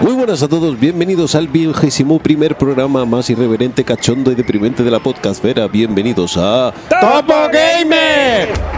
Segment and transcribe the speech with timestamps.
[0.00, 4.90] Muy buenas a todos, bienvenidos al vigésimo primer programa más irreverente, cachondo y deprimente de
[4.90, 5.68] la podcastfera.
[5.68, 8.71] Bienvenidos a ¡Topo Gamer!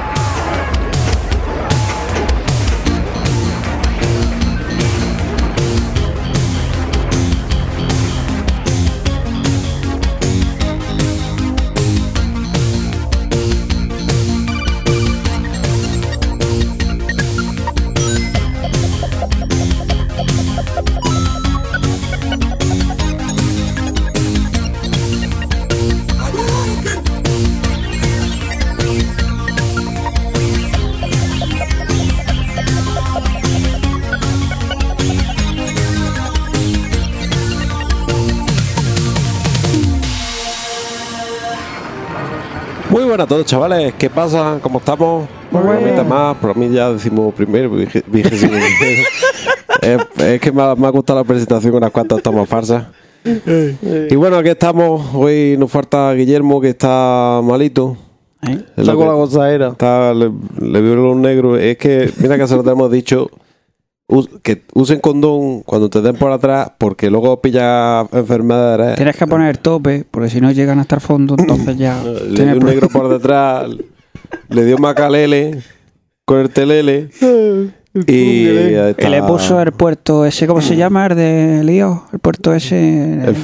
[43.24, 43.94] A todos, chavales.
[43.94, 44.58] ¿Qué pasa?
[44.62, 45.26] ¿Cómo estamos?
[45.50, 45.84] Muy bien.
[45.92, 48.52] mitad más, por mí ya decimos primero, vigésimo
[49.82, 52.84] es, es que me ha, me ha gustado la presentación, unas cuantas tomas farsas.
[53.24, 55.14] Y bueno, aquí estamos.
[55.14, 57.96] Hoy nos falta Guillermo, que está malito.
[58.42, 58.58] ¿Eh?
[58.76, 59.68] Es lo Saco que- la gozadera.
[59.68, 61.58] Está, le, le vio los negros.
[61.58, 63.30] Es que, mira que se lo hemos dicho.
[64.42, 68.96] Que usen condón cuando te den por atrás, porque luego pilla enfermedades.
[68.96, 72.02] Tienes que poner tope, porque si no llegan hasta el fondo, entonces ya.
[72.28, 73.68] Le dio un negro por detrás,
[74.48, 75.62] le dio macalele
[76.24, 77.08] con el telele.
[77.94, 78.12] Está.
[78.12, 78.46] Y
[79.08, 81.06] le puso el puerto ese, ¿cómo se llama?
[81.06, 82.02] El de lío.
[82.12, 83.22] El puerto ese.
[83.22, 83.36] El.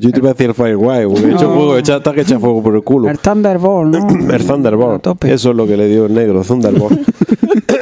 [0.00, 1.54] Yo te iba a decir el Firewire, porque he hecho No.
[1.54, 3.08] fuego, echa, hasta que echa fuego por el culo.
[3.08, 4.08] El Thunderbolt, ¿no?
[4.34, 5.06] El Thunderbolt.
[5.26, 6.98] Eso es lo que le dio el negro, Thunderbolt.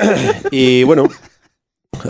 [0.50, 1.04] y bueno,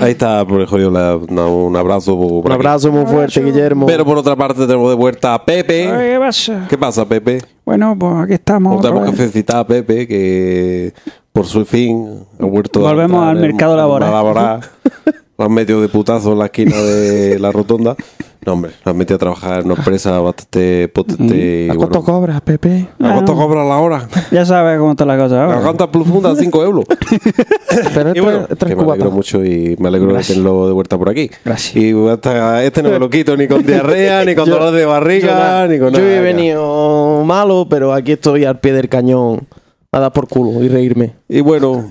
[0.01, 2.17] ahí está, por el jodido, le- una- un abrazo.
[2.17, 2.55] por Un aquí.
[2.55, 3.87] abrazo muy fuerte, Guillermo.
[3.87, 5.89] Pero por otra parte tenemos de vuelta a Pepe.
[5.89, 6.67] Ay, ¿Qué pasa?
[6.69, 7.41] ¿Qué pasa, Pepe?
[7.65, 8.83] Bueno, pues aquí estamos.
[8.83, 9.11] Vez.
[9.11, 10.93] que felicitar a Pepe que
[11.33, 14.09] por su fin ha vuelto a Volvemos al mercado laboral.
[14.09, 14.61] a laborar.
[15.39, 17.97] Lo han metido de putazo en la esquina de la rotonda.
[18.45, 21.69] No, hombre, han metido a trabajar en una empresa bastante potente.
[21.71, 22.13] ¿A cuánto bueno.
[22.19, 22.89] cobras, Pepe?
[23.01, 24.09] ¿A cuánto cobra la hora?
[24.33, 25.35] Ya sabes cómo está la cosa.
[25.37, 25.61] La ahora.
[25.61, 26.85] ganta profunda, 5 euros.
[27.95, 30.29] Pero Y bueno, este que me alegro mucho y me alegro Gracias.
[30.29, 31.31] de tenerlo de vuelta por aquí.
[31.45, 31.77] Gracias.
[31.77, 34.85] Y hasta este no me lo quito ni con diarrea, ni con Yo- dolor de
[34.87, 36.17] barriga, ni con Yo nada.
[36.17, 39.47] he venido malo, pero aquí estoy al pie del cañón
[39.93, 41.13] a dar por culo y reírme.
[41.29, 41.89] Y bueno,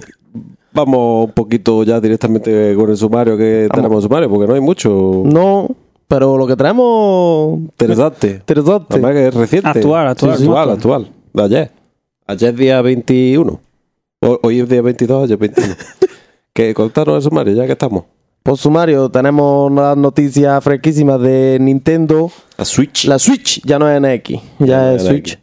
[0.74, 4.62] vamos un poquito ya directamente con el sumario que tenemos en sumario, porque no hay
[4.62, 5.70] mucho No,
[6.12, 7.58] pero lo que traemos...
[7.60, 8.32] interesante.
[8.32, 8.86] Interesante.
[8.90, 9.70] Además que es reciente.
[9.70, 11.02] Actual, actual, Sí, actual, actual.
[11.04, 11.16] actual.
[11.34, 11.72] De ayer.
[12.28, 13.60] Ayer es día 21.
[14.20, 15.74] O- Hoy es día 22, ayer 21.
[16.54, 18.04] que contanos el sumario, ya que estamos.
[18.44, 22.30] Por sumario, tenemos las noticias fresquísimas de Nintendo.
[22.58, 23.06] La Switch.
[23.06, 24.30] La Switch ya no es NX,
[24.60, 25.40] ya Ya es es Switch.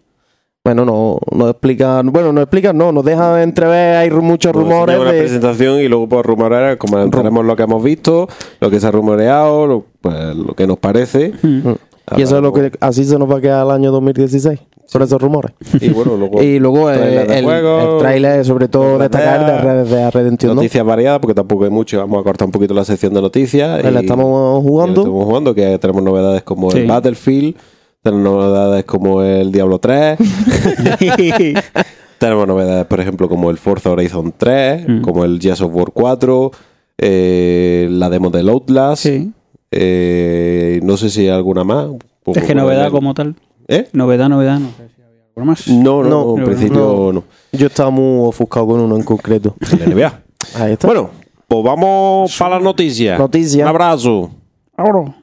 [0.68, 4.98] Bueno, no nos explican, bueno, nos explican, no, nos dejan entrever, hay muchos Pues rumores
[4.98, 5.20] una de...
[5.20, 8.28] presentación y luego por rumorear, como tenemos lo que hemos visto,
[8.60, 11.32] lo que se ha rumoreado, lo, pues, lo que nos parece.
[11.42, 11.70] Mm.
[12.18, 14.60] Y eso es lo que así se nos va a quedar el año 2016,
[14.92, 15.52] por esos rumores.
[15.80, 19.46] Y bueno, luego Y luego trailer de el, juego, el trailer, sobre todo de destacar
[19.46, 20.56] de Red Red Dead Redemption 2.
[20.56, 21.98] noticias variadas, porque tampoco hay mucho.
[21.98, 23.82] Vamos a cortar un poquito la sección de noticias.
[23.84, 25.00] La y- estamos y la jugando.
[25.00, 26.78] estamos jugando, que tenemos novedades como Sí.
[26.80, 27.56] el Battlefield,
[28.02, 30.18] tenemos novedades como el Diablo 3,
[32.18, 35.00] tenemos novedades, por ejemplo, como el Forza Horizon 3, Mm.
[35.02, 36.50] como el Gears of War 4,
[36.98, 39.32] eh, la demo del Outlast, Sí.
[39.70, 41.88] eh, no sé si hay alguna más.
[42.34, 43.36] Es que novedad como tal.
[43.68, 43.88] ¿Eh?
[43.92, 45.68] Novedad, novedad, no sé si había algo más.
[45.68, 47.24] No, no, No, en no, principio no.
[47.52, 49.54] Yo estaba muy ofuscado con uno en concreto.
[49.78, 50.20] La NBA.
[50.56, 50.86] Ahí está.
[50.86, 51.10] Bueno,
[51.46, 53.18] pues vamos para las noticias.
[53.18, 53.62] Noticias.
[53.62, 54.30] Un abrazo.
[54.76, 55.14] Ahora.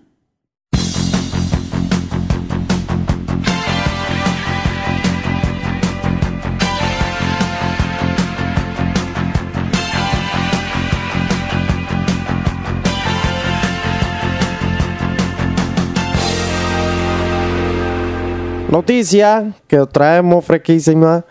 [18.75, 21.23] Noticias que os traemos fresquísimas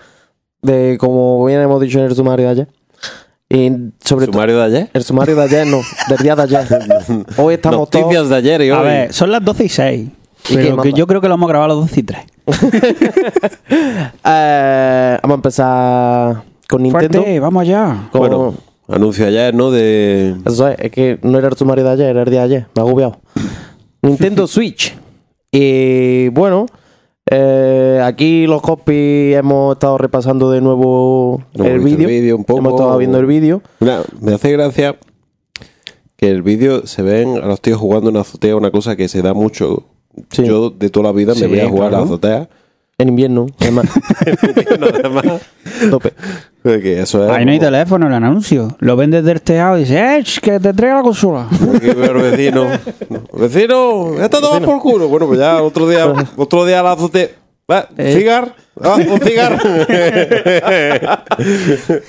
[0.62, 2.68] de como bien hemos dicho en el sumario de ayer.
[3.50, 3.70] Y
[4.02, 4.90] sobre todo Sumario de ayer.
[4.94, 6.66] el sumario de ayer no, del día de ayer.
[7.36, 8.78] Hoy estamos Noticias todos de ayer y hoy.
[8.78, 10.08] A ver, son las 12 y 6.
[10.08, 10.08] ¿Y
[10.48, 10.96] qué Pero que manda?
[10.96, 12.20] yo creo que lo hemos grabado a las 12 y 3.
[14.24, 17.18] eh, vamos a empezar con Nintendo.
[17.20, 18.08] Fuerte, vamos allá.
[18.10, 18.54] Con- Bueno,
[18.88, 19.70] anuncio ayer, ¿no?
[19.70, 20.34] De.
[20.46, 22.66] Eso es, es que no era el sumario de ayer, era el día de ayer.
[22.74, 23.18] Me ha agobiado.
[24.00, 24.96] Nintendo Switch.
[25.52, 26.64] Y bueno,
[27.30, 32.44] eh, aquí los copies hemos estado repasando de nuevo Hemos el vídeo.
[32.48, 33.62] Hemos estado viendo el vídeo.
[34.20, 34.96] Me hace gracia
[36.16, 39.22] que el vídeo se ven a los tíos jugando en azotea, una cosa que se
[39.22, 39.84] da mucho.
[40.30, 40.44] Sí.
[40.44, 42.48] Yo de toda la vida Sí, me voy a jugar a la azotea.
[42.98, 43.86] En invierno, además.
[44.78, 45.24] No, además,
[45.90, 46.12] tope.
[46.62, 47.30] que eso es.
[47.30, 48.76] Ahí no hay teléfono en el anuncio.
[48.78, 51.48] Lo ven desde el tejado y dice, ¡eh, ch, que te traiga la consola!
[51.76, 52.66] Aquí veo al vecino.
[53.32, 55.08] Vecino, esto todo por culo.
[55.08, 56.06] Bueno, pues ya otro día,
[56.36, 57.34] otro día las 12.
[57.70, 58.14] Va, Eh.
[58.18, 58.54] cigar.
[58.82, 59.58] Ah, un cigar.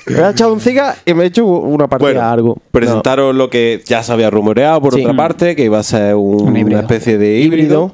[0.08, 2.58] Me he echado un ciga y me he hecho una partida bueno, algo.
[2.72, 5.02] presentaron lo que ya se había rumoreado por Sí.
[5.02, 6.80] otra parte, que iba a ser un- Un híbrido.
[6.80, 7.94] una especie de No.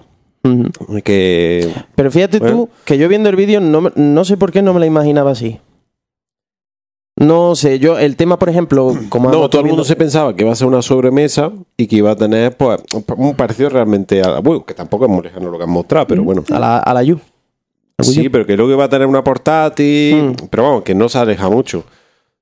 [1.04, 2.56] Que Pero fíjate Bueno.
[2.56, 5.32] tú que yo viendo el vídeo no, no sé por qué no me la imaginaba
[5.32, 5.60] así.
[7.20, 10.44] No sé, yo el tema, por ejemplo, como no, todo el mundo se pensaba que
[10.44, 12.82] iba a ser una sobremesa y que iba a tener pues
[13.16, 16.24] un parecido realmente a bueno, que tampoco es muy lejano lo que han mostrado, pero
[16.24, 16.44] bueno.
[16.52, 17.20] a la, a la Wii
[18.00, 18.32] Sí, U.
[18.32, 20.48] pero que luego iba a tener una portátil, Mm.
[20.50, 21.84] pero vamos, que no se aleja mucho.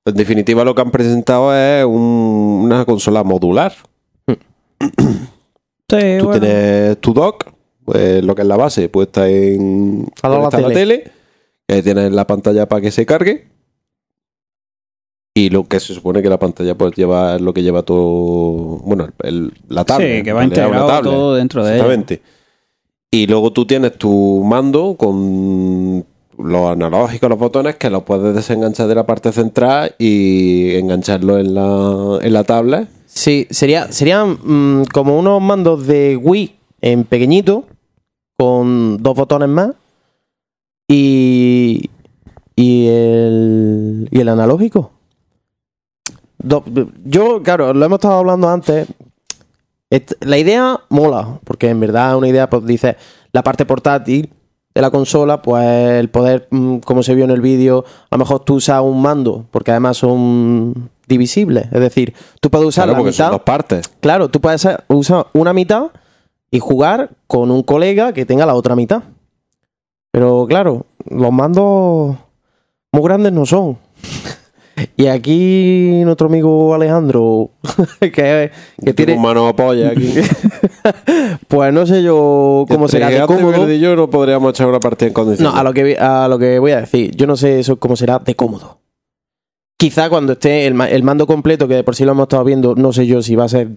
[0.06, 3.74] En definitiva, lo que han presentado es un- una consola modular.
[4.26, 4.36] Sí,
[6.18, 6.40] Tú bueno.
[6.40, 7.49] tienes tu dock,
[7.90, 11.10] pues, lo que es la base, puesta en la a la tele.
[11.68, 13.48] ahí tienes la pantalla para que se cargue.
[15.34, 19.08] Y lo que se supone que la pantalla pues lleva lo que lleva todo, bueno,
[19.22, 20.18] el- la tablet.
[20.18, 21.12] Sí, que va integrado tablet.
[21.12, 21.76] todo dentro de ella.
[21.84, 22.22] Exactamente.
[23.12, 26.04] Y luego tú tienes tu mando con
[26.38, 31.54] los analógicos, los botones, que los puedes desenganchar de la parte central y engancharlo en
[31.54, 32.88] la, en la tablet.
[33.06, 37.64] Sí, sería, serían mm, como unos mandos de Wii en pequeñito,
[38.40, 39.70] con dos botones más,
[40.88, 41.90] y,
[42.56, 44.92] y, el, y el analógico.
[46.38, 46.64] Do-
[47.04, 48.88] yo, claro, lo hemos estado hablando antes.
[50.20, 52.96] La idea mola, porque en verdad una idea, pues dice,
[53.32, 54.30] la parte portátil
[54.74, 58.18] de la consola, pues el poder, mm, como se vio en el vídeo, a lo
[58.20, 61.66] mejor tú usas un mando, porque además son divisibles.
[61.72, 63.30] Es decir, tú puedes usar Claro, la son mitad.
[63.32, 63.88] dos partes.
[64.00, 65.88] Claro, tú puedes usar una mitad
[66.50, 69.02] y jugar con un colega que tenga la otra mitad.
[70.10, 72.16] Pero claro, los mandos
[72.92, 73.78] muy grandes no son.
[74.96, 77.50] Y aquí nuestro amigo Alejandro,
[78.00, 80.14] que, que Tiene tiene, un mano apoya aquí.
[81.48, 83.70] pues no sé yo cómo será de cómodo.
[83.70, 85.52] Y yo no podríamos echar una partida en condiciones.
[85.52, 87.94] No, a lo que a lo que voy a decir, yo no sé eso cómo
[87.94, 88.78] será de cómodo.
[89.76, 92.74] Quizá cuando esté el, el mando completo, que de por sí lo hemos estado viendo,
[92.74, 93.68] no sé yo si va a ser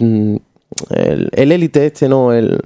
[0.89, 2.59] el, el Elite este, no, el,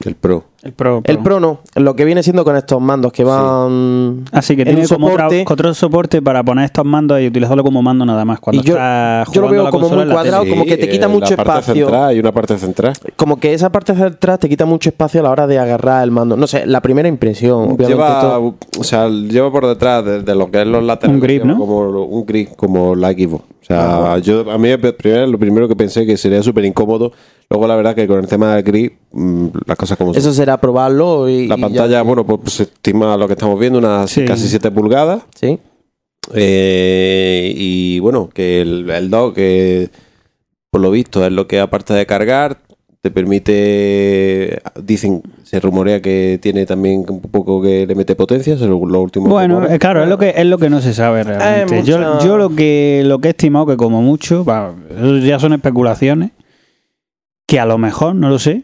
[0.00, 0.44] El Pro.
[0.62, 1.02] El Pro.
[1.04, 4.24] el Pro no, lo que viene siendo con estos mandos que van...
[4.30, 5.44] Así que en tiene un como otra- soporte.
[5.52, 8.38] otro soporte para poner estos mandos y utilizarlo como mando nada más.
[8.38, 11.06] Cuando Y yo- estás yo lo veo la como muy cuadrado, como que te quita
[11.06, 11.86] eh, mucho la parte espacio.
[11.86, 12.92] Central, hay una parte central.
[13.16, 16.04] Como que esa parte de atrás te quita mucho espacio a la hora de agarrar
[16.04, 16.36] el mando.
[16.36, 17.76] No sé, la primera impresión.
[17.76, 21.16] Lleva, todo- o sea, lleva por detrás de, de lo que es los laterales.
[21.16, 21.58] Un grip, ¿no?
[21.58, 23.44] Como un grip, como la Xbox.
[23.62, 27.12] O sea, yo a mí primero, lo primero que pensé que sería súper incómodo.
[27.48, 30.18] Luego, la verdad, que con el tema del grip, mm, las cosas como son.
[30.20, 31.46] Eso probarlo y...
[31.46, 32.02] La y pantalla, ya.
[32.02, 34.24] bueno, pues se estima lo que estamos viendo, unas Sí.
[34.24, 35.22] casi 7 pulgadas.
[35.34, 35.58] Sí.
[36.34, 39.90] Eh, y bueno, que el, el dock, que
[40.70, 42.58] por lo visto es lo que aparte de cargar,
[43.00, 48.92] te permite, dicen, se rumorea que tiene también un poco que le mete potencia, según
[48.92, 49.74] los últimos Bueno, rumores.
[49.74, 51.82] eh, claro, es lo que es lo que no se sabe realmente.
[51.82, 54.44] Yo, yo lo que lo que he estimado que como mucho,
[54.96, 56.30] eso ya son especulaciones,
[57.48, 58.62] que a lo mejor, no lo sé,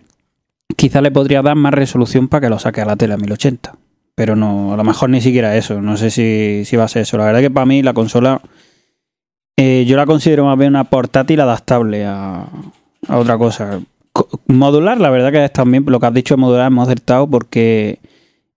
[0.79, 3.75] quizá le podría dar más resolución para que lo saque a la tele a 1080.
[4.15, 5.83] Pero no, a lo mejor ni siquiera eso.
[5.83, 7.19] No sé si, si va a ser eso.
[7.19, 8.41] La verdad que para mí la consola
[9.57, 12.47] eh, yo la considero más bien una portátil adaptable a,
[13.09, 13.81] a otra cosa.
[14.13, 17.27] Co- Modular, la verdad que es también lo que has dicho de modular hemos acertado
[17.27, 17.99] porque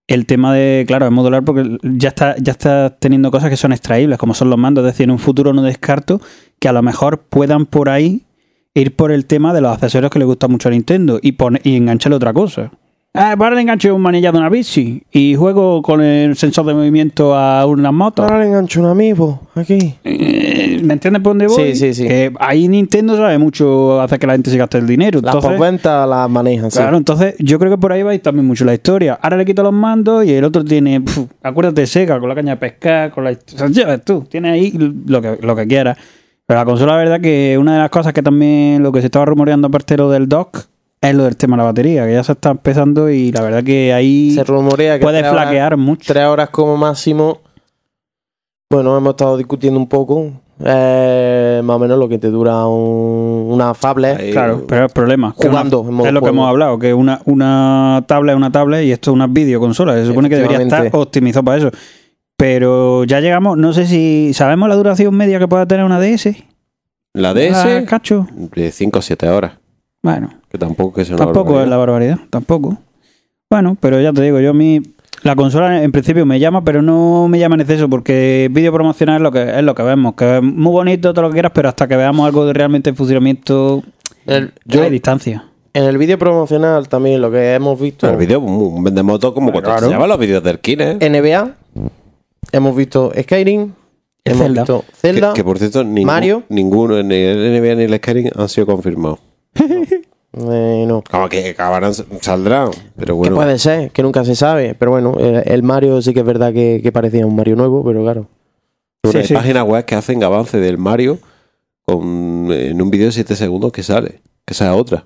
[0.08, 3.72] el tema de, claro, es modular porque ya está, ya está teniendo cosas que son
[3.72, 4.86] extraíbles, como son los mandos.
[4.86, 6.22] Es decir, en un futuro no descarto
[6.60, 8.24] que a lo mejor puedan por ahí
[8.74, 11.60] ir por el tema de los accesorios que le gusta mucho a Nintendo y, pone,
[11.64, 12.72] y engancharle otra cosa.
[13.14, 16.74] Ah, ahora le engancho un manillar de una bici y juego con el sensor de
[16.74, 18.24] movimiento a unas motos.
[18.24, 19.96] Ahora le engancho un amiibo aquí.
[20.06, 21.76] Eh, ¿Me entiendes por dónde Sí, voy?
[21.76, 22.08] sí, sí.
[22.08, 25.20] Que ahí Nintendo sabe mucho hacer que la gente se gaste el dinero.
[25.22, 26.78] Las Entonces, postventa las manejan, sí.
[26.78, 29.20] Claro, entonces yo creo que por ahí va a ir también mucho la historia.
[29.22, 32.52] Ahora le quito los mandos y el otro tiene, pf, acuérdate, seca, con la caña
[32.54, 33.32] de pescar, con la...
[33.32, 34.72] O sea, ya ves tú, tiene ahí
[35.06, 35.98] lo que, lo que quieras.
[36.48, 39.08] Pero la consola, la verdad que una de las cosas que también lo que se
[39.08, 40.66] estaba rumoreando aparte de lo del dock
[41.02, 43.64] es lo del tema de la batería, que ya se está empezando y la verdad
[43.64, 46.12] que ahí Se rumorea que puede tres horas- flaquear mucho.
[46.14, 47.40] tres horas como máximo.
[48.72, 50.32] Bueno, hemos estado discutiendo un poco.
[50.64, 54.20] eh, más o menos lo que te dura un- una tablet.
[54.20, 56.94] Ahí, Claro, pero el problema Jugando una- en modo es lo que hemos hablado, que
[56.94, 59.96] una, una tablet es una tablet y esto es una videoconsola.
[59.96, 61.72] Se supone que debería estar optimizado para eso.
[62.42, 66.44] Pero ya llegamos, no sé si sabemos la duración media que pueda tener una DS.
[67.14, 68.26] La Ah, DS, cacho.
[68.56, 69.52] de 5 o 7 horas.
[70.02, 72.80] Bueno, Que tampoco que sea una tampoco es la barbaridad, tampoco.
[73.48, 74.82] Bueno, pero ya te digo, yo a mí
[75.22, 79.18] La consola en principio me llama, pero no me llama en exceso porque vídeo promocional
[79.18, 81.52] es lo que es lo que vemos, que es muy bonito todo lo que quieras,
[81.54, 83.84] pero hasta que veamos algo de realmente en funcionamiento
[84.26, 85.46] El- hay distancia.
[85.76, 88.10] En el vídeo promocional también lo que hemos visto.
[88.10, 90.98] El vídeo, un vendemoto como cuando se llaman los vídeos del Kine.
[91.00, 91.52] NBA.
[92.52, 93.72] Hemos visto Skyrim.
[94.24, 94.62] Hemos Zelda.
[94.62, 95.34] visto Zelda.
[95.34, 96.44] Que, que, por cierto, ningún- Mario.
[96.50, 99.20] ninguno, ni el NBA ni el Skyrim han sido confirmados.
[100.34, 101.04] Eh, no.
[101.12, 102.70] Como que acabarán, saldrán.
[102.96, 104.76] Pero Que bueno, puede ser, que nunca se sabe.
[104.76, 107.84] Pero bueno, el, el Mario sí que es verdad que, que parecía un Mario nuevo,
[107.84, 108.28] pero claro.
[109.04, 109.34] Bueno, Sí, hay sí.
[109.34, 111.20] páginas web que hacen avance del Mario
[111.82, 114.22] con, en un vídeo de 7 segundos que sale.
[114.46, 115.04] Que sea otra.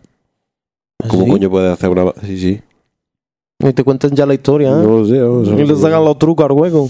[1.10, 1.32] ¿Cómo ¿Sí?
[1.32, 2.14] coño puede hacer una.?
[2.24, 2.62] Sí, sí.
[3.68, 4.74] Y te cuentan ya la historia, ¿eh?
[4.74, 5.14] No lo sé.
[5.18, 5.52] no sé.
[5.60, 6.88] y le sacan los trucos al juego.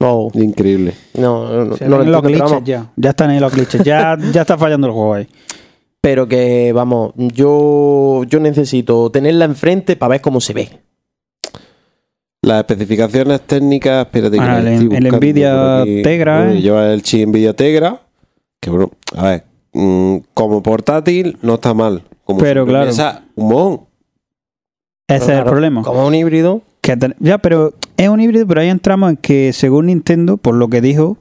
[0.00, 0.94] No, Increíble.
[1.14, 2.86] no, no, Se no lo ven los glitches ya.
[2.96, 3.82] Ya están ahí los glitches.
[3.82, 5.28] Ya, ya está fallando el juego ahí.
[6.00, 10.70] Pero que, vamos, yo, yo necesito tenerla enfrente para ver cómo se ve.
[12.42, 16.02] Las especificaciones técnicas, espérate que Ah, las el- estoy el Nvidia aquí.
[16.02, 16.62] Tegra, Bueno, ¿eh?
[16.62, 18.00] Lleva el chip Nvidia Tegra.
[18.60, 22.02] Que bueno, a ver, mm, como portátil no está mal.
[22.24, 22.90] Como Pero claro.
[23.34, 23.80] un mojón.
[25.08, 25.82] Ese es el Claro, problema.
[25.82, 26.62] Como un híbrido.
[26.80, 30.68] Que ya, pero es un híbrido, pero ahí entramos en que según Nintendo, por lo
[30.68, 31.18] que dijo,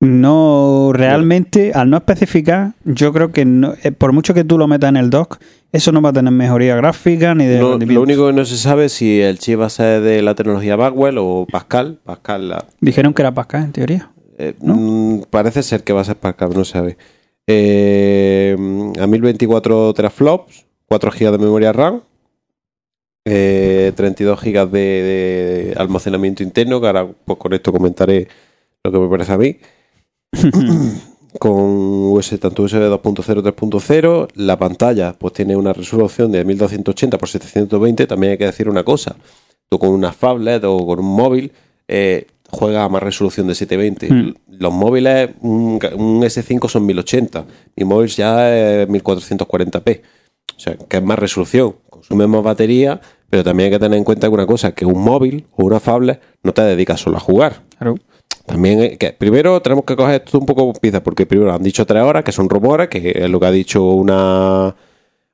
[0.00, 4.66] no realmente, al no especificar, yo creo que no- eh, por mucho que tú lo
[4.66, 5.38] metas en el dock,
[5.72, 8.56] eso no va a tener mejoría gráfica ni de No, lo único que no se
[8.56, 11.98] sabe es si el chip va a ser de la tecnología Bagwell o Pascal.
[12.04, 14.10] Pascal, la, Dijeron que era Pascal, en teoría.
[14.36, 14.74] eh, ¿No?
[14.76, 16.96] mm, parece ser que va a ser Pascal, no se sabe.
[17.46, 18.56] Eh,
[19.00, 22.00] a 1024 teraflops, 4 GB de memoria RAM,
[23.24, 28.28] eh, 32 GB de, de almacenamiento interno, que ahora pues, con esto comentaré
[28.82, 29.56] lo que me parece a mí.
[31.38, 31.54] con
[32.12, 34.28] US, tanto USB 2.0 3.0.
[34.34, 38.06] La pantalla pues tiene una resolución de 1280 x 720.
[38.06, 39.16] También hay que decir una cosa.
[39.68, 41.52] Tú con una phablet o con un móvil
[41.88, 44.12] eh, juegas a más resolución de 720.
[44.12, 44.34] Mm.
[44.60, 47.44] Los móviles, un, un S5 son 1080.
[47.76, 50.00] Mi móvil ya es 1440p.
[50.56, 51.74] O sea, que es más resolución.
[52.08, 55.46] Consume más batería, pero también hay que tener en cuenta una cosa, que un móvil
[55.56, 57.62] o una phablet no te dedicas solo a jugar.
[57.78, 57.94] Claro.
[58.46, 61.62] También, eh, que primero tenemos que coger esto un poco con pinzas, porque primero han
[61.62, 64.74] dicho tres horas, que son rumores, que es lo que ha dicho una.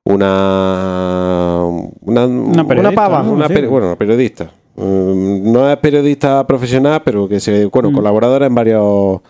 [0.04, 1.64] Una.
[2.00, 3.32] Una, Una periodista, pava, ¿no?
[3.32, 3.54] una Sí.
[3.66, 4.50] bueno, una periodista.
[4.76, 7.66] Mm, no es periodista profesional, pero que se.
[7.66, 7.94] Bueno, Mm.
[7.94, 9.20] colaboradora en varios.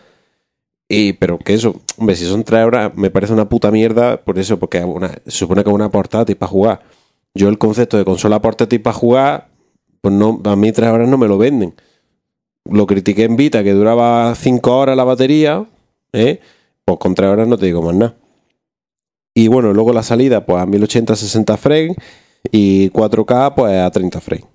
[0.89, 4.39] Y, pero que eso, hombre, si son tres horas, me parece una puta mierda, por
[4.39, 6.81] eso, porque una, se supone que es una portátil para jugar.
[7.35, 9.49] Yo el concepto de consola portátil para jugar,
[10.01, 11.75] pues no, a mí tres horas no me lo venden
[12.71, 15.65] lo critiqué en Vita, que duraba 5 horas la batería,
[16.13, 16.41] ¿eh?
[16.85, 18.15] pues con 3 horas no te digo más nada.
[19.35, 21.97] Y bueno, luego la salida, pues a 1080 60 frames
[22.51, 24.47] y 4K, pues a 30 frames.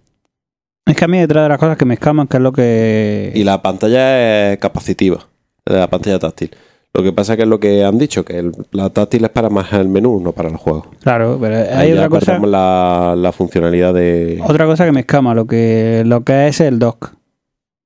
[0.86, 3.32] Es que a mí detrás de las cosas que me escaman, que es lo que...
[3.34, 5.28] Y la pantalla es capacitiva,
[5.66, 6.52] la pantalla táctil.
[6.96, 9.50] Lo que pasa que es lo que han dicho, que el- la táctil es para
[9.50, 10.88] más el menú, no para los juegos.
[11.04, 12.26] Claro, pero Ahí hay ya otra cosa...
[12.28, 14.40] perdemos la, la funcionalidad de...
[14.48, 17.12] Otra cosa que me escama, lo que, lo que es el dock.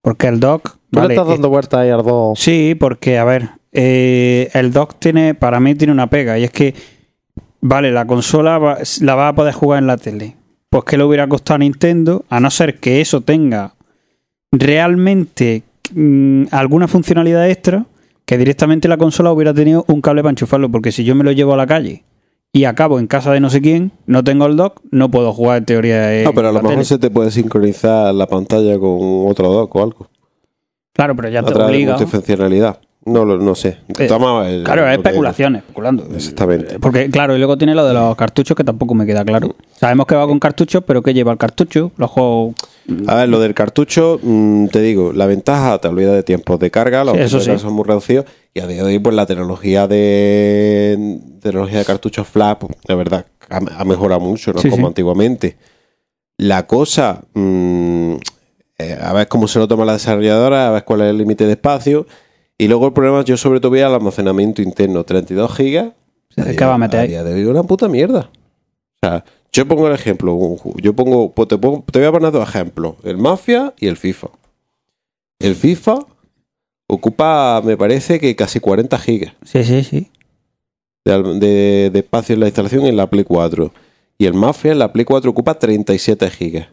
[0.01, 0.75] Porque el dock...
[0.91, 2.39] Tú vale, le estás dando vueltas ahí a los dos.
[2.39, 6.51] Sí, porque, a ver, eh, el dock tiene, para mí tiene una pega, y es
[6.51, 6.73] que,
[7.61, 10.35] vale, la consola va- la va a poder jugar en la tele.
[10.69, 13.73] Pues que le hubiera costado a Nintendo, a no ser que eso tenga
[14.51, 15.63] realmente
[15.93, 17.85] mm, alguna funcionalidad extra,
[18.29, 21.31] que directamente la consola hubiera tenido un cable para enchufarlo, porque si yo me lo
[21.31, 22.03] llevo a la calle
[22.53, 25.57] y acabo en casa de no sé quién, no tengo el dock, no puedo jugar
[25.57, 26.85] en teoría en No, pero a lo mejor tele.
[26.85, 30.07] se te puede sincronizar la pantalla con otro dock o algo.
[30.93, 31.93] Claro, pero ya te Otra obliga.
[31.95, 32.79] multifuncionalidad.
[33.09, 33.77] No, lo- no sé.
[33.97, 36.05] Eh, el- Claro, es especulación, especulando.
[36.13, 36.79] Exactamente.
[36.79, 39.55] Porque, claro, y luego tiene lo de los cartuchos que tampoco me queda claro.
[39.75, 41.91] Sabemos que va con cartuchos, pero ¿qué lleva el cartucho?
[41.97, 42.55] Los juegos.
[43.07, 46.71] A ver, lo del cartucho, mm, te digo, la ventaja, te olvidas de tiempos de
[46.71, 49.87] carga, los Sí, eso son muy reducidos y a día de hoy, pues la tecnología
[49.87, 55.57] de tecnología de cartuchos flash, pues, de verdad, ha, mejorado mucho, no Sí, como antiguamente.
[56.37, 58.13] La cosa, mm,
[58.77, 61.45] eh, a ver cómo se lo toma la desarrolladora, a ver cuál es el límite
[61.45, 62.07] de espacio.
[62.59, 65.93] Y luego el problema, yo sobre todo veía el almacenamiento interno, 32 gigas.
[66.35, 67.09] ¿Qué va a meter A ahí?
[67.09, 68.29] de hoy una puta mierda.
[69.01, 70.37] O sea, yo pongo el ejemplo,
[70.75, 73.97] yo pongo, pues te, pongo- te voy a poner dos ejemplos, el Mafia y el
[73.97, 74.27] FIFA.
[75.39, 75.99] El FIFA
[76.87, 80.11] ocupa, me parece que casi 40 gigas Sí, sí, sí.
[81.05, 83.71] de, al- de- de espacio en la instalación en la Play 4.
[84.17, 86.67] Y el Mafia en la Play 4 ocupa 37 gigas.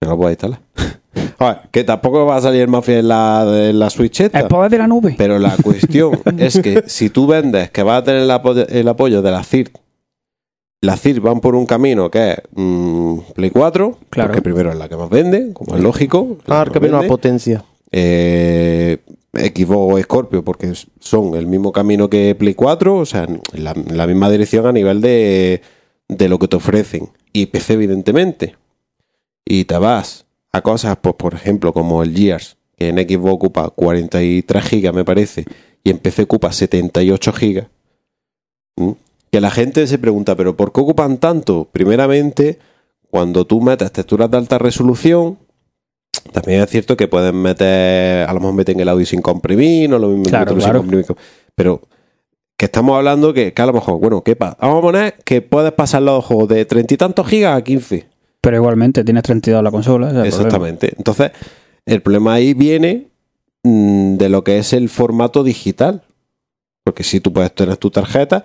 [0.00, 0.60] No lo puedo instalar.
[1.40, 4.40] A ver, que tampoco va a salir el Mafia en la, en la Switch esta.
[4.40, 5.14] El poder de la nube.
[5.18, 8.86] Pero la cuestión es que si tú vendes que vas a tener el apoyo, el
[8.88, 9.76] apoyo de la CIRT
[10.82, 14.28] las CIR van por un camino que es mm, Play 4, Claro.
[14.30, 16.38] porque primero es la que más vende, como es lógico.
[16.46, 17.08] la Ah, que más viene la vende.
[17.08, 17.64] potencia.
[17.92, 18.96] Eh,
[19.32, 23.72] Xbox o Scorpio, porque son el mismo camino que Play 4, o sea, en la,
[23.72, 25.60] en la misma dirección a nivel de,
[26.08, 27.10] de lo que te ofrecen.
[27.32, 28.56] Y PC, evidentemente.
[29.44, 33.70] Y te vas a cosas, pues, por ejemplo, como el Gears, que en Xbox ocupa
[33.70, 35.44] 43 gigas, me parece,
[35.84, 37.66] y en PC ocupa 78 gigas.
[38.76, 38.92] ¿Mm?
[39.30, 41.68] Que la gente se pregunta, ¿pero por qué ocupan tanto?
[41.70, 42.58] Primeramente,
[43.10, 45.38] cuando tú metes texturas de alta resolución,
[46.32, 49.98] también es cierto que pueden meter, a lo mejor meten el audio sin comprimir, no
[49.98, 50.78] lo mismo Claro, otro sin claro.
[50.80, 51.06] comprimir.
[51.54, 51.82] Pero
[52.56, 54.56] que estamos hablando que, que a lo mejor, bueno, ¿qué pasa?
[54.60, 58.06] Vamos a poner que puedes pasar los juegos de treinta y tantos gigas a 15.
[58.40, 60.26] Pero igualmente tienes 32 la consola.
[60.26, 60.92] Exactamente.
[60.96, 61.32] Entonces,
[61.86, 63.08] el problema ahí viene
[63.62, 66.02] mm, de lo que es el formato digital.
[66.84, 68.44] Porque sí, tú puedes tener tu tarjeta,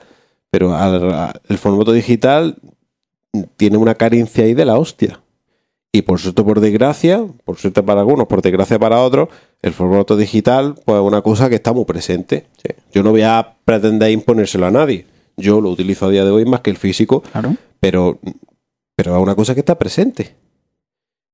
[0.51, 2.57] pero al- el formato digital
[3.57, 5.21] tiene una carencia ahí de la hostia.
[5.93, 9.29] Y por suerte, por desgracia, por suerte para algunos, por desgracia para otros,
[9.61, 12.47] el formato digital, pues es una cosa que está muy presente.
[12.93, 15.05] Yo no voy a pretender imponérselo a nadie.
[15.37, 17.55] Yo lo utilizo a día de hoy más que el físico, Claro.
[17.79, 18.19] pero,
[18.95, 20.35] pero es una cosa que está presente.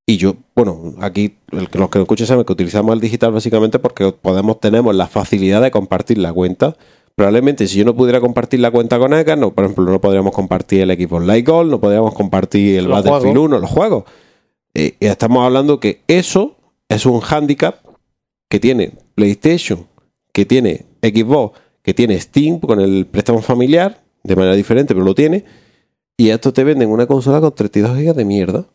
[0.08, 3.32] Y yo, bueno, aquí el que- los que nos escuchan saben que utilizamos el digital
[3.32, 6.76] básicamente porque podemos, tenemos la facilidad de compartir la cuenta.
[7.16, 10.34] Probablemente si yo no pudiera compartir la cuenta con Eka, no, por ejemplo, no podríamos
[10.34, 13.46] compartir el Xbox Live Gold, no podríamos compartir el Los Battlefield juegos.
[13.46, 14.04] 1, los juegos.
[14.74, 16.56] Eh, y estamos hablando que eso
[16.90, 17.76] es un handicap
[18.50, 19.88] que tiene PlayStation,
[20.34, 25.14] que tiene Xbox, que tiene Steam con el préstamo familiar, de manera diferente, pero lo
[25.16, 25.44] tiene.
[26.22, 28.66] Y esto te venden una consola con 32 GB de mierda.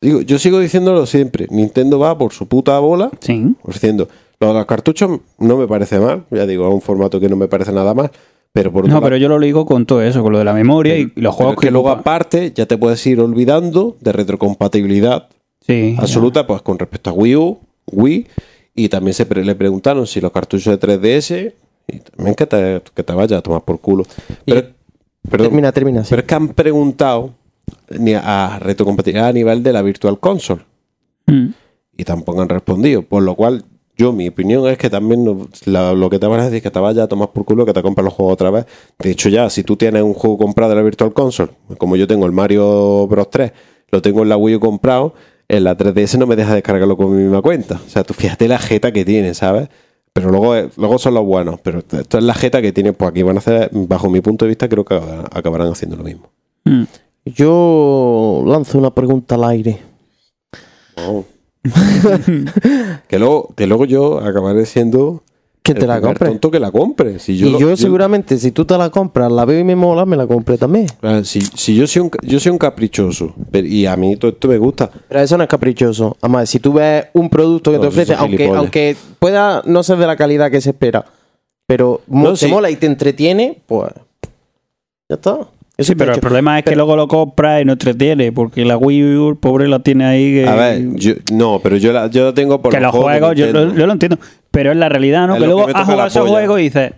[0.00, 1.46] Digo, yo sigo diciéndolo siempre.
[1.50, 3.54] Nintendo va por su puta bola Sí.
[3.62, 4.08] ofreciendo.
[4.38, 6.24] Lo de los cartuchos no me parece mal.
[6.30, 8.10] Ya digo, es un formato que no me parece nada mal.
[8.52, 10.96] Pero por No, pero yo lo ligo con todo eso, con lo de la memoria
[10.98, 15.28] y, y los juegos que luego aparte ya te puedes ir olvidando de retrocompatibilidad
[15.66, 15.96] Sí.
[15.98, 17.58] absoluta pues con respecto a Wii U,
[17.90, 18.26] Wii
[18.74, 21.52] y también se pre- le preguntaron si los cartuchos de 3DS
[21.88, 24.04] y también que te, que te vaya a tomar por culo.
[24.44, 24.68] Pero,
[25.30, 26.02] perdón, Termina, termina.
[26.04, 26.10] sí.
[26.10, 27.30] pero es que han preguntado
[27.98, 30.62] ni a retrocompatibilidad a nivel de la Virtual Console
[31.26, 31.46] Mm.
[31.96, 33.02] y tampoco han respondido.
[33.02, 33.64] Por lo cual,
[33.96, 36.62] yo, mi opinión es que también no- la- lo que te van a decir es
[36.62, 38.66] que te vayas a tomar por culo, que te compres los juegos otra vez.
[38.98, 42.06] De hecho, ya, si tú tienes un juego comprado de la Virtual Console, como yo
[42.06, 43.52] tengo el Mario Bros 3,
[43.90, 45.14] lo tengo en la Wii U comprado,
[45.48, 47.80] en la 3DS no me deja descargarlo con mi misma cuenta.
[47.84, 49.68] O sea, tú fíjate la jeta que tiene, ¿sabes?
[50.16, 51.60] Pero luego, eh, luego son los buenos.
[51.60, 54.46] Pero esto es la jeta que tiene, pues aquí van a hacer, bajo mi punto
[54.46, 56.30] de vista, creo que acabarán- acabarán haciendo lo mismo.
[56.64, 56.84] Mm.
[57.26, 59.78] Yo lanzo una pregunta al aire.
[63.08, 65.22] que, luego, que luego yo acabaré siendo
[65.66, 66.28] Que te el la compre.
[66.28, 67.18] tonto que la compre.
[67.18, 69.74] Si yo y lo- yo, seguramente, si tú te la compras, la veo y me
[69.76, 70.86] mola, me la compré también.
[71.02, 74.30] Ah, Si, si yo soy un, yo soy un caprichoso pero- y a mí todo
[74.30, 76.16] esto me gusta, Pero eso no es caprichoso.
[76.22, 78.58] Además, si tú ves un producto que No, te ofrece, aunque, gilipollas.
[78.60, 81.04] aunque pueda no ser de la calidad que se espera,
[81.66, 82.46] pero No, te sí.
[82.46, 83.90] mola y te entretiene, pues
[85.08, 85.38] ya está.
[85.78, 88.78] Eso Sí, pero el problema es que luego lo compras y no entretiene, porque la
[88.78, 90.48] Wii U, el pobre, la tiene ahí que...
[90.48, 93.46] a ver, yo, no, pero yo la, yo la tengo por que los juegos, yo,
[93.50, 94.16] yo lo entiendo,
[94.56, 95.34] pero es la realidad, ¿no?
[95.34, 96.30] Es que lo luego que me has toca jugado la polla.
[96.32, 96.92] juegos y dices,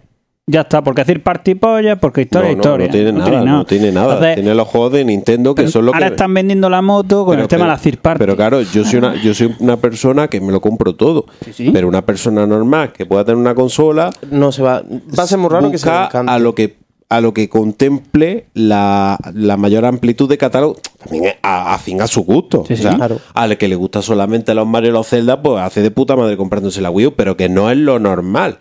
[0.46, 2.86] ya está, porque decir party polla, porque historia no, es no, historia.
[2.86, 4.12] no tiene nada, no tiene nada.
[4.14, 6.80] Entonces, tiene los juegos de Nintendo que pero son lo que ahora están vendiendo la
[6.80, 8.18] moto con pero- el tema de la third party.
[8.20, 11.26] Pero claro, yo soy una, yo soy una persona que me lo compro todo.
[11.44, 11.70] Sí, sí.
[11.72, 14.82] Pero una persona normal que pueda tener una consola no se va.
[15.18, 16.32] Va a ser muy raro que se le busca encante.
[16.32, 16.76] a lo que
[17.10, 22.02] a lo que contemple la, la mayor amplitud de catálogo, también es a, a fin
[22.02, 22.64] a su gusto.
[22.66, 22.82] Sí, o sí.
[22.82, 23.18] sea, Claro.
[23.34, 26.36] al que le gusta solamente los Mario y los Zelda, pues hace de puta madre
[26.36, 28.58] comprándose la Wii U, pero que no es lo normal.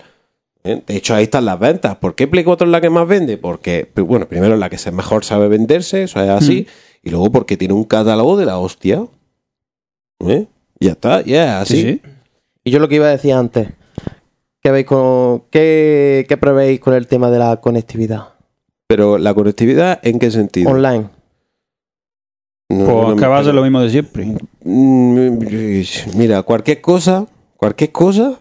[0.64, 0.82] ¿eh?
[0.88, 1.98] De hecho, ahí están las ventas.
[1.98, 3.38] ¿Por qué Play 4 es la que más vende?
[3.38, 6.68] Porque, bueno, primero es la que se mejor sabe venderse, eso es así,
[7.04, 9.06] y luego porque tiene un catálogo de la hostia.
[10.20, 10.46] ¿Eh?
[10.80, 11.82] Ya está, ya es así.
[11.82, 12.02] Sí, sí.
[12.64, 13.70] Y yo lo que iba a decir antes,
[14.62, 18.30] ¿qué, veis con, qué, qué prevéis con el tema de la conectividad
[18.88, 20.70] Pero la conectividad, ¿en qué sentido?
[20.72, 21.10] online?
[22.70, 23.54] No, Pues no me que va a ser espero.
[23.56, 24.26] lo mismo de siempre.
[24.64, 27.26] Mm, Mira, cualquier cosa,
[27.58, 28.40] cualquier cosa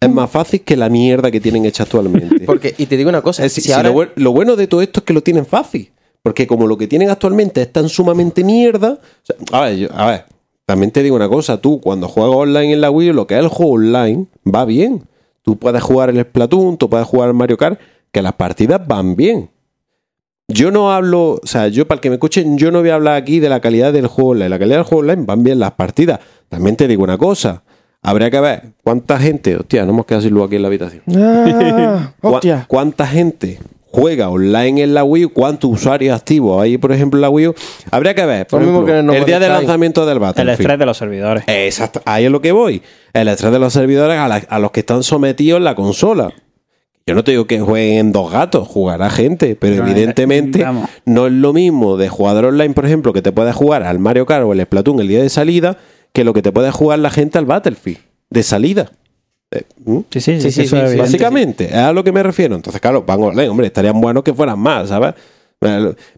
[0.00, 2.40] es más fácil que la mierda que tienen hecha actualmente.
[2.46, 4.56] Porque, y te digo una cosa, Es decir, si si ahora- lo, buen- lo bueno
[4.56, 5.90] de todo esto es que lo tienen fácil.
[6.22, 8.92] Porque como lo que tienen actualmente es tan sumamente mierda.
[8.92, 10.24] o sea, a, ver, yo- a ver,
[10.66, 13.40] también te digo una cosa, tú cuando juegas online en la Wii, lo que es
[13.40, 15.02] el juego online, va bien.
[15.42, 17.80] Tú puedes jugar el Splatoon, tú puedes jugar el Mario Kart,
[18.12, 19.50] que las partidas van bien.
[20.52, 22.94] Yo no hablo, o sea, yo para el que me escuchen, yo no voy a
[22.94, 24.48] hablar aquí de la calidad del juego online.
[24.48, 26.20] La calidad del juego online van bien las partidas.
[26.48, 27.62] También te digo una cosa,
[28.02, 31.02] habría que ver cuánta gente, hostia, no hemos quedado sin luz aquí en la habitación.
[31.16, 32.64] Ah, ¿Cuá- hostia.
[32.68, 33.58] ¿Cuánta gente
[33.92, 37.48] juega online en la Wii U, cuántos usuarios activos hay, por ejemplo, en la Wii
[37.48, 37.54] U.
[37.90, 40.60] Habría que ver, por ejemplo, que el el día de lanzamiento del El Battlefield.
[40.60, 41.44] estrés de los servidores.
[41.48, 42.82] Exacto, ahí es lo que voy.
[43.12, 46.32] El estrés de los servidores a, la- a los que están sometidos en la consola.
[47.06, 50.88] Yo no te digo que jueguen dos gatos, jugará gente, pero Pero, evidentemente vamos.
[51.06, 54.26] no es lo mismo de jugador online, por ejemplo, que te puedes jugar al Mario
[54.26, 55.76] Kart o el Splatoon el día de salida,
[56.12, 58.92] que lo que te puede jugar la gente al Battlefield de salida.
[59.50, 59.98] Eh, ¿mm?
[60.10, 60.96] Sí, sí, Sí, sí, eso es.
[60.96, 62.54] Básicamente, es a lo que me refiero.
[62.54, 65.14] Entonces, claro, van online, hombre, estarían buenos que fueran más, ¿sabes?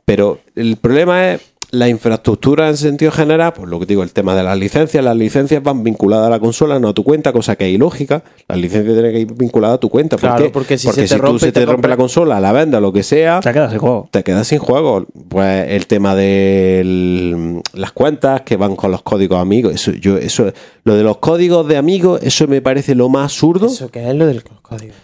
[0.04, 1.40] Pero el problema es
[1.72, 5.02] la infraestructura en sentido general, pues lo que digo, el tema de las licencias.
[5.02, 8.22] Las licencias van vinculadas a la consola, no a tu cuenta, cosa que es ilógica.
[8.46, 10.16] Las licencias tienen que ir vinculadas a tu cuenta.
[10.18, 10.50] ¿Por Claro, qué?
[10.50, 12.78] porque si se te tú rompe, se te te rompe rompe- la consola, la venda,
[12.78, 14.06] lo que sea, Te quedas sin juego.
[14.10, 15.06] te quedas sin juego.
[15.30, 19.74] Pues el tema de las cuentas que van con los códigos amigos.
[19.74, 20.52] Eso, yo, eso,
[20.84, 23.66] lo de los códigos de amigos, eso me parece lo más absurdo.
[23.68, 24.94] ¿Eso qué es lo del código?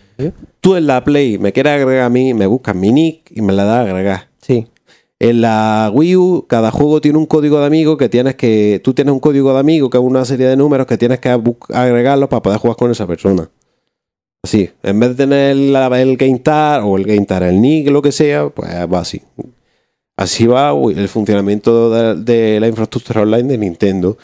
[0.60, 3.52] Tú en la Play me quieres agregar a mí, me buscas mi nick y me
[3.52, 4.28] la das a agregar.
[4.42, 4.66] Sí.
[5.20, 8.80] En la Wii U, cada juego tiene un código de amigo que tienes que.
[8.84, 11.28] Tú tienes un código de amigo que es una serie de números que tienes que
[11.28, 13.50] agregarlos para poder jugar con esa persona.
[14.44, 18.12] Así, en vez de tener la- el GameTar o el GameTar, el nick, lo que
[18.12, 19.20] sea, pues va así.
[20.16, 24.16] Así va el funcionamiento de, de la infraestructura online de Nintendo.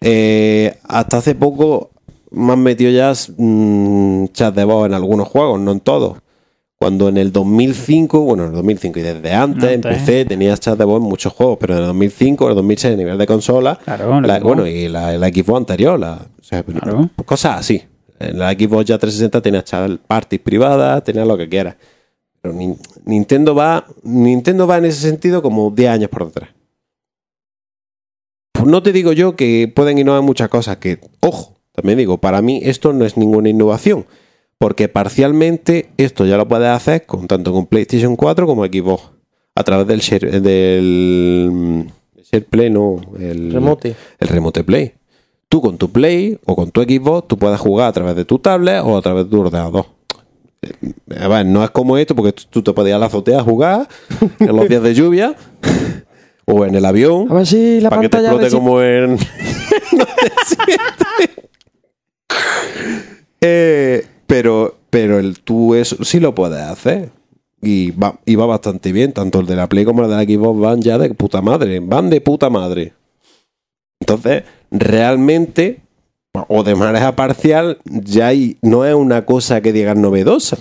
[0.00, 1.90] Eh, hasta hace poco
[2.30, 6.18] me han metido ya mm, chat de voz en algunos juegos, no en todos.
[6.78, 9.74] Cuando en el 2005, bueno, en el 2005 y desde antes, Antes.
[9.92, 12.94] empecé, tenías chat de voz en muchos juegos, pero en el 2005, en el 2006,
[12.94, 16.62] a nivel de consola, Claro, la- bueno, y la, la Xbox anterior, la, o sea,
[16.62, 17.08] Claro.
[17.24, 17.82] cosas así.
[18.18, 21.76] En la Xbox ya 360 tenías chat parties privadas, tenías lo que quieras.
[22.42, 26.50] Pero Nin- Nintendo va, Nintendo va en ese sentido como 10 años por detrás.
[28.52, 32.40] Pues no te digo yo que pueden innovar muchas cosas, que, ojo, también digo, para
[32.42, 34.06] mí esto no es ninguna innovación,
[34.58, 39.10] porque parcialmente esto ya lo puedes hacer con tanto con PlayStation 4 como Xbox,
[39.54, 41.86] a través del Share, del
[42.30, 43.94] share Play, no, el Remote.
[44.18, 44.94] el Remote Play.
[45.48, 48.38] Tú con tu Play o con tu Xbox, tú puedes jugar a través de tu
[48.38, 49.86] tablet o a través de tu ordenador.
[50.62, 50.72] Eh,
[51.20, 53.88] a ver, no es como esto, porque tú- te podías la azotea a jugar
[54.40, 55.34] en los días de lluvia
[56.46, 59.10] o en el avión A ver si la para que te pantalla explote como en.
[59.92, 61.46] no te sientes.
[63.40, 67.10] Eh, pero pero el, tú eso sí lo puedes hacer.
[67.60, 69.12] Y va, y va bastante bien.
[69.12, 71.80] Tanto el de la Play como el de la Xbox van ya de puta madre.
[71.80, 72.94] Van de puta madre.
[74.00, 75.80] Entonces, realmente,
[76.48, 80.56] o de manera parcial, ya hay, no es una cosa que digas novedosa.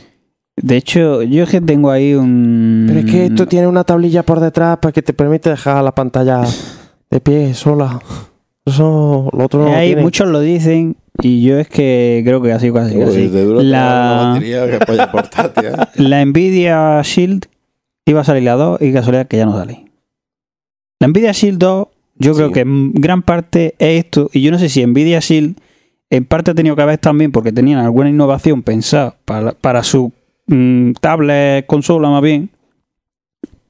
[0.58, 2.86] De hecho, yo es que tengo ahí un.
[2.88, 5.96] Pero es que esto tiene una tablilla por detrás para que te permite dejar la
[5.96, 6.42] pantalla
[7.10, 8.02] de pie sola.
[8.66, 12.52] Eso, lo otro no lo Hay, muchos lo dicen y yo es que creo que
[12.52, 13.30] así casi casi.
[13.30, 14.40] La
[14.88, 15.72] La, portátil, ¿eh?
[15.96, 17.46] la Nvidia Shield
[18.06, 19.86] iba a salir la 2 y casualidad que ya no sale.
[21.00, 24.60] La Nvidia Shield 2, yo creo que en gran parte es esto, y yo no
[24.60, 25.58] sé si Nvidia Shield
[26.10, 30.12] en parte ha tenido que ver también porque tenían alguna innovación pensada para, para su
[30.48, 32.50] mm, tablet, consola más bien,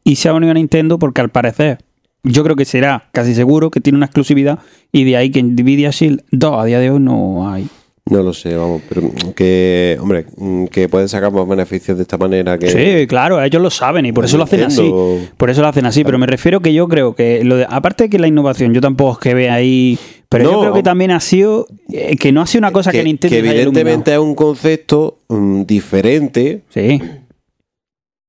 [0.03, 1.79] y se ha unido a Nintendo porque al parecer,
[2.25, 4.59] yo creo que será casi seguro que tiene una exclusividad,
[4.91, 7.67] y de ahí que Nvidia Shield 2 a día de hoy no hay.
[8.07, 9.01] No lo sé, vamos, pero
[9.35, 10.27] que, hombre,
[10.69, 12.69] que pueden sacar más beneficios de esta manera que...
[12.69, 14.83] Sí, claro, ellos lo saben y por eso lo hacen así.
[14.83, 15.27] Nintendo.
[15.38, 18.03] Por eso lo hacen así, pero me refiero que yo creo que, lo de- aparte
[18.03, 19.97] de que la innovación, yo tampoco es que vea ahí,
[20.29, 23.03] pero yo creo que también ha sido, eh, que no ha sido una cosa que,
[23.03, 26.61] Nintendo que les haya evidentemente es un concepto mm, diferente.
[26.69, 27.01] Sí,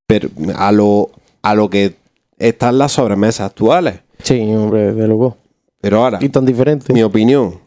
[0.06, 1.10] pero a lo,
[1.42, 1.92] a lo que
[2.38, 4.00] están las sobremesas actuales.
[4.22, 5.36] Sí, hombre, de luego.
[5.80, 6.92] Pero ahora, Y tan diferente.
[6.92, 7.60] mi opinión,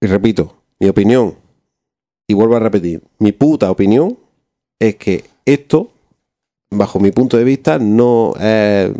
[0.00, 1.34] y repito, mi opinión,
[2.28, 4.18] y vuelvo a repetir, mi puta opinión
[4.78, 5.90] es que esto,
[6.70, 8.90] bajo mi punto de vista, no es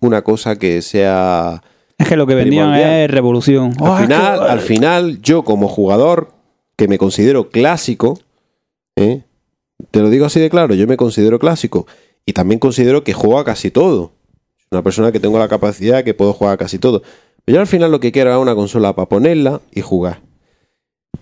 [0.00, 1.62] una cosa que sea...
[1.98, 3.72] es que lo que vendían es revolución.
[3.80, 6.32] Al, Oh, es final, que- al final, yo como jugador,
[6.76, 8.18] que me considero clásico,
[8.96, 9.22] ¿eh?
[9.90, 11.86] te lo digo así de claro, yo me considero clásico
[12.26, 14.12] y también considero que juego a casi todo.
[14.70, 17.02] Una persona que tengo la capacidad que puedo jugar a casi todo.
[17.44, 20.20] Pero yo al final lo que quiero es una consola para ponerla y jugar.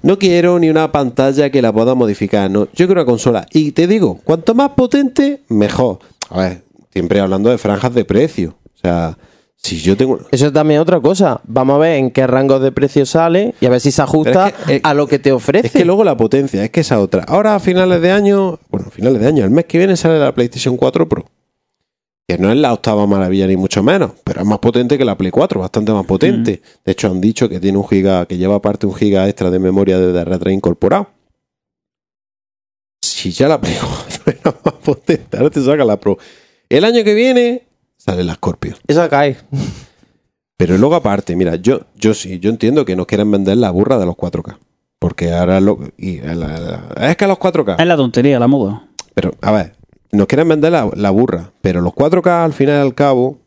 [0.02, 2.66] No quiero ni una pantalla que la pueda modificar, no.
[2.66, 3.46] Yo quiero una consola.
[3.52, 5.98] Y te digo, cuanto más potente, mejor.
[6.30, 8.57] A ver, siempre hablando de franjas de precio.
[8.74, 9.16] O sea,
[9.57, 10.18] si yo tengo...
[10.30, 11.40] Eso es también otra cosa.
[11.44, 14.52] Vamos a ver en qué rango de precio sale y a ver si se ajusta
[14.52, 15.68] Pero es que, eh, a lo que te ofrece.
[15.68, 17.24] Es que luego la potencia, es que esa otra.
[17.24, 20.18] Ahora a finales de año, bueno, a finales de año, el mes que viene sale
[20.18, 21.24] la PlayStation 4 Pro.
[22.26, 25.16] Que no es la octava maravilla ni mucho menos, pero es más potente que la
[25.16, 26.62] Play 4, bastante más potente.
[26.84, 29.58] De hecho, han dicho que tiene un giga, que lleva aparte un giga extra de
[29.58, 31.08] memoria de red incorporado.
[33.02, 36.18] Si si ya la Play 4 era más potente, ahora te saca la Pro.
[36.68, 38.74] El año que viene sale la Scorpio.
[38.87, 39.37] Esa cae.
[40.56, 43.98] Pero luego aparte, mira, yo, yo sí, yo entiendo que nos quieren vender la burra
[43.98, 44.56] de los 4K.
[44.98, 47.76] Porque ahora lo, y la- la- es que los 4K.
[47.78, 48.87] Es la tontería, la moda.
[49.14, 49.74] Pero, a ver,
[50.14, 53.38] nos quieren vender la, la burra, pero los 4K al final y al cabo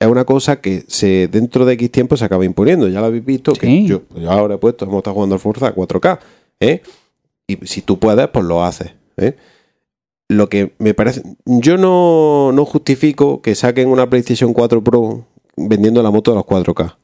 [0.00, 2.88] es una cosa que se dentro de X tiempo se acaba imponiendo.
[2.88, 3.86] Ya lo habéis visto, que Sí.
[3.86, 6.18] yo, yo ahora he puesto, hemos estado jugando al Forza a 4K,
[6.60, 6.82] ¿eh?
[7.46, 9.36] Y si tú puedes, pues lo haces, ¿eh?
[10.28, 11.22] Lo que me parece...
[11.44, 16.46] Yo no, no justifico que saquen una PlayStation 4 Pro vendiendo la moto de los
[16.46, 16.96] 4K.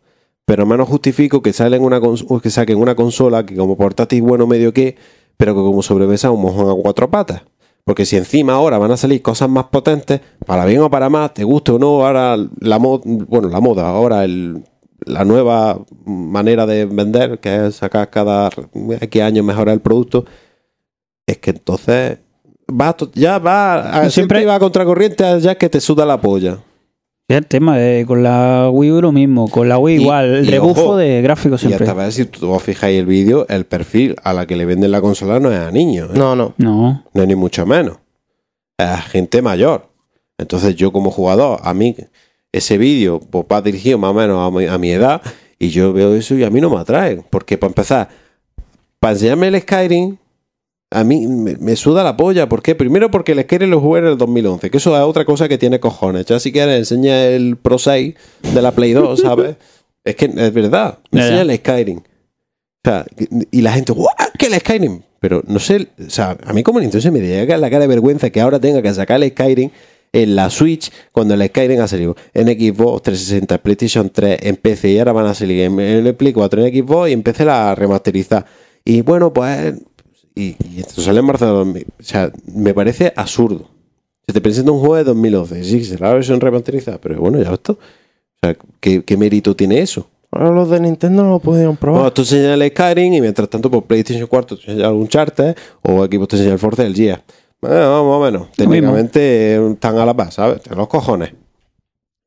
[0.47, 2.01] Pero menos justifico que, salen una
[2.41, 4.97] que saquen una consola que como portátil bueno medio que,
[5.37, 7.43] pero que como sobremesa un mojón a cuatro patas.
[7.87, 11.33] Porque si encima ahora van a salir cosas más potentes, para bien o para más,
[11.33, 14.65] te guste o no, ahora la moda, bueno, la moda, ahora el,
[15.05, 18.51] la nueva manera de vender, que es sacar cada
[19.01, 20.25] X años mejorar el producto,
[21.29, 22.19] es que entonces
[22.69, 26.59] va ya va, Siempre- siempre va a contracorriente, ya que te suda la polla.
[27.29, 30.35] Es el tema, eh, con la Wii U lo mismo, con la Wii Y- igual,
[30.37, 31.85] el y rebufo ojo, de gráficos Y siempre.
[31.89, 34.93] hasta ver si tú os fijáis el vídeo, el perfil a la que le venden
[34.93, 36.11] la consola no es a niños.
[36.15, 36.19] ¿eh?
[36.19, 36.55] No, no.
[36.57, 37.97] No, no es ni mucho menos.
[38.79, 39.89] Es a gente mayor.
[40.39, 41.97] Entonces yo como jugador, a mí
[42.53, 45.21] ese vídeo pues, va dirigido más o menos a mi, a mi edad
[45.59, 47.25] y yo veo eso y a mí no me atrae.
[47.29, 48.09] Porque para empezar,
[49.01, 50.17] para enseñarme el Skyrim,
[50.91, 52.49] a mí me, me suda la polla.
[52.49, 52.75] ¿Por qué?
[52.75, 55.59] Primero porque el Skyrim lo jugué en el 2011, que eso es otra cosa que
[55.59, 56.27] tiene cojones.
[56.27, 58.15] Ya si quieres enseña el Pro 6
[58.55, 59.57] de la Play 2, ¿sabes?
[60.05, 61.99] es que es verdad, me enseña el Skyrim.
[61.99, 62.03] O
[62.89, 63.05] sea,
[63.51, 64.15] y la gente, ¡guau!
[64.39, 65.03] ¿Qué el Skyrim?
[65.19, 67.89] Pero no sé, o sea, a mí como Nintendo se me llega la cara de
[67.89, 69.71] vergüenza que ahora tenga que sacar el Skyrim
[70.13, 74.91] en la Switch cuando el Skyrim ha salido en Xbox 360, PlayStation 3, en PC
[74.93, 78.47] y ahora van a salir en, el Play 4, en Xbox y empecé la remasterizar.
[78.85, 79.75] Y bueno, pues.
[80.37, 81.87] Y, y esto sale en marzo de 2000.
[81.99, 83.69] O sea, me parece absurdo.
[84.27, 85.65] Se te presenta un juego de 2011.
[85.65, 87.73] Sí, será la versión remasterizada, pero bueno, ya esto.
[87.73, 90.07] O sea, ¿qué, qué mérito tiene eso?
[90.31, 92.01] Ahora los de Nintendo no lo pudieron probar.
[92.01, 95.57] Bueno, tú enseñas el Skyrim y mientras tanto por PlayStation 4 te enseñas un Charter
[95.83, 97.23] o Equipo te enseña el Forza y el Gear.
[97.61, 98.53] Bueno, más o menos.
[98.53, 100.61] Técnicamente están a la paz, ¿sabes?
[100.71, 101.33] En los cojones.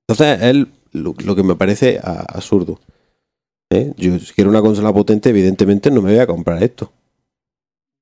[0.07, 0.55] Entonces, es
[0.93, 2.79] lo, lo que me parece absurdo.
[3.69, 3.93] ¿Eh?
[3.97, 6.91] Yo si quiero una consola potente, evidentemente no me voy a comprar esto.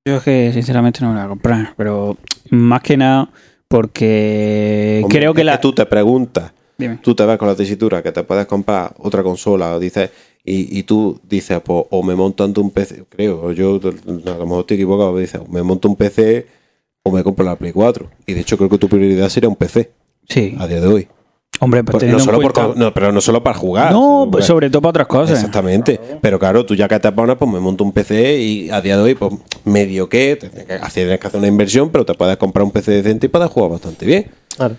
[0.08, 2.16] Yo es que sinceramente no me la voy a comprar, pero
[2.50, 3.28] más que nada
[3.68, 5.60] porque Hombre, creo que la...
[5.60, 6.98] tú te preguntas, Dime.
[7.02, 10.10] tú te vas con la tesitura que te puedes comprar otra consola o dices
[10.44, 14.30] y, y tú dices pues, o me monto ante un PC creo o yo a
[14.30, 16.46] lo mejor estoy equivocado pero dices o me monto un PC
[17.02, 19.56] o me compro la Play 4 y de hecho creo que tu prioridad sería un
[19.56, 19.90] PC
[20.28, 21.08] Sí, a día de hoy
[21.60, 24.70] hombre, pero Pues no solo cuenta- no, pero no solo para jugar No, pues, sobre
[24.70, 25.38] todo para otras cosas.
[25.38, 28.80] exactamente pero claro tú ya que te pones pues me monto un PC y a
[28.80, 29.32] día de hoy pues
[29.64, 33.28] medio que tienes que hacer una inversión pero te puedes comprar un PC decente y
[33.28, 34.74] puedes jugar bastante bien Claro.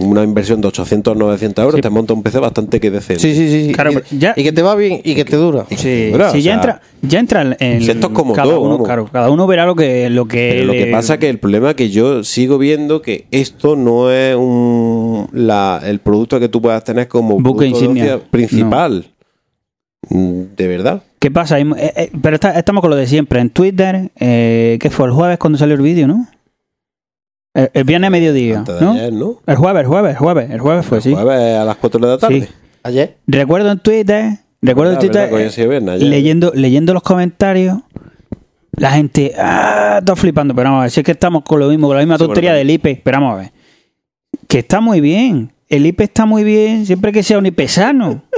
[0.00, 1.82] Una inversión de 800 900 euros Sí.
[1.82, 3.72] te monta un PC bastante que decente Sí, sí, sí.
[3.72, 5.66] Claro, y, ya- y que te va bien y que te dura.
[5.76, 8.82] Sí, Dura, sí, ya sea, entra, ya entra en esto es como cada todo, uno,
[8.82, 11.70] claro, cada uno verá lo que lo que Pero lo que pasa que el problema
[11.70, 16.62] es que yo sigo viendo que esto no es un, la, el producto que tú
[16.62, 18.20] puedas tener como Buque producto de insignia.
[18.30, 19.06] principal.
[20.08, 21.02] Mm, De verdad.
[21.18, 21.60] ¿Qué pasa?
[21.60, 23.40] Eh, eh, pero está- estamos con lo de siempre.
[23.40, 25.06] En Twitter, eh, ¿qué fue?
[25.06, 26.26] El jueves cuando salió el vídeo, ¿no?
[27.54, 28.92] El, el viernes a mediodía, Antes de ¿no?
[28.92, 29.40] ayer, ¿no?
[29.46, 30.50] El jueves, el jueves, el jueves.
[30.50, 31.12] El jueves fue, El sí.
[31.12, 32.40] jueves a las 4 de la tarde.
[32.42, 32.48] Sí.
[32.84, 33.16] Ayer.
[33.26, 36.08] Recuerdo en Twitter, recuerdo en Verdad, Twitter, viernes, ayer.
[36.08, 37.78] leyendo, leyendo los comentarios,
[38.76, 41.68] la gente, ah, está flipando, pero vamos a ver, si es que estamos con lo
[41.68, 43.52] mismo, con la misma Sí, tontería del IP, pero vamos a ver,
[44.48, 48.22] que está muy bien, el IP está muy bien, siempre que sea un IP sano.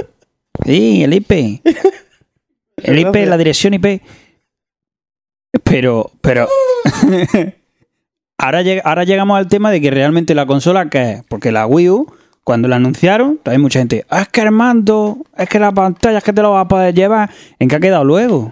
[0.65, 1.61] Sí, el IP.
[2.77, 4.01] El IP, la dirección IP.
[5.65, 6.47] Pero, pero...
[8.37, 11.23] ahora, lleg- ahora llegamos al tema de que realmente la consola, ¿qué es?
[11.27, 15.49] Porque la Wii U, cuando la anunciaron, hay mucha gente, "Ah, es que Armando, es
[15.49, 17.29] que la pantalla, es que te lo vas a poder llevar.
[17.59, 18.51] ¿En qué ha quedado luego?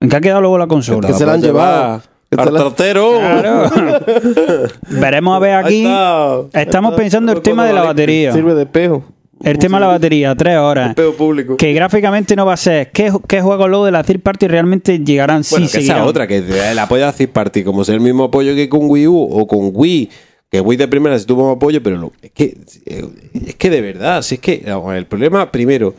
[0.00, 1.06] ¿En qué ha quedado luego la consola?
[1.08, 2.02] Que se la han llevado.
[2.36, 3.18] Al tortero.
[3.18, 3.70] Claro.
[4.88, 5.84] Veremos a ver aquí.
[5.84, 6.40] está.
[6.60, 8.32] Estamos pensando el tema de la batería.
[8.32, 9.04] Sirve de espejo.
[9.44, 10.90] El tema de la batería, tres horas.
[10.90, 11.56] Espejo público.
[11.56, 12.90] Que gráficamente no va a ser.
[12.92, 15.42] ¿Qué, qué juegos luego de la third party realmente llegarán?
[15.50, 18.24] Bueno, sí, que esa otra, que el apoyo a Third Party, como sea el mismo
[18.24, 20.10] apoyo que con Wii U o con Wii,
[20.50, 23.04] que Wii de primera sí tuvo apoyo, pero lo- es que eh,
[23.46, 25.94] es que de verdad, si es que el problema, primero,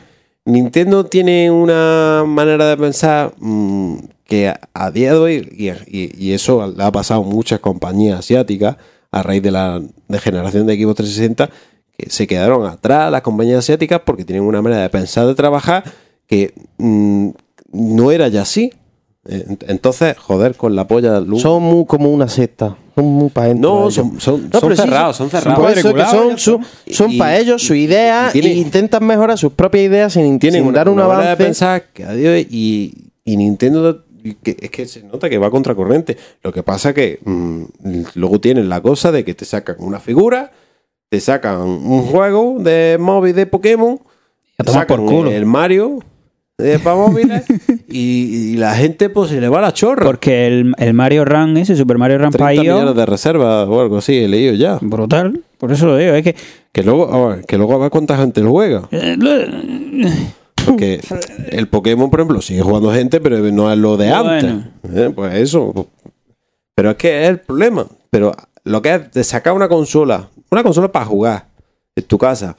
[0.46, 6.12] Nintendo tiene una manera de pensar mm, que a, a día de hoy, y, y-
[6.18, 8.78] y eso le ha pasado a muchas compañías asiáticas
[9.12, 11.50] a raíz de la degeneración de Xbox 360,
[11.98, 15.84] que se quedaron atrás las compañías asiáticas porque tienen una manera de pensar, de trabajar,
[16.28, 17.30] que mm,
[17.74, 18.72] no era ya así.
[19.26, 21.42] Ent- Entonces, joder, con la polla luz.
[21.42, 22.76] Son muy como una secta.
[22.96, 25.80] Son muy adentro no, son, son, No, son sí, cerrados, son cerrados.
[26.12, 26.60] Son, son,
[26.92, 30.64] son Y- para ellos su idea y tiene- intentan mejorar sus propias ideas sin, tienen
[30.64, 31.30] sin dar un avance.
[31.30, 34.04] de pensar que adiós y, y Nintendo
[34.44, 36.18] que, es que se nota que va contracorriente.
[36.44, 37.64] Lo que pasa que mm,
[38.16, 40.52] luego tienen la cosa de que te sacan una figura,
[41.14, 44.00] te sacan un juego de móvil de Pokémon,
[44.58, 45.30] A te por sacan culo.
[45.32, 46.00] el Mario
[46.58, 47.44] de para móviles
[47.88, 50.04] y, y la gente pues se le va la chorra.
[50.08, 53.80] Porque el, el Mario Run ese, Super Mario Run 30 para millones de reservas o
[53.80, 54.80] algo así, he leído ya.
[54.82, 55.40] brutal.
[55.60, 56.14] Por eso lo digo.
[56.16, 56.36] Es que.
[56.72, 58.88] Que luego, a ver, que luego a ver cuánta gente lo juega.
[58.90, 60.10] eh, lo-
[60.66, 61.00] Porque
[61.52, 64.52] el Pokémon, por ejemplo, sigue jugando gente, pero no es lo de antes.
[64.84, 65.08] Bueno.
[65.10, 65.88] Eh, Pues eso.
[66.74, 67.86] Pero es que es el problema.
[68.10, 68.32] Pero
[68.64, 71.48] lo que es de sacar una consola, una consola para jugar
[71.96, 72.56] en tu casa,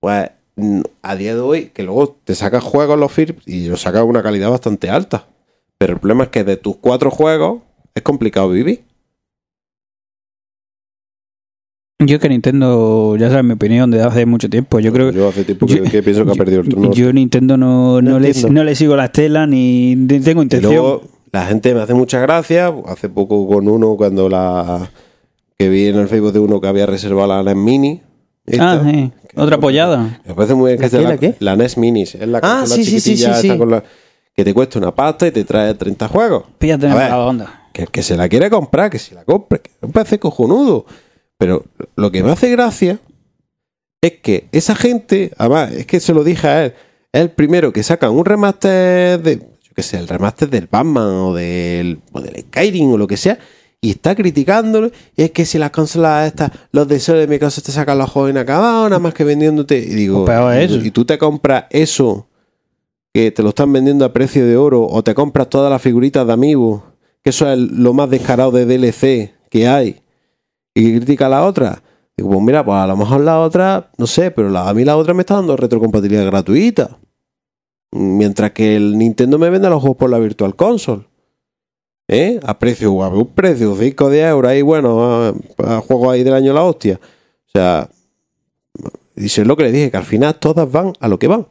[0.00, 3.80] pues mm, a día de hoy, que luego te sacas juegos los FIRP y los
[3.82, 5.26] sacas una calidad bastante alta.
[5.78, 7.60] Pero el problema es que de tus cuatro juegos
[7.94, 8.84] es complicado vivir.
[11.98, 14.78] Yo que Nintendo, ya sabes mi opinión de hace mucho tiempo.
[14.80, 15.16] Yo creo que.
[15.16, 16.92] Yo hace tiempo que, yo- que pienso que ha perdido el turno.
[16.92, 18.52] Yo Nintendo no, no, No le, entiendo.
[18.52, 20.72] no le sigo la estela ni tengo Y intención.
[20.74, 22.72] luego la gente me hace mucha gracia.
[22.86, 24.90] Hace poco con uno, cuando la.
[25.58, 28.02] Que vi en el Facebook de uno que había reservado la NES Mini.
[28.46, 29.12] esta, ah, sí.
[29.36, 30.20] Otra apoyada.
[30.24, 31.34] Me parece muy bien que ¿La sea la, la qué?
[31.40, 32.02] la NES Mini.
[32.02, 33.82] Es la Ah, sí, sí, sí, con la-
[34.34, 36.44] que te cuesta una pasta y te trae 30 juegos.
[36.58, 36.94] Píllate ver.
[37.10, 37.68] la onda.
[37.72, 39.60] Que el que se la quiere comprar, que se la compre.
[39.60, 40.84] Que me parece cojonudo.
[41.38, 41.64] Pero
[41.96, 42.98] lo que me hace gracia
[44.02, 46.74] es que esa gente, además, es que se lo dije a él,
[47.12, 51.08] es el primero que sacan un remaster de, yo qué sé, el remaster del Batman
[51.08, 53.38] o del, o del Skyrim o lo que sea,
[53.80, 54.90] y está criticándolo.
[55.16, 57.98] Y es que si las consolas estas, los de Sony de mi casa te sacan
[57.98, 59.78] los juegos inacabados, nada más que vendiéndote.
[59.78, 62.28] Y digo, Pues y- y tú te compras eso
[63.14, 66.26] que te lo están vendiendo a precio de oro, o te compras todas las figuritas
[66.26, 66.82] de amigos,
[67.22, 70.02] que eso es lo más descarado de DLC que hay,
[70.74, 71.82] y que critica a la otra.
[72.16, 74.84] Digo, pues mira, pues a lo mejor la otra, no sé, pero la- a mí
[74.84, 76.98] la otra me está dando retrocompatibilidad gratuita.
[77.92, 81.04] Mientras que el Nintendo me vende los juegos por la Virtual Console.
[82.08, 82.38] ¿Eh?
[82.44, 86.22] A precio, a un precio, 5 o 10 euros ahí, bueno, a, a juegos ahí
[86.22, 87.00] del año la hostia.
[87.46, 87.88] O sea,
[89.16, 91.46] y es lo que le dije, que al final todas van a lo que van,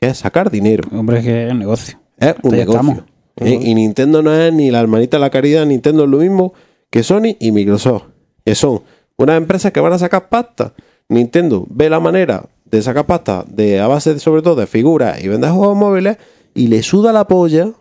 [0.00, 0.88] que es sacar dinero.
[0.92, 1.98] Hombre, es que es negocio.
[2.18, 3.04] Es un negocio.
[3.36, 3.58] ¿eh?
[3.60, 6.52] Y Nintendo no es ni la hermanita de la caridad, Nintendo es lo mismo
[6.90, 8.04] que Sony y Microsoft.
[8.44, 8.82] Que son
[9.16, 10.74] unas empresas que van a sacar pasta.
[11.08, 15.22] Nintendo ve la manera de sacar pasta de, a base de, sobre todo de figuras
[15.22, 16.18] y vender juegos móviles
[16.54, 17.72] y le suda la polla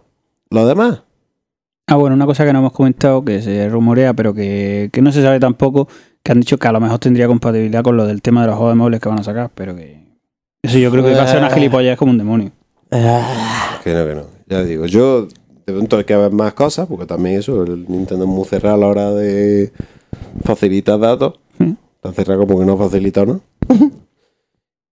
[0.49, 1.03] lo demás.
[1.89, 5.11] Ah, bueno, una cosa que no hemos comentado, que se rumorea, pero que, que no
[5.13, 5.87] se sabe tampoco,
[6.21, 8.57] que han dicho que a lo mejor tendría compatibilidad con lo del tema de los
[8.57, 10.05] juegos de móviles que van a sacar, pero que...
[10.61, 11.53] Eso yo creo que va a ser una Eh.
[11.53, 12.51] gilipollez como un demonio.
[12.91, 14.23] Ah, Que no, que no.
[14.47, 15.27] Ya digo, yo
[15.65, 18.75] de pronto hay que ver más cosas, porque también eso, el Nintendo es muy cerrado
[18.75, 19.71] a la hora de
[20.43, 21.35] facilitar datos.
[21.57, 21.71] Mm.
[22.01, 23.39] Tan cerrado como que no facilita, ¿no?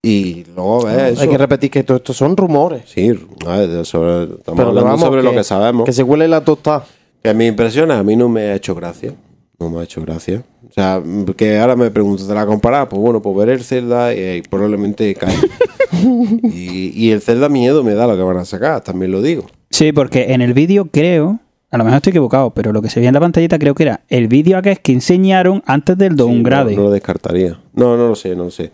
[0.08, 1.22] y luego ves eso.
[1.22, 2.84] hay que repetir que todo esto son rumores.
[2.86, 5.86] Sí, sobre- estamos Pero que hablando vamos, sobre lo que- que sabemos.
[5.86, 6.86] Que se huele la tostada.
[7.24, 9.14] Que me impresiona, a mí no me ha hecho gracia.
[9.60, 10.44] No me ha hecho gracia.
[10.70, 11.02] O sea,
[11.38, 12.90] que ahora me pregunto, ¿te la comparar?
[12.90, 15.34] Pues bueno, pues ver el Zelda y, probablemente cae.
[16.44, 19.46] y, y el Zelda miedo me da lo que van a sacar, también lo digo.
[19.70, 21.40] Sí, porque en el vídeo creo,
[21.72, 23.84] a lo mejor estoy equivocado, pero lo que se veía en la pantallita creo que
[23.84, 26.72] era el vídeo aquel que enseñaron antes del Sí, downgrade.
[26.76, 27.60] no, no lo descartaría.
[27.74, 28.72] No, no lo sé, no lo sé.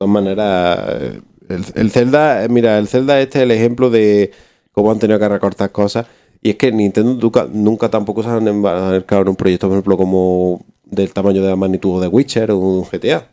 [0.00, 3.90] De todas maneras, eh, el, el Zelda, eh, mira, el Zelda este es el ejemplo
[3.90, 4.30] de
[4.70, 6.06] cómo han tenido que recortar cosas.
[6.40, 9.96] Y es que Nintendo nunca, nunca tampoco se han embarcado en un proyecto, por ejemplo,
[9.96, 13.26] como del tamaño de la magnitud de Witcher o un GTA.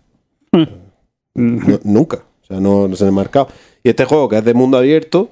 [1.35, 2.23] No- nunca.
[2.41, 3.47] O sea, no, no se han marcado.
[3.83, 5.29] Y este juego, que es de mundo abierto,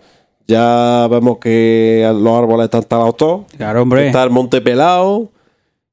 [0.47, 3.45] ya vemos que los árboles están talados todos.
[3.57, 4.05] Claro, hombre.
[4.05, 5.31] Está el monte pelado.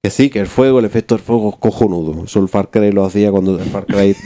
[0.02, 2.24] Que sí, que el fuego, el efecto del fuego es cojonudo.
[2.24, 3.58] Eso el Far Cry lo hacía cuando.
[3.58, 4.16] El Far Cry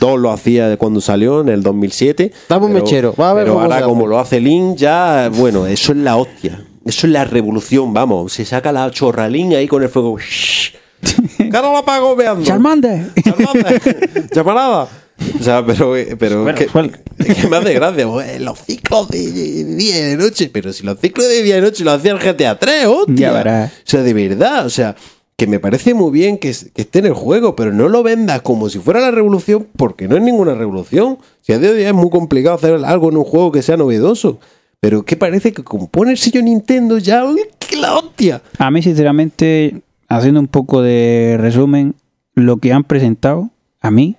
[0.00, 2.32] 2 lo hacía cuando salió, en el 2007.
[2.48, 3.14] Dame un mechero.
[3.20, 5.28] Va a ver pero ahora, se como lo hace Link, ya.
[5.30, 6.64] Bueno, eso es la hostia.
[6.86, 8.32] Eso es la revolución, vamos.
[8.32, 10.16] Se saca la chorra Link ahí con el fuego.
[11.50, 12.46] ¡Cara la pago veando!
[12.46, 13.12] ¡Charmander!
[13.22, 14.88] Charmander, llamarada.
[15.40, 18.06] O sea, pero, pero Bueno, es que me hace gracia.
[18.40, 20.50] Los ciclos de día y de noche.
[20.52, 23.30] Pero si los ciclos de día y noche lo hacía el GTA 3, hostia.
[23.68, 24.66] O sea, de verdad.
[24.66, 24.94] O sea,
[25.36, 28.02] que me parece muy bien que, es- que esté en el juego, pero no lo
[28.02, 31.18] vendas como si fuera la revolución, porque no es ninguna revolución.
[31.40, 33.76] Si a día de hoy es muy complicado hacer algo en un juego que sea
[33.76, 34.38] novedoso.
[34.80, 37.24] Pero que parece que compone el sello Nintendo ya.
[37.24, 38.42] ¡Uy, qué la hostia!
[38.58, 41.94] A mí, sinceramente, haciendo un poco de resumen,
[42.34, 43.50] lo que han presentado,
[43.80, 44.16] a mí,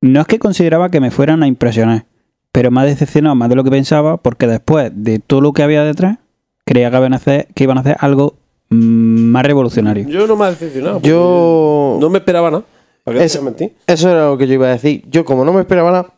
[0.00, 2.06] no es que consideraba que me fueran a impresionar,
[2.52, 5.62] pero me ha decepcionado más de lo que pensaba, porque después de todo lo que
[5.62, 6.18] había detrás,
[6.64, 8.34] creía que iban a hacer, que iban a hacer algo
[8.70, 8.76] mm,
[9.30, 10.08] más revolucionario.
[10.08, 11.00] Yo no me he decepcionado.
[11.02, 11.98] Yo.
[12.00, 12.64] No me esperaba nada.
[13.04, 13.72] ¿Para qué te Es- voy a mentir?
[13.86, 15.04] Eso era lo que yo iba a decir.
[15.10, 16.14] Yo, como no me esperaba nada,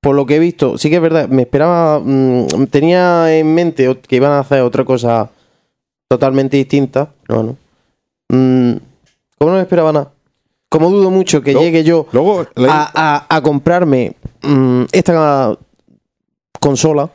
[0.00, 2.00] por lo que he visto, sí que es verdad, me esperaba.
[2.00, 5.30] mm, tenía en mente que iban a hacer otra cosa
[6.08, 7.10] totalmente distinta.
[7.28, 7.56] No, no.
[8.30, 8.76] Mm,
[9.38, 10.10] como no me esperaba nada.
[10.72, 15.56] Como dudo mucho que llegue yo Luego, la- a, a- a comprarme mm, esta
[16.60, 17.10] consola.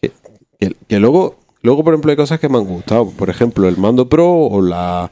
[0.00, 0.12] que,
[0.58, 3.10] que- que luego, luego, por ejemplo, hay cosas que me han gustado.
[3.10, 5.10] Por ejemplo, el mando pro o la.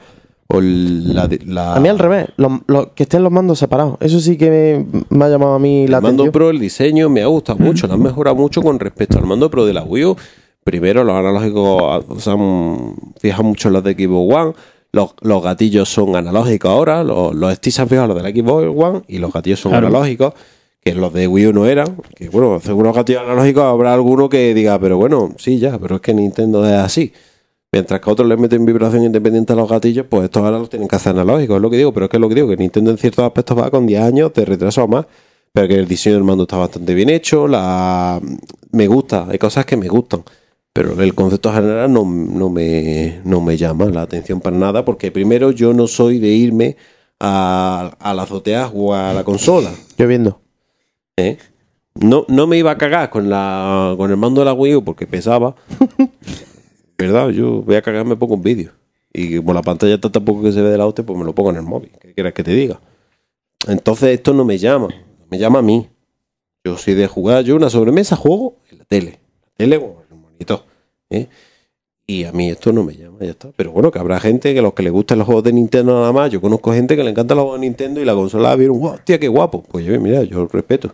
[0.52, 1.28] O la,
[1.76, 3.96] A mí al revés, los- los- que estén los mandos separados.
[4.00, 6.32] Eso sí que me, me ha llamado a mí la El mando atención.
[6.32, 7.86] pro, el diseño, me ha gustado mucho.
[7.86, 10.16] Lo han mejorado mucho con respecto al mando pro de la Wii U.
[10.64, 14.52] Primero, los analógicos ah, se han fijado mucho en los de Xbox One.
[14.92, 17.04] Los, los gatillos son analógicos ahora.
[17.04, 19.86] Los, los sticks han fijado los de la Xbox One y los gatillos son Claro.
[19.88, 20.34] analógicos.
[20.82, 21.96] Que los de Wii U no eran.
[22.16, 25.96] Que bueno, según los gatillos analógicos habrá alguno que diga, pero bueno, sí, ya, pero
[25.96, 27.12] es que Nintendo es así.
[27.72, 30.88] Mientras que otros les meten vibración independiente a los gatillos, pues estos ahora los tienen
[30.88, 32.56] que hacer analógicos, es lo que digo, pero es que es lo que digo, que
[32.56, 35.04] Nintendo en ciertos aspectos va con 10 años de retraso o más,
[35.52, 38.20] pero que el diseño del mando está bastante bien hecho, la
[38.72, 40.22] me gusta, hay cosas que me gustan,
[40.72, 45.10] pero el concepto general no, no, me, no me llama la atención para nada, porque
[45.10, 46.76] primero yo no soy de irme
[47.18, 49.72] a, a la azotea o a la consola.
[49.98, 50.40] Yo viendo.
[51.16, 51.38] ¿eh?
[51.94, 54.84] No, no me iba a cagar con, la, con el mando de la Wii U
[54.84, 55.56] porque pesaba.
[56.98, 57.30] ¿Verdad?
[57.30, 58.72] Yo voy a cagar, me pongo un vídeo.
[59.12, 61.24] Y como la pantalla está tan poco que se ve de la hostia, pues me
[61.24, 61.90] lo pongo en el móvil.
[62.00, 62.80] ¿Qué quieres que te diga?
[63.66, 64.88] Entonces esto no me llama.
[65.30, 65.88] Me llama a mí.
[66.64, 67.42] Yo soy de jugar.
[67.42, 69.20] Yo una sobremesa juego en la tele.
[69.42, 69.99] La tele o
[70.40, 70.64] monitor.
[71.10, 71.28] ¿eh?
[72.06, 73.50] Y a mí esto no me llama, ya está.
[73.54, 76.12] Pero bueno, que habrá gente que los que les gustan los juegos de Nintendo nada
[76.12, 76.30] más.
[76.30, 78.94] Yo conozco gente que le encantan los juegos de Nintendo y la consola vieron, wow,
[78.94, 79.62] hostia, qué guapo.
[79.62, 80.92] Pues yo, mira, yo lo respeto.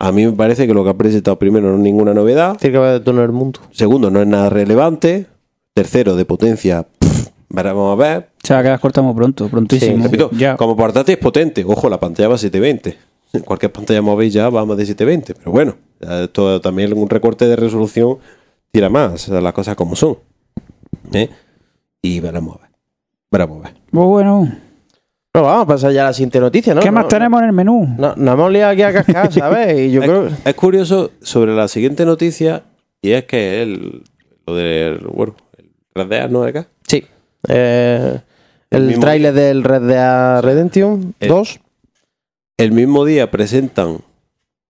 [0.00, 2.56] A mí me parece que lo que ha presentado primero no es ninguna novedad.
[2.58, 3.60] Tiene que todo en el mundo.
[3.70, 5.26] Segundo, no es nada relevante.
[5.74, 8.30] Tercero, de potencia, pff, veremos a ver.
[8.42, 10.02] Se va a quedar cortamos pronto, prontísimo.
[10.02, 10.56] Repito, ya.
[10.56, 11.64] como portátil es potente.
[11.64, 12.98] Ojo, la pantalla va a 720.
[13.32, 15.34] En cualquier pantalla móvil ya va a más de 720.
[15.34, 18.18] Pero bueno, esto también un recorte de resolución
[18.70, 19.14] tira más.
[19.14, 20.18] o sea, las cosas como son.
[21.12, 21.28] ¿Eh?
[22.02, 22.70] Y veremos a ver.
[23.30, 23.80] Veremos a ver.
[23.90, 24.52] Pues bueno,
[25.34, 26.80] No, vamos a pasar ya a la siguiente noticia, ¿no?
[26.80, 27.86] ¿qué más No, tenemos en el menú?
[27.98, 29.78] No, nos hemos liado aquí a cascar, ¿sabes?
[29.78, 30.28] Y yo es, creo.
[30.44, 32.64] es curioso sobre la siguiente noticia.
[33.02, 34.02] Y es que el,
[34.46, 34.98] lo del.
[35.06, 36.42] Bueno, el Red Dead, ¿no?
[36.42, 36.66] Acá.
[36.86, 37.04] Sí.
[37.48, 38.20] Eh,
[38.70, 41.60] El el tráiler del Red Dead Redemption El- 2.
[42.58, 43.98] el mismo día presentan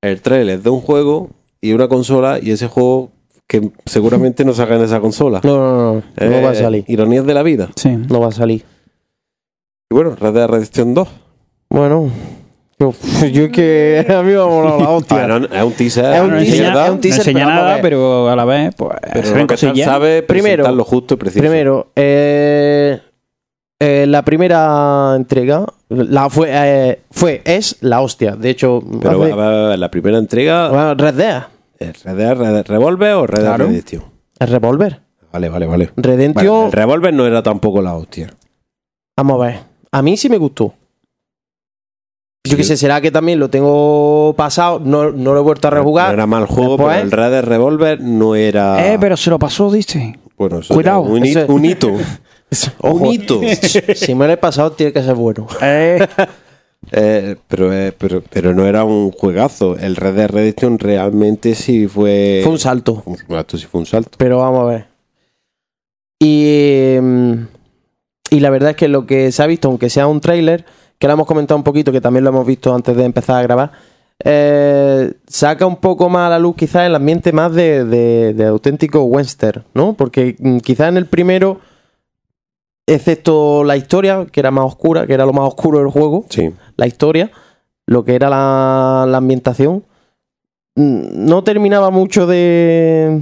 [0.02, 1.30] el trailer de un juego
[1.62, 3.10] y una consola y ese juego
[3.48, 5.40] que seguramente no salga en esa consola.
[5.42, 5.92] No, no, no.
[5.94, 6.84] No Eh, va a salir.
[6.86, 7.68] Ironías de la vida.
[7.76, 7.88] Sí.
[8.08, 8.62] No va a salir.
[9.90, 11.08] Y bueno, Red Dead Redemption 2.
[11.70, 12.10] Bueno.
[12.78, 12.92] Yo,
[13.32, 15.26] yo es que a mí me ha molado la hostia.
[15.26, 16.14] Bueno, es un teaser.
[16.14, 18.44] Es un no teaser, enseña, mierda, es un no enseña pero nada, pero a la
[18.44, 21.40] vez, pues, pero lo que sabe Primero- lo justo y preciso.
[21.40, 23.00] Primero, eh,
[23.80, 28.36] eh, la primera entrega la fue, eh, fue, es la hostia.
[28.36, 31.44] De hecho, Pero hace- a ver, a ver, la primera entrega, bueno, Red Dead, ¿es
[31.78, 33.66] Red Dead Red Revolver o Red Dead Claro.
[33.66, 34.04] Redemption?
[34.40, 35.00] el Revolver.
[35.32, 35.90] Vale, vale, vale.
[35.96, 38.32] Redemption, Bueno, el Revolver no era tampoco la hostia.
[39.16, 39.58] vamos a ver.
[39.92, 40.74] A mí sí me gustó.
[42.44, 42.56] Yo Sí.
[42.56, 46.08] qué sé, será que también lo tengo pasado, no, no lo he vuelto a rejugar.
[46.08, 48.92] No era mal juego, Después- pero el Red Dead Revolver no era.
[48.94, 50.18] Eh, pero se lo pasó, dice.
[50.36, 51.00] Bueno, eso Cuidado.
[51.00, 51.92] Un, hito.
[52.80, 53.04] Ojo.
[53.04, 53.40] un hito.
[53.94, 55.46] si me lo he pasado, tiene que ser bueno.
[55.60, 56.06] Eh,
[56.92, 59.76] Eh, pero, eh, pero, pero no era un juegazo.
[59.78, 62.40] El Red Dead Redemption realmente sí fue.
[62.42, 63.02] Fue un salto.
[63.06, 64.12] Un- sí fue un salto.
[64.18, 64.86] Pero vamos a ver.
[66.20, 67.32] Y, mm,
[68.30, 70.64] y la verdad es que lo que se ha visto, aunque sea un tráiler,
[70.98, 73.42] que lo hemos comentado un poquito, que también lo hemos visto antes de empezar a
[73.42, 73.72] grabar,
[74.24, 78.46] eh, saca un poco más a la luz quizás el ambiente más de, de- de
[78.46, 79.94] auténtico western, ¿no?
[79.94, 81.60] Porque mm, quizás en el primero,
[82.86, 86.50] excepto la historia, que era más oscura, que era lo más oscuro del juego, Sí.
[86.78, 87.30] La historia,
[87.86, 89.84] lo que era la, la ambientación,
[90.76, 93.20] mm, no terminaba mucho de...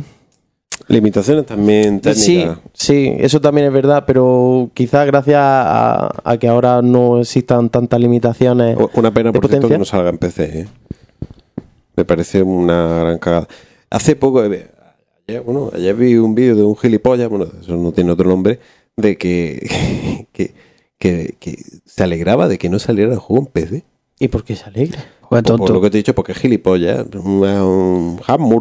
[0.88, 2.58] Limitaciones también Sí, técnicas.
[2.74, 7.98] sí, eso también es verdad, pero quizás gracias a, a que ahora no existan tantas
[7.98, 8.76] limitaciones.
[8.94, 10.60] Una pena, ¿De por cierto, que no salga en PC.
[10.60, 10.66] ¿eh?
[11.96, 13.48] Me parece una gran cagada.
[13.90, 14.68] Hace poco, eh,
[15.26, 18.60] ayer, bueno, ayer vi un vídeo de un gilipollas, bueno, eso no tiene otro nombre,
[18.96, 20.54] de que, que,
[21.08, 23.84] que, que se alegraba de que no saliera el juego en PC.
[24.18, 25.04] ¿Y por qué se alegra?
[25.28, 27.04] Por, por lo que te he dicho, porque es gilipollas.
[27.14, 27.40] Un,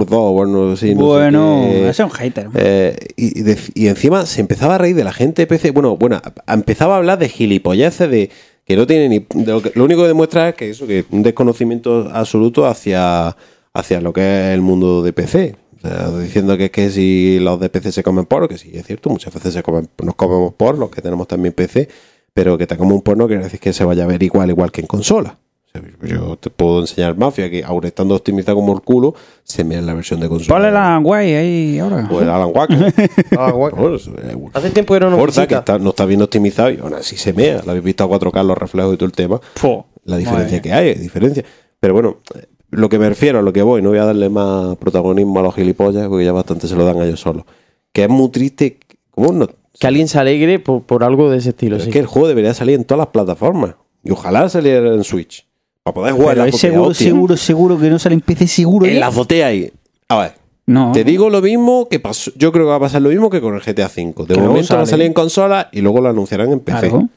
[0.09, 2.49] 2, bueno, no bueno, ese es un hater.
[2.55, 5.71] Eh, y, y de- y encima se empezaba a reír de la gente de PC.
[5.71, 8.29] Bueno, bueno, empezaba a hablar de gilipolleces de
[8.65, 9.43] que no tiene ni.
[9.45, 13.37] lo, que- lo único que demuestra es que eso, que un desconocimiento absoluto hacia,
[13.73, 15.55] hacia lo que es el mundo de PC.
[15.83, 18.71] O O sea, diciendo que, que si los de PC se comen porno, que sí,
[18.73, 21.87] es cierto, muchas veces se comen, nos comemos por los que tenemos también PC,
[22.36, 24.69] pero que te como un porno quiere decir que se vaya a ver igual, igual
[24.71, 25.38] que en consola.
[25.65, 29.63] O sea, yo te puedo enseñar Mafia, que aún estando optimizada como el culo, se
[29.63, 30.53] me en la versión de consola.
[30.55, 32.07] Ponle la guay ahí ahora.
[32.11, 32.73] O el Alan Wake.
[33.33, 34.09] Es-
[34.53, 37.15] Hace tiempo que no nos Forza, que está- no está bien optimizado y aún así
[37.17, 37.61] se mea.
[37.65, 39.39] La habéis visto a 4K, los reflejos y todo el tema.
[39.55, 39.88] Fo.
[40.03, 41.43] La diferencia Madre que hay, diferencia.
[41.79, 44.29] Pero bueno, eh, lo que me refiero, a lo que voy, no voy a darle
[44.29, 47.43] más protagonismo a los gilipollas, porque ya bastante se lo dan a ellos solos.
[47.93, 48.77] Que es muy triste.
[49.11, 49.47] ¿Cómo no?
[49.80, 51.78] Que alguien se alegre por, por algo de ese estilo.
[51.80, 51.88] Sí.
[51.88, 53.76] es que el juego debería salir en todas las plataformas.
[54.03, 55.45] Y ojalá saliera en Switch.
[55.84, 57.07] Para poder jugar Pero en la es seguro, hostia.
[57.07, 58.86] seguro, seguro que no sale en PC seguro.
[58.86, 59.71] En la azotea ahí.
[60.09, 60.34] A ver,
[60.67, 60.91] No.
[60.93, 62.32] Te digo lo mismo que pasó.
[62.36, 64.13] Yo creo que va a pasar lo mismo que con el GTA V.
[64.28, 66.89] De Que momento va a salir en consola y luego lo anunciarán en PC.
[66.89, 67.09] Claro.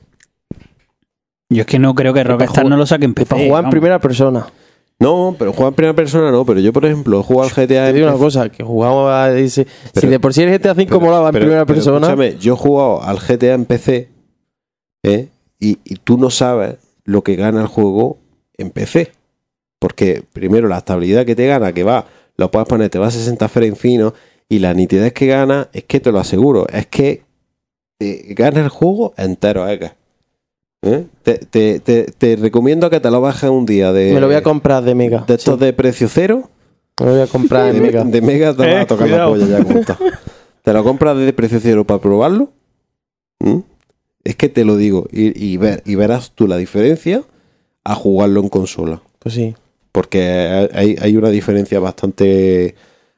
[1.50, 3.28] Yo es que no creo que Rockstar no lo saque en PC.
[3.30, 4.46] para jugar en primera persona.
[5.00, 6.44] No, pero jugar en primera persona no.
[6.44, 9.64] Pero yo, por ejemplo, jugado al GTA Te digo una cosa, que jugamos a dice,
[9.64, 12.06] si Pero- de por sí el GTA V Pero- molaba en pero- primera pero persona,
[12.08, 14.08] escúchame, yo he jugado al GTA en PC
[15.04, 15.28] ¿eh?
[15.60, 18.18] y, y tú no sabes lo que gana el juego
[18.56, 19.12] en PC.
[19.80, 23.10] Porque primero la estabilidad que te gana, que va, lo puedes poner, te va a
[23.12, 24.12] 60 frames finos
[24.48, 27.22] y la nitidez que gana, es que te lo aseguro, es que
[28.00, 29.94] te gana el juego entero, Eka.
[30.82, 31.06] ¿Eh?
[31.22, 34.36] Te, te- te- te recomiendo que te lo bajes un día de, me lo voy
[34.36, 35.24] a comprar de Mega.
[35.26, 36.48] de estos Sí, de precio cero
[37.00, 38.04] me lo voy a comprar de, Mega.
[38.04, 39.34] de Mega te va Eh, a tocar cuidado.
[39.36, 39.98] la polla ya como está.
[40.62, 42.50] Te lo compras de precio cero para probarlo.
[43.40, 43.60] ¿Mm?
[44.24, 45.06] Es que te lo digo.
[45.10, 47.22] Y, y ver, y verás tú la diferencia
[47.84, 49.00] a jugarlo en consola.
[49.18, 49.54] Pues sí.
[49.92, 52.74] Porque hay, hay una diferencia bastante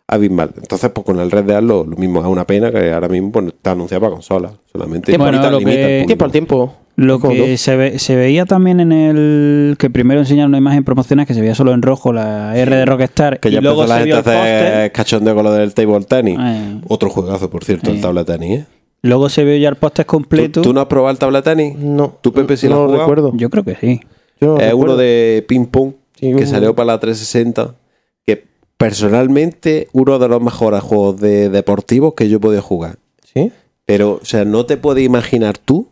[0.07, 0.53] abismal.
[0.59, 2.21] Entonces, pues con el Red Dead lo, lo mismo.
[2.21, 4.53] Es una pena que ahora mismo pues, está anunciado para consola.
[4.71, 6.75] Solamente Bueno, limita- lo limita que- el Tiempo al tiempo.
[7.03, 9.77] Lo que se, ve- se veía también en el.
[9.79, 12.85] que primero enseñaron una imagen promocional que se veía solo en rojo la R de
[12.85, 13.41] Rockstar.
[13.41, 16.05] Que y ya luego empezó la gente el a hacer cachondeo con lo del table
[16.05, 16.39] tennis.
[16.41, 18.01] Eh, Otro juegazo, por cierto, el Eh.
[18.01, 18.61] table tenis.
[18.61, 18.67] ¿eh?
[19.03, 20.61] luego se vio ya el póster ¿Tú, completo.
[20.61, 21.75] tú no has probado el table tenis?
[21.79, 22.19] No.
[22.21, 23.09] ¿Tú, Pepe, sí lo no has lo jugado?
[23.15, 23.33] recuerdo.
[23.39, 24.01] Yo creo que sí.
[24.41, 24.93] Yo no es recuerdo.
[24.93, 27.77] uno de ping pong Sí, que salió para la 360
[28.27, 28.45] que
[28.77, 32.97] personalmente uno de los mejores juegos de deportivos que yo he podido jugar
[33.33, 33.51] ¿Sí?
[33.87, 35.89] pero o sea no te puedes imaginar tú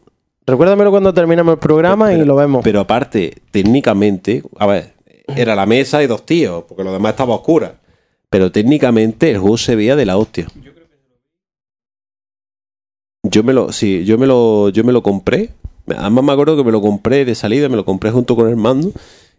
[0.48, 2.62] Recuérdamelo cuando terminamos el programa y lo vemos.
[2.64, 4.94] pero aparte técnicamente a ver
[5.36, 7.74] era la mesa y dos tíos porque lo demás estaba oscura
[8.30, 10.46] pero técnicamente el juego se veía de la hostia.
[13.22, 15.50] Yo me lo sí yo me lo yo me lo compré.
[15.86, 18.56] Además me acuerdo que me lo compré de salida me lo compré junto con el
[18.56, 18.90] mando.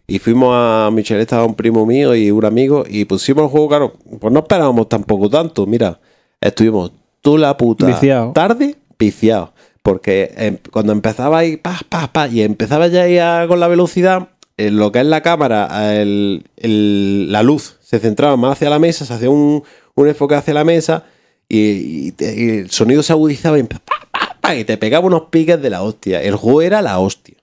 [0.06, 3.68] Y fuimos a Michelle estaba un primo mío y un amigo y pusimos el juego
[3.68, 5.66] claro pues no esperábamos tampoco tanto.
[5.66, 5.98] Mira
[6.40, 8.32] estuvimos toda la puta Viciado.
[8.32, 9.50] tarde viciados
[9.82, 14.28] porque em, cuando empezaba ahí pa pa pa y empezaba ya ahí con la velocidad
[14.56, 18.78] en lo que es la cámara el- el- la luz se centraba más hacia la
[18.78, 19.62] mesa se hacía un,
[19.94, 21.04] un enfoque hacia la mesa
[21.48, 26.62] y, el sonido se agudizaba y, te pegaba unos piques de la hostia el juego
[26.62, 27.36] era la hostia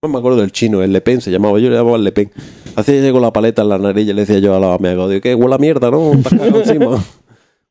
[0.00, 2.12] no me acuerdo del chino, el Le Pen se llamaba, yo le llamaba el Le
[2.12, 2.30] Pen.
[2.76, 5.10] Hacía yo con la paleta en la nariz y le decía yo a los amigos,
[5.10, 6.12] digo, que huele a mierda, ¿no?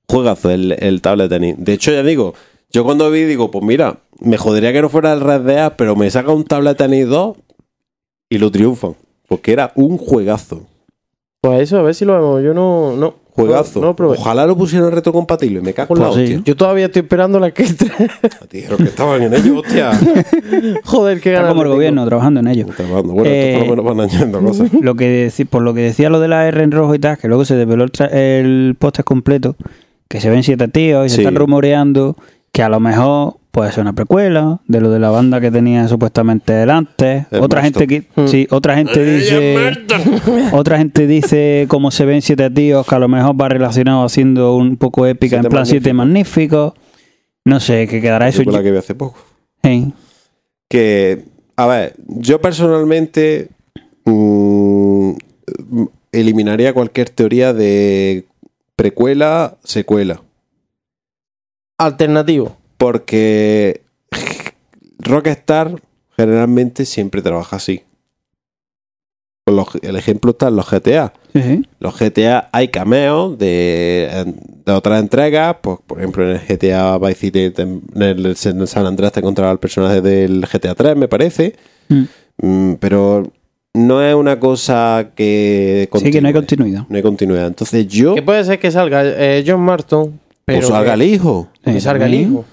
[0.09, 1.55] Juegazo el, el tablet tenis.
[1.57, 2.33] De hecho, ya digo,
[2.71, 5.95] yo cuando vi, digo, pues mira, me jodería que no fuera el Red Dead, pero
[5.95, 7.37] me saca un tablet tenis 2
[8.29, 8.95] y lo triunfan.
[9.27, 10.61] Porque era un juegazo.
[11.41, 12.43] Pues eso, a ver si lo vemos.
[12.43, 12.95] Yo no.
[12.95, 13.79] no Juegazo.
[13.81, 14.09] No, no.
[14.09, 15.61] Ojalá lo pusieran retrocompatible.
[15.61, 16.23] Me cago en la Pues sí.
[16.35, 16.41] hostia.
[16.43, 17.91] Yo todavía estoy esperando la que entre.
[18.51, 19.91] Dijeron que estaban en ello, hostia.
[20.85, 21.49] Joder, qué ganas.
[21.49, 21.75] como el tengo.
[21.75, 22.65] gobierno trabajando en ello.
[22.65, 24.73] Bueno, esto Eh, por lo menos van añadiendo cosas.
[24.81, 27.27] Lo que por lo que decía lo de la R en rojo y tal, que
[27.27, 29.55] luego se desveló el, el póster completo,
[30.07, 32.15] que se ven siete tíos y se están rumoreando
[32.57, 35.87] que a lo mejor puede ser una precuela de lo de la banda que tenía
[35.87, 37.27] supuestamente delante.
[37.29, 37.81] El otra Marston.
[37.81, 38.27] gente que, Mm.
[38.27, 39.55] sí, otra gente dice
[40.53, 44.55] otra gente dice como se ven siete tíos que a lo mejor va relacionado haciendo
[44.55, 46.73] un poco épica Siete en plan siete magníficos.
[47.45, 48.39] No sé, que quedará eso.
[48.39, 49.19] Película que vi hace poco.
[50.67, 51.25] Que,
[51.57, 53.49] a ver, yo personalmente
[54.05, 55.11] mm,
[56.11, 58.25] eliminaría cualquier teoría de
[58.75, 60.21] precuela, secuela.
[61.77, 62.55] Alternativo.
[62.77, 63.81] Porque
[64.99, 65.81] Rockstar
[66.15, 67.83] generalmente siempre trabaja así.
[69.45, 71.13] Los- el ejemplo está en los GTA.
[71.79, 74.33] Los GTA hay cameos de,
[74.65, 75.55] de otras entregas.
[75.61, 79.59] Pues, por ejemplo, en el GTA Vice City, en el San Andreas te encontraba el
[79.59, 81.55] personaje del GTA 3, me parece.
[81.89, 82.03] Mm.
[82.41, 83.31] Mm, pero
[83.73, 85.87] no es una cosa que.
[85.97, 86.85] Sí, que no hay continuidad.
[86.89, 87.47] No hay continuidad.
[87.47, 88.15] Entonces yo.
[88.15, 90.19] Que puede ser que salga eh, John Marston.
[90.47, 91.47] Pero o salga que, el hijo.
[91.65, 92.45] Sí, salga el hijo.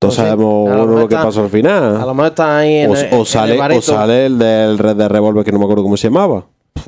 [0.00, 1.92] Sé, sabemos a lo lo que está- pasó al A final.
[2.00, 4.78] lo mejor está ahí en O, el- o en el sale, o sale el del
[4.78, 6.46] Red de Revolver que no me acuerdo cómo se llamaba.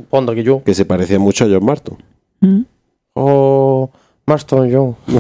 [0.08, 0.62] Ponto que yo.
[0.64, 1.98] Que se parecía mucho a John Marton.
[2.40, 2.60] Mm.
[3.14, 3.90] O
[4.26, 4.96] Marston John.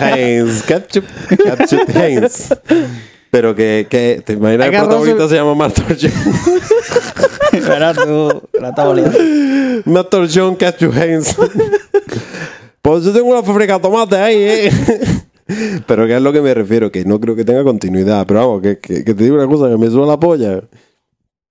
[0.00, 2.54] Heinz, ketchup, ketchup Heinz.
[3.30, 6.12] Pero que, que ¿te imaginas que el protagonista se llama Master John?
[7.52, 9.18] Verás tú, la liando.
[9.86, 11.36] Master John Ketchup Heinz.
[12.84, 14.70] pues yo tengo una fábrica de tomate ahí, ¿eh?
[15.86, 18.26] Pero que es lo que me refiero, que no creo que tenga continuidad.
[18.26, 20.62] Pero vamos, que, que, que te digo una cosa, que me suena la polla.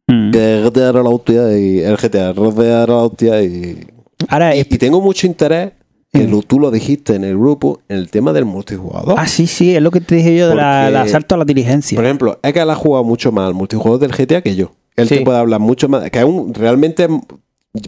[0.07, 0.31] Mm.
[0.31, 3.87] Que el GTA era la hostia y el GTA, el GTA era la hostia y...
[4.29, 5.71] Ahora, Y, es- y tengo mucho interés,
[6.11, 9.15] que lo- tú lo dijiste en el grupo, en el tema del multijugador.
[9.17, 11.95] ah, sí, sí, es lo que te dije yo del asalto a la diligencia.
[11.95, 14.71] Por ejemplo, es que él ha jugado mucho más al multijugador del GTA que yo.
[14.95, 15.15] Él Sí.
[15.17, 16.09] te puede hablar mucho más.
[16.11, 17.07] Que aún realmente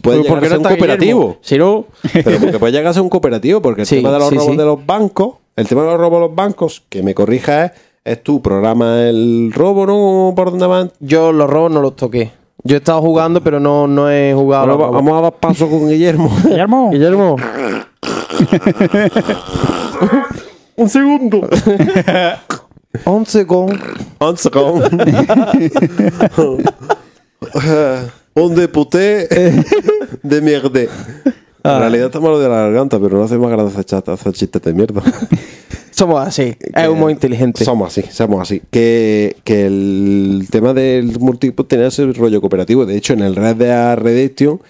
[0.02, 1.20] puede llegar ¿por a ser no un cooperativo.
[1.20, 1.38] Guillermo?
[1.42, 1.84] Si no,
[2.24, 4.34] Pero porque puede llegar a ser un cooperativo, porque el Sí, tema de los sí,
[4.36, 4.56] robos sí.
[4.56, 7.72] de los bancos, el tema de los robos de los bancos, que me corrija es,
[8.04, 10.34] es tú programa el robo, ¿no?
[10.34, 10.92] Por donde van.
[11.00, 12.32] yo los robos no los toqué.
[12.64, 14.76] Yo he estado jugando, pero no, no he jugado.
[14.76, 16.30] Bueno, vamos a dar paso con Guillermo.
[16.44, 17.36] Guillermo, Guillermo.
[20.76, 21.48] un segundo.
[23.04, 23.80] 11 con.
[24.20, 24.88] Un segundo.
[28.36, 29.28] Un deputé
[30.22, 30.80] de mierda.
[30.80, 34.72] En realidad está malo de la garganta, pero no hace más gracia hacer chistes de
[34.72, 35.02] mierda.
[35.90, 36.54] Somos así.
[36.74, 37.64] Es humor inteligente.
[37.64, 38.62] Somos así, somos así.
[38.70, 42.84] Que, que el tema del multi pues, tenía ese rollo cooperativo.
[42.84, 44.60] De hecho, en el Red Dead Redemption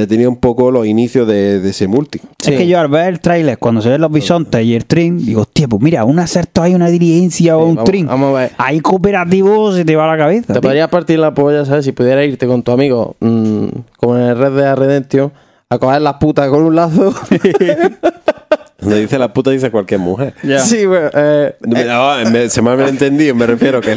[0.00, 2.20] ya tenía un poco los inicios de, de ese multi.
[2.40, 5.18] Es que yo al ver el tráiler, cuando se ven los bisontes y el tren,
[5.24, 8.06] digo, hostia, pues mira, un asalto hay una diligencia o un vamos- tren.
[8.06, 8.50] vamos a ver.
[8.58, 10.48] Hay cooperativo, se te va la cabeza.
[10.48, 10.62] Te tío.
[10.62, 11.84] podrías partir la polla, ¿sabes?
[11.84, 13.66] Si pudiera irte con tu amigo, mm,
[13.96, 15.32] como en el Red Dead Redemption,
[15.70, 17.14] a coger las putas con un lazo.
[18.78, 20.34] Donde dice la puta, dice cualquier mujer.
[20.64, 23.94] Sí, bueno, eh, No, me- se me ha entendido, me refiero que.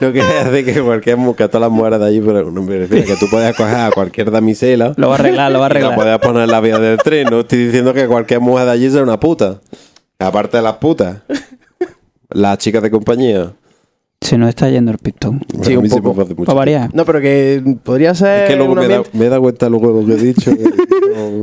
[0.00, 2.78] no quería decir que cualquier mujer, que todas las mujeres de allí, pero no me
[2.78, 4.92] refiero que tú puedes coger a cualquier damisela.
[4.96, 5.94] Lo va a arreglar, lo va a y La arreglar.
[5.96, 7.28] puedes poner en la vía del tren.
[7.30, 9.60] No estoy diciendo que cualquier mujer de allí sea una puta.
[10.18, 11.16] Aparte de las putas.
[12.30, 13.52] Las chicas de compañía.
[14.20, 15.40] Se nos está yendo el pistón.
[15.62, 16.14] Sí, un poco.
[16.44, 16.90] Para variar.
[16.94, 18.44] no, pero que podría ser.
[18.44, 20.50] Es que luego me da, me he dado cuenta luego de lo que he dicho.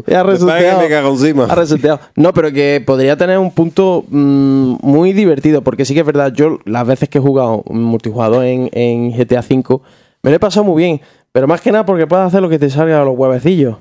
[0.07, 0.81] Ya ha reseteado.
[0.81, 1.45] me cago encima.
[1.45, 1.99] Ha reseteado.
[2.15, 6.31] No, pero que podría tener un punto mm, muy divertido, porque sí que es verdad,
[6.33, 9.79] yo las veces que he jugado multijugador en, en GTA V,
[10.23, 11.01] me lo he pasado muy bien,
[11.31, 13.77] pero más que nada porque puedes hacer lo que te salga a los huevecillos.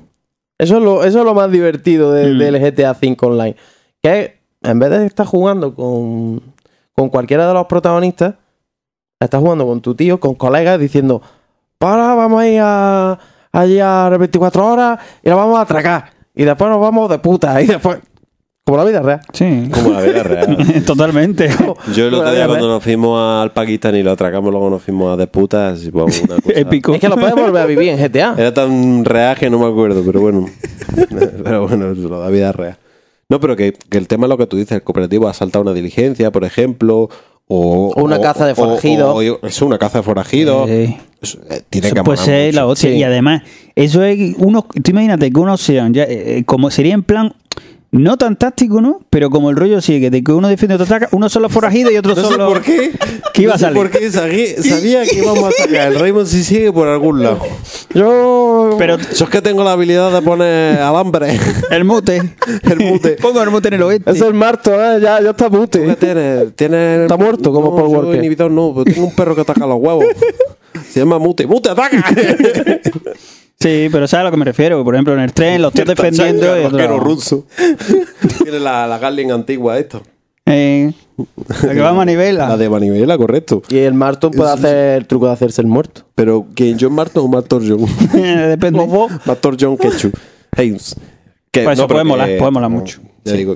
[0.59, 2.38] Eso es lo, eso es lo más divertido de- Mm.
[2.38, 3.57] del GTA V Online.
[4.03, 6.42] Que en vez de estar jugando con,
[6.95, 8.34] con cualquiera de los protagonistas,
[9.25, 11.20] estás jugando con tu tío, con colegas, diciendo,
[11.79, 13.18] para, vamos a ir a,
[13.53, 16.05] allí a las 24 horas y la vamos a atracar.
[16.35, 17.61] Y después nos vamos de puta.
[17.62, 17.99] Y después,
[18.64, 19.20] como la vida real.
[19.33, 19.68] Sí.
[19.72, 20.57] Como la vida real.
[20.87, 21.49] Totalmente.
[21.95, 22.77] Yo el otro día cuando real.
[22.77, 25.85] nos fuimos al Pakistán y lo atracamos, luego nos fuimos a de putas.
[25.85, 26.95] y, pues, una cosa- Épico.
[26.95, 28.35] Es que lo puedes volver a vivir en GTA.
[28.39, 30.47] Era tan real que no me acuerdo, pero bueno.
[31.45, 32.79] pero bueno, la vida real.
[33.35, 35.62] No, pero que, que el tema es lo que tú dices, el cooperativo ha saltado
[35.62, 37.09] una diligencia, por ejemplo,
[37.49, 37.93] o...
[37.97, 39.12] O una caza de o- forajidos.
[39.16, 40.05] o- es una caza de.
[40.68, 40.97] Sí.
[41.20, 42.22] Eso, eh, tiene que ser mucho.
[42.68, 42.76] la.
[42.76, 42.89] Sí.
[42.91, 43.43] Y además,
[43.74, 44.64] eso es uno.
[44.82, 47.35] Tú imagínate que uno sean ya, eh, como sería en plan.
[47.97, 49.01] No tan táctico, ¿no?
[49.09, 51.92] Pero como el rollo sigue, de que uno defiende otro ataca, uno son los forajidos
[51.92, 52.49] y otro No son sé los.
[52.53, 52.90] por qué.
[53.32, 53.76] ¿Qué iba no a sé salir?
[53.78, 57.38] por qué sabía, sabía que íbamos a sacar el Raymond si sigue por algún lado.
[57.95, 58.74] Yo.
[58.78, 61.38] Pero Eso es que tengo la habilidad de poner alambre.
[61.70, 62.20] el mute.
[62.62, 63.11] El mute.
[63.22, 64.11] Pongo el mute en el oeste.
[64.11, 64.99] Eso es Marto, ¿eh?
[65.01, 65.97] ya, ya está ¿Tú qué mute.
[65.97, 66.57] tienes?
[66.57, 68.16] ¿Tienes- Está muerto, como no, Paul Walker.
[68.18, 70.05] inhibidor no, pero tengo un perro que ataca los huevos.
[70.90, 71.47] Se llama Mute.
[71.47, 72.05] ¡Mute, ataca!
[73.64, 74.84] Sí, pero ¿sabes a lo que me refiero?
[74.84, 76.52] Por ejemplo, en el tren los tíos defendiendo.
[76.52, 77.46] otro- rockero ruso.
[78.42, 80.00] Tiene la, la Garling antigua esta.
[80.46, 80.92] Eh,
[81.62, 82.56] la que va a La manivela.
[82.58, 83.62] de Manivela, correcto.
[83.70, 86.02] Y el Marton puede hacer el truco de hacerse el muerto.
[86.14, 86.76] Pero, ¿quién?
[86.78, 87.86] ¿John Martin o Martor John?
[88.12, 88.86] Depende.
[89.24, 90.14] Martor John Ketchup.
[90.56, 90.94] Haynes.
[91.50, 93.00] Que, Pues eso puede molar, puede molar no, mucho.
[93.24, 93.54] ya digo,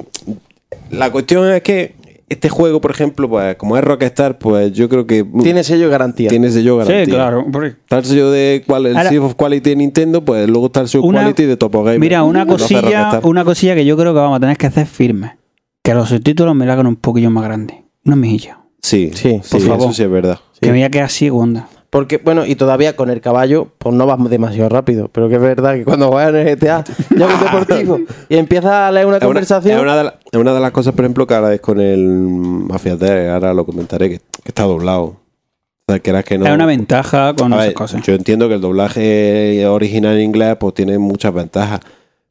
[0.90, 1.94] la cuestión es que
[2.28, 5.90] este juego, por ejemplo, pues como es Rockstar, pues yo creo que Tiene sello de
[5.90, 6.28] garantía.
[6.28, 7.04] tiene sello garantía.
[7.04, 7.46] Sí, claro.
[7.64, 10.88] Está el sello de cual, el Ahora- of Quality de Nintendo, pues luego está el
[10.88, 12.00] sello Una- Quality de Topo Gamer.
[12.00, 15.36] Mira, una cosilla, una cosilla que yo creo que vamos a tener que hacer firme.
[15.82, 17.78] Que los subtítulos me la hagan un poquillo más grandes.
[18.04, 18.58] Una mejilla.
[18.82, 19.94] Sí, Sí, sí, por eso favor.
[19.94, 20.38] sí es verdad.
[20.60, 21.68] Que me voy a quedar ciego, onda.
[21.90, 25.08] Porque, bueno, y todavía con el caballo, pues no vas demasiado rápido.
[25.10, 26.84] Pero que es verdad que cuando juegas en el GTA,
[27.16, 29.76] ya un deportivo, y empiezas a leer una Es una, conversación.
[29.76, 31.80] es una de la- es una de las cosas, por ejemplo, que ahora es con
[31.80, 35.02] el Mafia 3, ahora lo comentaré, que, que está doblado.
[35.04, 36.46] O sea, que era que no.
[36.46, 38.02] Es una ventaja con A esas ver, cosas.
[38.02, 41.80] Yo entiendo que el doblaje original en inglés pues tiene muchas ventajas.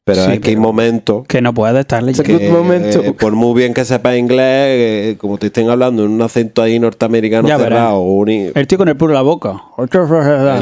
[0.08, 2.38] Pero Sí, es que hay momentos Que no puedes estar leyendo.
[2.38, 3.02] Que- momento.
[3.04, 6.62] eh, por muy bien que sepa inglés, eh, como te estén hablando en un acento
[6.62, 9.60] ahí norteamericano Ya cerrado, o, un El tío con el puro en la boca.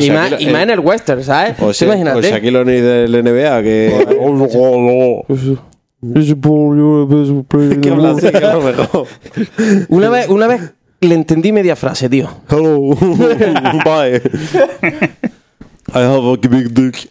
[0.00, 1.52] Y, Shaquille- más, y más en el western, ¿sabes?
[1.60, 2.28] o, Tú Sha- o imagínate.
[2.28, 4.06] Shaquille O'Neal del NBA, que,
[7.80, 9.06] que habla así, que a lo mejor.
[9.90, 10.72] Una vez, una vez
[11.02, 12.28] le entendí media frase, tío.
[12.50, 12.80] Hello,
[13.84, 14.22] bye.
[15.94, 17.10] I have a big dick.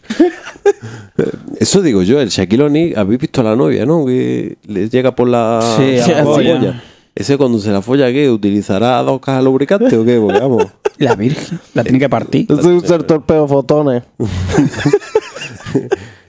[1.60, 4.06] Eso digo yo, el Shaquille O'Neal, habéis visto a la novia, ¿no?
[4.06, 6.84] Que le llega por la, Sí, a la por polla.
[7.16, 8.30] Ese cuando se la folla, ¿qué?
[8.30, 10.20] ¿Utilizará dos cajas lubricantes o qué?
[10.20, 10.66] Porque vamos.
[10.98, 11.60] La virgen.
[11.74, 12.48] La tiene que partir.
[12.48, 14.04] Soy un ser torpedo fotones.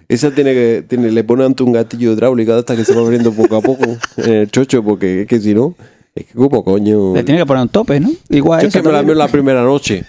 [0.08, 3.32] Esa tiene que, tiene, le pone ante un gatillo hidráulico hasta que se va abriendo
[3.32, 3.84] poco a poco
[4.16, 5.74] en el chocho, porque es que si no,
[6.14, 7.14] es que como coño.
[7.14, 8.10] Le tiene que poner un tope, ¿no?
[8.28, 10.04] Igual Yo es que me la veo la primera noche.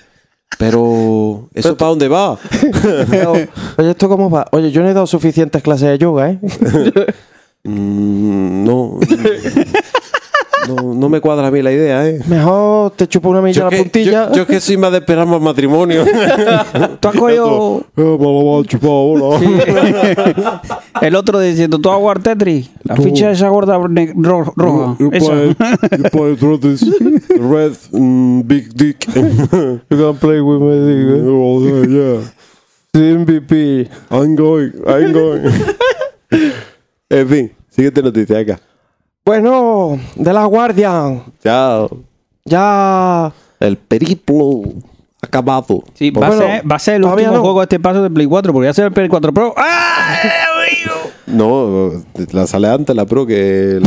[0.57, 2.37] Pero, ¿eso para dónde va?
[3.09, 3.33] Pero,
[3.77, 4.47] Oye, ¿esto cómo va?
[4.51, 6.39] Oye, yo no he dado suficientes clases de yoga, ¿eh?
[7.63, 8.97] Mm, no,
[10.97, 11.09] no.
[11.09, 12.19] Me cuadra a mí la idea, ¿eh?
[12.27, 14.29] Mejor te chupo una milla Yo la que, puntilla.
[14.29, 16.03] yo, yo que soy más de esperar más matrimonio.
[16.99, 20.61] Tú has cogido me lo va a chupar ahora.
[21.01, 22.69] el otro diciendo, tú aguas Tetris.
[22.83, 24.95] La ficha esa gorda ro- roja.
[25.11, 25.33] Esa.
[27.39, 29.05] red mm, big dick.
[29.89, 31.23] You can play with my dick, ¿eh?
[31.25, 32.21] Oh, yeah.
[32.93, 33.89] MVP.
[34.09, 35.43] I'm going, I'm going.
[37.09, 38.59] en fin, siguiente noticia acá.
[39.27, 41.21] Bueno, de la guardia.
[41.43, 41.89] Chao.
[42.45, 43.33] Ya.
[43.59, 44.61] El periplo
[45.21, 45.83] acabado.
[45.95, 47.41] Sí, va, Bueno, a ser, va a ser el último no.
[47.41, 49.53] juego de este paso de Play 4, porque ya será el Play 4 Pro.
[49.57, 50.15] ¡Ah!
[51.25, 51.91] No,
[52.31, 53.81] la sale antes la Pro que...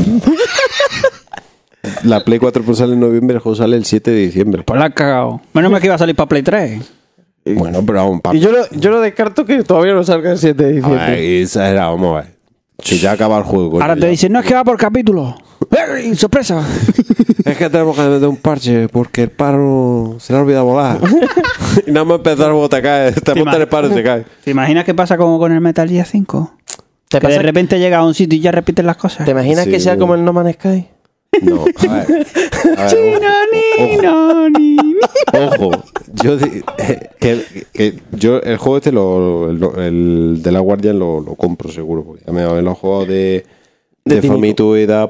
[2.03, 4.63] La, la Play 4 Pro sale en noviembre, el juego sale el 7 de diciembre.
[4.65, 5.41] Pues la has cagado.
[5.55, 6.93] Menos mal que iba a salir para Play 3.
[7.57, 8.37] Bueno, pero aún para...
[8.37, 11.01] Y yo no, yo no descarto que todavía no salga el 7 de diciembre.
[11.03, 12.40] Ay, esa era, vamos a ver.
[12.83, 13.81] Si ya acaba el juego.
[13.81, 14.09] Ahora te ya.
[14.09, 15.37] dicen, no es que va por capítulo.
[15.71, 16.15] ¡Eh!
[16.15, 16.67] ¡Sorpresa!
[17.45, 20.99] Es que tenemos que meter un parche porque el paro se le ha olvidado volar.
[21.87, 23.13] y nada más empezar a te cae.
[23.13, 24.25] Te en el paro y se cae.
[24.45, 26.53] ¿Te imaginas qué pasa como con el Metal Gear 5?
[27.09, 29.25] ¿Te, Que de repente llega a un sitio y ya repiten las cosas.
[29.25, 30.87] ¿Te imaginas Sí, que sea como el No Man's Sky?
[31.43, 32.27] No, a ver.
[32.77, 32.91] A ver,
[33.79, 34.01] ojo,
[35.33, 35.83] ojo, ojo.
[36.23, 36.63] Yo, di-
[37.21, 41.71] que, que yo el juego este, lo, el, el de la Guardian, lo, lo compro
[41.71, 42.05] seguro.
[42.05, 43.45] Porque a mí los juegos de,
[44.05, 44.21] De de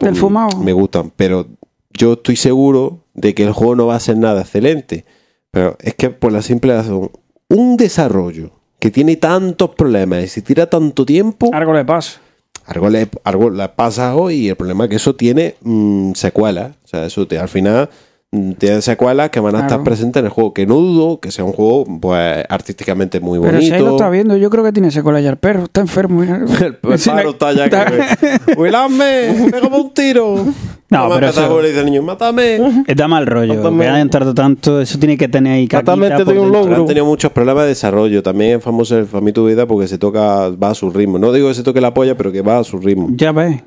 [0.06, 0.58] Del fumado.
[0.58, 1.10] me gustan.
[1.16, 1.46] Pero
[1.92, 5.04] yo estoy seguro de que el juego no va a ser nada excelente.
[5.50, 7.10] Pero es que por la simple razón,
[7.48, 12.20] un desarrollo que tiene tantos problemas y se tira tanto tiempo, Algo le pasa.
[12.66, 16.72] Algo le, algo le pasa hoy y el problema es que eso tiene mm, secuelas.
[16.84, 17.88] O sea, eso te- al final
[18.30, 20.54] mm, tiene secuelas que van a estar presentes en el juego.
[20.54, 23.96] Que no dudo que sea un juego pues artísticamente muy Pero si ahí lo bonito.
[23.96, 25.64] está viendo, yo creo que tiene secuela ya el perro.
[25.64, 26.22] Está enfermo.
[26.24, 28.54] El está ya que...
[28.56, 29.48] ¡Huilame!
[29.50, 30.44] ¡Pégame un tiro!
[30.91, 32.84] No, a pero eso- dice el niño, ¡mátame!
[32.97, 33.55] Da mal rollo.
[33.55, 33.84] Mátame.
[33.84, 34.80] Que hayan tardado tanto.
[34.80, 36.74] Eso tiene que tener ahí Mátame, te por doy un logro.
[36.76, 38.22] Han tenido muchos problemas de desarrollo.
[38.22, 41.18] También es famoso el Famito Vida porque se toca, va a su ritmo.
[41.18, 43.09] No digo que se toque la polla, pero que va a su ritmo.
[43.12, 43.62] Ya ves.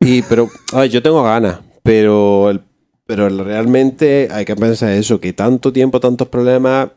[0.00, 2.60] Y, pero, ay, yo tengo ganas, pero, el-
[3.06, 6.90] pero el- realmente hay que pensar eso, que tanto tiempo, tantos problemas,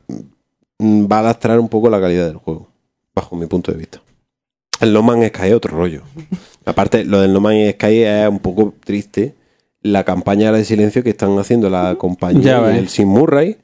[0.77, 2.67] mm, va a lastrar un poco la calidad del juego,
[3.15, 3.99] bajo mi punto de vista.
[4.81, 6.03] El No Man's Sky es otro rollo.
[6.65, 9.33] Aparte, lo del No Man's Sky es un poco triste.
[9.81, 12.75] La campaña de silencio que están haciendo la compañía ves.
[12.75, 13.57] y el Sim Murray,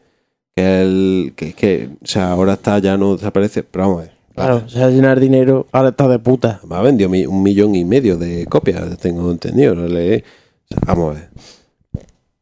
[0.56, 4.16] que, el, que, que, o sea, ahora está, ya no desaparece, pero vamos a ver.
[4.34, 5.66] Claro, se va a llenar dinero.
[5.72, 6.60] Ahora está de puta.
[6.68, 9.76] Me ha vendido un millón y medio de copias, tengo entendido.
[9.76, 11.30] No le- o sea, vamos a ver.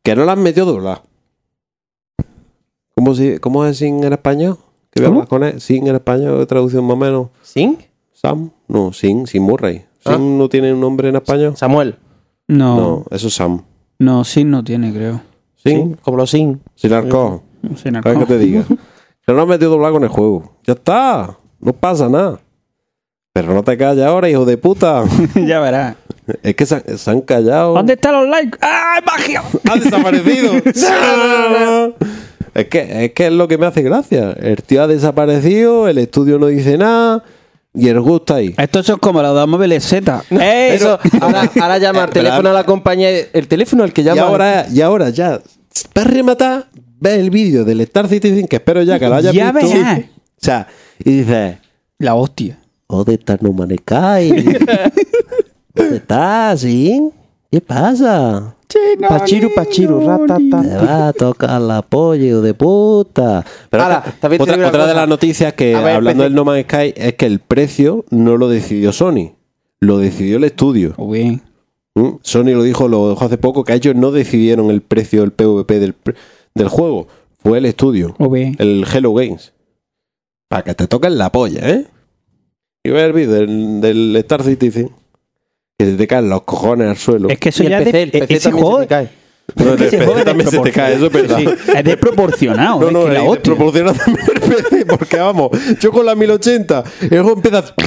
[0.01, 1.01] Que no las metió dobladas.
[2.95, 4.57] ¿Cómo, si, ¿Cómo es sin en español?
[4.91, 5.59] ¿Qué voy a con él?
[5.59, 7.28] Sin en español, traducción más o menos.
[7.41, 7.78] ¿Sin?
[8.11, 9.86] Sam, no, sin, sin Murray.
[10.05, 10.13] Ah.
[10.15, 11.57] ¿Sin no tiene un nombre en español?
[11.57, 11.95] Samuel.
[12.58, 13.62] No, No, no, eso es Sam.
[14.26, 15.22] sin no tiene, creo.
[15.56, 15.93] Sin, ¿Sin?
[15.95, 16.62] Como los sin.
[16.76, 17.43] sin arco.
[17.76, 18.64] Sin ¿Sabes qué te diga?
[19.26, 20.51] Que no has metido doblado con el juego.
[20.66, 21.38] Ya está.
[21.62, 22.41] No pasa nada.
[23.32, 25.06] Pero no te calles ahora, hijo de puta.
[25.47, 25.95] ya verás.
[26.43, 27.74] Es que se, han- se han callado.
[27.74, 28.58] ¿Dónde están los likes?
[28.62, 29.41] ¡Ah, magia!
[29.72, 30.51] ¡Ha desaparecido!
[32.54, 34.32] es, que, es que es lo que me hace gracia.
[34.34, 37.24] El tío ha desaparecido, el estudio no dice nada
[37.74, 38.53] y el gusto ahí.
[38.57, 40.24] Esto eso es como los dos móviles Z.
[40.30, 43.09] Eso, ahora, ahora llama al teléfono a la compañía.
[43.34, 44.21] El teléfono al que Y llama.
[44.24, 45.39] ahora, y ahora ya,
[45.93, 46.67] para rematar,
[46.99, 49.74] ves el vídeo del Star Citizen, que espero ya que lo hayas Ya visto.
[49.76, 49.99] verás.
[50.01, 50.67] O sea,
[51.03, 51.57] y dices,
[51.99, 52.59] La hostia.
[52.88, 53.51] ¿dónde está No?
[55.74, 57.09] ¿Dónde está, sí?
[57.54, 58.56] ¿Qué pasa?
[59.08, 60.64] Pachiru, pachiru, ratata.
[60.64, 63.45] Te va a tocar la pollo de puta.
[63.70, 66.24] Pero Ahora, otra, una otra de las noticias que, ver, hablando PC.
[66.24, 69.36] del No Man's Sky, es que el precio no lo decidió Sony.
[69.82, 70.95] lo decidió el estudio.
[70.97, 71.41] Muy bien.
[71.93, 72.16] ¿Mm?
[72.24, 75.80] Sony lo dijo, lo dijo hace poco, que ellos no decidieron el precio del PvP
[75.80, 77.08] del, juego.
[77.38, 78.56] Fue el estudio, Muy bien.
[78.58, 79.54] el Hello Games.
[80.47, 81.86] Para que te toquen la polla, ¿eh?
[82.84, 85.03] Y ver el vídeo del, del Star Citizen.
[85.78, 87.30] Que se te caen los cojones al suelo.
[87.30, 88.84] Es que eso Y el ya es PC, de, el PC ese también juego se
[88.86, 89.09] te cae.
[89.55, 91.38] No, el PC es también se te cae, eso es verdad.
[91.39, 91.45] Sí,
[91.76, 92.80] es desproporcionado.
[92.80, 93.43] No, es no, que la es hostia.
[93.43, 95.49] proporcionado también el PC, porque vamos,
[95.82, 97.63] yo con la 1080, el juego empieza.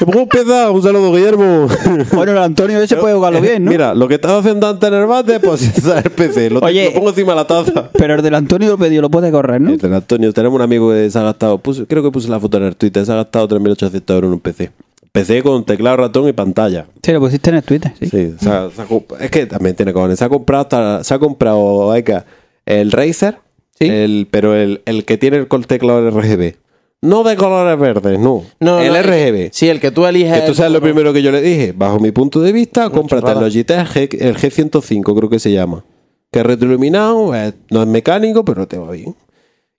[0.00, 1.68] el juego empieza, un saludo, Guillermo.
[2.12, 3.70] Bueno, el Antonio ese puede jugarlo bien, ¿no?
[3.70, 6.50] Mira, lo que estaba haciendo antes en el bate, pues está el PC.
[6.50, 6.86] Lo, Oye.
[6.86, 7.90] lo pongo encima de la taza.
[7.92, 9.72] Pero el del Antonio lo pedido, lo puede correr, ¿no?
[9.72, 12.58] Este, Antonio, tenemos un amigo que se ha gastado, puse- creo que puse la foto
[12.58, 14.70] en el Twitter, se ha gastado 3.800 euros en un PC.
[15.14, 16.86] PC con teclado, ratón y pantalla.
[17.00, 18.06] Sí, lo pusiste en el Twitter, sí.
[18.08, 20.18] Sí, se ha- se ha comp- es que también tiene cojones.
[20.18, 22.24] Se ha comprado, hasta- se ha comprado Aika,
[22.66, 23.38] el Razer,
[23.78, 23.86] Sí.
[23.86, 26.56] el, pero el, el que tiene el col- teclado RGB.
[27.00, 28.42] No de colores verdes, no.
[28.58, 29.50] No, el no, RGB.
[29.52, 30.36] Sí, el que tú eliges.
[30.36, 31.72] Esto es lo primero que yo le dije.
[31.76, 33.38] Bajo mi punto de vista, cómprate el.
[33.40, 35.84] Logitech G- el G105, creo que se llama.
[36.32, 39.14] Que es retroiluminado, eh, no es mecánico, pero te va bien.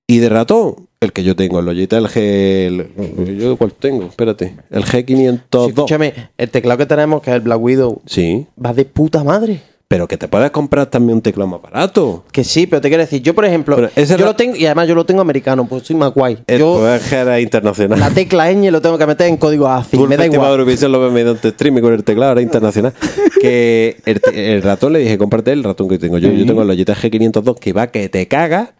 [0.07, 3.37] Y de ratón, el que yo tengo, el Logitech, el G.
[3.39, 4.03] ¿Yo cuál tengo?
[4.05, 4.55] Espérate.
[4.69, 5.67] El Sí, G502.
[5.69, 8.45] escúchame, el teclado que tenemos, que es el Black Widow, Sí.
[8.63, 9.61] va de puta madre.
[9.87, 12.23] Pero que te puedes comprar también un teclado más barato.
[12.31, 14.95] Que sí, pero te quiero decir, yo por ejemplo, yo lo tengo, y además yo
[14.95, 16.39] lo tengo americano, pues soy más guay.
[16.47, 17.99] El Yo pues era internacional.
[17.99, 20.51] la tecla ñ lo tengo que meter en código ACI, me da igual.
[20.51, 22.93] Eurovisión lo mediante streaming con el teclado, era internacional.
[23.41, 26.31] que el, el ratón le dije, comparte el ratón que tengo yo.
[26.31, 28.73] Yo tengo el Logitech G502 que va que te caga.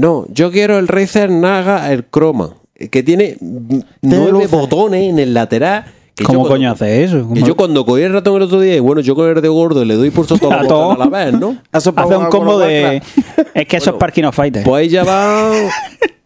[0.00, 2.54] No, yo quiero el Razer Naga, el Chroma,
[2.90, 3.36] que tiene
[4.00, 4.50] nueve luces.
[4.50, 5.84] botones en el lateral.
[6.14, 7.28] Que ¿Cómo coño hace eso?
[7.32, 9.48] Que yo cuando cogí el ratón el otro día, y bueno, yo con el de
[9.48, 10.88] gordo le doy pulso todos A los todo.
[10.88, 11.56] botones a la vez, ¿no?
[11.72, 13.00] Eso para Hace un combo de.
[13.02, 13.50] Warcraft.
[13.56, 14.64] Es que eso es Parking of Fighters.
[14.64, 15.50] Pues ahí ya va.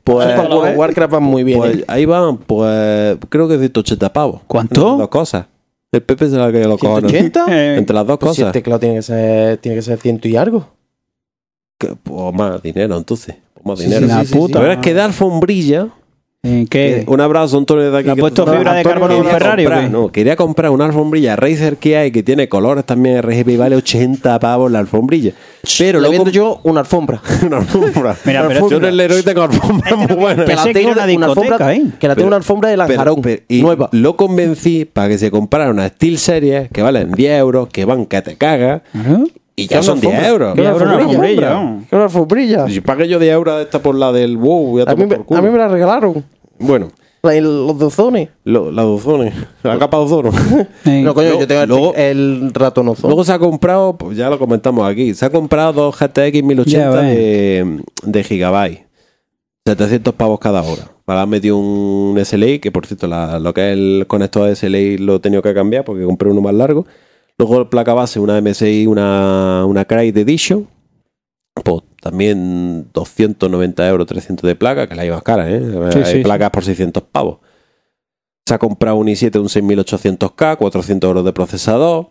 [0.04, 1.58] Pues, jugar con Warcraft va muy bien.
[1.58, 1.84] Pues ¿eh?
[1.88, 4.40] ahí van, pues creo que 180 pavos.
[4.46, 4.90] ¿Cuánto?
[4.90, 5.46] Las dos cosas.
[5.90, 7.10] El Pepe se la que los cojones.
[7.10, 7.46] 180?
[7.48, 8.52] Eh, Entre las dos Pues si el cosas.
[8.52, 10.68] teclado tiene que ser, tiene que ser ciento y algo.
[11.78, 13.36] Que, pues más dinero, entonces.
[13.64, 14.06] Más Sí, dinero.
[14.06, 14.60] sí, la puta.
[14.60, 15.88] Pero es que da alfombrilla.
[16.68, 16.98] ¿Qué?
[16.98, 18.04] Eh, Un abrazo, Antonio, de aquí.
[18.04, 19.90] ¿Le ha puesto fibra de carbono quería Ferrari comprar-?
[19.90, 23.76] No, quería comprar una alfombrilla Razer que hay que tiene colores también RGB y vale
[23.76, 25.32] 80 pavos la alfombrilla.
[25.78, 27.22] Pero lo vendo yo una alfombra.
[27.46, 28.14] una alfombra.
[28.26, 30.44] Mira, pero yo en el héroe tengo alfombra muy buena.
[30.44, 30.62] Que era
[30.92, 31.82] una discoteca, alfombra, ¿eh?
[31.98, 33.88] que la tengo Pero- una alfombra de Pero- Lanjarón, pero- y nueva.
[33.92, 38.04] Lo convencí para que se comprara una Steel Series que valen 10 euros, que van
[38.04, 39.20] que te caga, Ajá.
[39.56, 40.28] Y ya son 10 alfombra.
[40.30, 40.54] euros.
[40.54, 41.76] ¿Qué Diez euros una alfombrilla?
[41.88, 42.68] Que una alfombrilla.
[42.68, 45.24] Si pagué yo 10 euros esta por la del wow, voy a A mí, por
[45.24, 45.40] culo.
[45.40, 46.24] a mí me la regalaron.
[46.58, 46.88] Bueno,
[47.22, 48.30] La- los de Ozone.
[48.44, 49.30] lo- la de ozono,
[49.62, 50.30] la capa de ozono.
[50.84, 53.08] Eh, No, coño, luego- yo tengo el, luego- el ratón Ozone.
[53.08, 56.78] Luego se ha comprado, pues ya lo comentamos aquí, se ha comprado dos GTX 1080
[56.78, 57.16] Ya ves.
[57.16, 58.84] de, de Gigabyte.
[59.66, 60.82] 700 pavos cada hora.
[61.06, 64.56] Ahora ha metido un SLI, que por cierto, la- lo que es el conector de
[64.56, 66.86] SLI lo he tenido que cambiar porque compré uno más largo.
[67.38, 70.68] Luego placa base, una MSI, una, una Crate Edition.
[71.62, 75.62] Pues también 290 euros, 300 de placa, que la hay más cara, ¿eh?
[75.92, 77.38] Sí, hay sí, placas por 600 pavos.
[78.46, 82.08] Se ha comprado un i7, un 6800K, 400 euros de procesador.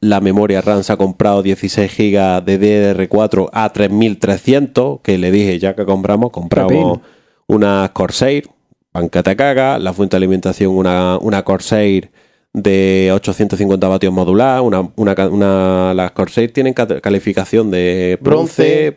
[0.00, 5.58] La memoria RAM se ha comprado 16 GB de DDR4 a 3300, que le dije,
[5.58, 7.00] ya que compramos, compramos
[7.46, 8.48] una Corsair,
[8.92, 12.10] banca te caga, la fuente de alimentación una, una Corsair
[12.56, 18.96] de 850 vatios modular, una, una, las Corsair tienen ca- calificación de bronce,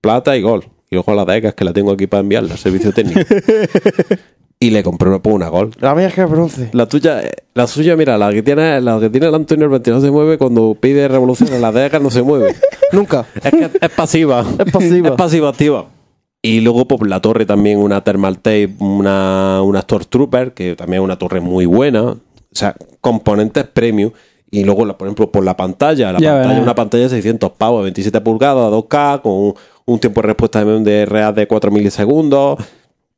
[0.00, 0.64] plata y gold.
[0.92, 3.20] Y ojo a la DECA, es que la tengo aquí para enviarla al servicio técnico.
[4.60, 5.74] y le compré una, pues, una gold.
[5.80, 6.68] La mía es que es bronce.
[6.72, 9.70] La tuya, eh, la suya, mira, la que tiene, la que tiene el Antonio el
[9.70, 12.54] 22 se mueve cuando pide revolución, la DECA no se mueve.
[12.92, 13.26] Nunca.
[13.42, 14.44] Es que es pasiva.
[14.64, 15.08] Es pasiva.
[15.10, 15.86] Es pasiva activa.
[16.42, 21.04] Y luego, pues la torre también, una Thermal Tape, una, una Stormtrooper, que también es
[21.04, 22.16] una torre muy buena.
[22.52, 24.12] O sea, componentes premium.
[24.50, 26.12] Y luego, por ejemplo, por la pantalla.
[26.12, 30.20] La Ya pantalla, una pantalla de 600 pavos, 27 pulgadas, 2K, con un, un tiempo
[30.20, 32.58] de respuesta de RA de 4 milisegundos.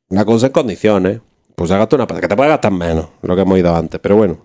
[0.09, 1.21] Una cosa en condiciones.
[1.55, 3.99] Pues se gasta una que te puede gastar menos, lo que hemos ido antes.
[3.99, 4.37] Pero bueno,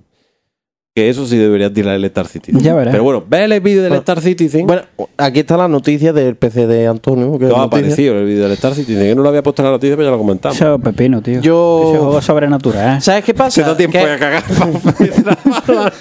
[0.99, 2.61] que eso sí deberías tirar el Star Citizen.
[2.61, 2.93] Ya verás.
[2.93, 4.67] Pero bueno, ve el vídeo del Bueno, Star Citizen.
[4.67, 4.83] Bueno,
[5.17, 7.33] aquí está la noticia del PC de Antonio.
[7.33, 7.83] que ¿Qué es os ha noticia.
[7.85, 9.03] parecido el vídeo del Star Citizen?
[9.05, 10.57] Que no lo había puesto en la noticia, pero ya lo comentamos.
[10.57, 11.41] Eso es pepino, tío.
[11.41, 13.01] Yo- Ese juego sobrenatural.
[13.01, 13.51] ¿Sabes qué pasa?
[13.51, 14.43] Se da tiempo a cagar.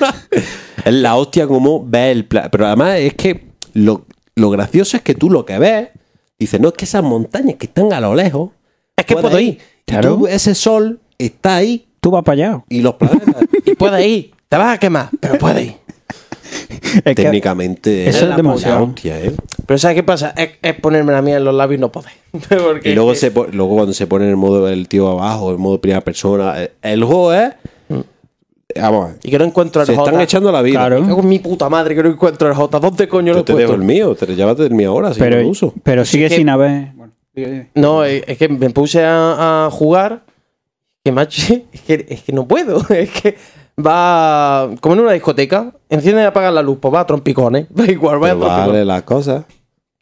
[0.85, 2.49] es la hostia como ve el plan.
[2.51, 5.89] Pero además es que lo, lo gracioso es que tú lo que ves,
[6.39, 8.51] dices, no es que esas montañas que están a lo lejos,
[8.95, 9.59] Es que puedo ir.
[9.85, 10.15] Y Claro.
[10.17, 12.63] tú, ese sol está ahí Tú vas para allá.
[12.69, 13.35] y los planetas.
[13.65, 14.31] Y puedes ir.
[14.49, 15.75] Te vas a quemar, pero puedes ir.
[17.03, 18.85] Es técnicamente Eso es la demasiado.
[18.85, 19.33] hostia, ¿eh?
[19.65, 20.33] Pero ¿sabes qué pasa?
[20.37, 22.11] Es, es ponerme la mía en los labios y no poder.
[22.31, 25.57] Porque Y luego, se, luego cuando se pone en el modo el tío abajo, el
[25.57, 27.53] modo primera persona, el, el juego es
[28.79, 30.09] vamos, Y que no encuentro el se J.
[30.09, 30.79] están echando la vida.
[30.79, 31.01] Claro.
[31.01, 32.79] Me cago en mi puta madre que no encuentro el J.
[32.79, 33.81] ¿Dónde coño lo he te dejo puesto?
[33.81, 35.73] el mío, te llévate el mío ahora, si no lo uso.
[35.83, 36.93] pero sigue sin haber.
[36.95, 37.67] Bueno, sigue, sigue.
[37.75, 40.23] No, es es que me puse a, a jugar.
[41.03, 42.79] Que macho, es que, es que no puedo.
[42.89, 43.35] Es que
[43.85, 45.73] va como en una discoteca.
[45.89, 47.67] Enciende y apaga la luz, pues va a trompicones.
[47.79, 48.67] Va igual, va a trompicones.
[48.67, 49.45] vale las cosas.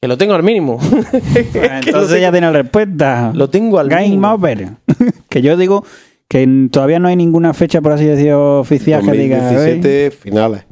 [0.01, 0.79] Que lo tengo al mínimo.
[1.35, 3.31] Es que lo Entonces ya tengo- tiene la respuesta.
[3.33, 4.31] Lo tengo al Game mínimo.
[4.33, 4.67] over.
[5.29, 5.83] que yo digo
[6.27, 9.37] que todavía no hay ninguna fecha, por así decir, oficial que diga.
[9.51, 10.65] 2017 finales.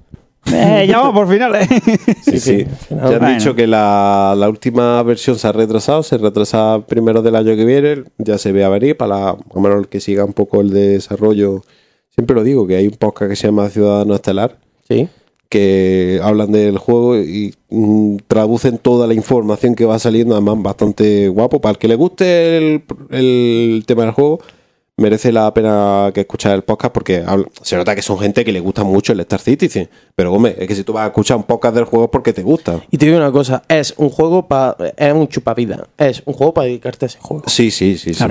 [0.51, 1.67] Eh, ya vamos por finales.
[2.23, 2.65] Sí, sí.
[2.89, 3.29] Ya han Bueno.
[3.29, 7.63] dicho que la, la última versión se ha retrasado, se retrasa primero del año que
[7.63, 11.61] viene, ya se ve a venir para la, menos que siga un poco el desarrollo.
[12.15, 14.57] Siempre lo digo, que hay un podcast que se llama Ciudadano Estelar,
[14.87, 15.07] Sí.
[15.49, 21.27] que hablan del juego y mm, traducen toda la información que va saliendo, además bastante
[21.29, 21.59] guapo.
[21.61, 24.39] Para el que le guste el, el tema del juego,
[24.97, 28.51] merece la pena que escuchar el podcast porque habla- se nota que son gente que
[28.51, 29.89] le gusta mucho el Star Citizen.
[30.15, 32.31] Pero, hombre, es que si tú vas a escuchar un podcast del juego es porque
[32.33, 32.79] te gusta.
[32.91, 34.75] Y te digo una cosa, es un juego para...
[34.97, 35.87] Es un chupavida.
[35.97, 37.43] Es un juego para dedicarte a ese juego.
[37.47, 38.13] Sí, sí, sí.
[38.13, 38.23] sí.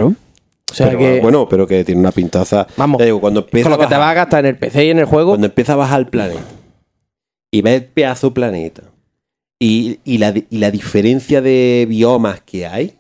[0.76, 0.96] Claro.
[0.96, 1.20] O sea Pero, que...
[1.20, 2.66] Bueno, pero que tiene una pintaza.
[2.76, 4.84] Vamos, digo, cuando empieza con lo a que te vas a gastar en el PC
[4.86, 5.30] y en el juego...
[5.32, 6.42] Cuando empieza a bajar el planeta
[7.54, 8.82] y ves el pedazo planeta
[9.60, 12.94] y, y la, di- y la diferencia de biomas que hay,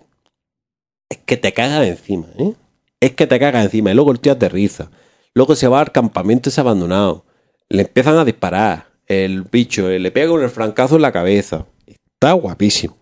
[1.10, 2.52] es que te cagas encima, ¿eh?
[3.00, 3.90] Es que te cagas encima.
[3.90, 4.90] Y luego el tío aterriza.
[5.34, 7.24] Luego se va al campamento ese abandonado.
[7.68, 8.86] Le empiezan a disparar.
[9.06, 11.66] El bicho eh, le pega con el francazo en la cabeza.
[11.86, 12.96] Está guapísimo.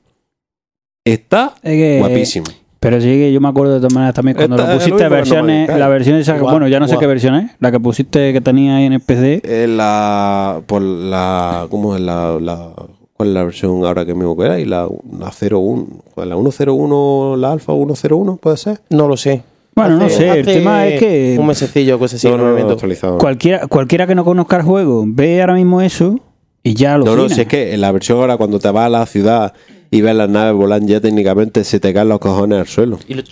[1.05, 2.47] Está Es que- guapísimo.
[2.81, 5.09] Pero sí que yo me acuerdo de todas maneras también cuando Esta lo pusiste que
[5.09, 8.33] versiones, la versión esa, Igual, bueno, ya no sé qué versión es, la que pusiste
[8.33, 9.43] que tenía ahí en el PC.
[9.45, 11.67] Eh, la, por la.
[11.71, 12.73] ¿Cómo es la, la-
[13.15, 14.57] ¿Cuál es la versión ahora que me acuerdo?
[14.59, 15.87] Y la, la 01.
[16.15, 18.81] joder, La 101, la alfa 101, ¿puede ser?
[18.89, 19.43] No lo sé.
[19.77, 22.29] Bueno, no sé, el tema es que Un mesecillo, cosas así.
[22.29, 22.73] no, no, no, normalmente.
[22.73, 23.19] actualizado.
[23.19, 26.19] cualquiera, cualquiera que no conozca el juego ve ahora mismo eso
[26.63, 28.87] y ya lo No, no, si es que en la versión ahora cuando te vas
[28.87, 29.53] a la ciudad
[29.91, 32.99] y ves las naves volando ya técnicamente se te caen los cojones al suelo.
[33.09, 33.23] Y lo,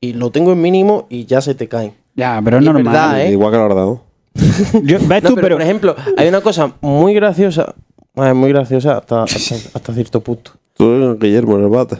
[0.00, 1.94] y lo tengo en mínimo y ya se te caen.
[2.14, 2.84] Ya, pero es Y normal.
[2.84, 3.30] verdad, ¿eh?
[3.32, 3.98] Igual que ordenador.
[4.82, 5.34] Yo- ¿Ves No, tú?
[5.34, 7.74] pero, Pero, por ejemplo, hay una cosa muy graciosa.
[8.16, 10.52] eh, muy graciosa hasta, hasta, hasta cierto punto.
[10.74, 11.96] Tú, Guillermo, en el bate.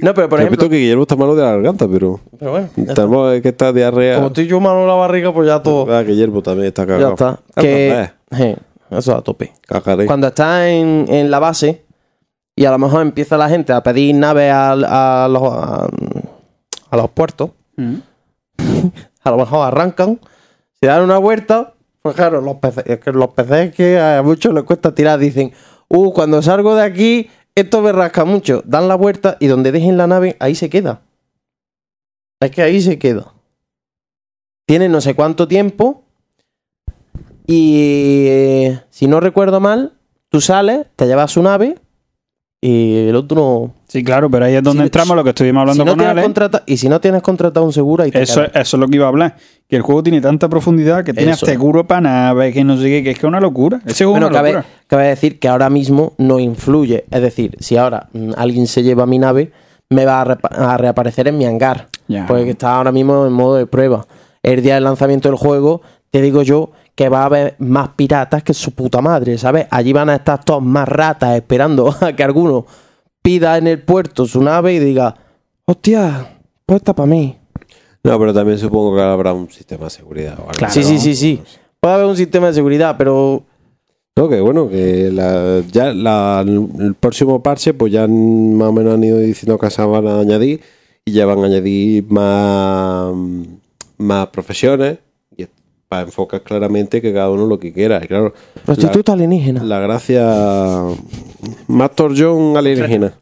[0.00, 0.68] No, pero por Repito ejemplo.
[0.68, 2.94] que Guillermo está malo de la garganta, pero Pero bueno, ya está.
[2.94, 4.16] tenemos que está diarrea.
[4.16, 5.92] como estoy yo malo en la barriga, pues ya todo.
[5.92, 7.08] Ah, Guillermo también está cagado.
[7.08, 7.40] Ya está.
[7.56, 8.56] Ah, Que, eh,
[8.90, 9.52] eso a tope.
[10.06, 11.83] Cuando estás en, en la base
[12.56, 15.88] y a lo mejor empieza la gente a pedir naves al- a, los, a,
[16.90, 17.96] a los puertos, Mm.
[19.24, 20.20] a lo mejor arrancan,
[20.80, 24.54] se dan una vuelta, pues claro, los peces, es que los peces que a muchos
[24.54, 25.52] les cuesta tirar, dicen,
[25.88, 29.96] uh, cuando salgo de aquí, esto me rasca mucho, dan la vuelta y donde dejen
[29.96, 31.00] la nave, ahí se queda.
[32.40, 33.32] Es que ahí se queda.
[34.66, 36.04] Tiene no sé cuánto tiempo
[37.46, 39.94] y eh, si no recuerdo mal,
[40.30, 41.78] tú sales, te llevas su nave
[42.66, 43.74] y el otro no...
[43.88, 45.98] Sí, claro, pero ahí es donde Si- entramos lo que estuvimos hablando Si no con
[46.04, 48.52] tienes contrata- y si no tienes contratado un seguro, ahí te Eso, quedas.
[48.66, 49.36] eso es lo que iba a hablar.
[49.68, 51.44] Que el juego tiene tanta profundidad que tiene Eso.
[51.46, 53.80] seguro para naves, que no sé qué, que es que es una locura.
[53.84, 54.74] Ese juego Bueno, una cabe, locura.
[54.86, 57.04] cabe decir que ahora mismo no influye.
[57.10, 59.52] Es decir, si ahora mm, alguien se lleva mi nave,
[59.90, 61.88] me va a, repa- a reaparecer en mi hangar.
[62.26, 64.06] Porque está ahora mismo en modo de prueba.
[64.42, 68.42] El día del lanzamiento del juego, te digo yo que va a haber más piratas
[68.42, 69.66] que su puta madre, ¿sabes?
[69.70, 72.66] Allí van a estar todos más ratas esperando a que alguno
[73.22, 75.14] pida en el puerto su nave y diga,
[75.64, 77.36] hostia, pues está para mí.
[78.04, 80.34] No, pero también supongo que habrá un sistema de seguridad.
[80.38, 80.52] o algo.
[80.52, 80.72] Claro.
[80.74, 81.42] Sí, sí, sí, sí.
[81.80, 83.42] Puede haber un sistema de seguridad, pero
[84.16, 88.94] No, que bueno, que la- ya la- el próximo parche, pues ya más o menos
[88.94, 90.60] han ido diciendo que se van a añadir
[91.04, 93.12] y ya van a añadir más,
[93.98, 94.98] más profesiones
[96.02, 98.00] enfocar claramente que cada uno lo que quiera.
[98.02, 98.34] Y claro,
[98.64, 99.62] prostituta alienígena.
[99.64, 100.82] la gracia.
[101.68, 103.14] Master John alienígena.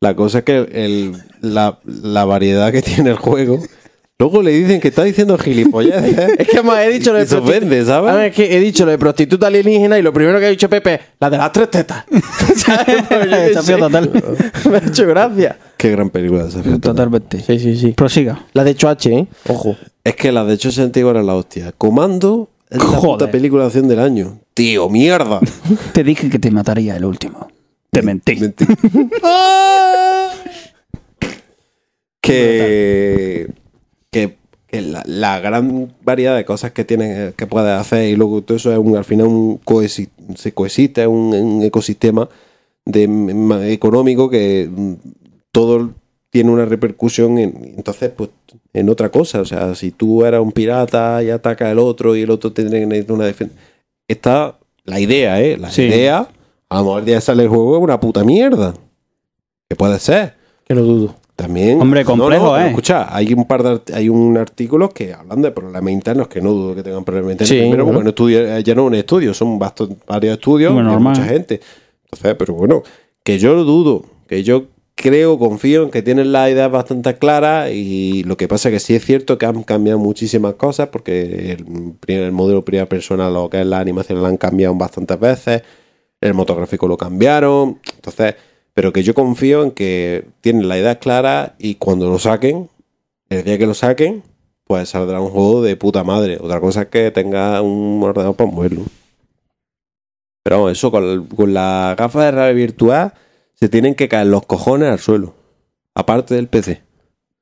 [0.00, 3.58] La cosa es que el, la, la variedad que tiene el juego.
[4.20, 6.02] Luego le dicen que está diciendo gilipollas.
[6.38, 8.10] Es que además he dicho lo de ofende, ¿sabes?
[8.10, 10.48] A ver, es que he dicho lo de prostituta alienígena y lo primero que ha
[10.48, 12.04] dicho Pepe, la de las tres tetas.
[12.56, 12.96] ¿Sabes?
[13.08, 14.10] Pues Desafío total.
[14.68, 15.56] Me ha hecho gracia.
[15.76, 16.80] Qué gran película desafío total.
[16.80, 17.40] Totalmente.
[17.40, 17.92] Sí, sí, sí.
[17.92, 18.44] Prosiga.
[18.54, 19.26] La de Choache, ¿eh?
[19.48, 19.76] Ojo.
[20.08, 21.72] Es que la de hecho antiguas era la hostia.
[21.72, 23.00] Comando es la Joder.
[23.02, 24.38] puta película de acción del año.
[24.54, 25.40] Tío, mierda.
[25.92, 27.48] Te dije que te mataría el último.
[27.90, 28.36] Te mentí.
[28.36, 28.74] Mentira.
[32.20, 33.48] que
[34.10, 34.36] que,
[34.66, 38.56] que la, la gran variedad de cosas que tienes que puedes hacer y luego todo
[38.56, 39.60] eso es un, al final un
[40.36, 42.28] se coexiste es un, un ecosistema
[42.84, 44.94] de, ma- económico que mm,
[45.52, 45.90] todo
[46.30, 48.30] tiene una repercusión en, entonces, pues,
[48.72, 49.40] en otra cosa.
[49.40, 52.70] O sea, si tú eras un pirata y ataca al otro y el otro tiene
[52.70, 53.54] que necesitar una defensa.
[54.06, 55.56] Está la idea, ¿eh?
[55.58, 55.82] La Sí.
[55.82, 56.28] idea,
[56.68, 58.74] a lo mejor ya sale el juego es una puta mierda.
[59.68, 60.34] Que puede ser.
[60.66, 61.14] Que lo dudo.
[61.36, 61.80] También.
[61.80, 62.68] Hombre, complejo, pero ¿eh?
[62.70, 66.50] Escucha, hay un par de hay un artículos que hablan de problemas internos que no
[66.50, 67.48] dudo que tengan problemas internos.
[67.48, 68.02] Sí, Primero, bueno.
[68.02, 71.60] no estudia- ya no es un estudio, son bastos- varios estudios, Bueno, hay mucha gente.
[72.04, 72.82] Entonces, pero bueno,
[73.22, 74.64] que yo lo dudo, que yo
[74.98, 78.80] creo, confío en que tienen las ideas bastante claras y lo que pasa es que
[78.80, 81.56] sí es cierto que han cambiado muchísimas cosas porque
[82.08, 85.62] el, modelo primera persona, lo que es la animación, la han cambiado bastantes veces,
[86.20, 88.34] el motográfico lo cambiaron, entonces,
[88.74, 92.68] pero que yo confío en que tienen las ideas claras y cuando lo saquen,
[93.28, 94.24] el día que lo saquen,
[94.64, 96.38] pues saldrá un juego de puta madre.
[96.40, 98.82] Otra cosa es que tenga un ordenador para moverlo.
[100.42, 103.12] Pero eso con, con la gafa de realidad virtual
[103.58, 105.34] se tienen que caer los cojones al suelo.
[105.94, 106.82] Aparte del PC.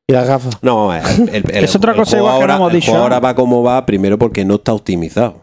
[0.09, 0.57] Y las gafas.
[0.63, 1.03] No, el,
[1.33, 2.91] el- Es otra el cosa que no hemos el dicho.
[2.93, 5.43] juego ahora va como va, primero porque no está optimizado.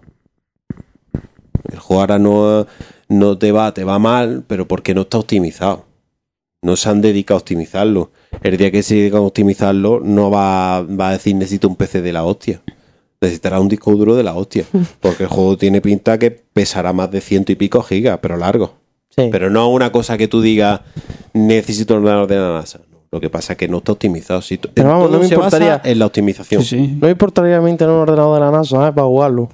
[1.72, 2.66] El juego ahora no,
[3.10, 5.86] no te va, te va mal, pero porque no está optimizado.
[6.62, 8.12] No se han dedicado a optimizarlo.
[8.42, 12.02] El día que se dedican a optimizarlo, no va, va a decir necesito un PC
[12.02, 12.62] de la hostia.
[13.22, 14.66] Necesitará un disco duro de la hostia.
[15.02, 18.76] Porque el juego tiene pinta que pesará más de ciento y pico gigas, pero largo.
[19.16, 19.30] Sí.
[19.32, 20.82] Pero no una cosa que tú digas,
[21.34, 22.80] necesito un ordenador de la NASA.
[22.92, 24.42] No, Lo que pasa es que no está optimizado.
[24.42, 26.64] Si Pero vamos, no me se importaría- en la optimización.
[26.64, 26.88] Sí, sí.
[27.00, 28.92] No me importaría a mí tener un ordenador de la NASA, ¿eh?
[28.92, 29.50] Para jugarlo.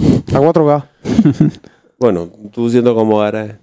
[0.00, 0.88] A 4K.
[1.98, 3.54] Bueno, tú siendo como eres,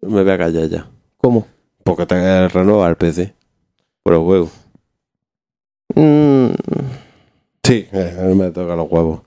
[0.00, 0.88] me voy a callar ya.
[1.18, 1.46] ¿Cómo?
[1.82, 3.34] Porque te que renovar el PC.
[4.02, 4.50] Por el juego.
[5.94, 6.48] Mm,
[7.62, 9.20] Sí, eh, a mí me toca los huevos.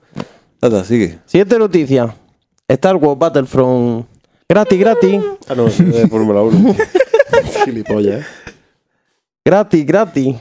[0.62, 1.20] Anda, sigue.
[1.26, 2.16] siguiente noticia.
[2.68, 4.06] Star Wars Battlefront.
[4.50, 5.22] Gratis, gratis.
[5.50, 6.76] Ah, no, es de Fórmula 1.
[7.66, 8.26] Gilipollas, ¿eh?
[9.46, 10.36] Gratis, gratis.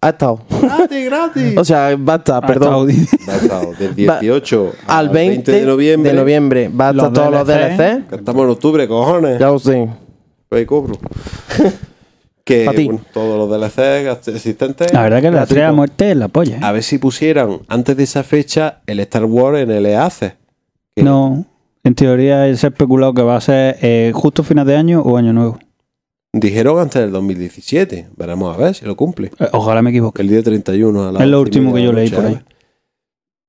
[0.00, 0.40] Ha estado.
[0.62, 1.56] ¡Gratis, gratis!
[1.58, 2.90] O sea, va a estar, Ah, perdón.
[2.90, 6.10] estado del 18 Al 20 de noviembre.
[6.12, 7.76] de noviembre va a estar Los todos los DLC.
[7.76, 8.08] DLC.
[8.08, 9.38] Que estamos en octubre, cojones.
[9.38, 9.88] Ya lo sé.
[10.48, 10.98] Pues ahí cobro.
[12.44, 12.84] que, Pa' ti.
[12.84, 14.92] bueno, todos los DLC existentes.
[14.92, 15.42] La verdad que la Gratuito.
[15.44, 16.56] estrella de la muerte es la polla.
[16.56, 16.60] ¿eh?
[16.62, 20.36] A ver si pusieran antes de esa fecha el Star Wars en el EACE.
[20.94, 21.46] Que No,
[21.84, 25.16] en teoría se ha especulado que va a ser eh, justo final de año o
[25.16, 25.58] año nuevo.
[26.32, 28.08] Dijeron antes del 2017.
[28.16, 29.30] Veremos a ver si lo cumple.
[29.38, 30.22] Eh, Ojalá me equivoque.
[30.22, 32.40] El día 31 a las Es lo último que yo la leí por ahí.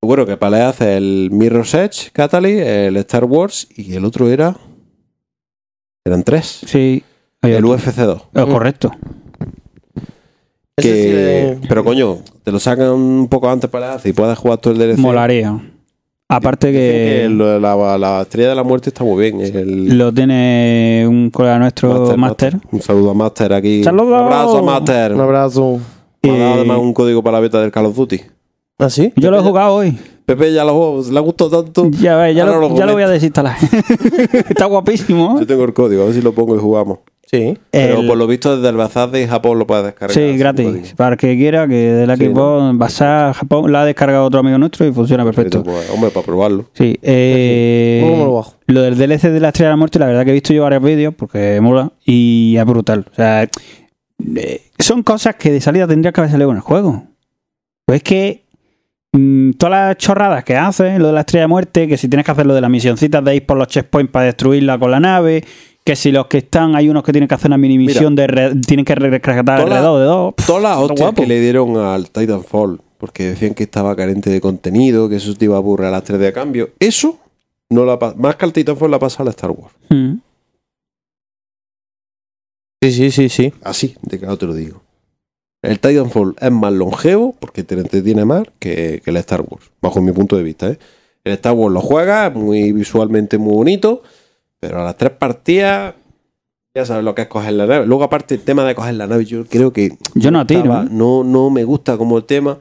[0.01, 4.29] Bueno, que para el EACE el Mirror's Edge Catalyst, el Star Wars y el otro
[4.29, 4.55] era.
[6.05, 6.61] Eran tres.
[6.67, 7.03] Sí,
[7.41, 8.21] El UFC 2.
[8.35, 8.91] eh, correcto.
[10.77, 14.59] Que, sí Pero coño, te lo sacan un poco antes para EACE y puedes jugar
[14.59, 14.99] todo el DLC.
[14.99, 15.59] Molaría.
[16.27, 19.41] Aparte que, que lo de la, la estrella de la muerte está muy bien.
[19.41, 22.57] El lo tiene un colega nuestro, Master.
[22.71, 23.83] Un saludo a Master aquí.
[23.83, 24.07] ¡Saludos!
[24.07, 25.13] Un abrazo, Master.
[25.13, 25.79] Un abrazo.
[26.23, 28.21] Me ha dado Eh, además un código para la beta del Call of Duty.
[28.79, 29.13] ¿Ah, sí?
[29.15, 29.97] Yo lo he jugado hoy.
[30.25, 31.87] Pepe ya lo jugó, le ha gustado tanto.
[32.01, 33.55] Ya, ves, ya, lo, lo ya lo voy a desinstalar.
[34.49, 35.39] Está guapísimo.
[35.39, 36.99] Yo tengo el código, a ver si lo pongo y jugamos.
[37.37, 37.57] Sí.
[37.71, 40.11] Pero El- por lo visto desde el bazar de Japón lo puedes descargar.
[40.15, 40.93] Sí, gratis.
[40.95, 44.57] Para el que quiera, que del Sí, equipo Basar Japón la ha descargado otro amigo
[44.57, 45.63] nuestro y funciona perfecto.
[45.63, 46.65] Pues, hombre, para probarlo.
[46.73, 48.53] Sí, eh, ¿Cómo me lo bajo?
[48.67, 50.63] lo del DLC de la Estrella de la Muerte, la verdad que he visto yo
[50.63, 53.05] varios vídeos porque mola y es brutal.
[53.11, 57.03] O sea, eh, son cosas que de salida tendría que haber salido en el juego.
[57.85, 58.45] Pues es que
[59.13, 62.25] mm, todas las chorradas que hacen, lo de la Estrella de Muerte, que si tienes
[62.25, 64.99] que hacer lo de las misioncitas de ir por los checkpoints para destruirla con la
[64.99, 65.43] nave,
[65.85, 68.25] que si los que están, hay unos que tienen que hacer una mini misión de
[68.27, 70.33] re- tienen que rescatar alrededor de dos.
[70.47, 75.07] Todas las hostias que le dieron al Titanfall, porque decían que estaba carente de contenido,
[75.07, 76.71] que eso te iba a aburrir a las 3 de cambio.
[76.79, 77.19] Eso,
[77.69, 79.75] no la más que al Titanfall la pasa al Star Wars.
[79.89, 80.13] Mm.
[82.81, 83.53] Sí, sí, sí, sí.
[83.63, 84.81] Así, de claro te lo digo.
[85.61, 90.01] El Titanfall es más longevo porque te entretiene más que, que el Star Wars, bajo
[90.01, 90.69] mi punto de vista.
[90.69, 90.77] ¿eh?
[91.23, 94.03] El Star Wars lo juega, es muy visualmente muy bonito,
[94.67, 95.93] pero a las tres partidas
[96.75, 97.85] ya sabes lo que es coger la nave.
[97.85, 99.97] Luego, aparte, el tema de coger la nave, yo creo que.
[100.13, 100.87] Yo no tiro, estaba- ¿eh?
[100.91, 102.57] no, no me gusta como el tema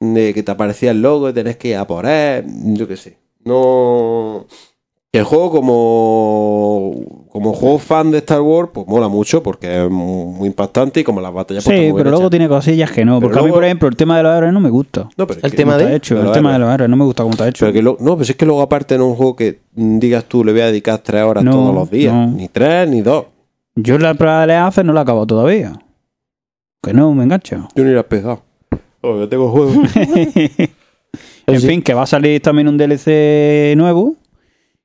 [0.00, 2.44] de que te aparecía el logo y tenés que ir a por él.
[2.74, 3.16] Yo qué sé.
[3.44, 4.46] No.
[5.10, 6.92] Que el juego como,
[7.30, 11.04] como juego fan de Star Wars, pues mola mucho porque es muy, muy impactante y
[11.04, 12.30] como las batallas Sí, pero luego hechas.
[12.30, 13.18] tiene cosillas que no.
[13.18, 15.08] Pero Porque a mí, por ejemplo, el tema de los héroes no me gusta.
[15.16, 16.14] No, pero es el tema ¿Cómo de- está hecho?
[16.14, 16.68] de El los tema de héroes.
[16.68, 17.60] los héroes no me gusta cómo está hecho.
[17.60, 20.24] pero que lo- no, pues es que luego aparte no es un juego que digas
[20.26, 22.12] tú le voy a dedicar tres horas No, todos los días.
[22.12, 22.26] no.
[22.26, 23.24] Ni tres, ni dos.
[23.76, 25.72] Yo la prueba de hace no la acabo todavía.
[26.82, 27.66] Que no, me engancha.
[27.74, 28.42] Yo ni la he empezado.
[29.00, 29.72] Oh, yo tengo juego.
[31.46, 34.16] en fin, que va a salir también un DLC nuevo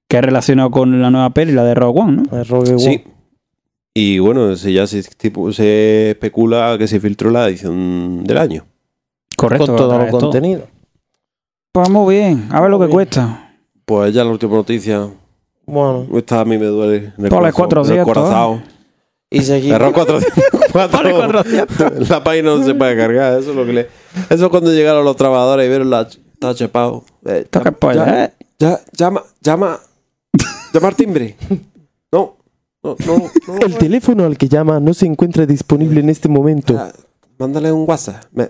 [0.07, 2.38] que es relacionado con la nueva peli, la de Rogue One, ¿no?
[2.38, 2.80] El Rogue One.
[2.80, 3.03] sí.
[3.95, 8.65] Y bueno, se, ya se, tipo- se especula que se filtró la edición del año.
[9.38, 9.67] Correcto.
[9.67, 10.19] con todo el todo.
[10.21, 10.67] contenido.
[11.71, 12.95] Pues muy bien, a ver lo que bien.
[12.95, 13.55] cuesta.
[13.85, 15.09] Pues ya la última noticia.
[15.65, 18.63] Bueno, Esta a mí me duele en el, el 400, corazón.
[19.30, 19.75] y seguimos.
[19.75, 20.89] Error 400.
[20.91, 22.09] Ponle 400.
[22.09, 23.39] La página no se puede cargar.
[23.39, 23.88] Eso es lo que le...
[24.30, 26.01] Eso es cuando llegaron los trabajadores y vieron la...
[26.01, 27.05] Está chepado.
[27.25, 28.34] Eh, Toca polla, ya- ¿eh?
[28.59, 29.80] ya- llama, llama,
[30.73, 31.35] llama al timbre.
[32.11, 32.35] No,
[32.83, 33.17] no, no.
[33.47, 36.73] no El teléfono al que llama no se encuentra disponible en este momento.
[36.73, 36.91] Ya,
[37.39, 38.23] Mándale un WhatsApp.
[38.31, 38.49] Me,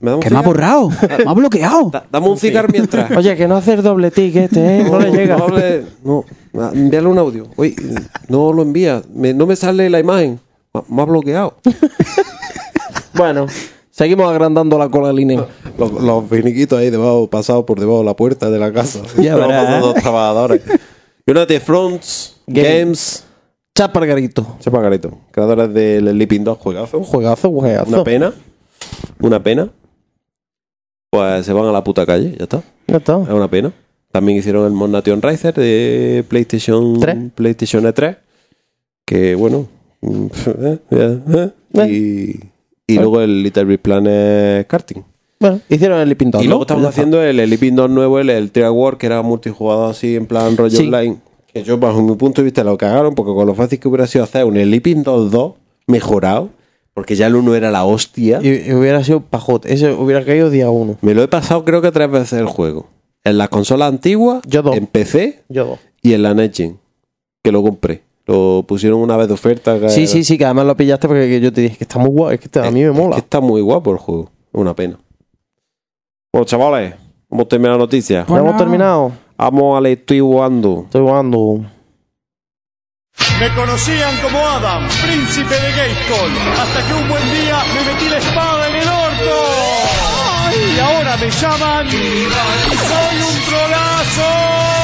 [0.00, 1.90] me da un Que me ha borrado, me ha bloqueado.
[1.90, 3.10] Da- dame un cigarro mientras.
[3.16, 4.86] Oye, que no hacer doble ticket, ¿eh?
[4.88, 5.36] No le llega.
[6.04, 6.24] No,
[6.58, 7.48] ah, envíale un audio.
[7.56, 7.74] Oye,
[8.28, 9.02] no lo envía.
[9.12, 10.38] Me- no me sale la imagen.
[10.72, 11.56] Me- Me ha bloqueado.
[13.14, 13.46] Bueno,
[13.90, 15.46] seguimos agrandando la cola línea.
[15.78, 19.00] Los, los finiquitos ahí debajo, pasados por debajo de la puerta de la casa.
[19.18, 19.64] Ya verás.
[19.64, 20.62] pasando los trabajadores.
[21.26, 22.68] United Fronts, Game.
[22.68, 23.24] Games.
[23.74, 24.56] Chapargarito.
[24.60, 26.98] Sepa Garito, creadores del Sleeping Dog, juegazo.
[26.98, 27.88] Un juegazo, juegazo.
[27.88, 28.32] Una pena.
[29.20, 29.70] Una pena.
[31.10, 32.62] Pues se van a la puta calle, ya está.
[32.86, 33.22] Ya está.
[33.22, 33.72] Es una pena.
[34.10, 37.00] También hicieron el Mod Nation Racer de PlayStation.
[37.34, 38.18] PlayStation E3.
[39.06, 39.68] Que bueno.
[40.02, 45.02] eh, eh, eh, Y, y luego el Little Big Planet Karting.
[45.42, 48.96] Bueno, hicieron el Lipin Y luego estamos haciendo el Sleeping nuevo, el, el Trial War,
[48.96, 50.84] que era multijugador así en plan rollo Sí.
[50.86, 51.16] online.
[51.52, 54.06] Que yo, bajo mi punto de vista, lo cagaron porque con lo fácil que hubiera
[54.06, 55.52] sido hacer un Sleeping Dog 2
[55.86, 56.48] mejorado,
[56.94, 58.38] porque ya el 1 era la hostia.
[58.42, 59.72] Y, y hubiera sido pajote.
[59.74, 60.96] Ese hubiera caído día uno.
[61.02, 62.86] Me lo he pasado creo que tres veces el juego.
[63.24, 64.76] En las consolas antiguas, Yo dos.
[64.76, 65.78] en PC Yo dos.
[66.02, 66.78] y en la Next-Gen,
[67.42, 68.02] que lo compré.
[68.26, 69.78] Lo pusieron una vez de oferta.
[69.80, 71.98] que Sí, era- sí, sí, que además lo pillaste porque yo te dije que está
[71.98, 72.34] muy guay.
[72.34, 73.16] Es que está- a mí me Es mola.
[73.16, 74.30] que está muy guapo el juego.
[74.52, 74.98] Una pena.
[76.32, 76.94] Bueno, chavales,
[77.30, 78.20] hemos terminado la noticia.
[78.20, 78.46] Ya Bueno.
[78.46, 79.12] hemos terminado.
[79.36, 80.82] Vamos al estoy jugando.
[80.84, 81.60] Estoy jugando.
[83.38, 88.16] Me conocían como Adam, príncipe de Gatecall, hasta que un buen día me metí la
[88.16, 89.36] espada en el orto.
[90.74, 94.81] Y ahora me llaman Soy un trolazo.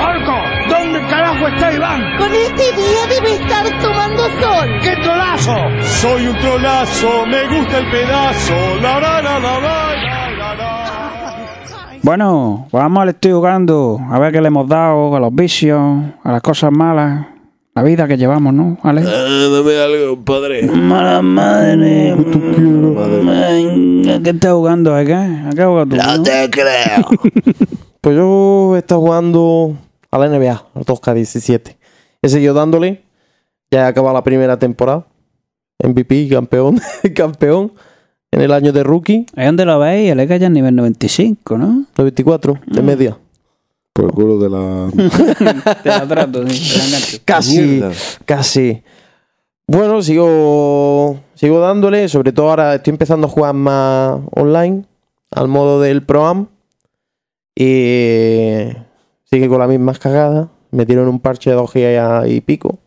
[0.00, 0.34] ¡Orco!
[0.68, 2.02] ¿Dónde carajo está Iván?
[2.18, 4.68] Con este día debe estar tomando sol.
[4.82, 5.56] ¡Qué trolazo!
[6.00, 8.54] Soy un trolazo, me gusta el pedazo.
[8.82, 11.98] La la la la la la.
[12.02, 15.78] Bueno, pues vamos al estoy jugando, a ver qué le hemos dado a los vicios,
[16.22, 17.26] a las cosas malas,
[17.74, 18.78] la vida que llevamos, ¿no?
[18.82, 19.02] ¿Vale?
[19.02, 20.62] dame algo, padre.
[20.62, 22.14] Mala madre.
[22.16, 24.94] Venga, ¿Qué estás jugando?
[24.94, 25.14] ¿A qué?
[25.14, 25.96] ¿A qué juegas tú?
[25.96, 26.22] no?
[26.22, 27.08] te creo.
[28.00, 29.74] Pues yo he estado jugando
[30.10, 31.76] a la NBA, al 2K17.
[32.22, 33.04] He seguido dándole.
[33.70, 35.06] Ya he acabado la primera temporada.
[35.82, 36.80] MVP, campeón,
[37.14, 37.72] campeón.
[38.30, 41.86] En el año de rookie, Ahí donde lo veis, el ya es nivel 95, ¿no?
[41.96, 43.18] 94, de media.
[43.94, 45.74] Por el culo de la.
[45.82, 47.20] Te la trato, sí.
[47.24, 47.92] Casi, Mierda.
[48.26, 48.82] casi.
[49.66, 52.06] Bueno, sigo, sigo dándole.
[52.10, 54.84] Sobre todo ahora estoy empezando a jugar más online,
[55.30, 56.48] al modo del Pro-Am.
[57.56, 58.68] Y
[59.30, 60.48] sigue con las mismas cagadas.
[60.70, 62.78] Metieron un parche de 2 GB y pico.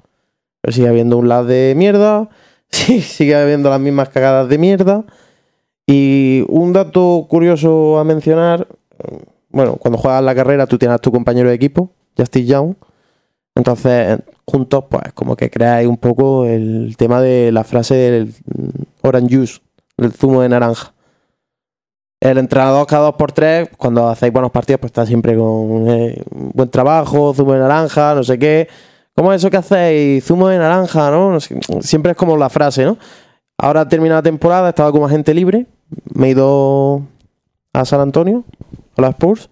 [0.61, 2.29] Pero sigue habiendo un lag de mierda.
[2.73, 5.03] Sí, sigue habiendo las mismas cagadas de mierda.
[5.85, 8.65] Y un dato curioso a mencionar.
[9.49, 12.75] Bueno, cuando juegas la carrera tú tienes a tu compañero de equipo, Justice Young.
[13.55, 18.69] Entonces, juntos, pues como que creáis un poco el tema de la frase del mm,
[19.01, 19.59] orange juice,
[19.97, 20.93] el zumo de naranja.
[22.21, 26.21] El entrenador cada dos por tres, cuando hacéis buenos partidos, pues está siempre con eh,
[26.29, 28.67] buen trabajo, zumo de naranja, no sé qué.
[29.15, 30.23] ¿Cómo es eso que hacéis?
[30.23, 31.31] Zumo de naranja, ¿no?
[31.31, 32.99] No sé, siempre es como la frase, ¿no?
[33.57, 35.65] Ahora termina la temporada, estaba como agente libre,
[36.13, 37.01] me he ido
[37.73, 38.43] a San Antonio,
[38.97, 39.49] a las Spurs,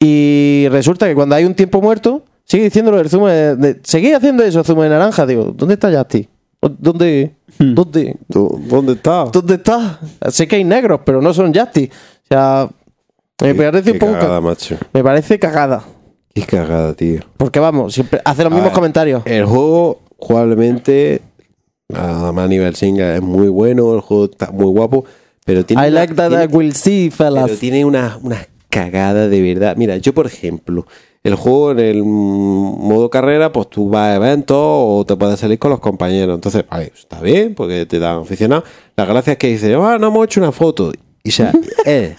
[0.00, 3.80] y resulta que cuando hay un tiempo muerto, sigue diciéndolo del zumo de,
[4.16, 5.26] haciendo eso, zumo de naranja.
[5.26, 6.28] Digo, ¿dónde está Justy?
[6.78, 7.34] ¿Dónde?
[7.58, 7.74] Hmm.
[7.74, 8.16] ¿Dónde?
[8.30, 9.24] ¿Tú- ¿Dónde está?
[9.24, 10.00] ¿Dónde está?
[10.28, 11.84] Sé que hay negros, pero no son Justy.
[11.86, 12.68] O sea,
[13.42, 14.12] me parece un poco.
[14.12, 14.76] ca- cagada, macho.
[14.92, 15.84] Me parece cagada.
[16.34, 17.20] Qué cagada, tío.
[17.36, 18.74] Porque vamos, siempre hace los mismos ver.
[18.74, 19.22] comentarios.
[19.24, 21.20] El juego, jugablemente,
[21.92, 23.94] además a nivel single, es muy bueno.
[23.94, 25.04] El juego está muy guapo.
[25.44, 25.82] Pero tiene.
[25.86, 27.58] I una- like that tiene- I will see, Pero fellas.
[27.60, 29.76] tiene una, una cagada de verdad.
[29.76, 30.86] Mira, yo por ejemplo,
[31.24, 35.58] el juego en el modo carrera, pues tú vas a eventos o te puedes salir
[35.58, 36.34] con los compañeros.
[36.34, 38.62] Entonces, vale, está bien, porque te dan aficionado.
[38.94, 40.92] La gracia es que dices, ah, no hemos hecho una foto.
[41.22, 41.50] Y o sea,
[41.86, 42.14] es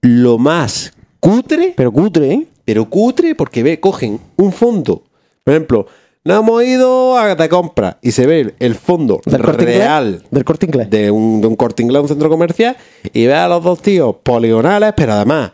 [0.00, 2.46] lo más cutre, Pero cutre, ¿eh?
[2.64, 5.04] pero cutre, porque ve, cogen un fondo.
[5.44, 5.86] Por ejemplo,
[6.24, 10.22] no hemos ido a de compra y se ve el fondo Del real.
[10.30, 10.88] Del corte inglés.
[10.88, 12.78] de un, de un corte inglés, un centro comercial,
[13.12, 15.52] y ve a los dos tíos poligonales, pero además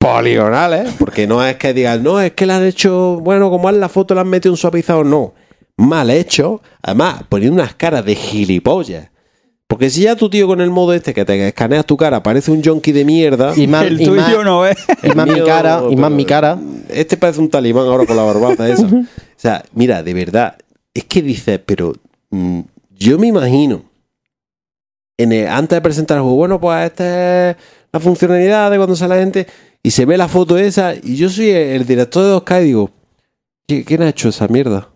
[0.00, 3.78] poligonales, porque no es que digan, no, es que le han hecho, bueno, como en
[3.80, 5.34] la foto le han metido un suavizado, no.
[5.76, 9.08] Mal hecho, además, poniendo unas caras de gilipollas.
[9.66, 12.50] Porque si ya tu tío con el modo este que te escaneas tu cara parece
[12.50, 13.52] un junkie de mierda.
[13.56, 14.76] Y más, El y más- tuyo no es.
[15.02, 16.58] y más mi cara, y más mi cara.
[16.88, 18.86] Este parece un talibán ahora con la barbaza esa.
[19.40, 20.56] O sea, mira, de verdad,
[20.92, 21.94] es que dices, pero
[22.30, 22.60] mm,
[22.98, 23.82] yo me imagino,
[25.18, 27.56] en el- antes de presentar el juego, bueno, pues esta es
[27.92, 29.46] la funcionalidad de cuando sale la gente
[29.82, 32.90] y se ve la foto esa y yo soy el director de 2K y digo,
[33.68, 34.88] "¿Qui- ¿quién ha hecho esa mierda?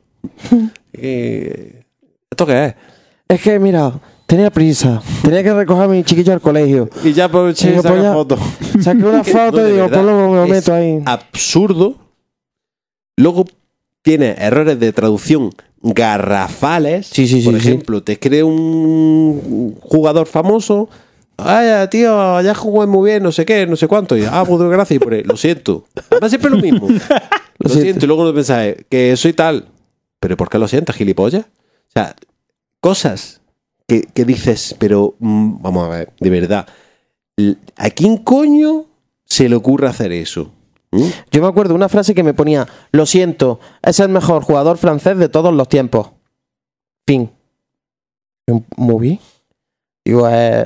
[0.92, 1.84] ¿Qué-
[2.30, 2.74] ¿Esto qué es?
[3.28, 3.92] Es que, mira,
[4.26, 5.02] tenía prisa.
[5.22, 6.88] Tenía que recoger a mi chiquillo al colegio.
[7.02, 8.36] Y ya aproveché y saqué foto.
[8.82, 11.02] Saqué una foto No, y digo, verdad, pues lo, meto ahí.
[11.06, 11.96] absurdo.
[13.16, 13.44] Luego
[14.02, 15.50] tiene errores de traducción
[15.82, 17.06] garrafales.
[17.06, 17.68] Sí, sí, sí, Por sí.
[17.68, 20.88] ejemplo, te escribe un jugador famoso.
[21.36, 24.16] Ay, tío, ya jugué muy bien, no sé qué, no sé cuánto.
[24.16, 24.96] Y, ah, pues gracias.
[24.96, 25.84] Y por ahí, lo siento.
[26.10, 26.88] Además, siempre lo mismo.
[27.58, 27.80] lo, siento.
[27.80, 28.04] siento.
[28.04, 29.68] Y luego no pensáis que soy tal.
[30.20, 31.44] ¿Pero por qué lo sientes, gilipollas?
[31.44, 32.14] O sea,
[32.80, 33.40] cosas
[33.86, 36.66] que, que dices, pero mm, vamos a ver, de verdad.
[37.76, 38.86] ¿A quién coño
[39.26, 40.50] se le ocurre hacer eso?
[40.92, 41.08] ¿Mm?
[41.30, 45.18] Yo me acuerdo una frase que me ponía, lo siento, es el mejor jugador francés
[45.18, 46.10] de todos los tiempos.
[47.06, 47.30] Fin.
[48.76, 49.20] Muy bien.
[50.04, 50.64] Digo, eh,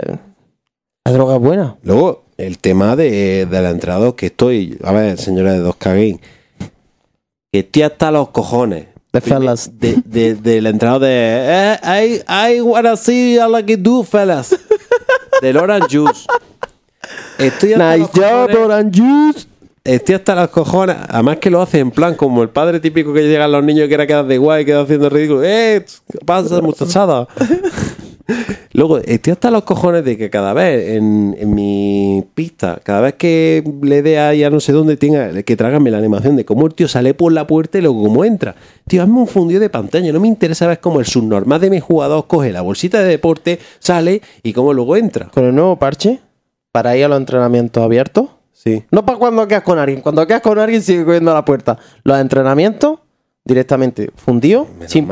[1.09, 1.77] la droga es buena.
[1.83, 4.79] Luego, el tema de, del entrado que estoy.
[4.85, 6.21] A ver, señora de 2K Game.
[7.51, 8.87] Que estoy hasta los cojones.
[9.13, 9.71] De fellas.
[9.79, 11.09] De, de- del entrado de.
[11.81, 14.55] Eh, I, I wanna see all I can do, fellas.
[15.41, 16.27] Del Orange Juice.
[17.39, 18.57] Estoy hasta Nice los job, cojones.
[18.59, 19.47] Orange Juice.
[19.85, 20.97] Estoy hasta las cojones.
[21.09, 23.95] Además que lo hace en plan como el padre típico que llegan los niños que
[23.95, 25.43] era quedar de guay, queda haciendo ridículo.
[25.43, 25.87] ¡Eh!
[26.13, 27.27] ¿Qué pasa, muchachada?
[28.73, 33.15] Luego, estoy hasta los cojones de que cada vez en, en mi pista, cada vez
[33.15, 36.75] que le dé a no sé dónde, tenga que trágame la animación de cómo el
[36.75, 38.55] tío sale por la puerta y luego cómo entra.
[38.87, 40.13] Tío, hazme un fundido de pantalla.
[40.13, 43.59] No me interesa ver cómo el subnormal de mi jugador coge la bolsita de deporte,
[43.79, 45.29] sale y cómo luego entra.
[45.33, 46.21] Con el nuevo parche,
[46.71, 48.29] para ir a los entrenamientos abiertos.
[48.53, 48.85] Sí.
[48.91, 50.01] No para cuando quedas con alguien.
[50.03, 51.79] Cuando quedas con alguien sigue cogiendo la puerta.
[52.05, 52.99] Los entrenamientos,
[53.45, 54.67] directamente fundido.
[54.75, 55.09] Menos sin-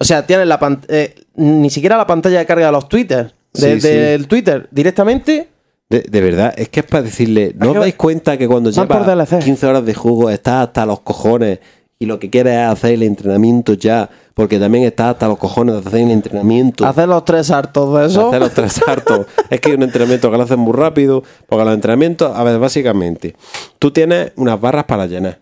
[0.00, 3.32] o sea, tienes la pan- eh, ni siquiera la pantalla de carga de los Twitter.
[3.54, 3.88] Sí, De- sí.
[3.88, 5.48] Del Twitter, directamente.
[5.88, 9.06] De, de verdad, es que es para decirle, ¿no os dais cuenta que cuando llevas
[9.06, 9.38] DLC.
[9.42, 11.60] 15 horas de juego estás hasta los cojones
[11.98, 14.10] y lo que quieres es hacer el entrenamiento ya?
[14.34, 16.86] Porque también estás hasta los cojones de hacer el entrenamiento.
[16.86, 18.28] Hacer los tres hartos de eso.
[18.28, 19.26] Hacer los tres hartos.
[19.48, 21.24] es que hay un entrenamiento que lo hacen muy rápido.
[21.48, 23.34] Porque los entrenamientos, a ver, básicamente,
[23.78, 25.38] tú tienes unas barras para llenar.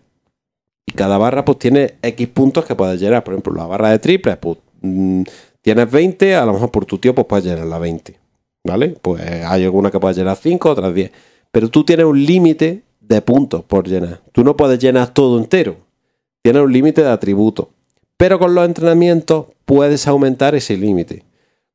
[0.85, 3.23] Y cada barra, pues, tiene X puntos que puedes llenar.
[3.25, 5.23] Por ejemplo, la barra de triples, pues, mm,
[5.67, 8.17] tienes 20, a lo mejor por tu tío, pues puedes llenar la 20.
[8.63, 8.95] ¿Vale?
[9.01, 11.11] Pues hay algunas que puedes llenar 5, otras 10.
[11.51, 14.21] Pero tú tienes un límite de puntos por llenar.
[14.31, 15.75] Tú no puedes llenar todo entero.
[16.41, 17.67] Tienes un límite de atributos.
[18.15, 21.25] Pero con los entrenamientos puedes aumentar ese límite.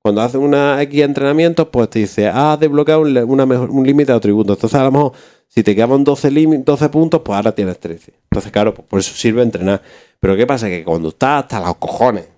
[0.01, 4.57] Cuando haces una X entrenamientos, pues te dice, ah, has desbloqueado un, límite de atributos.
[4.57, 5.13] Entonces, a lo mejor,
[5.49, 8.15] si te quedaban 12, limi- 12 puntos, pues ahora tienes 13.
[8.31, 9.83] Entonces, claro, pues por eso sirve entrenar.
[10.19, 10.69] Pero ¿qué pasa?
[10.69, 12.32] Que cuando estás hasta los cojones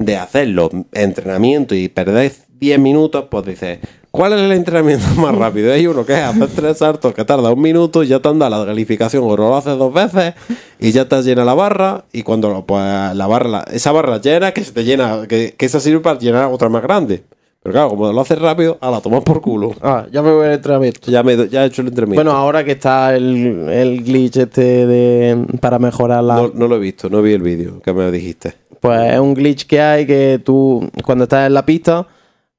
[0.00, 3.78] de hacer los entrenamientos y perdés 10 minutos, pues dices,
[4.10, 5.72] ¿cuál es el entrenamiento más rápido?
[5.72, 8.58] Hay uno que es hacer tres saltos que tarda un minuto, ya te han dado
[8.60, 10.34] la calificación o lo haces dos veces
[10.78, 12.82] y ya te llena la barra y cuando lo- pues,
[13.14, 16.18] la barra, la- esa barra llena, que se te llena, que, que esa sirve para
[16.18, 17.22] llenar otra más grande.
[17.62, 19.74] Pero claro, como lo haces rápido, a la tomas por culo.
[19.82, 21.10] Ah, ya me voy al entrenamiento.
[21.10, 22.24] Ya, me, ya he hecho el entrenamiento.
[22.24, 26.36] Bueno, ahora que está el, el glitch este de para mejorar la.
[26.36, 28.54] no, no lo he visto, no vi el vídeo que me dijiste.
[28.80, 32.06] Pues es un glitch que hay que tú, cuando estás en la pista,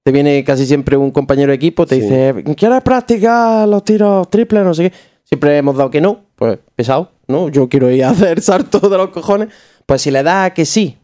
[0.03, 2.01] te viene casi siempre un compañero de equipo, te Sí.
[2.01, 4.63] dice, ¿quieres practicar los tiros triples?
[4.63, 4.97] No sé qué.
[5.23, 7.49] Siempre hemos dado que no, pues pesado, ¿no?
[7.49, 9.49] Yo quiero ir a hacer saltos de los cojones.
[9.85, 10.97] Pues si le das a que sí,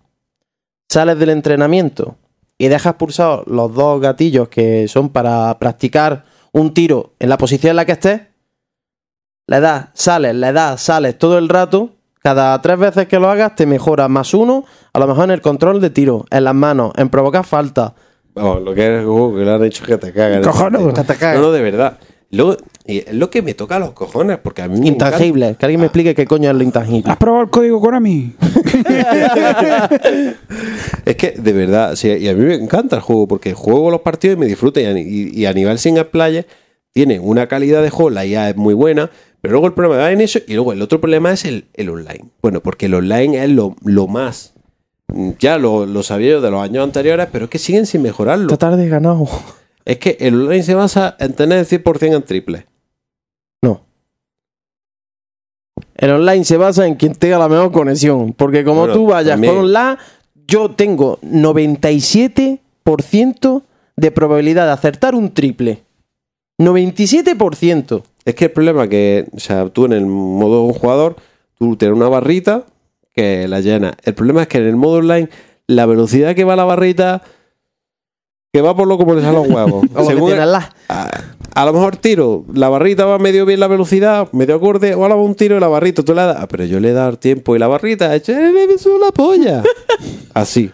[0.90, 2.16] sales del entrenamiento
[2.58, 7.72] y dejas pulsados los dos gatillos que son para practicar un tiro en la posición
[7.72, 8.22] en la que estés,
[9.48, 11.92] le das, sales, le das, sales todo el rato.
[12.28, 15.40] Cada tres veces que lo hagas te mejora más uno, a lo mejor en el
[15.42, 17.94] control de tiro, en las manos, en provocar falta.
[18.36, 20.42] Vamos, lo que es uh, que le han hecho que te cagan.
[20.42, 21.40] Que te cagas.
[21.40, 21.98] No, no, de verdad.
[22.32, 25.56] Luego, y es lo que me toca a los cojones, porque a mí encanta- Intangible.
[25.58, 27.10] Que alguien me explique qué coño es lo intangible.
[27.10, 28.36] ¿Has probado el código Konami?
[31.06, 34.02] Es que, de verdad, sí, y a mí me encanta el juego, porque juego los
[34.02, 34.82] partidos y me disfruto.
[34.82, 36.46] Y a, y- y a nivel single player,
[36.92, 39.10] tiene una calidad de juego, la IA es muy buena,
[39.48, 41.88] pero luego el problema va en eso, y luego el otro problema es el, el
[41.90, 42.26] online.
[42.42, 44.54] Bueno, porque el online es lo, lo más.
[45.08, 48.02] mm, Ya lo, lo sabía yo de los años anteriores, pero es que siguen sin
[48.02, 48.48] mejorarlo.
[48.52, 49.26] Esta tarde he ganado.
[49.86, 52.66] Es que el online se basa en tener el 100% en triple.
[53.62, 53.80] No.
[55.96, 58.34] El online se basa en quien tenga la mejor conexión.
[58.34, 59.54] Porque como Bueno, tú vayas también.
[59.56, 59.96] con online,
[60.46, 63.62] yo tengo 97%
[63.96, 65.84] de probabilidad de acertar un triple.
[66.60, 68.04] 97%.
[68.28, 71.16] Es que el problema es que, o sea, tú en el modo un jugador,
[71.58, 72.64] tú tienes una barrita
[73.16, 73.96] que la llena.
[74.04, 75.30] El problema es que en el modo online,
[75.68, 77.22] la velocidad que va la barrita,
[78.54, 79.86] que va por lo como le salen los huevos.
[80.08, 81.10] Según- la- a,
[81.56, 85.16] a lo mejor tiro, la barrita va medio bien la velocidad, medio acorde, o ahora
[85.16, 87.18] va un tiro y la barrita tú le das, ah, pero yo le he dado
[87.18, 88.22] tiempo y la barrita, ¡eh,
[88.68, 89.64] me suena la polla!
[90.34, 90.70] Así.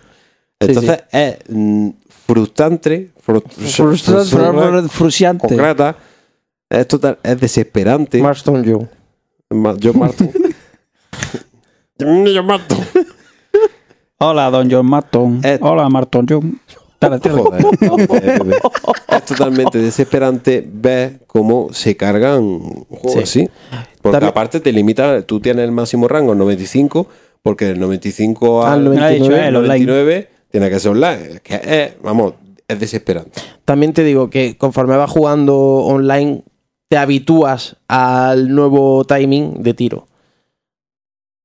[0.59, 1.89] Entonces es mm,
[2.25, 5.47] frustrante, frus- frus- Frustrante.
[5.47, 5.95] concreta,
[6.81, 8.21] es, total, es desesperante.
[8.21, 8.87] Marston Joe.
[9.51, 10.31] Ma- John Marton.
[11.99, 12.77] John Marton.
[14.19, 15.41] Hola, don John Marton.
[15.43, 15.57] Eh.
[15.61, 16.59] Hola, Marton John.
[17.01, 17.61] Joder,
[19.09, 23.19] es totalmente desesperante ver cómo se cargan un juego Sí.
[23.23, 23.49] así.
[24.01, 27.07] Porque También- aparte te limita, tú tienes el máximo rango en 95,
[27.41, 29.67] porque del 95 Al al Me lo ha dicho 99, él, online.
[29.85, 31.39] 99 tiene que ser online.
[31.43, 32.35] Que es, vamos,
[32.69, 33.41] es desesperante.
[33.65, 36.43] También te digo que conforme vas jugando online,
[36.89, 40.07] te habitúas al nuevo timing de tiro.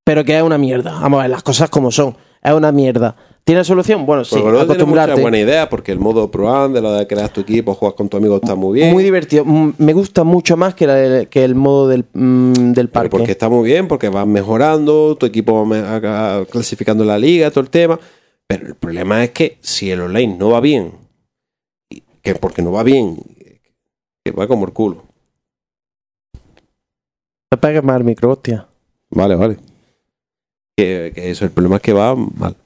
[0.04, 0.92] Pero que es una mierda.
[1.00, 2.16] Vamos a ver las cosas como son.
[2.42, 3.16] Es una mierda.
[3.44, 4.04] ¿Tiene solución?
[4.04, 4.72] Bueno, sí, luego tiene mucha
[5.04, 5.20] acostumbrarte.
[5.22, 8.08] buena idea, porque el modo Pro Am, de lo de crear tu equipo, jugar con
[8.10, 8.92] tu amigo está muy bien.
[8.92, 9.42] Muy divertido.
[9.46, 13.08] Mm, Me gusta mucho más que, la- que el modo del, mm, del Pero parque.
[13.10, 17.70] porque está muy bien, porque vas mejorando, tu equipo va clasificando la liga, todo el
[17.70, 17.98] tema.
[18.46, 20.92] Pero el problema es que si el online no va bien,
[22.22, 23.16] que porque no va bien,
[24.24, 25.04] que va como el culo.
[27.50, 28.66] Te pegues más el micro, hostia.
[29.10, 29.56] Vale, vale.
[30.76, 32.56] Que, que eso, el problema es que va mal.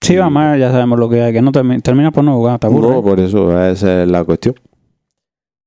[0.00, 1.32] Sí, va mal, ya sabemos lo que hay.
[1.32, 2.88] Que no termi- termina por no jugar, te aburre.
[2.88, 4.54] No, por eso, esa es la cuestión.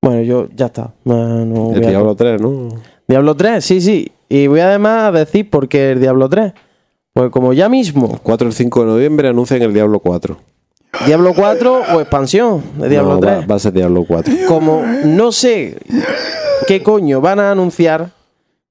[0.02, 0.94] Bueno, yo ya está.
[1.04, 2.68] No, no El voy a- Diablo 3, ¿no?
[3.06, 4.10] Diablo 3, sí, sí.
[4.28, 6.52] Y voy además a decir por qué el Diablo 3.
[7.12, 10.38] Pues como ya mismo, 4 y 5 de noviembre anuncian el Diablo 4.
[11.06, 13.40] Diablo 4 o expansión de Diablo No, 3.
[13.42, 14.34] Va, va a ser Diablo 4.
[14.46, 15.78] Como no sé
[16.68, 18.10] qué coño van a anunciar,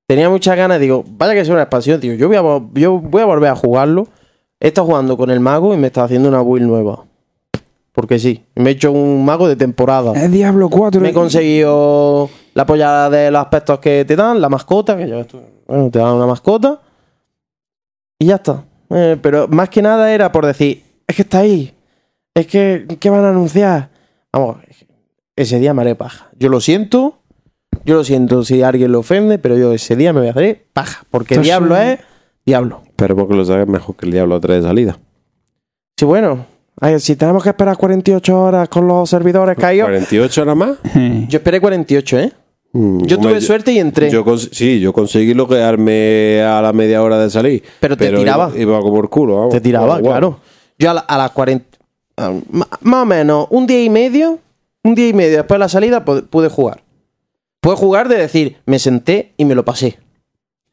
[0.08, 2.14] tenía muchas ganas, digo, vaya que sea una expansión, tío.
[2.14, 4.08] Yo voy a, vo- yo voy a volver a jugarlo.
[4.60, 7.06] He estado jugando con el mago y me está haciendo una build nueva.
[7.92, 10.14] Porque sí, me he hecho un mago de temporada.
[10.14, 11.02] Es Diablo 4.
[11.02, 15.16] Me he conseguido la polla de los aspectos que te dan, la mascota, que ya
[15.18, 16.80] ves tú, bueno, te dan una mascota.
[18.20, 18.64] Y ya está.
[18.92, 21.74] Eh, pero más que nada era por decir, es que está ahí.
[22.34, 23.90] Es que, ¿qué van a anunciar?
[24.32, 24.58] Vamos,
[25.36, 26.30] ese día me haré paja.
[26.38, 27.18] Yo lo siento.
[27.86, 30.66] Yo lo siento si alguien lo ofende, pero yo ese día me voy a hacer
[30.74, 31.04] paja.
[31.10, 32.00] Porque Entonces- diablo es
[32.46, 32.82] diablo.
[32.96, 35.00] Pero porque lo sabes mejor que el Diablo 3 de salida.
[35.98, 36.46] Sí, bueno.
[36.80, 39.88] ay, si tenemos que esperar 48 horas con los servidores caídos.
[39.88, 40.78] 48 nada más.
[41.28, 42.32] Yo esperé 48, ¿eh?
[42.74, 44.10] Mm, Yo hombre, tuve suerte y entré.
[44.12, 47.64] Yo sí, yo conseguí loguearme a la media hora de salir.
[47.80, 48.50] Pero te tiraba.
[48.56, 49.50] Iba, iba como el culo, vamos.
[49.54, 50.40] Te tiraba, claro.
[50.78, 51.71] Yo a, la- a las 40.
[52.18, 54.40] A- ma- más o menos, un día y medio.
[54.84, 56.84] Un día y medio después de la salida pu- pude jugar.
[57.60, 60.00] Pude jugar de decir, me senté y me lo pasé.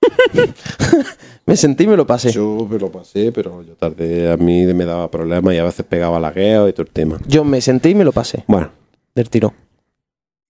[1.47, 2.31] me senté y me lo pasé.
[2.33, 4.31] Yo, Yo me lo pasé, pero yo tardé.
[4.33, 7.19] A mí me daba problemas y a veces pegaba lagueo y todo el tema.
[7.45, 8.45] me senté y me lo pasé.
[8.47, 8.71] Bueno,
[9.15, 9.53] Del tirón.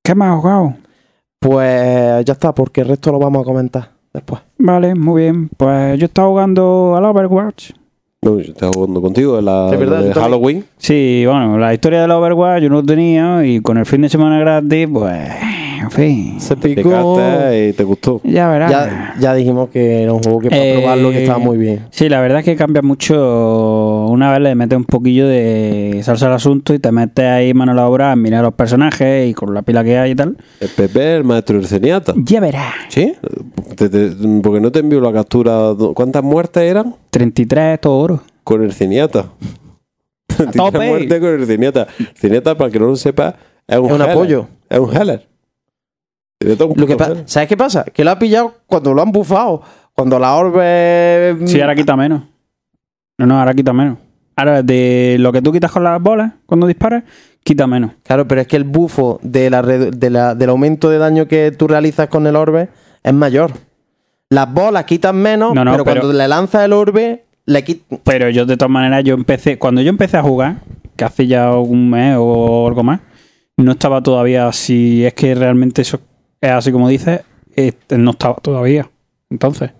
[0.04, 0.74] ¿Qué más has jugado?
[1.40, 4.40] Pues ya está, porque el resto lo vamos a comentar después.
[4.58, 5.48] Vale, muy bien.
[5.56, 7.72] Pues yo estaba jugando al Overwatch.
[8.22, 10.12] No, yo estaba jugando contigo en la Es verdad, de.
[10.12, 10.64] Halloween.
[10.76, 14.08] Sí, bueno, la historia del Overwatch yo no lo tenía y con el fin de
[14.08, 15.16] semana gratis, pues,
[15.82, 16.90] en fin, Se Te picó.
[17.16, 18.20] caste y te gustó.
[18.24, 18.70] ya verás.
[18.72, 21.86] Ya, ya dijimos que era un juego que para Eh, probarlo que estaba muy bien.
[21.90, 23.14] Sí, la verdad es que cambia mucho.
[24.08, 27.72] Una vez le metes un poquillo de salsa al asunto y te metes ahí mano
[27.72, 30.36] a la obra a mirar los personajes y con la pila que hay y tal.
[30.60, 32.14] El Pepe, el maestro del Ceniata.
[32.16, 32.74] Ya verás.
[32.88, 33.14] ¿Sí?
[33.76, 34.10] Te- te-
[34.42, 35.74] porque no te envió la captura.
[35.94, 36.94] ¿Cuántas muertes eran?
[37.10, 38.22] 33, todo oro.
[38.44, 39.26] Con el Ceniata.
[40.26, 40.88] 33 tope.
[40.88, 41.86] muertes con el Ceniata.
[41.98, 43.34] El Ceniata, para que no lo sepa,
[43.66, 44.10] es un, Es un healer.
[44.10, 44.48] apoyo.
[44.68, 44.94] Es un
[46.70, 46.96] un Lo que.
[47.26, 47.84] ¿Sabes qué pasa?
[47.84, 49.62] Que lo ha pillado cuando lo han bufado.
[49.92, 51.36] Cuando la orbe.
[51.46, 52.22] Sí, ahora quita menos.
[53.18, 53.98] No, no, ahora quita menos.
[54.36, 57.02] Ahora, de lo que tú quitas con las bolas cuando disparas,
[57.42, 57.90] quita menos.
[58.04, 61.50] Claro, pero es que el bufo de la, de la- del aumento de daño que
[61.50, 62.68] tú realizas con el orbe
[63.02, 63.50] es mayor.
[64.30, 67.98] Las bolas quitan menos, No, no, pero, pero- cuando le lanzas el orbe, le quitas.
[68.04, 69.58] Pero yo, de todas maneras, yo empecé.
[69.58, 70.56] Cuando yo empecé a jugar,
[70.94, 73.00] que hace ya un mes o algo más,
[73.56, 74.52] no estaba todavía.
[74.52, 76.00] Si es que realmente eso
[76.40, 77.22] es así como dices,
[77.56, 78.88] este, no estaba todavía.
[79.30, 79.70] Entonces,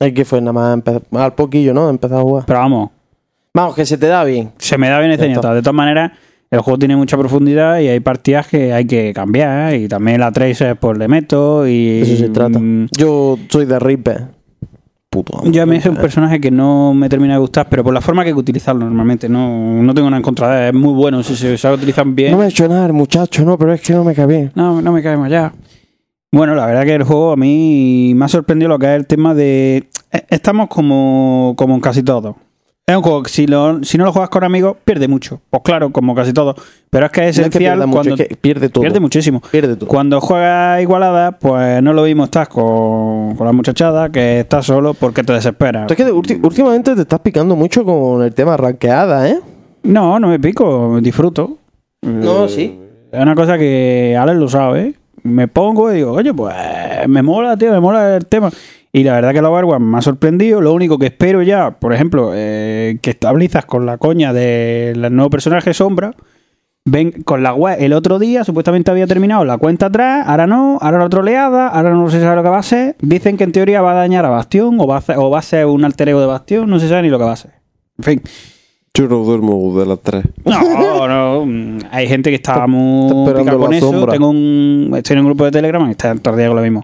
[0.00, 1.88] Es que fue nada más empezar, al poquillo, ¿no?
[1.90, 2.44] Empezar a jugar.
[2.46, 2.90] pero vamos,
[3.54, 4.52] Vamos, que se te da bien.
[4.58, 5.40] se me da bien Zenyatta.
[5.48, 5.54] está.
[5.54, 6.12] De todas maneras,
[6.50, 9.74] El juego tiene mucha profundidad y hay partidas que hay que cambiar.
[9.74, 9.78] ¿eh?
[9.80, 12.00] Y también la Tracer pues le meto y...
[12.02, 12.58] Eso se trata.
[12.58, 14.26] mm, Yo soy de Reaper.
[15.10, 16.02] Puto Yo a mí es un Reaper.
[16.02, 18.84] personaje que no me termina de gustar, pero por la forma que hay que utilizarlo
[18.84, 19.28] normalmente.
[19.28, 20.74] No, no tengo nada en contra de él.
[20.76, 22.30] Es muy bueno si se sabe utilizar bien.
[22.32, 24.52] No me ha hecho nada el muchacho, no, pero es que no me cae bien.
[24.54, 25.52] No, no me cae más ya.
[26.30, 29.06] Bueno, la verdad que el juego a mí me ha sorprendido lo que es el
[29.06, 29.88] tema de...
[30.12, 32.36] eh, Estamos como, como en casi todo.
[32.86, 35.40] Es un juego que si, lo- si no lo juegas con amigos, pierde mucho.
[35.50, 36.54] Pues claro, como casi todo.
[36.90, 38.14] Pero es que es No es que esencial mucho, cuando...
[38.22, 38.80] es que pierde todo.
[38.82, 39.42] Pierde muchísimo.
[39.50, 39.88] Pierde todo.
[39.88, 44.94] Cuando juegas igualada, pues no lo mismo estás con, con la muchachada que estás solo
[44.94, 45.90] porque te desesperas.
[45.90, 49.38] Es que últimamente te estás picando mucho con el tema ranqueada, ¿eh?
[49.82, 51.56] No, no me pico, disfruto.
[52.02, 52.78] No, sí.
[53.12, 54.94] Es una cosa que Alex lo sabe.
[55.28, 56.54] Me pongo y digo, oye, pues
[57.08, 58.50] me mola, tío, me mola el tema.
[58.92, 60.60] Y la verdad que la Overwatch me ha sorprendido.
[60.60, 65.30] Lo único que espero ya, por ejemplo, eh, que estabilizas con la coña del nuevo
[65.30, 66.12] personaje Sombra.
[66.90, 70.78] Ven con la web el otro día, supuestamente había terminado la cuenta atrás, ahora no,
[70.80, 72.96] ahora la troleada, ahora no se sabe lo que va a ser.
[73.02, 75.40] Dicen que en teoría va a dañar a Bastión o va a, hacer- o va
[75.40, 77.36] a ser un alter ego de Bastión, no se sabe ni lo que va a
[77.36, 77.50] ser.
[77.98, 78.22] En fin.
[78.94, 80.24] Yo no duermo de las tres.
[80.44, 81.46] No, no.
[81.46, 83.90] mm, Hay gente que está muy está esperando picada con la eso.
[83.92, 84.12] sombra.
[84.12, 86.62] Tengo un, estoy en un grupo de Telegram y está todo el día con lo
[86.62, 86.82] mismo.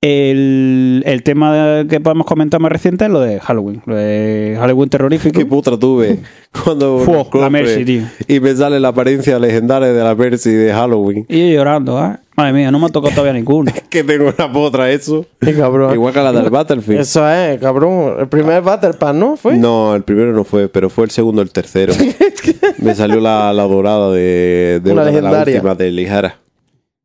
[0.00, 3.82] El, el tema que podemos comentar más reciente es lo de Halloween.
[3.84, 5.36] Lo de Halloween terrorífico.
[5.36, 6.20] Qué putra tuve
[6.64, 7.04] cuando
[7.34, 8.02] la Mercy, tío.
[8.28, 11.26] y me sale la apariencia legendaria de la Mercy de Halloween.
[11.28, 12.16] Y yo llorando, ¿eh?
[12.36, 13.72] Madre mía, no me ha tocado todavía ninguno.
[13.90, 15.26] Que tengo una potra eso.
[15.56, 15.92] Cabrón.
[15.94, 17.00] Igual que la del Battlefield.
[17.00, 18.14] Eso es, cabrón.
[18.20, 19.36] El primer Battle Pass, ¿no?
[19.36, 19.56] ¿Fue?
[19.56, 21.92] No, el primero no fue, pero fue el segundo, el tercero.
[22.78, 25.54] Me salió la, la dorada de, de Una una, de las legendaria.
[25.56, 26.36] últimas de ligera.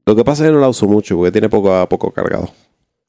[0.05, 2.49] Lo que pasa es que no la uso mucho porque tiene poco a poco cargado.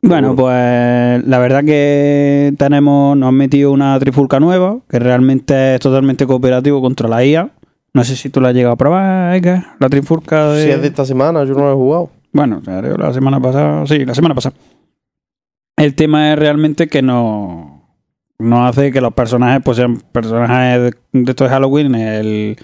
[0.06, 5.80] Bueno, pues la verdad que tenemos, nos han metido una trifulca nueva, que realmente es
[5.80, 7.50] totalmente cooperativo contra la IA.
[7.94, 10.64] No sé si tú la has llegado a probar, Edgar, la trifulca de...
[10.64, 12.10] Si es de esta semana, yo no lo he jugado.
[12.32, 14.54] Bueno, la semana pasada, sí, la semana pasada.
[15.76, 17.88] El tema es realmente que no,
[18.38, 21.94] no hace que los personajes pues sean personajes de, de estos de Halloween.
[21.94, 22.56] El,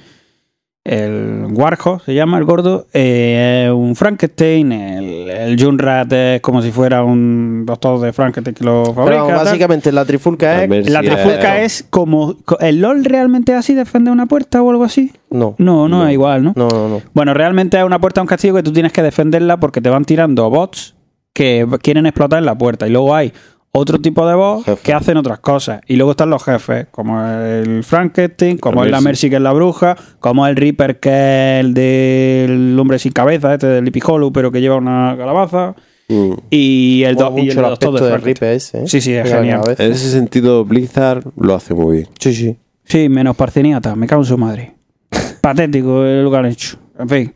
[0.93, 4.73] el Warhol se llama, el gordo, eh, es un Frankenstein.
[4.73, 9.27] El, el Junrat es como si fuera un doctor de Frankenstein que lo Pero fabrica.
[9.29, 9.45] tal.
[9.45, 10.91] básicamente la trifulca La es...
[10.91, 12.35] La trifulca es- es como...
[12.59, 15.13] ¿El LOL realmente es así, defender una puerta o algo así?
[15.31, 15.55] No.
[15.59, 16.53] No, no, es igual, ¿no?
[16.57, 17.03] No, no, no.
[17.15, 19.91] Bueno, realmente es una puerta a un castillo que tú tienes que defenderla porque te
[19.91, 20.97] van tirando bots
[21.33, 22.89] que quieren explotar la puerta.
[22.89, 23.33] Y luego hay
[23.73, 24.83] otro tipo de Jefe.
[24.83, 25.81] que hacen otras cosas.
[25.87, 29.31] Y luego están los jefes, como el Frankenstein, como La es la Mercy.
[29.31, 31.11] Que es la bruja, como el Reaper, que
[31.59, 35.75] es el del hombre sin cabeza, este del Lippy Hollow, pero que lleva una calabaza.
[36.09, 36.33] Mm.
[36.51, 38.19] Y el, do- y el el doctor de.
[38.19, 38.89] Reaper ese, ¿eh?
[38.89, 39.61] Sí, sí, es Mira genial.
[39.79, 42.09] En ese sentido, Blizzard lo hace muy bien.
[42.19, 42.57] Sí, sí.
[42.85, 44.75] Sí, menos Parceniata, me cago en su madre.
[45.41, 46.77] Patético que han hecho.
[46.99, 47.35] En fin.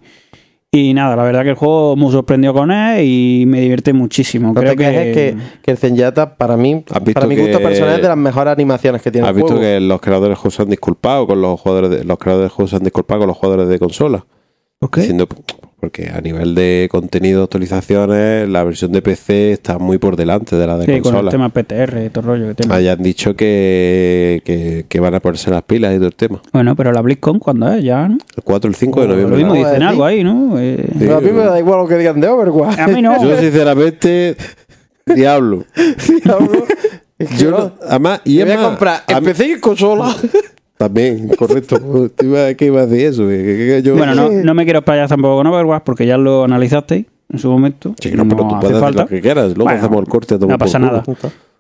[0.77, 4.49] Y nada, la verdad que el juego me sorprendió con él y me divierte muchísimo.
[4.49, 7.43] No Creo te quejes que, que el Zenyatta, para mí, ¿Has visto para mi que-
[7.43, 9.63] gusto personal, es de las mejores animaciones que tiene ¿Has el visto juego.
[9.63, 12.55] que los creadores de juegos se han disculpado con los jugadores de, los creadores de
[12.57, 14.27] juegos se han disculpado con los jugadores de consola?
[14.81, 15.01] ¿Por qué?
[15.03, 15.29] Diciendo,
[15.85, 20.67] porque a nivel de contenido, actualizaciones, la versión de PC está muy por delante de
[20.67, 22.75] la de Sí, con el tema PTR y todo el rollo que tiene.
[22.75, 26.41] Hayan dicho que, que, que van a ponerse las pilas y todo el tema.
[26.55, 27.85] Bueno, pero la BlizzCon, ¿cuándo es?
[27.85, 28.17] Ya, ¿no?
[28.35, 29.37] El 4 o el 5 de Lo noviembre.
[29.37, 29.59] mismo ¿no?
[29.61, 30.59] dicen algo ahí, ¿no?
[30.59, 30.97] Eh, Sí.
[31.01, 32.79] Pero a mí me da igual lo que digan de Overwatch.
[32.79, 33.23] A mí no.
[33.29, 34.37] Yo, sinceramente,
[35.15, 35.65] diablo.
[36.25, 36.65] Diablo.
[37.39, 40.17] Yo no- además, y Y es voy a comprar a mí- empecé y consola.
[40.85, 42.11] También, correcto.
[42.59, 43.81] ¿Qué iba a decir eso?
[43.83, 47.39] Yo- Bueno, no, no me quiero explayar tampoco con Overwatch porque ya lo analizasteis en
[47.39, 47.95] su momento.
[48.01, 49.03] Sí, no, pero tú puedes hacer falta.
[49.03, 49.47] lo que quieras.
[49.57, 50.39] Luego Bueno, hacemos el corte.
[50.39, 50.91] no pasa culo.
[50.93, 51.05] nada.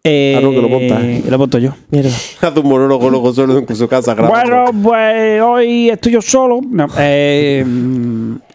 [0.07, 1.31] Eh, Ah, no, que lo montas.
[1.31, 1.71] Lo monto yo.
[1.91, 2.11] Mierda.
[2.43, 4.67] Haz un monólogo luego solo en su casa grabando.
[4.71, 6.61] Bueno, pues hoy estoy yo solo.
[6.69, 7.65] No, eh,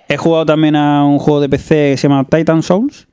[0.07, 3.07] he jugado también a un juego de PC que se llama Titan Souls,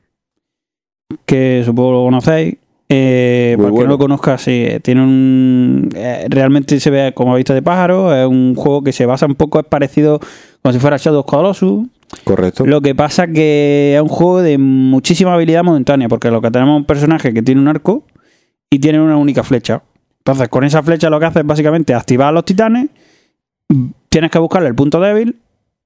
[1.25, 2.57] que supongo lo conocéis.
[2.89, 3.87] Eh, para bueno.
[3.87, 5.89] no lo conozca, sí, tiene un.
[5.95, 8.15] eh, realmente se ve como vista de pájaro.
[8.15, 10.21] Es un juego que se basa un poco, es parecido
[10.63, 11.87] como si fuera Shadow of Colossus.
[12.25, 12.65] Correcto.
[12.65, 16.75] Lo que pasa que es un juego de muchísima habilidad momentánea, porque lo que tenemos
[16.75, 18.05] es un personaje que tiene un arco
[18.71, 19.83] y tiene una única flecha.
[20.19, 22.89] Entonces, con esa flecha lo que hace es básicamente activar a los titanes,
[24.09, 25.37] tienes que buscarle el punto débil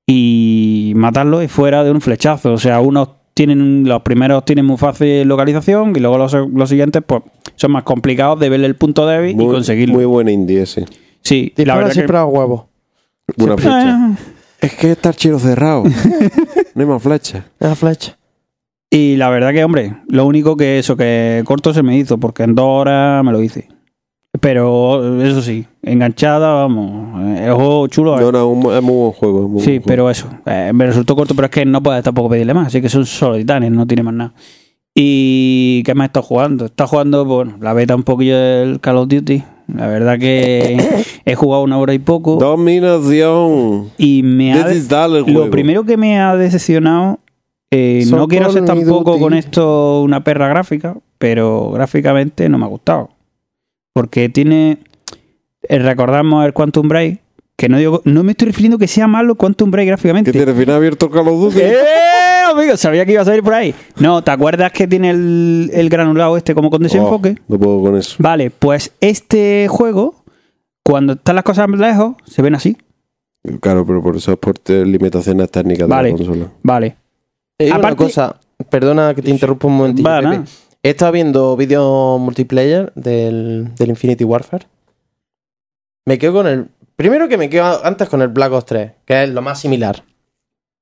[0.07, 2.53] y matarlo y fuera de un flechazo.
[2.53, 3.09] O sea, unos
[3.41, 7.23] tienen, los primeros tienen muy fácil localización y luego los, los siguientes pues
[7.57, 9.95] son más complicados de verle el punto débil y muy, conseguirlo.
[9.95, 10.85] muy buen indie ese.
[11.23, 12.19] sí, y la verdad siempre que...
[12.19, 12.25] a.
[12.27, 13.97] Una flecha.
[13.97, 14.15] Ah,
[14.61, 15.85] Es que está el chino cerrado.
[16.75, 17.47] no hay más flecha.
[17.59, 18.19] La flecha.
[18.91, 22.43] Y la verdad que, hombre, lo único que eso, que corto se me hizo, porque
[22.43, 23.69] en dos horas me lo hice.
[24.41, 27.21] Pero eso sí, enganchada, vamos.
[27.37, 28.19] eh, El juego chulo.
[28.19, 28.23] eh.
[28.23, 29.45] No, no, un- es muy buen juego.
[29.45, 29.87] es muy Sí, buen juego.
[29.87, 30.29] pero eso.
[30.47, 32.69] eh, me resultó corto, pero es que no puedes tampoco pedirle más.
[32.69, 34.33] Así que son solo titanes, no tiene más nada.
[34.95, 36.65] ¿Y qué más he estado jugando?
[36.65, 39.43] He estado jugando, bueno, la beta un poquillo del Call of Duty.
[39.75, 40.77] La verdad que
[41.25, 42.37] he jugado una hora y poco.
[42.37, 43.91] Dominación.
[43.99, 44.67] Y me ha.
[44.67, 45.51] This is that el Lo juego.
[45.51, 47.19] primero que me ha decepcionado.
[47.71, 49.23] eh, no quiero ser tampoco Duty.
[49.23, 53.11] con esto una perra gráfica, pero gráficamente no me ha gustado.
[54.01, 54.79] Porque tiene.
[55.63, 57.19] eh, recordamos el Quantum Break.
[57.57, 60.33] Que no digo, no me estoy refiriendo que sea malo Quantum Break gráficamente.
[60.33, 61.59] ¿Qué tiene final abierto el Call of Duty?
[61.61, 61.77] ¡Eh,
[62.51, 62.75] amigo!
[62.79, 63.75] Sabía que iba a salir por ahí.
[63.99, 67.35] No, ¿te acuerdas que tiene el, el granulado este como con desenfoque?
[67.39, 68.17] Oh, no puedo con eso.
[68.19, 70.25] Vale, pues este juego,
[70.83, 72.79] cuando están las cosas lejos, se ven así.
[73.61, 76.09] Claro, pero por eso es por te- limitaciones técnicas Vale.
[76.09, 76.47] de la consola.
[76.63, 76.97] Vale.
[77.59, 78.37] Te digo Aparte- una cosa,
[78.71, 80.09] perdona que te interrumpa un momentito.
[80.09, 80.29] Va, Pepe.
[80.31, 80.45] nada.
[80.83, 84.67] He estado viendo vídeos multiplayer del, del Infinity Warfare.
[86.07, 86.69] Me quedo con el.
[86.97, 90.05] Primero que me quedo antes con el Black Ops 3, que es lo más similar.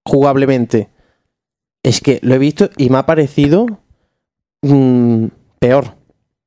[0.05, 0.89] Jugablemente.
[1.83, 3.67] Es que lo he visto y me ha parecido.
[4.63, 5.27] mm,
[5.59, 5.97] peor.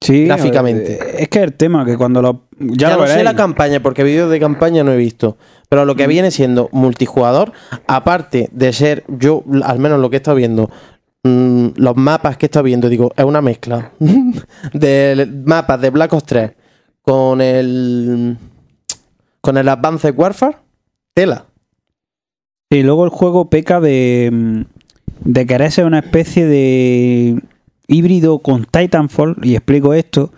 [0.02, 1.22] Sí, Gráficamente.
[1.22, 2.48] Es que el tema, que cuando lo.
[2.58, 5.38] Ya, Ya, lo no sé la campaña, porque vídeos de campaña no he visto.
[5.70, 7.52] Pero lo que viene siendo multijugador,
[7.88, 10.72] aparte de ser, yo, al menos lo que he estado viendo,
[11.24, 13.92] mm, los mapas que he estado viendo, digo, es una mezcla
[14.74, 16.52] de mapas de Black Ops 3
[17.02, 18.38] con el.
[19.42, 20.58] con el Advanced Warfare.
[21.14, 21.46] Tela.
[22.70, 24.30] Y luego el juego peca de.
[24.32, 24.62] mm,
[25.26, 27.42] de querer ser una especie de
[27.88, 29.38] híbrido con Titanfall.
[29.44, 30.32] Y explico esto.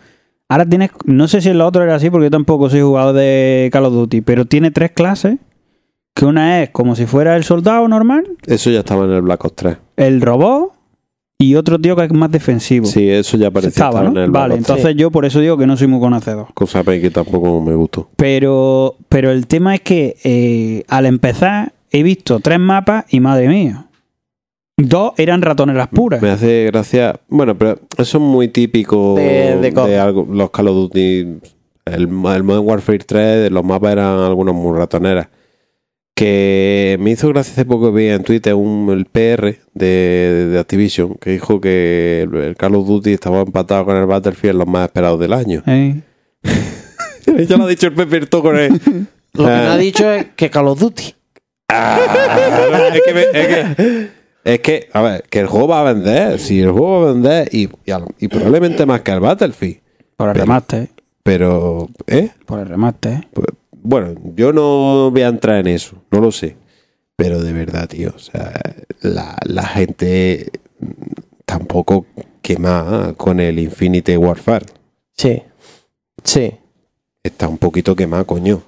[0.50, 0.92] Ahora tienes.
[1.06, 3.86] No sé si en la otra era así, porque yo tampoco soy jugador de Call
[3.86, 4.22] of Duty.
[4.22, 5.38] Pero tiene tres clases.
[6.16, 9.44] Que una es como si fuera el soldado normal, Eso ya estaba en el Black
[9.46, 9.78] Ops 3.
[9.98, 10.72] el robot.
[11.40, 12.86] Y otro tío que es más defensivo.
[12.86, 14.12] Sí, eso ya aparecía Estaba, ¿no?
[14.12, 14.78] en el Black Vale, Ops 3.
[14.78, 16.48] entonces yo por eso digo que no soy muy conocedor.
[16.54, 18.10] Cosa que tampoco me gustó.
[18.16, 23.50] Pero, pero el tema es que eh, al empezar he visto tres mapas y madre
[23.50, 23.88] mía.
[24.78, 26.22] Dos eran ratoneras puras.
[26.22, 27.20] Me hace gracia.
[27.28, 31.20] Bueno, pero eso es muy típico De- algo, los Call of Duty.
[31.20, 31.42] El,
[31.86, 35.28] el Modern Warfare 3, los mapas eran algunos muy ratoneras.
[36.16, 40.60] Que me hizo gracia hace poco que vi en Twitter un, el PR de, de
[40.60, 44.68] Activision que dijo que el, el Call of Duty estaba empatado con el Battlefield los
[44.68, 45.64] más esperados del año.
[45.66, 46.02] Eh,
[47.48, 48.80] ya lo ha dicho el Pepe con él.
[49.34, 49.62] Lo que Ah.
[49.64, 51.16] me ha dicho es que Call of Duty.
[51.68, 54.08] es, que me- es que-
[54.46, 56.38] es que, a ver, que el juego va a vender.
[56.38, 59.22] Si el juego va a vender y, y, a lo- y probablemente más que el
[59.22, 59.78] Battlefield.
[60.18, 60.90] por el Pero- remaster,
[61.24, 62.30] Pero, ¿eh?
[62.46, 63.28] por el remaster.
[63.34, 63.48] Pues,
[63.84, 66.56] bueno, yo no voy a entrar en eso, no lo sé.
[67.16, 68.52] Pero de verdad, tío, o sea,
[69.02, 70.52] la, la gente
[71.46, 72.08] tampoco
[72.42, 74.66] quema con el Infinity Warfare.
[75.16, 75.44] Sí.
[76.24, 76.54] Sí.
[77.22, 78.64] Está un poquito quemado, coño.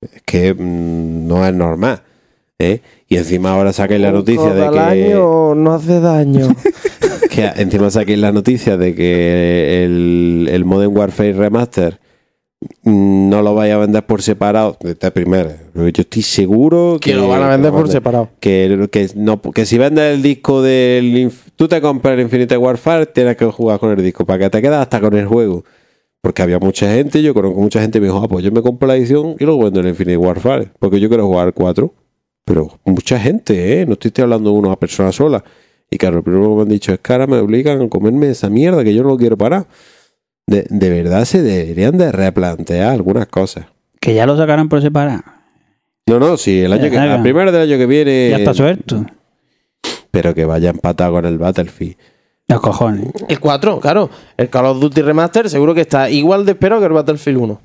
[0.00, 2.02] Es que mm, no es normal.
[2.58, 2.80] ¿eh?
[3.08, 6.48] Y encima ahora saquéis la noticia de que, año no hace daño.
[7.30, 12.00] que encima saquéis la noticia de que el, el Modern Warfare Remaster
[12.82, 14.76] no lo vaya a vender por separado.
[14.80, 15.56] Esta primera.
[15.74, 18.30] Yo estoy seguro que, que lo van a vender por separado.
[18.40, 21.30] Que, que, no, que si vendes el disco del.
[21.56, 24.62] Tú te compras el Infinite Warfare, tienes que jugar con el disco para que te
[24.62, 25.64] quedas hasta con el juego.
[26.20, 28.62] Porque había mucha gente, yo conozco mucha gente que me dijo, ah, pues yo me
[28.62, 30.70] compro la edición y luego vendo el Infinite Warfare.
[30.78, 31.92] Porque yo quiero jugar 4.
[32.44, 33.86] Pero mucha gente, ¿eh?
[33.86, 35.42] No estoy, estoy hablando de una persona sola.
[35.90, 38.30] Y claro, lo primero que me han dicho es que ahora me obligan a comerme
[38.30, 39.66] esa mierda que yo no lo quiero parar.
[40.46, 43.66] De, de verdad se deberían de replantear algunas cosas.
[44.00, 45.22] Que ya lo sacaron por separado.
[46.06, 47.10] No, no, sí, el año que, hagan.
[47.16, 48.30] al primero del año que viene.
[48.30, 49.04] ya está suelto.
[50.12, 51.96] Pero que vaya empatado con el Battlefield.
[52.48, 53.08] Los cojones.
[53.28, 54.08] El 4, claro.
[54.36, 57.60] El Call of Duty Remaster seguro que está igual de espero que el Battlefield 1.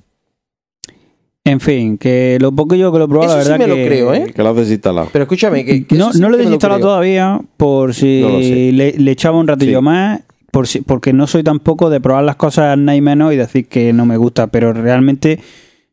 [1.44, 3.76] En fin, que lo poco yo que lo he probado, Eso la sí verdad lo
[3.76, 3.88] que...
[3.88, 4.32] creo, ¿eh?
[4.36, 5.10] Que lo has desinstalado.
[5.12, 8.40] Pero escúchame, que, que no, sí no lo he desinstalado todavía por si No lo
[8.40, 9.84] le, le echaba un ratillo Sí.
[9.84, 10.22] más,
[10.52, 13.68] por si, porque no soy tampoco de probar las cosas nada y menos y decir
[13.68, 15.40] que no me gusta, pero realmente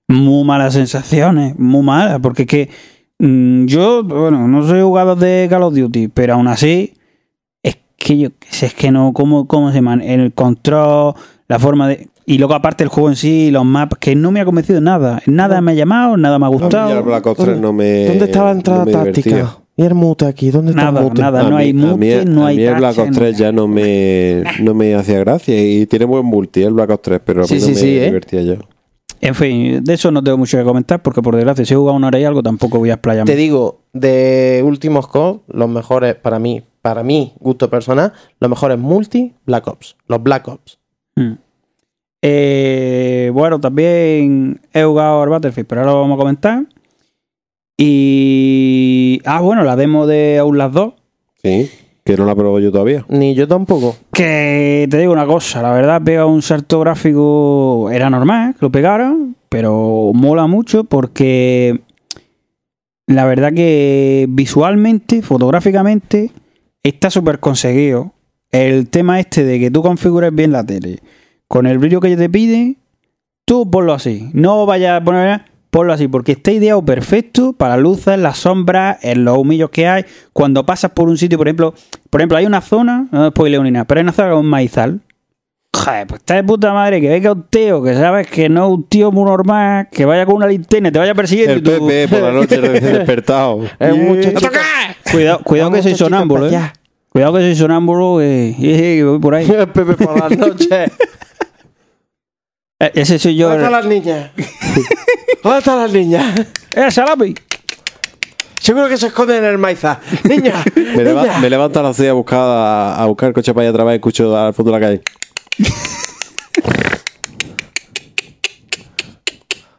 [0.09, 2.71] muy malas sensaciones, muy malas, porque es que
[3.19, 6.95] mm, yo, bueno, no soy jugador de Call of Duty, pero aún así
[7.63, 8.29] es que yo
[8.61, 11.15] es que no, cómo, cómo se llama, el control,
[11.47, 12.09] la forma de...
[12.27, 15.23] Y luego aparte el juego en sí, los maps, que no me ha convencido nada,
[15.25, 17.03] nada me ha llamado, nada me ha Ya el gustado.
[17.03, 18.05] Black Ops 3 no me.
[18.05, 19.59] ¿Dónde está la entrada no táctica?
[19.79, 20.51] ¿Y el mute aquí?
[20.51, 21.23] ¿Dónde está Nada, el mute?
[21.23, 21.41] nada.
[21.41, 23.39] A no mí- hay a mí- mute, no a hay mí el Black Ops 3
[23.39, 27.21] ya no me, no me hacía gracia y tiene buen multi el Black Ops 3,
[27.25, 28.05] pero a mí Sí, no sí, me sí, ¿eh?
[28.07, 28.59] divertía ya.
[29.21, 31.97] En fin, de eso no tengo mucho que comentar porque por desgracia si he jugado
[31.97, 33.31] una hora y algo tampoco voy a explayarme.
[33.33, 38.79] Te digo, de últimos COD, los mejores para mí, para mí, gusto personal, los mejores
[38.79, 39.97] multi, Black Ops.
[40.09, 40.79] Los Black Ops.
[41.17, 41.33] Mm.
[42.23, 46.67] Eh, bueno, también he jugado al Battlefield, pero ahora lo vamos a comentar.
[47.79, 49.23] Y.
[49.25, 50.95] Ah, bueno, la demo de Outlast 2.
[51.43, 51.71] Sí,
[52.05, 53.07] que no la probado yo todavía.
[53.09, 53.97] Ni yo tampoco.
[54.13, 57.89] Que te digo una cosa, la verdad, pega un salto gráfico.
[57.93, 59.17] Era normal que lo pegara,
[59.49, 61.81] pero mola mucho porque.
[63.07, 66.33] La verdad que visualmente, fotográficamente,
[66.83, 68.13] está súper conseguido.
[68.51, 70.99] El tema este de que tú configures bien la tele
[71.49, 72.77] con el brillo que te pide,
[73.47, 74.31] tú ponlo así.
[74.35, 79.25] No vayas a poner, ponlo así, porque está ideado perfecto para luces, las sombras, en
[79.25, 80.05] los humillos que hay.
[80.33, 81.75] Cuando pasas por un sitio, por ejemplo,
[82.11, 84.47] por ejemplo, hay una zona, no spoileo ni nada, pero hay una zona con un
[84.47, 85.01] maizal.
[85.77, 88.73] Joder, pues está de puta madre que venga un tío que sabes que no es
[88.73, 91.53] un tío muy normal, que vaya con una linterna y te vaya persiguiendo.
[91.53, 93.61] El y tú- Pepe por la noche despertado.
[93.79, 94.49] Es un muchacho.
[95.13, 96.59] Cuidado, cuidado que soy sonámbulo, eh.
[97.11, 99.49] Cuidado que soy sonámbulo eh, y, voy por ahí.
[99.51, 100.91] El Pepe por las noches.
[102.81, 103.49] Eh, Ese soy yo.
[103.49, 104.31] ¿Dónde están las niñas?
[105.43, 106.41] ¿Dónde están las niñas?
[106.75, 107.35] ¡Eh, Salapi!
[108.61, 109.99] Seguro que se esconden en el maizal.
[110.25, 111.39] Niña, Me, leva- niña.
[111.39, 113.93] me levanto a las 6 a buscar, a, a buscar el coche para allá atrás
[113.93, 115.03] y escucho al fondo de la calle.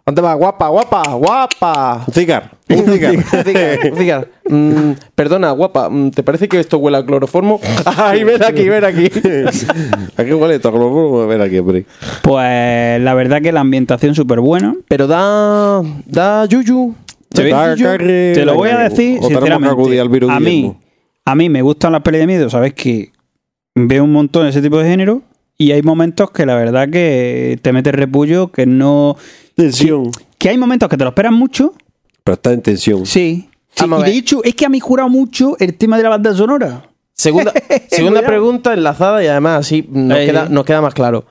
[0.09, 0.37] ¿Dónde vas?
[0.37, 2.03] Guapa, guapa, guapa.
[2.07, 3.13] Un cigar, un cigar.
[3.45, 4.27] Cigar, cigar.
[4.49, 7.59] Mm, perdona, guapa, mm, ¿te parece que esto huele a cloroformo?
[7.85, 9.05] Ay, ven aquí, ven aquí.
[10.17, 10.69] ¿A qué huele esto?
[11.21, 11.85] A ver aquí, hombre.
[12.23, 14.73] Pues la verdad que la ambientación súper buena.
[14.87, 15.83] Pero da.
[16.07, 16.95] da yuyu.
[17.29, 19.99] Te, Da carne- te lo voy a decir sinceramente.
[19.99, 20.81] al virus A mí, Guillermo.
[21.25, 23.11] a mí me gustan las pelis de miedo, sabes que
[23.75, 25.21] veo un montón ese tipo de género
[25.59, 29.17] y hay momentos que la verdad que te metes repullo, que no...
[29.55, 30.09] Tensión.
[30.37, 31.73] Que hay momentos que te lo esperan mucho,
[32.23, 33.05] Pero está en tensión.
[33.05, 33.45] sí.
[33.81, 36.89] Y de hecho, es que a mí jurado mucho el tema de la banda sonora.
[37.13, 37.53] Segunda,
[37.89, 41.25] segunda pregunta enlazada y además así nos, queda, nos queda más claro.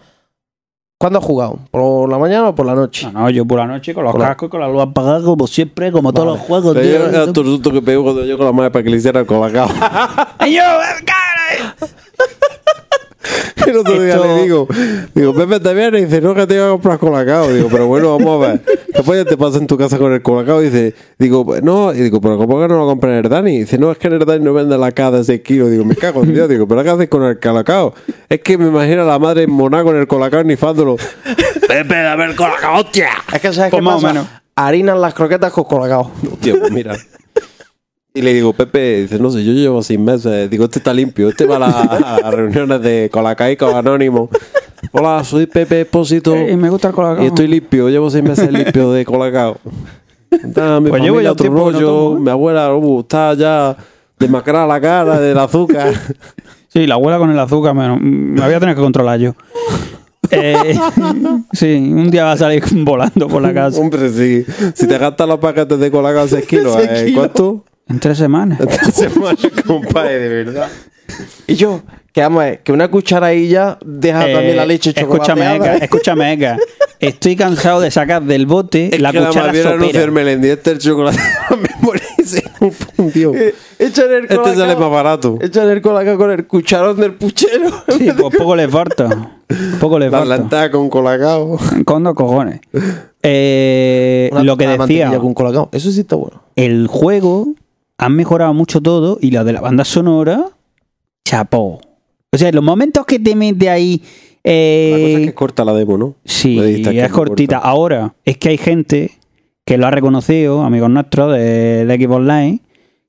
[0.99, 1.59] ¿Cuándo has jugado?
[1.71, 3.07] ¿Por la mañana o por la noche?
[3.13, 5.23] No, no, yo por la noche con los Por cascos y con la luz apagada,
[5.23, 6.75] como siempre, como todos los juegos.
[6.75, 6.99] Pero tío.
[6.99, 9.21] yo era otro susto que pegó cuando yo con la madre para que le hiciera
[9.21, 9.69] el colacao.
[10.39, 10.63] ¡Ay, yo,
[11.07, 11.77] cara!
[13.67, 14.69] El otro día Esto- le digo,
[15.15, 16.03] digo, Pepe, ¿te vienes?
[16.03, 17.53] Y dice, no, que te iba a comprar colacao.
[17.53, 18.63] Digo, pero bueno, vamos a ver.
[18.95, 20.63] Después ya te pasa en tu casa con el colacao.
[20.63, 23.57] Y dice, digo, no, y digo, pero ¿cómo que no lo compras en el Dani?
[23.57, 25.71] Y dice, no, es que en el Dani no vende la cada de 6 kilos.
[25.71, 26.49] Digo, me cago en Dios.
[26.49, 27.95] Digo, pero ¿qué haces con el colacao?
[28.29, 30.97] Es que me imagino a la madre en Moná con el colacao nifándolo.
[31.67, 33.09] Pepe, dame el colacao, hostia.
[33.33, 34.27] Es que sabes Pues qué más o menos.
[34.57, 36.11] Harinan las croquetas con colacao.
[36.41, 36.97] Tío, pues mira.
[38.19, 40.51] Y le digo, Pepe, dice, no sé, yo llevo seis meses.
[40.51, 41.29] Digo, este está limpio.
[41.29, 44.29] Este va a, la- a las reuniones de Colacaico Anónimo.
[44.91, 46.35] Hola, soy Pepe Espósito.
[46.35, 47.23] Eh, me gusta el colacao.
[47.23, 49.59] Y estoy limpio, llevo seis meses limpio de colacao.
[50.31, 52.21] Mi Pues llevo ya otro no rollo, tomo, ¿eh?
[52.21, 53.77] mi abuela uh, está ya
[54.19, 55.93] demacrada la cara del azúcar.
[56.71, 59.35] Sí, la abuela con el azúcar, me, me voy a tener que controlar yo.
[60.31, 60.79] Eh,
[61.55, 63.81] sí, un día va a salir volando por la casa.
[63.81, 64.45] Hombre, sí.
[64.75, 67.05] Si te gastas los paquetes de colacao 6 kilos, Seis ¿eh?
[67.07, 67.19] kilos.
[67.19, 67.65] ¿cuánto?
[67.89, 68.61] En tres semanas.
[68.61, 70.69] Esta semana, compadre, de verdad.
[71.47, 71.81] Y yo,
[72.13, 75.77] que vamos a ver, que una cucharadilla deja Eh, también la leche escúchame, chocolateada.
[75.77, 76.57] Eka, escúchame, Eka.
[77.01, 80.03] Estoy cansado de sacar del bote Es la que cuchara bien sopera.
[80.23, 81.19] el endieste el chocolate
[81.63, 83.33] me morí se confundió.
[83.35, 84.57] Eh, Échale el Este colacao.
[84.59, 85.39] sale más barato.
[85.41, 87.71] Échale el colacao con el cucharón del puchero.
[87.97, 89.31] Sí, pues poco le falta.
[89.81, 90.37] Poco le La falta.
[90.37, 91.57] lentada con colacao.
[91.87, 92.61] Con dos cojones.
[93.23, 95.69] Eh, Una lo que decía, con colacao.
[95.73, 96.43] Eso sí está bueno.
[96.57, 97.55] el juego
[97.99, 100.47] han mejorado mucho todo y la de la banda sonora,
[101.25, 101.81] chapó.
[102.33, 104.03] O sea, los momentos que te mete ahí.
[104.45, 106.15] eh, La cosa es que es corta la demo, ¿no?
[106.25, 107.57] Sí, es cortita.
[107.57, 107.69] corta.
[107.69, 109.11] Ahora, es que hay gente
[109.65, 112.61] que lo ha reconocido, amigos nuestros de, de Xbox Online,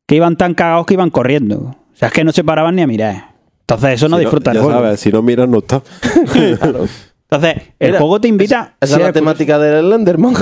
[0.05, 1.57] que iban tan cagados que iban corriendo.
[1.57, 3.29] O sea, es que no se paraban ni a mirar.
[3.61, 4.79] Entonces, eso no Si disfruta el Ya juego.
[4.79, 5.81] sabes, si no miras, no está.
[6.33, 8.75] Entonces, el Mira, juego te invita.
[8.81, 10.33] Esa es la temática del Enderman.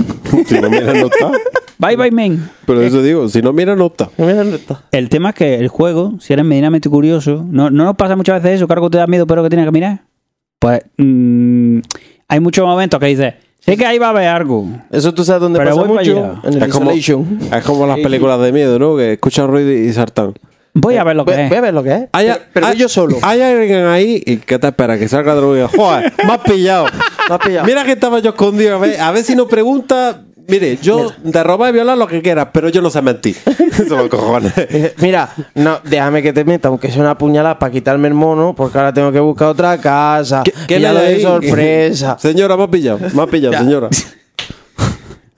[0.48, 1.32] si no miras, no está.
[1.80, 2.50] Bye bye, man.
[2.66, 4.10] Pero eso digo, si no miras, no está.
[4.92, 8.42] El tema es que el juego, si eres medianamente curioso, no, no nos pasa muchas
[8.42, 10.02] veces eso, que algo te da miedo, pero que tienes que mirar.
[10.60, 11.80] Pues mm,
[12.28, 14.66] hay muchos momentos que dices, sé que ahí va a haber algo.
[14.92, 16.18] Eso tú sabes dónde Pero pasa voy para mucho.
[16.26, 16.42] allá.
[16.46, 18.96] En el Es como, es como las películas de miedo, ¿no?
[18.98, 20.34] Que escuchan ruido y saltan.
[20.74, 21.50] Voy a ver lo que Voy, es.
[21.50, 22.02] voy a ver lo que es.
[22.12, 23.18] Hay, pero pero hay- yo solo.
[23.24, 24.98] Hay alguien ahí y ¿qué te espera?
[25.00, 25.68] Que salga de droga.
[25.70, 26.86] Joder, me has pillado.
[27.30, 27.66] Me has pillado.
[27.66, 28.76] Mira que estaba yo escondido.
[28.76, 30.24] A ver, a ver si no pregunta.
[30.48, 33.36] Mire, yo de robar y violar lo que quieras, pero yo no sé mentir.
[34.10, 34.56] Cojones.
[34.56, 38.54] Dice, Mira, no, déjame que te meta, aunque sea una puñalada para quitarme el mono,
[38.56, 40.44] porque ahora tengo que buscar otra casa.
[40.68, 41.22] ¿Quién y ya hay lo de ahí?
[41.22, 42.18] sorpresa.
[42.20, 43.00] Señora, me ha pillado.
[43.14, 43.60] Me ha pillado, Ya.
[43.60, 43.90] señora.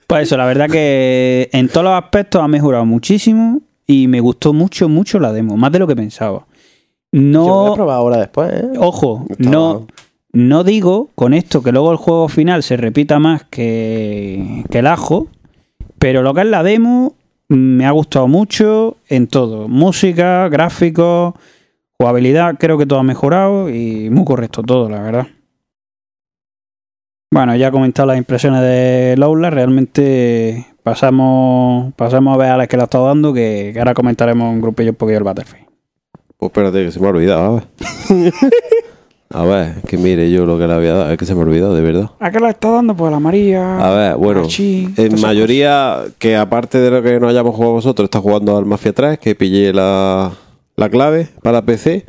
[0.06, 4.52] Pues eso, la verdad que en todos los aspectos ha mejorado muchísimo y me gustó
[4.52, 6.46] mucho, mucho la demo, más de lo que pensaba.
[7.12, 8.68] Yo voy a No, probar ahora después, ¿eh?
[8.78, 9.86] ojo, Está no, bueno.
[10.32, 14.86] No digo con esto que luego el juego final se repita más que, que el
[14.86, 15.26] ajo,
[15.98, 17.14] pero lo que es la demo
[17.48, 19.66] mm, me ha gustado mucho en todo.
[19.66, 21.34] Música, gráficos,
[21.98, 25.26] jugabilidad, creo que todo ha mejorado y muy correcto todo, la verdad.
[27.32, 32.68] Bueno, ya he comentado las impresiones de Lola, realmente pasamos, pasamos a ver a las
[32.68, 35.66] que la ha estado dando, que, que ahora comentaremos un grupillo un poquillo el Battlefield.
[36.36, 37.62] Pues espérate, que se me ha olvidado.
[39.32, 41.12] A ver, a que mire yo lo que le había dado.
[41.12, 42.10] Es que se me ha olvidado, de verdad.
[42.18, 42.96] ¿A qué la está dando?
[42.96, 43.78] Pues la María.
[43.78, 48.20] A ver, bueno, en mayoría, que aparte de lo que no hayamos jugado vosotros, está
[48.20, 50.32] jugando al Mafia 3, que pillé la,
[50.74, 52.04] la clave para PC.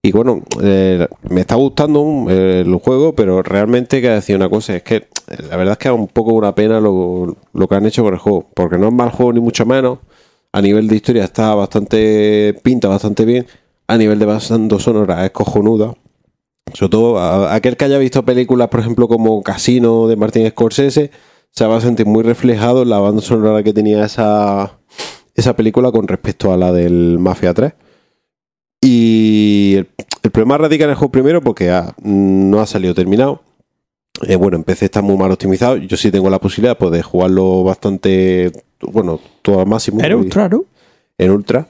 [0.00, 4.76] Y bueno, eh, me está gustando eh, el juego, pero realmente que decir una cosa,
[4.76, 5.08] es que
[5.50, 8.12] la verdad es que es un poco una pena lo, lo que han hecho con
[8.12, 9.98] el juego, porque no es mal juego ni mucho menos.
[10.52, 13.44] A nivel de historia está bastante, pinta bastante bien.
[13.88, 15.94] A nivel de banda sonora es cojonuda.
[16.72, 21.10] Sobre todo, a- aquel que haya visto películas, por ejemplo, como Casino de Martin Scorsese,
[21.50, 24.78] se va a sentir muy reflejado en la banda sonora que tenía esa,
[25.34, 27.74] esa película con respecto a la del Mafia 3.
[28.80, 29.88] Y el,
[30.22, 33.42] el problema radica en el juego primero porque ah, no ha salido terminado.
[34.26, 35.76] Eh, bueno, en PC está muy mal optimizado.
[35.76, 40.00] Yo sí tengo la posibilidad pues, de jugarlo bastante, bueno, todo al máximo.
[40.00, 40.64] Era ultra, ¿no?
[41.16, 41.68] en ultra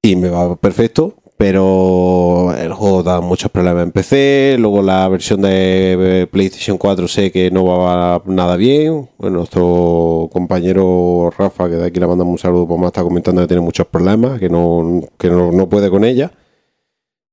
[0.00, 5.42] y me va perfecto pero el juego da muchos problemas en PC luego la versión
[5.42, 9.08] de PlayStation 4 sé que no va nada bien.
[9.18, 13.48] Nuestro compañero Rafa que de aquí le mandamos un saludo pues me está comentando que
[13.48, 16.30] tiene muchos problemas que no que no, no puede con ella.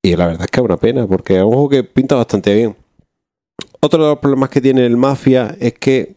[0.02, 2.54] Y la verdad es que es una pena porque es un juego que pinta bastante
[2.56, 2.76] bien.
[3.82, 6.16] Otro de los problemas que tiene el Mafia es que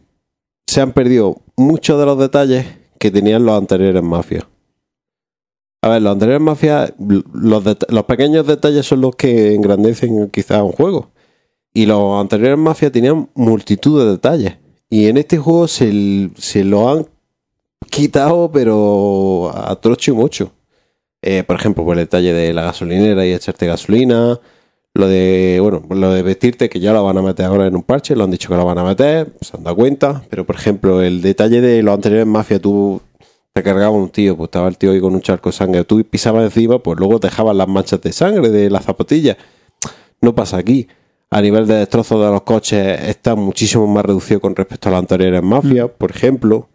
[0.65, 2.65] se han perdido muchos de los detalles
[2.97, 4.47] que tenían los anteriores Mafia
[5.83, 11.11] a ver, los anteriores Mafia, los, pequeños detalles son los que engrandecen quizás un juego.
[11.73, 14.53] Y los anteriores Mafia tenían multitud de detalles.
[14.89, 17.05] Y en este juego se, se lo han
[17.89, 19.77] quitado, pero a
[20.07, 20.53] y mucho.
[21.21, 24.39] Eh, por ejemplo, el detalle de la gasolinera y echarte gasolina.
[24.93, 27.83] Lo de, bueno, lo de vestirte, que ya lo van a meter ahora en un
[27.83, 30.23] parche, lo han dicho que lo van a meter, se han dado cuenta.
[30.29, 33.01] Pero, por ejemplo, el detalle de los anteriores Mafia, tú
[33.53, 36.03] te cargaba un tío, pues estaba el tío ahí con un charco de sangre, tú
[36.03, 39.37] pisabas encima, pues luego te dejaban las manchas de sangre de las zapatillas.
[40.21, 40.87] No pasa aquí.
[41.29, 44.99] A nivel de destrozos de los coches está muchísimo más reducido con respecto a las
[44.99, 46.69] anteriores Mafia, por ejemplo.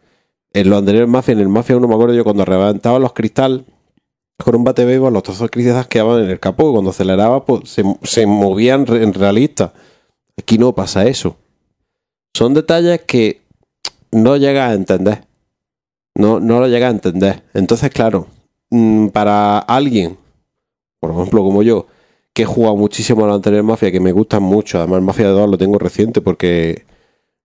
[0.53, 3.65] En los anteriores Mafia, en el Mafia 1 me acuerdo yo cuando reventaban los cristal
[4.37, 7.45] con un bate béisbol, los trozos de cristal quedaban en el capó y cuando aceleraba
[7.45, 9.73] pues se, se movían en realista.
[10.37, 11.37] Aquí no pasa eso.
[12.35, 13.43] Son detalles que
[14.13, 15.28] no llegas a entender.
[16.19, 17.45] No, no lo llega a entender.
[17.55, 18.27] Entonces, claro,
[18.71, 20.19] mm, para alguien,
[21.01, 21.87] por ejemplo, como yo,
[22.35, 25.49] que he jugado muchísimo a la anterior Mafia, que me gustan mucho, además Mafia 2
[25.49, 26.85] lo tengo reciente porque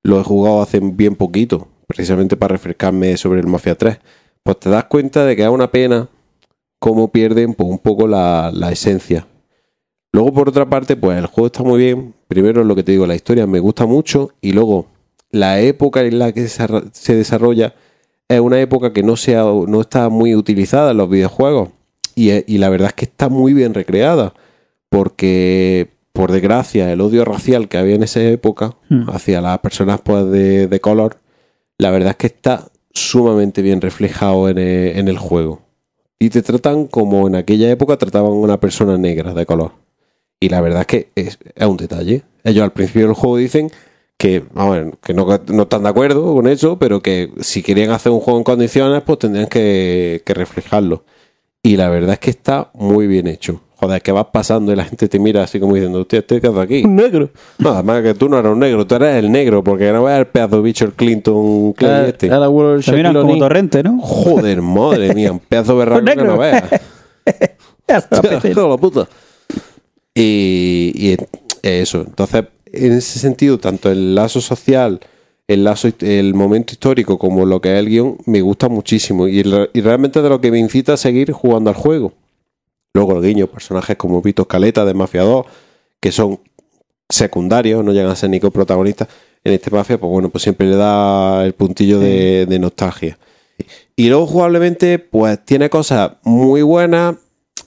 [0.02, 4.00] lo he jugado hace bien poquito, precisamente para refrescarme sobre el Mafia 3,
[4.42, 6.10] pues te das cuenta de que es una pena
[6.80, 9.28] cómo pierden pues, un poco la, la esencia.
[10.12, 12.16] Luego, por otra parte, pues el juego está muy bien.
[12.28, 14.32] Primero, lo que te digo, la historia me gusta mucho.
[14.42, 14.88] Y luego,
[15.32, 17.74] la época en la que se desarrolla
[18.30, 21.70] es una época que no, sea, no está muy utilizada en los videojuegos.
[22.16, 24.34] Y, y la verdad es que está muy bien recreada.
[24.90, 29.10] Porque, por desgracia, el odio racial que había en esa época Hmm.
[29.10, 31.18] hacia las personas pues, de, de color,
[31.80, 35.62] la verdad es que está sumamente bien reflejado en el, en el juego.
[36.20, 39.72] Y te tratan como en aquella época trataban a una persona negra de color.
[40.40, 42.22] Y la verdad es que es, es un detalle.
[42.44, 43.72] Ellos al principio del juego dicen
[44.24, 47.62] que, vamos, a ver, que no, no están de acuerdo con eso, pero que si
[47.62, 51.04] querían hacer un juego en condiciones, pues tendrían que, que reflejarlo.
[51.62, 53.60] Y la verdad es que está muy bien hecho.
[53.76, 56.62] Joder, que vas pasando y la gente te mira así como diciendo, usted, ¿este hace
[56.62, 56.84] aquí?
[56.86, 57.32] Un negro.
[57.58, 60.20] No, además que tú no eres un negro, tú eres el negro, porque no ves
[60.20, 62.28] el pedazo de bicho el Clinton Clay Era, este.
[62.28, 62.48] era
[62.80, 64.00] Shaquille como torrente, ¿no?
[64.00, 66.64] Joder, madre mía, un pedazo de berraco que no veas.
[67.88, 69.06] La puta.
[70.16, 71.18] Y, y
[71.62, 75.00] eso, entonces, en ese sentido, tanto el lazo social,
[75.48, 79.28] el lazo, el momento histórico, como lo que es el guion, me gusta muchísimo.
[79.28, 82.14] Y realmente de lo que me incita a seguir jugando al juego.
[82.94, 85.46] Luego el guiño, personajes como Vito Caleta de Mafia 2,
[86.00, 86.40] que son
[87.10, 89.08] secundarios, no llegan a ser ni coprotagonistas.
[89.44, 93.18] En este Mafia, pues bueno, pues siempre le da el puntillo de, de nostalgia.
[93.96, 97.16] Y luego jugablemente, pues tiene cosas muy buenas.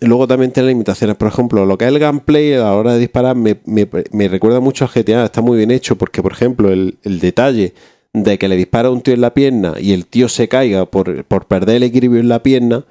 [0.01, 1.17] Luego también tiene limitaciones.
[1.17, 4.29] Por ejemplo, lo que es el gameplay a la hora de disparar me, me- me
[4.29, 5.25] recuerda mucho al GTA.
[5.25, 7.73] Está muy bien hecho porque, por ejemplo, el, el detalle
[8.13, 10.87] de que le dispara a un tío en la pierna y el tío se caiga
[10.87, 12.85] por, por perder el equilibrio en la pierna,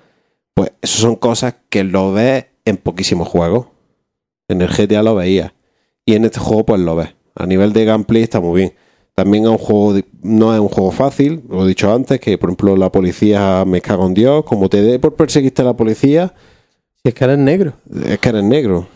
[0.53, 3.67] pues eso son cosas que lo ves en poquísimos juegos.
[4.47, 5.53] En el GTA lo veías.
[6.05, 7.09] y en este juego pues lo ves.
[7.35, 8.73] A nivel de gameplay está muy bien.
[9.15, 12.49] También es un juego, no es un juego fácil, lo he dicho antes, que por
[12.49, 16.33] ejemplo la policía me cago en Dios, como te dé por perseguirte a la policía,
[17.09, 17.73] es que eres negro.
[18.05, 18.87] es que eres negro.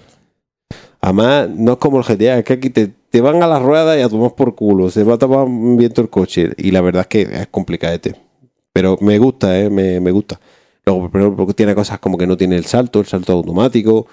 [1.01, 3.97] Además, no es como el GTA, es que aquí te, te van a las ruedas
[3.97, 6.49] y a tomar por culo, se va a tomar viento el coche.
[6.57, 8.15] Y la verdad es que es complicadete.
[8.73, 9.69] Pero me gusta, ¿eh?
[9.69, 10.39] me, me gusta.
[10.85, 14.07] Luego, por ejemplo, tiene cosas como que no tiene el salto, el salto automático.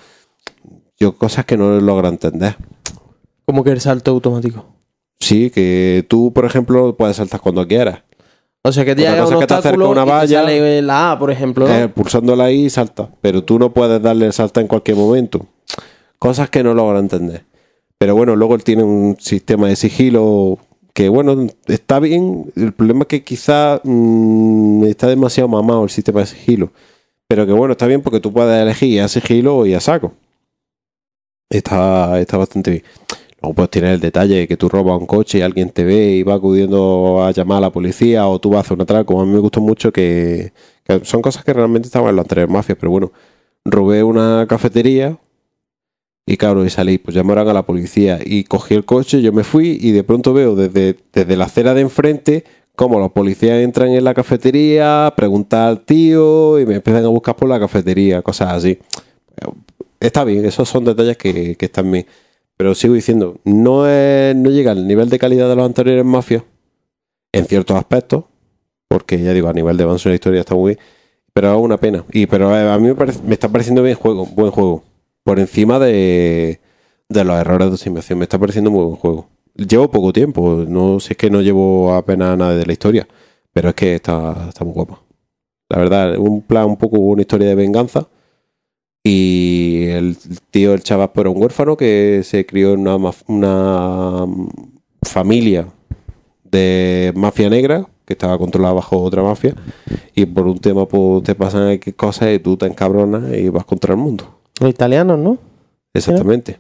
[0.98, 2.56] Yo, cosas que no logro entender.
[3.44, 4.66] Como que el salto automático.
[5.18, 8.02] Sí, que tú, por ejemplo, puedes saltar cuando quieras.
[8.66, 10.40] O sea que te llega un que te una y te valla.
[10.40, 11.68] sale la A, por ejemplo.
[11.68, 11.72] ¿no?
[11.72, 13.08] Eh, pulsándola ahí salta.
[13.20, 15.46] Pero tú no puedes darle el salta en cualquier momento.
[16.18, 17.44] Cosas que no logro entender.
[17.96, 20.58] Pero bueno, luego él tiene un sistema de sigilo
[20.94, 22.52] que, bueno, está bien.
[22.56, 26.72] El problema es que quizá mm, está demasiado mamado el sistema de sigilo.
[27.28, 30.12] Pero que bueno, está bien porque tú puedes elegir a sigilo y a saco.
[31.48, 32.82] Está, está bastante bien.
[33.46, 36.16] Luego puedes tener el detalle de que tú robas un coche y alguien te ve
[36.16, 39.20] y va acudiendo a llamar a la policía o tú vas a hacer un atraco.
[39.20, 40.52] A mí me gustó mucho que,
[40.82, 43.12] que son cosas que realmente estaban en las anteriores mafias, pero bueno,
[43.64, 45.16] robé una cafetería
[46.26, 49.44] y claro, y salí, pues llamaron a la policía y cogí el coche, yo me
[49.44, 52.44] fui y de pronto veo desde, desde la acera de enfrente
[52.74, 57.36] como los policías entran en la cafetería, preguntan al tío y me empiezan a buscar
[57.36, 58.80] por la cafetería, cosas así.
[60.00, 62.06] Está bien, esos son detalles que, que están bien.
[62.56, 66.42] Pero sigo diciendo, no, no llega al nivel de calidad de los anteriores mafias,
[67.32, 68.24] en ciertos aspectos,
[68.88, 70.86] porque ya digo, a nivel de avance de la historia está muy bien,
[71.34, 72.04] pero es una pena.
[72.12, 74.84] Y pero eh, a mí me, parece- me está pareciendo bien juego, buen juego.
[75.24, 76.60] Por encima de,
[77.08, 78.18] de los errores de optimización.
[78.20, 79.28] Me está pareciendo muy buen juego.
[79.56, 83.08] Llevo poco tiempo, no sé es que no llevo apenas nada de la historia,
[83.52, 85.00] pero es que está, está muy guapa.
[85.68, 88.08] La verdad, un plan un poco una historia de venganza.
[89.10, 90.16] Y el
[90.50, 94.26] tío, el chaval, pues, era un huérfano que se crió en una, maf- una
[95.02, 95.68] familia
[96.42, 99.54] de mafia negra que estaba controlada bajo otra mafia
[100.14, 103.64] y por un tema pues te pasan X cosas y tú te encabronas y vas
[103.64, 104.24] contra el mundo.
[104.60, 105.38] Los italianos, ¿no?
[105.94, 106.58] Exactamente.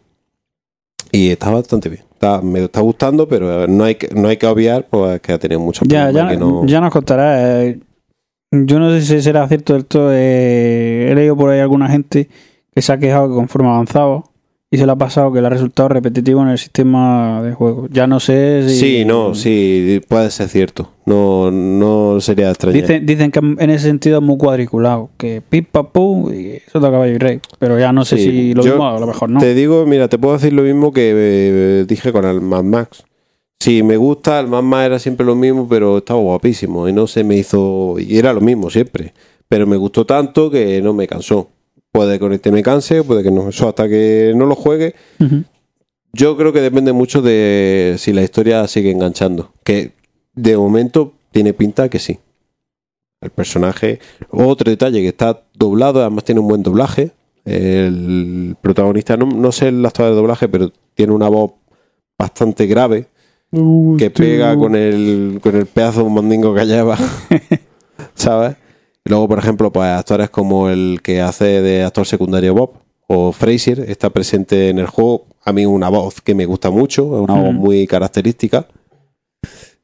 [1.10, 2.02] Y está bastante bien.
[2.12, 5.38] Está- me está gustando, pero no hay que, no hay que obviar pues, que ha
[5.38, 7.64] tenido muchos Ya, problemas ya, que no- ya nos contará.
[7.64, 7.80] eh,
[8.64, 10.10] yo no sé si será cierto del todo.
[10.12, 12.28] eh, he leído por ahí alguna gente
[12.74, 14.24] que se ha quejado que conforme avanzaba
[14.68, 17.86] y se le ha pasado que le ha resultado repetitivo en el sistema de juego.
[17.90, 18.74] Ya no sé si.
[18.76, 20.90] Sí, no, sí, puede ser cierto.
[21.06, 22.74] No, no sería extraño.
[22.76, 25.08] Dicen, dicen que en ese sentido es muy cuadriculado.
[25.16, 27.40] Que pipa, pum, y eso de caballo y rey.
[27.60, 29.38] Pero ya no sé Sí, si lo mismo a lo mejor no.
[29.40, 33.04] Te digo, mira, te puedo decir lo mismo que eh, dije con el Mad Max.
[33.58, 37.06] Sí, me gusta, el Mad Max era siempre lo mismo, pero estaba guapísimo y no
[37.06, 37.96] se me hizo...
[37.98, 39.14] Y era lo mismo siempre,
[39.48, 41.48] pero me gustó tanto que no me cansó.
[41.90, 43.48] Puede que con este me canse, puede que no.
[43.48, 44.94] Eso hasta que no lo juegue.
[46.12, 49.52] Yo creo que depende mucho de si la historia sigue enganchando.
[49.64, 49.92] Que
[50.34, 52.18] de momento tiene pinta que sí.
[53.22, 54.00] El personaje.
[54.28, 57.12] Otro detalle que está doblado, además tiene un buen doblaje.
[57.46, 61.52] El protagonista, no, no sé el actor de doblaje, pero tiene una voz
[62.18, 63.08] bastante grave
[63.98, 66.96] que pega con el, con el pedazo de mandingo que lleva.
[68.14, 68.56] ¿Sabes?
[69.04, 72.72] Y luego, por ejemplo, pues actores como el que hace de actor secundario Bob
[73.06, 75.26] o Fraser está presente en el juego.
[75.44, 77.56] A mí una voz que me gusta mucho, es una voz Mm.
[77.56, 78.66] muy característica.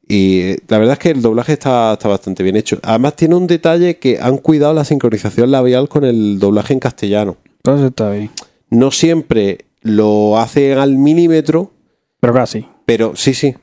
[0.05, 2.77] Y eh, la verdad es que el doblaje está, está bastante bien hecho.
[2.83, 7.37] Además tiene un detalle que han cuidado la sincronización labial con el doblaje en castellano.
[7.57, 8.29] Entonces está bien.
[8.69, 11.71] No siempre lo hacen al milímetro,
[12.19, 12.65] Pero casi.
[12.85, 13.55] pero sí, sí.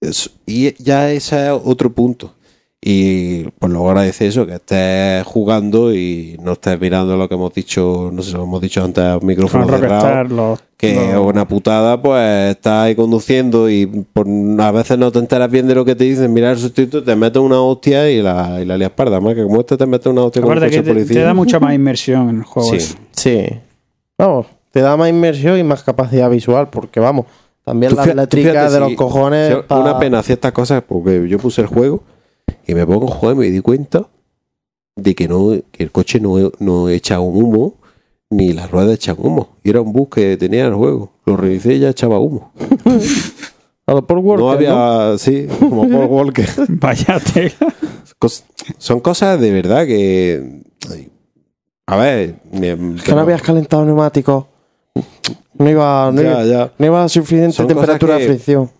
[0.00, 2.34] Es- y ya ese es otro punto.
[2.80, 7.52] Y pues luego agradece eso, que estés jugando y no estés mirando lo que hemos
[7.52, 10.58] dicho, no sé si lo hemos dicho antes, al micrófono Con cerrado.
[10.76, 14.28] Que es los- una putada, pues estás ahí conduciendo y por-
[14.60, 17.16] a veces no te enteras bien de lo que te dicen, mirar el sustituto, te
[17.16, 19.20] metes una hostia y la, y la lías parda.
[19.20, 21.14] Más que como este te metes una hostia con que te, policía.
[21.14, 22.70] te da mucha más inmersión en el juego.
[22.70, 22.76] Sí.
[22.76, 22.94] eso.
[23.10, 23.44] Sí.
[24.16, 27.26] Vamos, te da más inmersión y más capacidad visual, porque vamos,
[27.68, 29.56] también las eléctricas de los cojones.
[29.66, 32.02] pa- Una pena ciertas cosas porque yo puse el juego
[32.66, 34.06] y me pongo a jugar y me di cuenta
[34.96, 37.74] de que no que el coche no, no echa un humo
[38.30, 39.56] ni las ruedas echan humo.
[39.64, 41.12] Y era un bus que tenía el juego.
[41.24, 42.52] Lo reinicié y ya echaba humo.
[43.86, 46.46] A lo Paul Walker, no había, sí, como Paul Walker.
[46.68, 47.54] Vaya tela.
[48.20, 48.44] Cos-
[48.76, 50.62] son cosas de verdad que.
[50.90, 51.08] ay,
[51.86, 52.34] A ver.
[52.52, 54.44] ni- Que no habías calentado neumáticos.
[55.58, 56.72] No iba, no, Ya, iba, ya.
[56.78, 58.70] no iba a suficiente Son temperatura de fricción.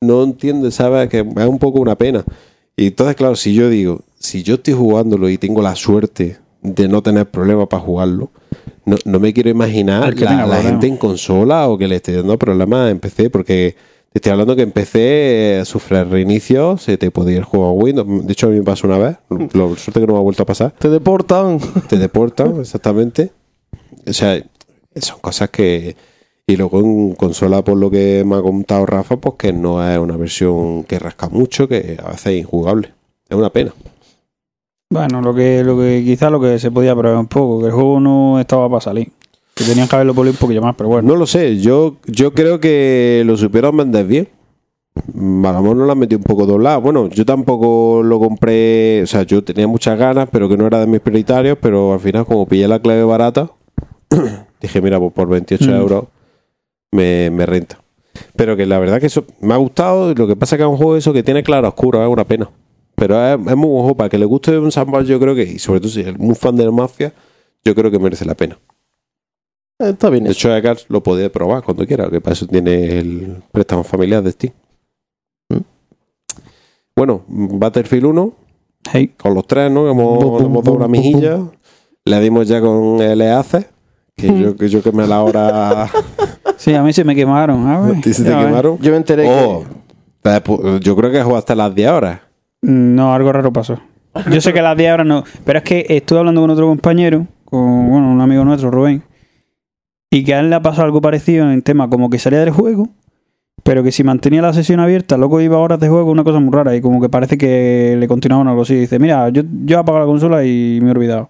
[0.00, 1.08] no entiende, ¿sabes?
[1.08, 2.24] Que es un poco una pena.
[2.76, 6.88] Y entonces, claro, si yo digo, si yo estoy jugándolo y tengo la suerte de
[6.88, 8.30] no tener problemas para jugarlo,
[8.84, 12.38] no, no me quiero imaginar que la, gente en consola o que le esté dando
[12.38, 13.74] problemas en PC, porque
[14.12, 17.66] te estoy hablando que en PC eh, sufre reinicio, se te puede ir el juego
[17.66, 18.26] a Windows.
[18.26, 19.16] De hecho, a mí me pasó una vez,
[19.52, 20.72] lo suerte que no me ha vuelto a pasar.
[20.78, 21.58] Te deportan.
[21.88, 23.32] Te deportan, exactamente.
[24.06, 24.40] O sea,
[25.00, 25.96] son cosas que.
[26.48, 29.98] Y luego en consola, por lo que me ha contado Rafa, pues que no es
[29.98, 32.92] una versión que rasca mucho, que a veces es injugable.
[33.28, 33.72] Es una pena.
[34.88, 37.72] Bueno, lo que, lo que quizá lo que se podía probar un poco, que el
[37.72, 39.10] juego no estaba para salir.
[39.54, 41.08] Que tenían que haberlo pulido un poquillo más, pero bueno.
[41.08, 44.28] No lo sé, yo, yo creo que lo supieron vender bien.
[45.12, 46.80] Mejor no lo han metido un poco doblado.
[46.80, 50.78] Bueno, yo tampoco lo compré, o sea, yo tenía muchas ganas, pero que no era
[50.78, 53.50] de mis prioritarios, pero al final como pillé la clave barata,
[54.66, 55.74] dije, mira, pues por 28 Mm.
[55.74, 56.04] euros
[56.92, 57.80] me, me renta.
[58.34, 60.68] Pero que la verdad que eso me ha gustado, lo que pasa es que es
[60.70, 62.50] un juego eso que tiene claro oscuro, es una pena.
[62.94, 65.58] Pero es, es muy buen para que le guste un sandbox yo creo que, y
[65.58, 67.12] sobre todo si es muy fan de la mafia,
[67.64, 68.58] yo creo que merece la pena.
[69.78, 70.54] Está bien De hecho.
[70.56, 74.54] Edgar lo puede probar cuando quiera, que para eso tiene el préstamo familiar de Steam.
[75.50, 75.58] ¿Mm?
[76.96, 78.32] Bueno, Battlefield 1,
[78.92, 79.90] Hey, con los tres, ¿no?
[79.90, 81.40] Hemos, hemos dado una mijilla.
[82.04, 83.66] Le dimos ya con el EACE,
[84.16, 84.42] que Mm.
[84.42, 85.88] yo, que yo quemé la hora.
[86.56, 87.66] sí, a mí se me quemaron.
[87.68, 88.78] A ver, ¿A ti se te quemaron?
[88.78, 89.64] Yo me enteré Oh,
[90.24, 92.20] eh, pues, yo creo que jugó hasta las 10 horas.
[92.62, 93.78] No, algo raro pasó.
[94.32, 95.24] Yo sé que a las 10 horas no.
[95.44, 99.02] Pero es que estuve hablando con otro compañero, con bueno, un amigo nuestro, Rubén,
[100.10, 102.50] y que a él le ha pasado algo parecido en tema como que salía del
[102.50, 102.88] juego,
[103.62, 106.54] pero que si mantenía la sesión abierta, loco iba horas de juego, una cosa muy
[106.54, 108.74] rara, y como que parece que le continuaban algo así.
[108.76, 111.28] Dice, mira, yo, yo he apagado la consola y me he olvidado.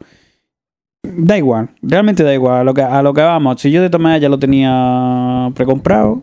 [1.16, 3.60] Da igual, realmente da igual a lo que, a lo que vamos.
[3.60, 6.22] Si yo de maneras ya lo tenía precomprado,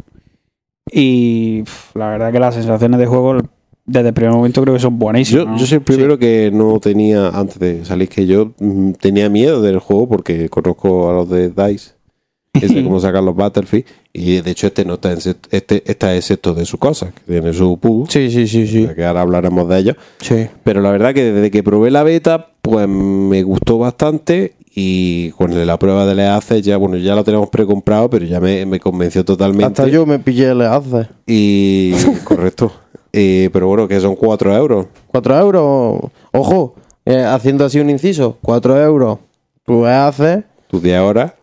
[0.92, 1.64] y
[1.96, 3.38] la verdad que las sensaciones de juego
[3.86, 5.46] desde el primer momento creo que son buenísimas.
[5.46, 5.58] Yo, ¿no?
[5.58, 9.62] yo soy el primero que no tenía, antes de salir, que yo mm, tenía miedo
[9.62, 11.92] del juego porque conozco a los de DICE,
[12.54, 16.16] que sé cómo sacar los Battlefield, y de hecho este no está en este está
[16.16, 18.88] excepto de su cosa, que tiene su PUG, Sí, sí, sí, sí.
[18.96, 19.96] que ahora hablaremos de ello.
[20.20, 20.48] Sí.
[20.64, 25.66] Pero la verdad que desde que probé la beta, pues me gustó bastante y con
[25.68, 29.24] la prueba de hace ya, bueno, ya lo tenemos precomprado, pero ya me, me convenció
[29.24, 29.66] totalmente.
[29.82, 31.08] Hasta yo me pillé el hace.
[31.28, 31.94] Y
[32.24, 32.72] correcto.
[33.12, 34.88] Eh, pero bueno, que son 4 euros.
[35.08, 36.00] 4 euros.
[36.32, 36.76] Ojo,
[37.06, 38.38] eh, haciendo así un inciso.
[38.42, 39.20] 4 euros.
[39.64, 40.44] Tú haces.
[40.68, 41.34] Tus 10 horas,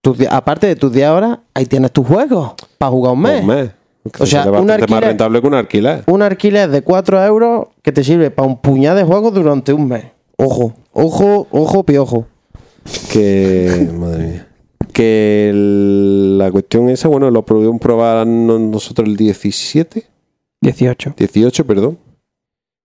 [0.00, 2.52] tus aparte de tus 10 horas, ahí tienes tus juegos.
[2.78, 3.40] Para jugar un mes.
[3.40, 3.70] un mes.
[4.20, 6.04] O sea, un bastante más alquiler- rentable que un alquiler.
[6.06, 9.88] Un alquiler de 4 euros que te sirve para un puñado de juegos durante un
[9.88, 10.04] mes.
[10.36, 12.26] Ojo, ojo, ojo, piojo.
[13.12, 13.88] Que.
[13.98, 14.48] Madre mía.
[14.92, 20.04] Que el- la cuestión esa, bueno, lo pudimos probar no- nosotros el 17.
[20.62, 21.14] 18.
[21.16, 21.98] 18, perdón.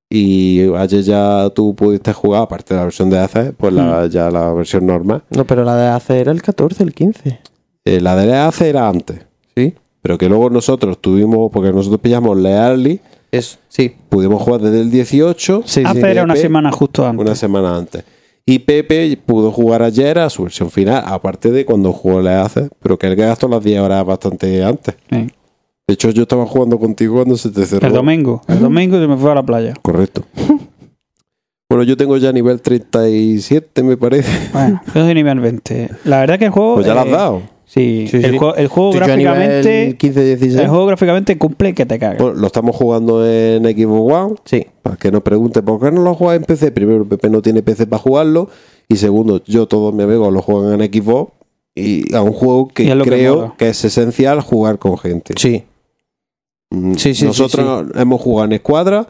[0.09, 4.29] Y ayer ya tú pudiste jugar, aparte de la versión de AC, pues la, ya
[4.29, 5.23] la versión normal.
[5.29, 7.39] No, pero la de hace era el 14, el 15.
[7.85, 9.19] Eh, la de AC era antes,
[9.55, 9.73] Sí.
[10.01, 12.99] pero que luego nosotros tuvimos, porque nosotros pillamos Learly,
[13.31, 13.95] Es, sí.
[14.09, 15.83] pudimos jugar desde el 18, Sí, sí.
[15.85, 17.25] Hace era una semana justo antes.
[17.25, 18.03] una semana antes.
[18.45, 22.69] Y Pepe pudo jugar ayer a su versión final, aparte de cuando jugó la AC,
[22.81, 24.95] pero que él gastó las 10 horas bastante antes.
[25.09, 25.27] Sí.
[25.87, 27.87] De hecho, yo estaba jugando contigo cuando se te cerró.
[27.87, 28.41] El domingo.
[28.47, 29.73] El domingo se me fue a la playa.
[29.81, 30.23] Correcto.
[31.69, 34.49] bueno, yo tengo ya nivel 37, me parece.
[34.53, 35.89] Bueno, yo soy nivel 20.
[36.05, 36.75] La verdad que el juego.
[36.75, 37.41] Pues ya lo has eh, dado.
[37.73, 38.37] Sí, Sí, el, sí.
[38.37, 39.95] Juego, el gráficamente.
[39.97, 40.55] 15, 16.
[40.59, 42.17] El juego gráficamente cumple que te cagas.
[42.17, 44.35] Bueno, lo estamos jugando en Xbox One.
[44.43, 44.67] Sí.
[44.81, 46.73] Para que nos pregunte por qué no lo juegas en PC.
[46.73, 48.49] Primero, Pepe no tiene PC para jugarlo.
[48.89, 51.31] Y segundo, yo todos mis amigos lo juegan en Xbox.
[51.73, 55.35] Y a un juego que creo que, es esencial jugar con gente.
[55.37, 55.63] Sí.
[56.71, 59.07] Mm, Sí, sí, Nosotros hemos jugado en escuadra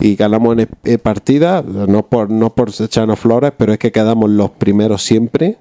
[0.00, 1.62] y ganamos en, en partida.
[1.62, 5.56] No por, no por echarnos flores, pero es que quedamos los primeros siempre.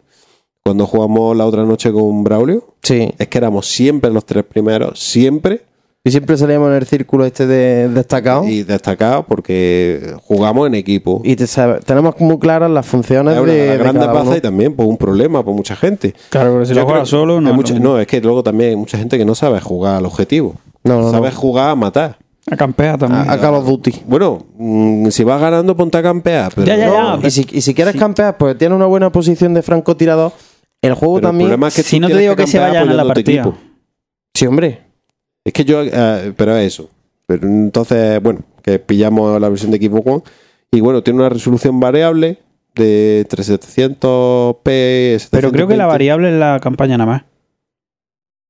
[0.66, 3.14] Cuando jugamos la otra noche con Braulio, Sí.
[3.18, 5.62] es que éramos siempre los tres primeros, siempre.
[6.06, 8.46] Y siempre salíamos en el círculo este de destacado.
[8.46, 11.22] Y, Y destacados porque jugamos en equipo.
[11.24, 14.36] te sabe- tenemos muy claras las funciones Es una de, de las de uno.
[14.38, 16.14] y también pues, un problema para mucha gente.
[16.30, 17.54] Claro, pero si Yo lo juegas solo, no.
[17.54, 20.56] mucha- no, es que luego también hay mucha gente que no sabe jugar al objetivo.
[20.86, 21.36] No, no, sabe no.
[21.36, 22.18] jugar a matar.
[22.50, 23.30] A campear también.
[23.30, 24.04] A, a Call of Duty.
[24.06, 26.52] Bueno, mm, si vas ganando, ponte a campear.
[26.56, 27.22] Pero Ya, ya, no.
[27.22, 27.28] ya.
[27.28, 30.32] Y si, y si quieres campear, pues tienes una buena posición de francotirador.
[30.84, 31.64] El juego Pero también.
[31.64, 33.42] es que Si no te digo que se campear vayan a la partida.
[33.42, 33.58] equipo.
[34.36, 34.82] Sí, hombre.
[35.46, 36.90] Es que yo, eh, pero es eso.
[37.26, 40.24] Pero entonces, bueno, que pillamos la versión de Xbox One
[40.72, 42.40] y bueno, tiene una resolución variable
[42.76, 45.88] de entre 700p, Pero creo que la 720.
[45.88, 47.24] variable es la campaña nada más.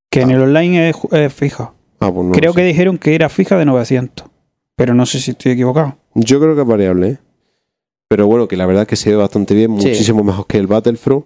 [0.09, 1.73] Que en el online es, es fija.
[1.99, 2.67] Ah, pues no creo que sé.
[2.67, 4.27] dijeron que era fija de 900.
[4.75, 5.97] Pero no sé si estoy equivocado.
[6.15, 7.17] Yo creo que es variable, ¿eh?
[8.09, 9.87] Pero bueno, que la verdad es que se ve bastante bien, Sí.
[9.87, 11.25] muchísimo mejor que el Battlefront.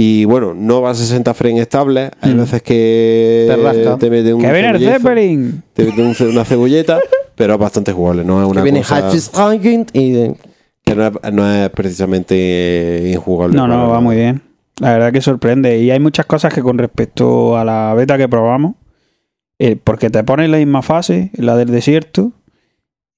[0.00, 2.10] Y bueno, no va a 60 frames estables.
[2.20, 2.38] Hay Mm.
[2.38, 3.98] veces que Te rasca.
[3.98, 5.62] te mete un ¡Que viene el Zeppelin!
[5.74, 7.00] Te mete una cebolleta,
[7.34, 8.24] pero es bastante jugable.
[8.24, 9.00] No es una Que viene cosa
[9.92, 10.36] y de-
[10.84, 13.56] que no es, no es precisamente injugable.
[13.56, 14.40] No, no, va muy bien.
[14.80, 15.78] La verdad que sorprende.
[15.80, 18.74] Y hay muchas cosas que con respecto a la beta que probamos,
[19.58, 22.30] eh, porque te ponen la misma fase, la del desierto,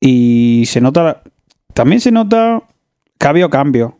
[0.00, 1.22] y se nota, la-
[1.74, 2.62] también se nota
[3.18, 3.92] que ha habido cambios.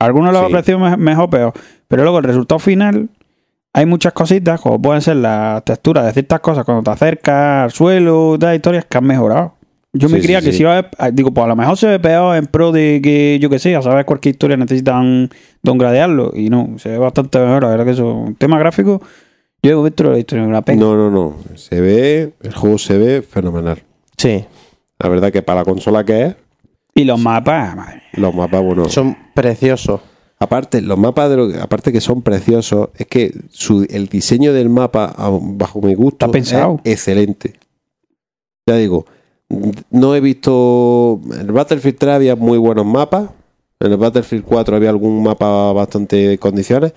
[0.00, 0.52] Algunos Sí.
[0.52, 1.52] parecido me- mejor o peor,
[1.94, 3.08] pero luego el resultado final,
[3.72, 7.70] hay muchas cositas, como pueden ser las texturas de ciertas cosas cuando te acercas al
[7.70, 9.54] suelo, tal, historias que han mejorado.
[9.92, 10.56] Yo me creía sí, que sí.
[10.56, 13.38] si iba a, digo, pues a lo mejor se ve peor en pro de que,
[13.40, 15.30] yo que sé, a saber cualquier historia necesitan
[15.62, 16.32] downgradearlo.
[16.34, 17.62] Y no, se ve bastante mejor.
[17.62, 19.00] La verdad que eso, un tema gráfico,
[19.62, 20.80] yo he visto la historia de una pena.
[20.80, 21.36] No, no, no.
[21.54, 23.84] Se ve, el juego se ve fenomenal.
[24.16, 24.44] Sí,
[24.98, 26.36] La verdad que para la consola que es,
[26.92, 28.88] Y los mapas, madre los mapas, bueno.
[28.88, 30.00] son preciosos.
[30.44, 34.52] Aparte, los mapas de lo que- aparte que son preciosos, es que su- el diseño
[34.52, 36.80] del mapa, bajo mi gusto, Está pensado.
[36.84, 37.54] es excelente.
[38.68, 39.06] Ya digo,
[39.90, 41.20] no he visto.
[41.32, 43.30] En el Battlefield 3 había muy buenos mapas.
[43.80, 46.92] En el Battlefield 4 había algún mapa bastante de condiciones.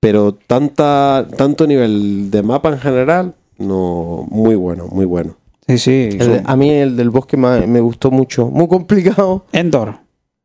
[0.00, 4.26] Pero tanta, tanto nivel de mapa en general, no.
[4.30, 5.36] Muy bueno, muy bueno.
[5.68, 6.08] Sí, sí.
[6.18, 8.48] El a mí el del bosque me, me gustó mucho.
[8.48, 9.44] Muy complicado.
[9.52, 9.94] Endor.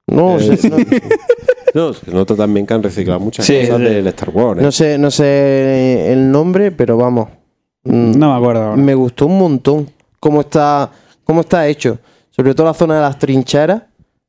[0.09, 0.77] No, Eh, sé, no,
[1.77, 4.59] No, se nota también que han reciclado muchas Sí, cosas del Star Wars.
[4.59, 4.63] ¿eh?
[4.63, 7.29] no sé, no sé el nombre, pero vamos.
[7.83, 8.75] Mm, No me acuerdo ahora.
[8.81, 9.87] Me gustó un montón
[10.19, 10.89] cómo está,
[11.23, 11.99] cómo está hecho.
[12.31, 13.83] Sobre todo la zona de las trincheras.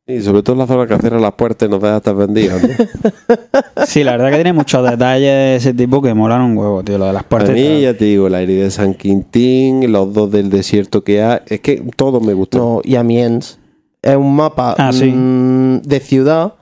[0.06, 2.62] Y sobre todo la zona que cierra las puertas y nos deja estar vendidos.
[2.62, 2.68] ¿no?
[3.86, 6.98] Sí, la verdad que tiene muchos detalles de ese tipo que molan un huevo, tío.
[6.98, 7.50] Lo de las A puertas.
[7.50, 11.22] y mí, ya te digo, el aire de San Quintín, los dos del desierto que
[11.22, 12.58] hay, es que todo me gusta.
[12.58, 13.58] No, y Amiens.
[14.02, 15.06] Es un mapa Ah, sí.
[15.14, 16.54] mm, de ciudad.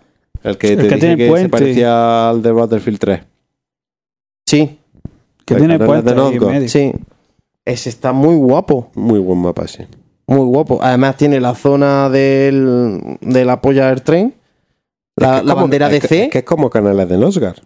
[0.47, 1.49] El que El te que dije tiene que se puente.
[1.51, 3.21] parecía al de Battlefield 3.
[4.47, 4.79] Sí,
[5.45, 5.87] que el tiene de
[6.41, 6.69] medio.
[6.69, 6.93] sí.
[7.65, 8.91] Ese está muy guapo.
[8.95, 9.85] Muy buen mapa, sí.
[10.29, 10.79] Muy guapo.
[10.81, 14.35] Además tiene la zona del, de la polla del tren.
[15.17, 16.25] La, Es que es la como- bandera de C.
[16.25, 17.57] Es que es como canales de Nosgar.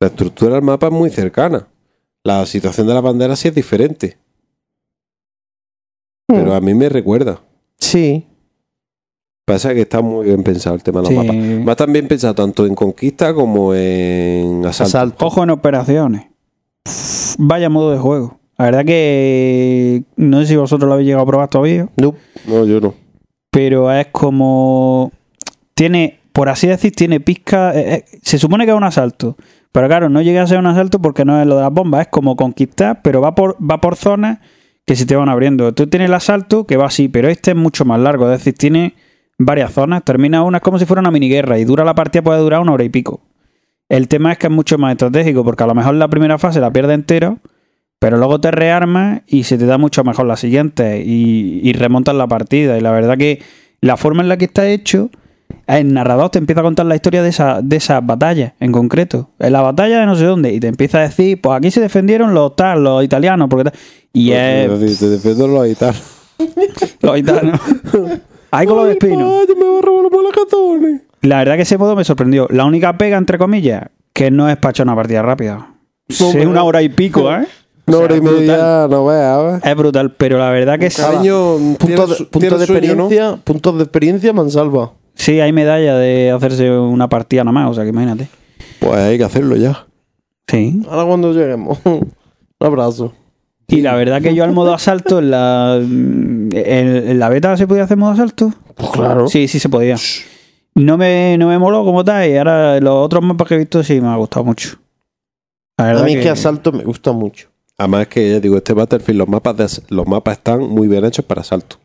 [0.00, 1.66] La estructura del mapa es muy cercana.
[2.24, 4.18] La situación de la bandera sí es diferente.
[6.26, 7.40] Pero a mí me recuerda.
[7.78, 8.26] Sí.
[9.48, 11.28] Pasa que está muy bien pensado el tema de los Sí.
[11.58, 11.68] mapas.
[11.68, 14.88] Va tan bien pensado tanto en conquista como en asalto.
[14.98, 15.26] Asalto.
[15.26, 16.26] Ojo en operaciones.
[17.38, 18.38] Vaya modo de juego.
[18.58, 22.14] La verdad que no sé si vosotros lo habéis llegado a probar todavía, No.
[22.46, 22.94] No, yo no.
[23.50, 25.12] pero es como
[25.74, 27.72] tiene, por así decir, tiene pizca.
[27.74, 29.36] eh, eh, se supone que es un asalto,
[29.70, 32.02] pero claro, no llega a ser un asalto porque no es lo de las bombas,
[32.02, 34.40] es como conquistar, pero va por va por zonas
[34.84, 35.72] que se te van abriendo.
[35.72, 38.54] Tú tienes el asalto que va así, pero este es mucho más largo, es decir,
[38.54, 38.94] tiene
[39.38, 42.40] varias zonas, termina una es como si fuera una miniguerra y dura la partida puede
[42.40, 43.20] durar una hora y pico.
[43.88, 46.60] El tema es que es mucho más estratégico porque a lo mejor la primera fase
[46.60, 47.38] la pierde entero,
[47.98, 52.14] pero luego te rearmas y se te da mucho mejor la siguiente y, y remontas
[52.14, 52.76] la partida.
[52.76, 53.40] Y la verdad que
[53.80, 55.10] la forma en la que está hecho,
[55.66, 59.30] el narrador te empieza a contar la historia de esa, de esas batallas en concreto.
[59.38, 61.80] En la batalla de no sé dónde, y te empieza a decir, pues aquí se
[61.80, 63.80] defendieron los tal, los italianos, porque tal.
[64.12, 65.66] Y es Es te defiendo los
[67.00, 67.60] los italianos.
[68.50, 69.46] Ahí con los espinos.
[69.48, 70.12] Ay, me va a robar los.
[71.22, 72.46] La verdad que ese modo me sorprendió.
[72.50, 75.74] La única pega, entre comillas, que no es para echar una partida rápida.
[76.08, 77.46] Sí, es una hora y pico, ¿eh?
[77.86, 79.64] Una O sea, hora y media, no veas.
[79.64, 81.02] Es brutal, pero la verdad que sí.
[81.02, 83.04] Cariño, Puntos de, puntos de sueño, ¿no?
[83.04, 84.94] experiencia, puntos de experiencia me han salvado.
[85.14, 88.28] Sí, hay medalla de hacerse una partida nada más, o sea que imagínate.
[88.78, 89.86] Pues hay que hacerlo ya.
[90.46, 90.82] Sí.
[90.88, 91.78] Ahora cuando lleguemos.
[91.84, 92.12] Un
[92.60, 93.12] abrazo.
[93.68, 97.66] Y la verdad que yo al modo asalto, en la, en, en la beta se
[97.66, 98.52] podía hacer modo asalto.
[98.74, 99.28] Pues claro.
[99.28, 99.96] Sí, sí se podía.
[100.74, 103.82] No me, no me moló como tal, y ahora los otros mapas que he visto
[103.82, 104.78] sí me ha gustado mucho.
[105.76, 107.48] A mí es que asalto me gusta mucho.
[107.76, 111.24] Además que ya digo, este Battlefield, los mapas, de los mapas están muy bien hechos
[111.24, 111.76] para asalto.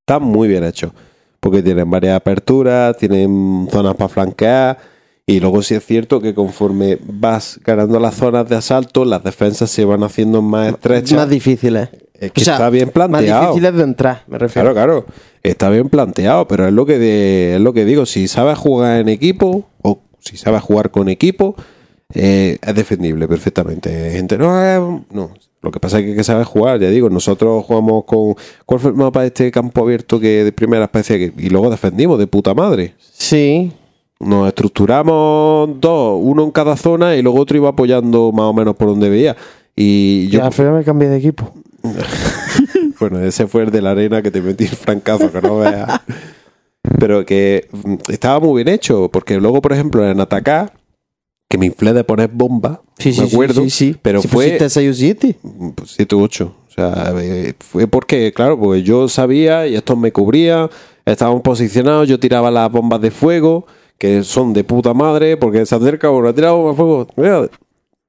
[0.00, 0.92] Están muy bien hechos.
[1.40, 4.93] Porque tienen varias aperturas, tienen zonas para flanquear.
[5.26, 9.70] Y luego sí es cierto que conforme vas ganando las zonas de asalto, las defensas
[9.70, 11.18] se van haciendo más estrechas.
[11.18, 11.88] Más difíciles.
[12.12, 13.46] es que o sea, está bien Más planteado.
[13.54, 14.72] difíciles de entrar, me refiero.
[14.74, 15.06] Claro, claro.
[15.42, 18.04] Está bien planteado, pero es lo que de- es lo que digo.
[18.06, 21.56] Si sabes jugar en equipo o si sabes jugar con equipo,
[22.14, 24.10] eh, es defendible perfectamente.
[24.12, 25.30] Gente, no, eh, no.
[25.62, 27.08] Lo que pasa es que hay que saber jugar, ya digo.
[27.08, 28.34] Nosotros jugamos con.
[28.66, 31.18] ¿Cuál fue el mapa de este campo abierto que de primera especie?
[31.18, 32.94] Que, y luego defendimos de puta madre.
[33.12, 33.72] Sí.
[34.20, 38.76] Nos estructuramos dos, uno en cada zona y luego otro iba apoyando más o menos
[38.76, 39.36] por donde veía.
[39.76, 41.52] Y Y yo, al final me cambié de equipo.
[43.00, 46.00] Bueno, ese fue el de la arena que te metí el francazo, que no veas.
[47.00, 50.72] Pero que mm, estaba muy bien hecho, porque luego, por ejemplo, en atacar,
[51.50, 53.96] que me inflé de poner bombas, Sí, sí, me sí, acuerdo, sí, sí.
[54.00, 55.36] pero Si fue pusiste 6 o 7.
[55.84, 56.54] 7 u 8.
[56.68, 60.70] O sea, eh, fue porque, claro, pues yo sabía y estos me cubrían,
[61.04, 63.66] estaban posicionados, yo tiraba las bombas de fuego,
[63.98, 67.48] que son de puta madre, porque se acerca uno, tira bomba de fuego, mira,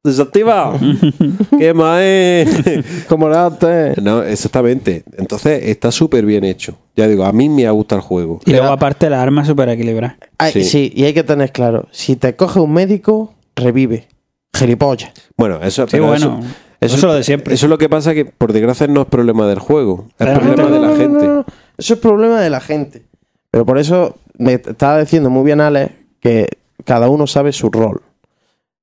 [0.04, 0.78] desactiva,
[1.60, 2.84] quema, eh.
[3.10, 3.98] Como era antes.
[4.02, 5.04] No, exactamente.
[5.18, 6.78] Entonces está súper bien hecho.
[6.96, 8.40] Ya digo, a mí me gusta el juego.
[8.46, 10.18] Y luego, aparte, las armas súper equilibradas.
[10.38, 10.64] Ay, Sí.
[10.64, 10.92] sí.
[10.96, 14.08] y hay que tener claro, si te coge un médico, revive.
[14.56, 15.12] Gilipollas.
[15.38, 16.40] Bueno, eso, Sí, pero bueno.
[16.42, 16.50] eso-
[16.82, 17.54] Eso, es lo de siempre.
[17.56, 20.08] Eso es lo que pasa que, por desgracia, no es problema del juego.
[20.20, 21.26] Es problema no, de No, la no, gente.
[21.28, 21.46] no, no.
[21.78, 23.02] Eso es problema de la gente.
[23.50, 26.48] Pero por eso me estaba diciendo muy bien Alex que
[26.84, 28.02] cada uno sabe su rol.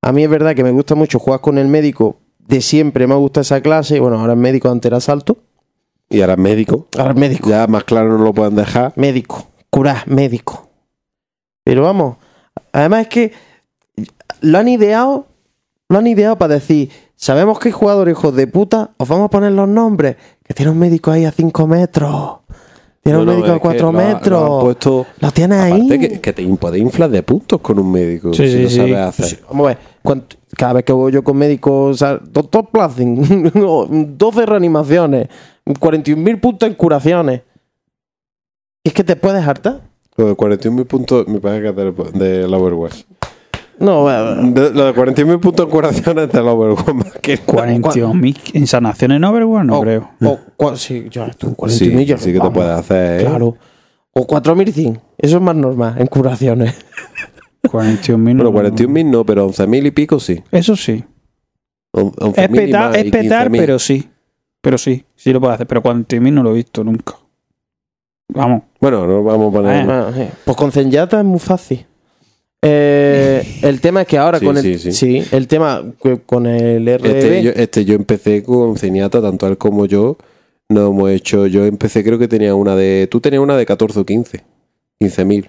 [0.02, 2.16] A mí es verdad que me gusta mucho jugar con el médico.
[2.38, 4.00] De siempre me gusta esa clase.
[4.00, 5.38] Bueno, ahora es médico ante el asalto.
[6.08, 6.88] Y ahora es médico.
[6.98, 7.48] Ahora es médico.
[7.48, 8.92] Ya más claro no lo pueden dejar.
[8.96, 9.46] Médico.
[9.70, 10.68] Curar, médico.
[11.64, 12.16] Pero vamos,
[12.72, 13.32] además es que
[14.40, 15.26] lo han ideado,
[15.88, 19.30] lo han ideado para decir, sabemos que hay jugadores hijos de puta, os vamos a
[19.30, 22.40] poner los nombres, que tiene un médico ahí a 5 metros,
[23.02, 25.06] tiene un No, no, médico es a 4 que lo ha- lo metros, han puesto-
[25.20, 25.72] lo tienes ahí.
[25.72, 28.32] Aparte que, que te puede inflar de puntos con un médico.
[28.32, 28.76] Sí, si sí, lo sí.
[28.76, 29.40] sabes hacer.
[29.48, 29.78] Vamos a ver,
[30.56, 33.50] cada vez que voy yo con médicos, o sea, doctor Placing,
[34.18, 35.28] 12 reanimaciones,
[35.66, 37.42] 41.000 puntos en curaciones.
[38.84, 39.80] Es que te puedes hartar.
[40.16, 41.76] Lo de 41.000 puntos me parece que es
[42.14, 43.02] de, de la Overwatch.
[43.78, 46.88] No, bueno, De- lo de 41.000 puntos en curaciones de la Overwatch.
[46.94, 47.46] más que nada.
[47.46, 50.10] 42.000 en sanaciones en Overwatch, no o, creo.
[50.22, 52.22] o cua- sí, ya, tú, 40 Sí, millones.
[52.22, 53.24] sí que te vamos, puedes hacer, ¿eh?
[53.24, 53.56] Claro.
[54.12, 55.00] O 4.100.
[55.18, 56.74] Eso es más normal en curaciones.
[57.62, 60.42] 41.000 Bueno, no- 41.000 no, pero 11.000 y pico sí.
[60.50, 61.02] Eso sí.
[61.92, 63.58] On- 11.000 Es y petar, más, es petar 15.000.
[63.58, 64.08] pero sí.
[64.60, 65.66] Pero sí, sí lo puede hacer.
[65.66, 67.14] Pero 40.000 no lo he visto nunca.
[68.28, 68.62] Vamos.
[68.80, 69.84] Bueno, no vamos a poner...
[69.84, 70.22] Bueno, sí.
[70.44, 71.86] Pues con Zenyatta es muy fácil.
[72.64, 75.22] Eh, el tema es que ahora Sí, con el sí, sí.
[75.32, 75.82] el tema
[76.26, 80.16] con el RB Este yo, este yo empecé con Ceniata, tanto él como yo.
[80.68, 81.46] No hemos hecho.
[81.48, 83.08] Yo empecé, creo que tenía una de.
[83.10, 84.44] Tú tenías una de 14 o 15.
[85.00, 85.46] 15.000.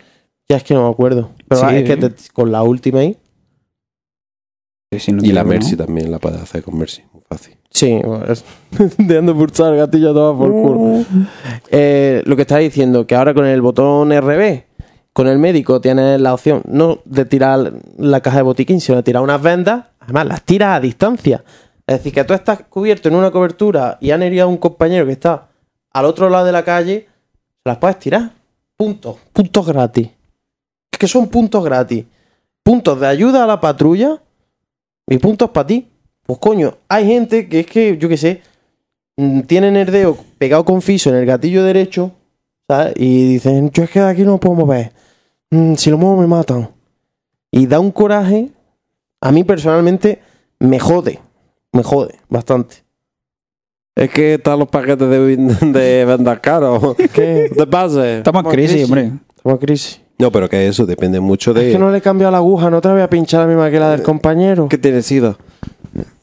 [0.49, 1.29] ya es que no me acuerdo.
[1.47, 1.75] Pero Sí.
[1.75, 3.15] es que te- con la última ahí.
[4.91, 5.85] Sí, sí, no Y la Mercy ¿no?
[5.85, 7.03] también la puedes hacer con Mercy.
[7.13, 7.55] Muy fácil.
[7.69, 8.43] Sí, bueno, es-
[8.97, 11.05] dejando pulsar gatillo todo por culo.
[11.71, 14.63] Eh, lo que estás diciendo, que ahora con el botón RB,
[15.13, 19.03] con el médico, tienes la opción no de tirar la caja de botiquín, sino de
[19.03, 19.85] tirar unas vendas.
[19.99, 21.43] Además, las tiras a distancia.
[21.85, 25.05] Es decir, que tú estás cubierto en una cobertura y han herido a un compañero
[25.05, 25.49] que está
[25.91, 27.07] al otro lado de la calle,
[27.63, 28.31] las puedes tirar.
[28.75, 29.17] Puntos.
[29.31, 30.09] Puntos gratis.
[30.91, 32.05] Es que son puntos gratis.
[32.63, 34.21] Puntos de ayuda a la patrulla
[35.07, 35.89] y puntos para ti.
[36.25, 38.41] Pues coño, hay gente que es que, yo qué sé,
[39.17, 42.11] mm, tienen el pegado con fiso en el gatillo derecho,
[42.73, 42.93] ¿sabes?
[42.97, 44.91] Y dicen, yo es que de aquí no puedo mover.
[45.51, 46.69] Mm, si lo muevo me matan.
[47.51, 48.49] Y da un coraje,
[49.21, 50.19] a mí personalmente
[50.59, 51.19] me jode,
[51.71, 52.77] me jode bastante.
[53.95, 56.95] Es que están los paquetes de, de vendas caros.
[57.13, 57.47] ¿Qué?
[57.51, 58.17] No te pases.
[58.17, 58.85] Estamos en Estamos en crisis, crisis.
[58.89, 59.11] hombre.
[59.35, 60.01] Estamos en crisis.
[60.23, 61.67] No, pero que eso depende mucho de.
[61.67, 63.47] Es que no le he cambiado la aguja, no te la voy a pinchar la
[63.47, 64.69] misma que la del compañero.
[64.69, 65.37] ¿Qué tiene sido?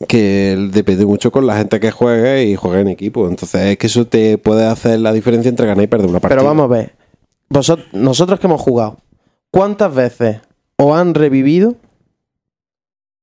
[0.08, 3.28] Que depende mucho con la gente que juegue y juegue en equipo.
[3.28, 6.38] Entonces es que eso te puede hacer la diferencia entre ganar y perder una partida.
[6.40, 6.94] Pero vamos a ver,
[7.50, 8.96] vosot- nosotros que hemos jugado,
[9.50, 10.38] ¿cuántas veces
[10.76, 11.74] os han revivido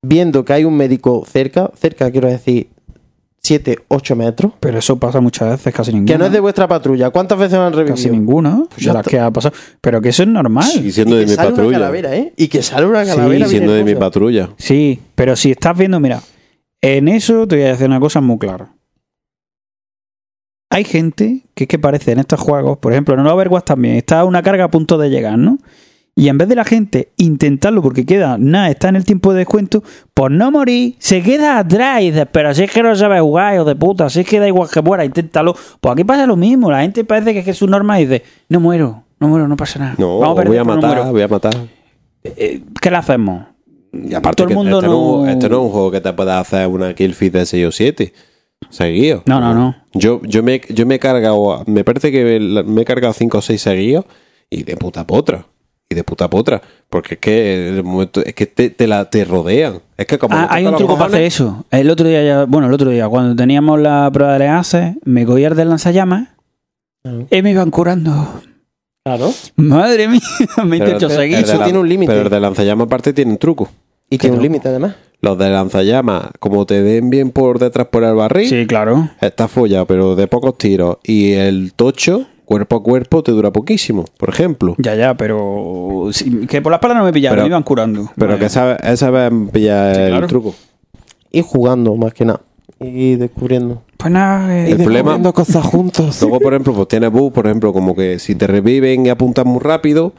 [0.03, 2.69] viendo que hay un médico cerca, cerca quiero decir
[3.41, 6.11] 7, 8 metros, Pero eso pasa muchas veces, casi ninguna.
[6.13, 7.09] que no es de vuestra patrulla?
[7.11, 8.11] ¿Cuántas veces han Casi revivido?
[8.11, 8.63] ninguna.
[8.69, 9.55] Pues ya las que ha pasado.
[9.79, 10.69] Pero que eso es normal.
[10.83, 11.77] Y siendo Y de que mi sale una patrulla.
[11.79, 12.33] calavera, ¿eh?
[12.35, 13.37] Y que sale una Sí, calavera.
[13.37, 14.49] Bien siendo de mi patrulla.
[14.57, 16.21] Sí, pero si estás viendo, mira,
[16.81, 18.73] en eso te voy a decir una cosa muy clara.
[20.69, 23.95] Hay gente que es que parece en estos juegos, por ejemplo, en el Overwatch también,
[23.95, 25.57] está una carga a punto de llegar, ¿no?
[26.17, 29.39] Y en vez de la gente intentarlo porque queda, nada, está en el tiempo de
[29.39, 29.83] descuento,
[30.15, 33.53] por no morir, se queda atrás y dices, pero si es que no sabes jugar,
[33.53, 35.55] hijo de puta, si es que da igual que muera, inténtalo.
[35.79, 38.05] Pues aquí pasa lo mismo, la gente parece que es que es su norma y
[38.07, 39.95] dice, no muero, no muero, no pasa nada.
[39.99, 41.11] No, Vamos perder, voy a no matar, muero".
[41.11, 41.53] voy a matar.
[42.23, 43.43] ¿Qué le hacemos?
[43.93, 45.17] Y aparte, Todo el que mundo este, no...
[45.23, 47.65] no- este no es un juego que te pueda hacer una kill feed de 6
[47.67, 48.13] o 7.
[48.69, 49.21] Seguido.
[49.27, 49.75] No, no, no.
[49.93, 53.41] Yo, yo, me, yo me he cargado, me parece que me he cargado 5 o
[53.41, 54.05] 6 seguidos
[54.49, 55.45] y de puta potra.
[55.89, 56.61] Y de puta potra.
[56.89, 59.79] Porque es que el momento, es que te, te la, te rodean.
[59.95, 60.35] Es que como.
[60.35, 61.65] Ah, hay un truco para hacer eso.
[61.71, 65.25] El otro día, ya- bueno, el otro día, cuando teníamos la prueba de leases, me
[65.25, 66.29] cogía el del lanzallamas
[67.31, 68.41] y me iban curando.
[69.05, 69.31] Claro.
[69.55, 70.19] Madre mía,
[70.65, 71.37] me he hecho seguir.
[71.37, 72.11] Eso tiene un límite.
[72.11, 73.69] Pero el de lanzallamas aparte tiene un truco.
[74.09, 74.95] Y tiene un límite además.
[75.21, 79.09] Los de lanzallamas, como te den bien por detrás por el barril, Sí, claro.
[79.21, 80.97] está follado, pero de pocos tiros.
[81.03, 84.73] Y el tocho cuerpo a cuerpo te dura poquísimo, por ejemplo.
[84.79, 86.07] Ya, ya, pero.
[86.11, 88.09] sí, que por las palas no me pillaron, Pero- me iban curando.
[88.15, 88.39] Pero Vale.
[88.39, 90.27] que sabes, esa vez pillar Sí, el claro.
[90.27, 90.55] truco.
[91.31, 92.41] Y jugando, más que nada.
[92.79, 93.83] Y descubriendo.
[93.97, 96.17] Pues nada, eh, El problema- Descubriendo cosas juntos.
[96.21, 99.45] Luego, por ejemplo, pues tienes bug, por ejemplo, como que si te reviven y apuntas
[99.45, 100.13] muy rápido,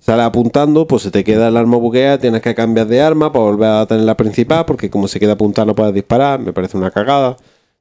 [0.00, 3.44] sales apuntando, pues se te queda el arma buguea, tienes que cambiar de arma para
[3.46, 6.76] volver a tener la principal, porque como se queda apuntada no puedes disparar, me parece
[6.76, 7.36] una cagada.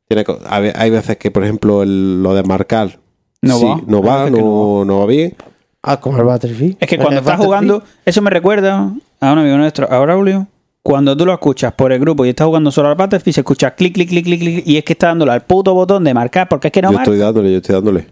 [0.07, 2.99] Tiene co- a ve- hay veces que, por ejemplo, el- lo de marcar
[3.43, 3.81] No sí, va.
[3.85, 5.35] no va, no, no va bien.
[5.81, 6.77] Ah, como el Battlefield.
[6.79, 10.47] Es que cuando estás jugando, eso me recuerda a un amigo nuestro, a Braulio.
[10.81, 13.71] Cuando tú lo escuchas por el grupo y estás jugando solo al Battlefield, se escucha
[13.75, 16.47] clic, clic, clic, clic, clic, y es que está dándole al puto botón de marcar,
[16.49, 17.11] porque es que no yo marca.
[17.11, 18.07] estoy dándole, yo estoy dándole.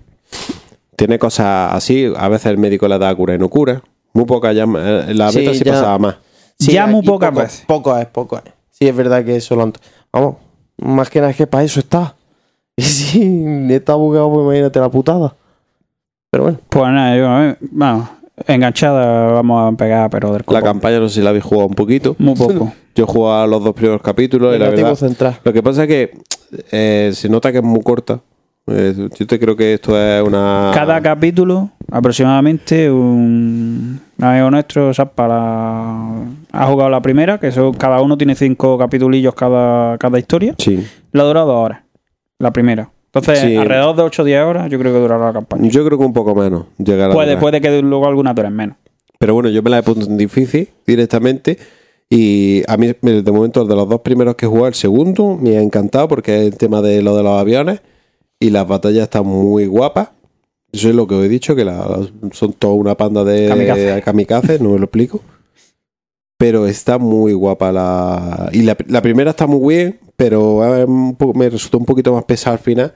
[0.95, 3.81] Tiene cosas así, a veces el médico le da cura y no cura.
[4.13, 5.71] Muy poca ya, eh, la Sí, beta sí ya.
[5.73, 6.15] pasaba más.
[6.59, 7.63] Ya muy pocas poco- veces.
[7.65, 8.43] Poco es, poco es.
[8.69, 9.73] Sí, es verdad que eso lo han...
[10.13, 10.35] Vamos,
[10.77, 12.15] más que nada es que para eso está.
[12.77, 15.35] Y si está bugado, pues imagínate la putada.
[16.31, 16.59] Pero bueno.
[16.69, 18.09] Pues nada, yo, a ver, vamos,
[18.47, 20.61] enganchada vamos a pegar, pero del La copón.
[20.63, 22.15] campaña no sé si la habéis jugado un poquito.
[22.17, 22.71] Muy poco.
[22.95, 24.95] Yo he jugado los dos primeros capítulos y la verdad...
[24.95, 25.37] central.
[25.43, 26.11] Lo que pasa es que
[26.71, 28.19] eh, se nota que es muy corta.
[28.67, 30.71] Eh, yo te creo que esto es una...
[30.73, 36.11] Cada capítulo, aproximadamente, un, un amigo nuestro, Sapa, la-
[36.51, 40.55] ha jugado la primera, que son, cada uno tiene cinco capitulillos cada, cada historia.
[40.57, 40.85] Sí.
[41.11, 41.81] La ha durado dos horas,
[42.41, 42.89] la primera.
[43.13, 43.55] Entonces, Sí.
[43.57, 45.67] alrededor de 8 o 10 horas, yo creo que durará la campaña.
[45.69, 48.77] Yo creo que un poco menos llegar a Puede, puede que luego algunas duren menos.
[49.19, 51.57] Pero bueno, yo me la he puesto en difícil directamente.
[52.09, 55.57] Y a mí, de momento, de los dos primeros que he jugado, el segundo me
[55.57, 57.81] ha encantado porque es el tema de lo de los aviones.
[58.39, 60.09] Y las batallas están muy guapas.
[60.73, 61.99] Eso es lo que os he dicho, que la-
[62.31, 64.01] son toda una panda de Kamikaze.
[64.03, 65.21] kamikazes, no me lo explico.
[66.41, 68.49] Pero está muy guapa la...
[68.51, 70.59] Y la, primera está muy bien, pero
[71.15, 72.93] poco- me resultó un poquito más pesada al final.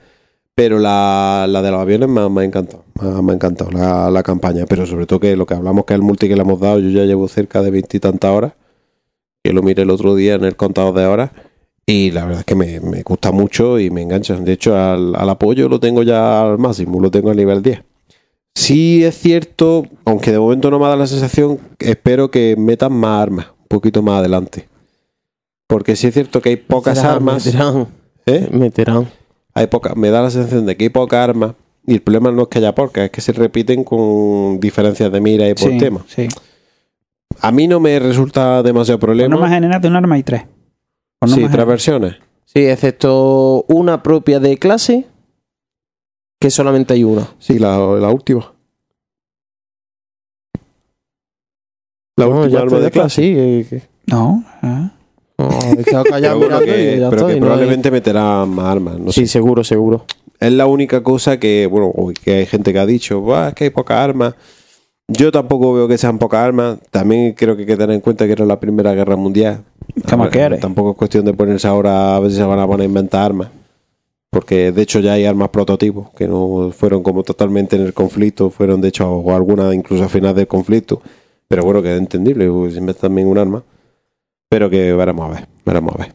[0.56, 2.86] Pero la, la de los aviones me, ha- encantado.
[3.22, 4.66] Me ha, encantado la, la campaña.
[4.68, 6.80] Pero sobre todo que lo que hablamos que es el multi que le hemos dado,
[6.80, 8.54] yo ya llevo cerca de veintitantas horas.
[9.44, 11.30] Que lo miré el otro día en el contador de horas.
[11.86, 14.36] Y la verdad es que me, me gusta mucho y me engancha.
[14.38, 17.80] De hecho, al, al apoyo lo tengo ya al máximo, lo tengo al nivel 10.
[18.56, 23.22] Sí es cierto, aunque de momento no me da la sensación, espero que metan más
[23.22, 24.68] armas, un poquito más adelante.
[25.68, 27.46] Porque sí es cierto que hay pocas Meterán, armas.
[27.46, 27.88] Meterán.
[28.26, 28.50] ¿eh?
[28.52, 29.10] Meterán.
[29.54, 31.54] hay poca, me da la sensación de que hay pocas armas
[31.86, 35.20] y el problema no es que haya pocas, es que se repiten con diferencias de
[35.22, 36.06] mira y por Sí, tema.
[36.08, 36.28] sí.
[37.42, 39.30] A mí no me resulta demasiado Por problema.
[39.36, 40.44] norma general de un arma hay tres.
[41.20, 42.16] Por sí, tres versiones.
[42.46, 45.06] Sí, excepto una propia de clase,
[46.40, 47.28] que solamente hay una.
[47.40, 48.52] Sí, la, la última.
[52.18, 53.22] La No, última ya arma está, ya de clase.
[53.22, 53.84] sí, que- que-
[54.14, 54.92] No, ah.
[55.38, 55.50] No,
[55.86, 58.98] Pero, bueno, que, y ya pero que no hay- probablemente meterá más armas.
[59.00, 59.34] No Sí, sé.
[59.34, 60.06] seguro, seguro.
[60.40, 61.92] Es la única cosa que, bueno,
[62.24, 64.36] que hay gente que ha dicho, "Buah, es que hay pocas armas.
[65.08, 66.80] Yo tampoco veo que sean pocas armas.
[66.90, 69.64] También creo que hay que tener en cuenta que era la Primera Guerra Mundial.
[69.94, 70.60] ¿Qué más Ahora, quieres?
[70.62, 73.22] Tampoco es cuestión de ponerse ahora a ver si se van a poner a inventar
[73.26, 73.50] armas.
[74.36, 78.50] Porque de hecho ya hay armas prototipos que no fueron como totalmente en el conflicto,
[78.50, 81.02] fueron de hecho o algunas incluso al final del conflicto.
[81.48, 83.64] Pero bueno, que es entendible, pues, si inventan también un arma.
[84.50, 86.14] Pero que veremos a ver, veremos a ver.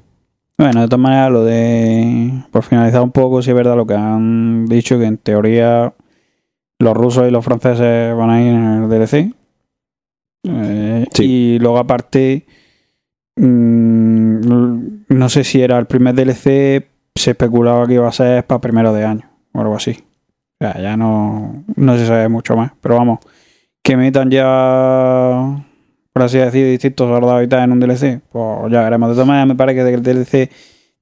[0.59, 2.45] Bueno, de todas maneras, lo de.
[2.51, 5.95] Por finalizar un poco, sí es verdad lo que han dicho, que en teoría
[6.79, 9.33] los rusos y los franceses van a ir en el DLC.
[10.45, 11.25] Eh, Sí.
[11.25, 12.45] Y luego, aparte,
[13.37, 16.90] mm, no sé si era el primer DLC,
[17.21, 19.93] se especulaba que iba a ser para primero de año o algo así.
[20.61, 22.73] O sea, ya no, no se sabe mucho más.
[22.81, 23.21] Pero vamos,
[23.83, 25.65] que metan ya,
[26.13, 29.09] por así decir, distintos soldados y tal en un DLC, pues ya veremos.
[29.11, 30.51] De todas maneras, me parece que del DLC,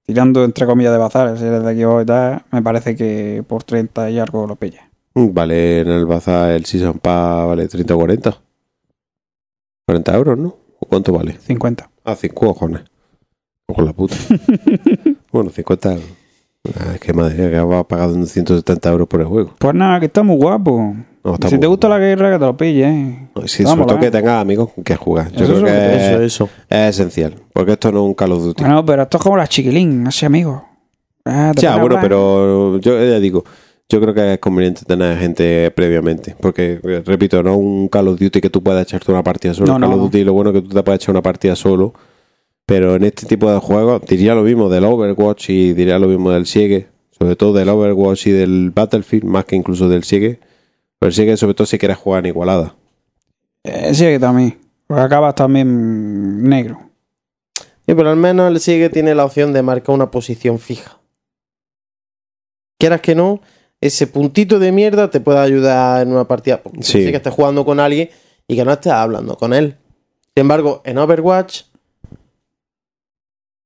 [0.04, 3.64] tirando entre comillas de bazar, si eres de aquí y tal, me parece que por
[3.64, 4.88] 30 y algo lo pilla.
[5.14, 8.38] Vale, en el bazar el Season Pass vale 30 o 40.
[9.86, 10.56] 40 euros, ¿no?
[10.78, 11.32] ¿O cuánto vale?
[11.32, 11.90] 50.
[12.04, 12.82] Ah, 5 cojones.
[13.66, 14.14] Con la puta.
[15.32, 16.04] bueno, 50 euros.
[16.78, 19.54] Ah, es que madre que va pagando 170 euros por el juego.
[19.58, 20.94] Pues nada, que está muy guapo.
[21.24, 22.00] No, está si muy te gusta guapo.
[22.00, 22.84] la guerra, que te lo pille.
[22.88, 23.28] ¿eh?
[23.46, 24.00] Sí, sobre todo va.
[24.00, 25.30] que tengas amigos con que jugar.
[25.32, 26.48] Yo Eso creo que es, Eso, eso.
[26.68, 27.34] es esencial.
[27.52, 28.62] Porque esto no es un Call of Duty.
[28.64, 30.64] Bueno, pero esto es como la chiquilín, así amigo.
[31.24, 32.02] Ah, Ya, bueno, hablar.
[32.02, 33.44] pero yo ya digo,
[33.88, 36.34] yo creo que es conveniente tener gente previamente.
[36.40, 39.54] Porque, eh, repito, no es un Call of Duty que tú puedas echarte una partida
[39.54, 39.66] solo.
[39.68, 40.02] No, Call no, of no.
[40.04, 41.94] Duty lo bueno es que tú te puedes echar una partida solo.
[42.68, 46.30] Pero en este tipo de juegos diría lo mismo del Overwatch y diría lo mismo
[46.32, 46.88] del Siege.
[47.18, 50.38] Sobre todo del Overwatch y del Battlefield, más que incluso del Siege.
[50.98, 52.76] Pero el Siege sobre todo si quieres jugar en igualada.
[53.64, 54.58] Eh, sí, que también.
[54.86, 56.78] Porque acabas también negro.
[57.56, 60.98] Sí, pero al menos el sigue tiene la opción de marcar una posición fija.
[62.78, 63.40] Quieras que no,
[63.80, 66.62] ese puntito de mierda te puede ayudar en una partida.
[66.62, 67.04] Porque Sí.
[67.04, 68.10] sí que estés jugando con alguien
[68.46, 69.76] y que no estés hablando con él.
[70.34, 71.62] Sin embargo, en Overwatch,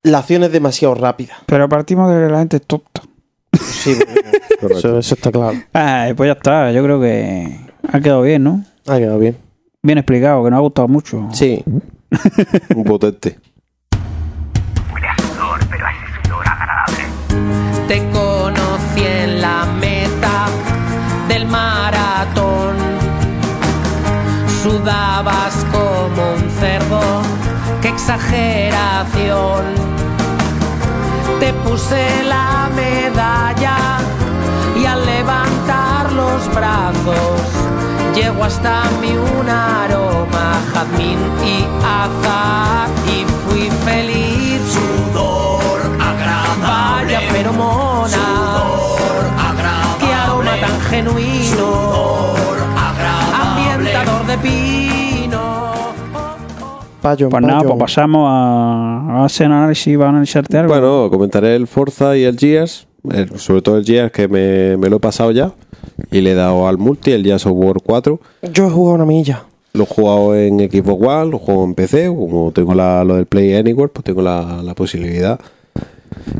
[0.02, 1.34] la acción es demasiado rápida.
[1.46, 3.02] Pero partimos de que la gente es tonta.
[3.60, 3.96] Sí,
[4.70, 5.58] eso, eso está claro.
[5.72, 6.72] Ay, pues ya está.
[6.72, 7.58] Yo creo que
[7.90, 8.64] ha quedado bien, ¿no?
[8.86, 9.36] Ha quedado bien.
[9.82, 11.28] Bien explicado, que nos ha gustado mucho.
[11.32, 11.62] Sí.
[12.74, 13.38] Un potente.
[17.88, 20.46] Te conocí en la meta
[21.28, 22.76] del maratón.
[24.62, 27.22] Sudabas como un cerdo,
[27.92, 29.62] exageración.
[31.40, 33.76] Te puse la medalla
[34.80, 37.40] y al levantar los brazos
[38.14, 44.60] llegó hasta mí un aroma, jazmín y azar y fui feliz.
[44.72, 47.14] Sudor agradable.
[47.14, 48.08] Vaya feromona.
[48.08, 50.06] Sudor agradable.
[50.06, 51.56] Qué aroma tan genuino.
[51.56, 53.72] Sudor agradable.
[53.72, 55.01] Ambientador de pino.
[57.02, 60.72] Payo, Pues nada, pues pasamos a, a hacer un análisis, va a analizarte algo.
[60.72, 62.86] Bueno, comentaré el Forza y el Gears.
[63.10, 65.52] el- sobre todo el Gears que me, me lo he pasado ya.
[66.10, 68.20] Y le he dado al multi, el Gears of War 4.
[68.54, 69.44] Yo he jugado una milla.
[69.74, 72.06] Lo he jugado en Xbox One, lo juego en PC.
[72.06, 75.40] Como tengo la, lo del Play Anywhere, pues tengo la, la posibilidad.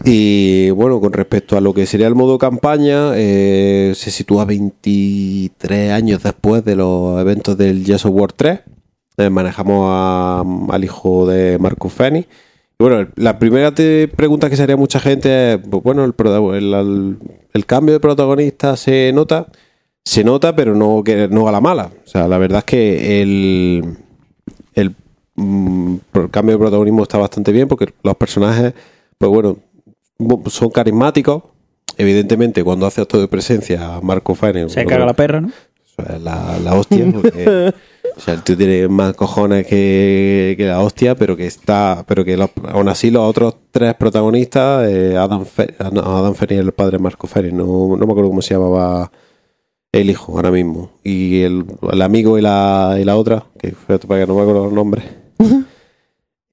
[0.05, 5.93] Y bueno, con respecto a lo que sería el modo campaña, eh, se sitúa 23
[5.93, 8.61] años después de los eventos del Gears of War 3.
[9.27, 12.27] Eh, manejamos a- al hijo de Marcus Fenix.
[12.79, 16.15] Y bueno, la primera te- pregunta que se haría mucha gente es, pues bueno, el,
[17.67, 19.47] cambio de protagonista se nota,
[20.05, 21.91] se nota, pero no, que, no a la mala.
[22.05, 23.97] O sea, la verdad es que el,
[24.75, 24.95] el
[25.37, 28.75] mm, el cambio de protagonismo está bastante bien porque los personajes,
[29.19, 29.59] pues bueno,
[30.47, 31.45] son carismáticos.
[31.99, 35.51] Evidentemente, cuando hace acto de presencia Marco Fenix, Se caga la perra, ¿no?
[36.21, 37.73] la, la hostia, porque
[38.17, 42.25] o sea, el tío tiene más cojones que, que la hostia, pero que está, pero
[42.25, 46.61] que los- aún así los otros tres protagonistas, eh, Adam, Fe, ah, no, Adam Fenix,
[46.61, 47.65] el padre Marco Fenix, no,
[47.97, 49.11] no me acuerdo cómo se llamaba
[49.93, 53.73] el hijo ahora mismo, y el, el amigo y la, y la otra, que
[54.07, 55.05] para que no me acuerdo los nombres.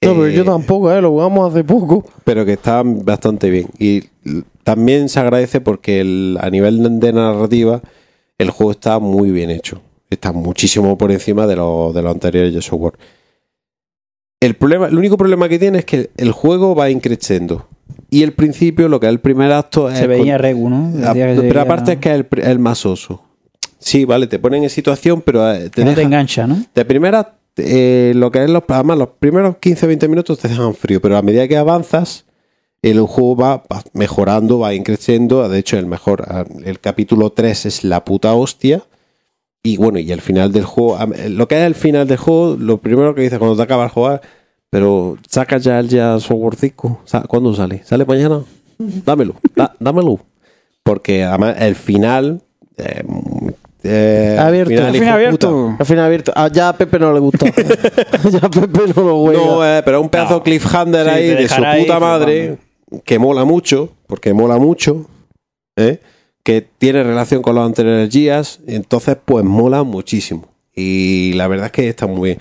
[0.01, 1.01] No, pero yo Eh, tampoco, ¿eh?
[1.01, 2.05] Lo jugamos hace poco.
[2.23, 3.67] pero que está bastante bien.
[3.79, 4.03] Y
[4.63, 7.81] también se agradece porque el- a nivel de narrativa
[8.37, 9.81] el juego está muy bien hecho.
[10.09, 12.93] Está muchísimo por encima de los de los anteriores Gears of War.
[14.41, 17.67] El, problema, el único problema que tiene es que el juego va increciendo.
[18.09, 20.91] Y el principio, lo que es el primer acto, es Se con- veía Regu, ¿no?
[21.05, 23.21] Ah, pero aparte es que es el, el más oso.
[23.77, 26.63] Sí, vale, te ponen en situación, pero eh, te que no te engancha, ¿no?
[26.73, 31.01] de primera, eh, lo que es los, además, los primeros 15-20 minutos te dejan frío,
[31.01, 32.25] pero a medida que avanzas,
[32.81, 33.63] el juego va,
[33.93, 35.47] mejorando, va increciendo.
[35.47, 36.25] De hecho, el mejor,
[36.65, 38.83] el capítulo 3 es la puta hostia.
[39.63, 42.55] Y bueno, y el final del juego, a- lo que es el final del juego,
[42.59, 44.21] lo primero que dices cuando te acabas de jugar,
[44.69, 47.01] pero saca ya el ya software 5.
[47.05, 47.81] Sa- ¿Cuándo sale?
[47.83, 48.41] ¿Sale mañana?
[48.77, 50.19] Dámelo, da- dámelo.
[50.83, 52.41] Porque además el final.
[52.77, 53.03] Eh,
[53.83, 54.69] eh, Abierto.
[54.71, 55.49] final, Al final abierto.
[55.51, 55.75] puta.
[55.79, 56.31] Al final abierto.
[56.35, 57.45] Ah, ya a Pepe no le gusta.
[58.31, 59.39] ya a Pepe no lo juega.
[59.45, 60.37] No, eh, pero un pedazo No.
[60.39, 62.57] de cliffhanger Sí, ahí de su ahí puta madre
[63.03, 65.05] que mola mucho, porque mola mucho,
[65.77, 65.99] ¿eh?
[66.43, 70.47] Que tiene relación con los anteriores Gears, entonces pues mola muchísimo.
[70.75, 72.39] Y la verdad es que está muy bien.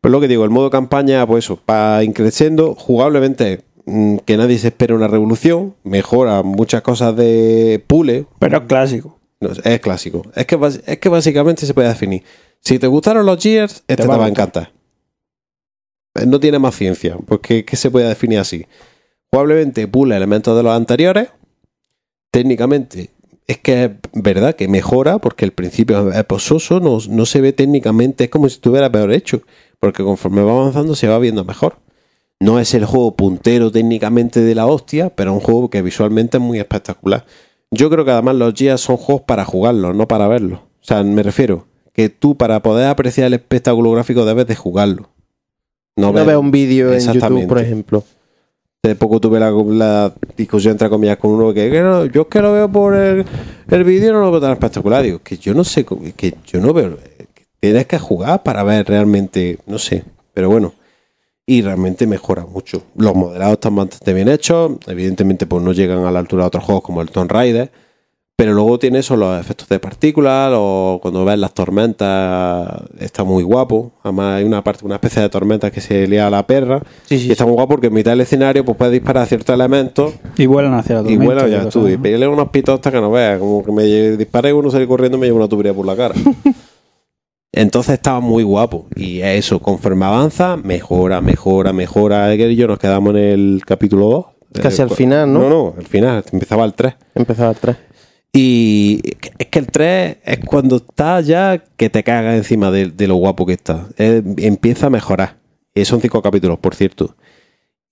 [0.00, 4.58] Pues lo que digo, el modo campaña, pues eso, va increciendo, jugablemente mm, que nadie
[4.58, 9.18] se espera una revolución, mejora muchas cosas de pule, Pero es clásico.
[9.40, 10.22] no, es clásico.
[10.34, 12.22] Es que, es que básicamente se puede definir.
[12.60, 14.46] Si te gustaron los Gears, este te, va a va a gustar.
[14.48, 14.72] encantar.
[16.14, 18.66] Eh, No tiene más ciencia, porque ¿qué se puede definir así?
[19.30, 21.28] Jugablemente pula elementos de los anteriores.
[22.30, 23.10] Técnicamente,
[23.46, 27.52] es que es verdad que mejora, porque el principio es pososo, no, no se ve
[27.52, 29.42] técnicamente, es como si estuviera peor hecho,
[29.80, 31.76] porque conforme va avanzando se va viendo mejor.
[32.40, 36.38] No es el juego puntero técnicamente de la hostia, pero es un juego que visualmente
[36.38, 37.24] es muy espectacular.
[37.70, 40.60] Yo creo que además los Gears son juegos para jugarlos, no para verlos.
[40.60, 45.08] O sea, me refiero que tú para poder apreciar el espectáculo gráfico debes de jugarlo.
[45.96, 47.00] No, No un vídeo en.
[47.00, 48.04] YouTube, por ejemplo.
[48.84, 52.42] Hace poco tuve la, discusión entre comillas con uno que, que no, yo es que
[52.42, 53.24] lo veo por el,
[53.70, 55.02] el vídeo no lo veo tan espectacular.
[55.02, 56.98] Digo, que yo no sé, que yo no veo.
[57.60, 60.04] tienes que jugar para ver realmente, no sé,
[60.34, 60.74] pero bueno.
[61.46, 62.82] Y realmente mejora mucho.
[62.94, 64.72] Los modelados están bastante bien hechos.
[64.86, 67.70] Evidentemente, pues no llegan a la altura de otros juegos como el Tomb Raider.
[68.36, 73.44] Pero luego tiene eso, los efectos de partículas, o cuando ves las tormentas, está muy
[73.44, 73.92] guapo.
[74.02, 76.82] Además hay una parte, una especie de tormenta que se lía a la perra.
[77.04, 79.54] Sí, sí, y está muy guapo porque en mitad del escenario pues puedes disparar ciertos
[79.54, 81.46] elementos Y vuelan hacia la tormenta.
[81.46, 81.88] y ya cosas, tú.
[81.88, 83.38] Y peguéle unos pitos hasta que no veas.
[83.38, 86.14] Como que me disparé uno, salí corriendo y me llevo una tubería por la cara.
[87.52, 88.86] Entonces estaba muy guapo.
[88.96, 92.34] Y eso, conforme avanza, mejora, mejora, mejora.
[92.34, 94.08] Edgar y yo nos quedamos en el capítulo
[94.52, 94.62] 2.
[94.62, 95.40] Casi al final, ¿no?
[95.40, 96.24] No, no, al final.
[96.32, 96.94] Empezaba el 3.
[97.14, 97.76] Empezaba el 3.
[98.36, 99.00] Y
[99.38, 103.14] es que el 3 es cuando está ya que te cagas encima de, de lo
[103.14, 103.86] guapo que está.
[103.96, 105.36] Empieza a mejorar.
[105.72, 107.14] Y son cinco capítulos, por cierto.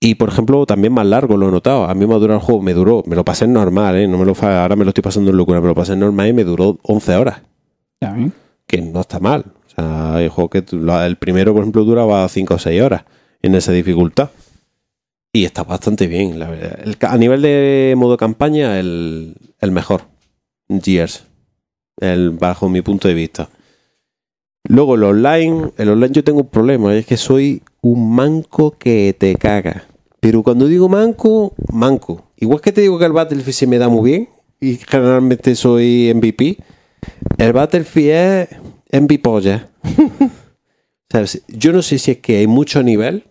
[0.05, 1.85] Y por ejemplo, también más largo, lo he notado.
[1.85, 4.09] A mí me ha durado el juego, me duró, me lo pasé en normal, ¿eh?
[4.09, 6.27] No me lo ahora me lo estoy pasando en locura, me lo pasé en normal
[6.27, 7.43] y me duró 11 horas.
[8.01, 8.33] ¿eh?
[8.67, 9.45] Que no está mal.
[9.65, 13.05] O sea, hay juegos que el primero, por ejemplo, duraba 5 o 6 horas
[13.43, 14.31] en esa dificultad.
[15.33, 16.81] Y está bastante bien, la verdad.
[16.85, 20.12] El a nivel de modo campaña, el, el mejor.
[20.81, 21.25] Gears.
[22.01, 23.49] El, bajo mi punto de vista.
[24.69, 29.15] Luego el online, el online yo tengo un problema, es que soy un manco que
[29.19, 29.85] te caga.
[30.21, 32.25] Pero cuando digo manco, manco.
[32.37, 34.29] Igual que te digo que el Battlefield se me da muy bien
[34.61, 36.59] y generalmente soy MVP,
[37.39, 38.49] el Battlefield
[38.89, 39.61] es MVP.
[41.49, 43.25] Yo no sé si es que hay mucho nivel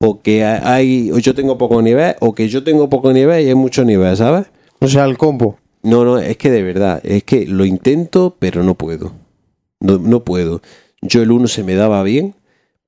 [0.00, 3.48] o que hay o yo tengo poco nivel o que yo tengo poco nivel y
[3.48, 4.48] hay mucho nivel, ¿sabes?
[4.80, 5.58] O sea, el combo.
[5.82, 9.12] No, no, es que de verdad, es que lo intento, pero no puedo.
[9.80, 10.62] No, puedo.
[11.00, 12.34] Yo el 1 se me daba bien,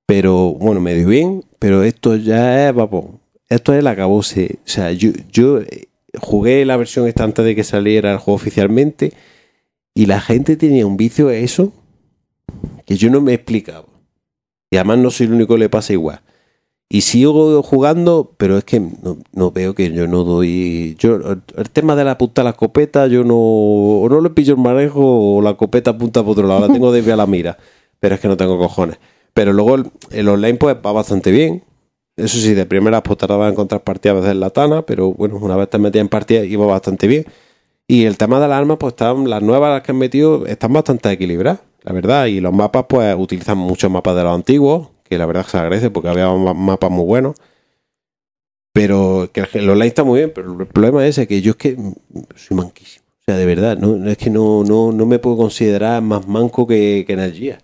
[0.07, 3.07] pero bueno, me dio bien, pero esto ya es, vamos,
[3.49, 4.59] esto es el acabose.
[4.65, 5.89] O sea, yo, yo eh,
[6.21, 9.13] jugué la versión esta antes de que saliera el juego oficialmente
[9.95, 11.73] y la gente tenía un vicio a eso
[12.87, 13.87] que yo no me explicaba.
[14.71, 16.21] Y además no soy el único que le pasa igual.
[16.89, 18.81] Y sigo jugando, pero es que
[19.33, 20.97] no, veo que yo no doy.
[20.99, 21.17] Yo,
[21.57, 23.37] el, tema de la punta de la escopeta, yo no.
[23.37, 26.67] O no le pillo el manejo o la escopeta apunta por otro lado.
[26.67, 27.59] La tengo desviada la mira.
[28.01, 28.99] Pero es que no tengo cojones.
[29.33, 31.65] Pero luego el, el online, pues va bastante bien.
[32.17, 34.83] Eso sí, de primeras, pues tardaba en encontrar partidas a veces en la tana.
[34.83, 37.25] Pero bueno, una vez te metías en partida, iba bastante bien.
[37.87, 41.11] Y el tema de las armas, pues están, las nuevas que han metido están bastante
[41.11, 42.27] equilibradas, la verdad.
[42.27, 45.91] Y los mapas, pues utilizan muchos mapas de los antiguos, que la verdad se agradece
[45.91, 47.37] porque había ma- mapas muy buenos.
[48.73, 51.57] Pero que el- online está muy bien, pero el problema es ese, que yo es
[51.57, 51.77] que
[52.35, 53.05] soy manquísimo.
[53.21, 56.67] O sea, de verdad, no, es que no, no, no me puedo considerar más manco
[56.67, 57.63] que, que en el Gears.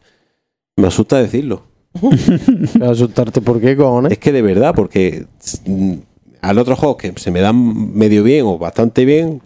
[0.76, 1.64] Me asusta decirlo.
[2.82, 4.12] Asustarte, ¿por qué, cojones?
[4.12, 5.26] Es que de verdad, porque
[5.66, 5.94] mm,
[6.42, 9.42] al otro juego que se me dan medio bien o bastante bien,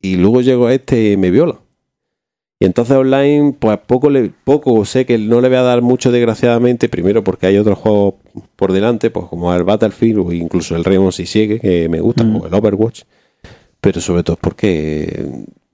[0.00, 1.58] y luego llego a este y me viola.
[2.60, 6.10] Y entonces online, pues poco le, poco sé que no le voy a dar mucho
[6.10, 8.14] desgraciadamente, primero porque hay otros juegos
[8.56, 12.32] por delante, pues como el Battlefield o incluso el Rainbow Six Siege, que me gustan,
[12.32, 12.36] Mm.
[12.42, 13.02] o el Overwatch,
[13.80, 15.24] pero sobre todo porque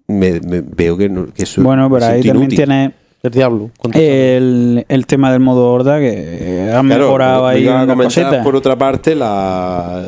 [0.09, 2.93] me, me veo que, no, que soy, Bueno, pero ahí también tiene
[3.23, 3.71] El diablo.
[3.95, 9.15] el, el tema del modo horda que Claro, mejorado ahí a comentar, por otra parte,
[9.15, 10.05] la,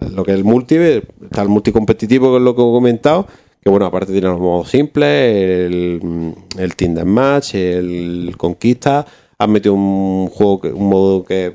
[0.00, 3.26] el- lo que es el multi, está el multicompetitivo, que es lo que he comentado,
[3.62, 5.08] que bueno, aparte tiene los modos simples,
[5.68, 9.04] el, el Team Deathmatch, el Conquista,
[9.38, 11.52] han metido un juego, que- un modo que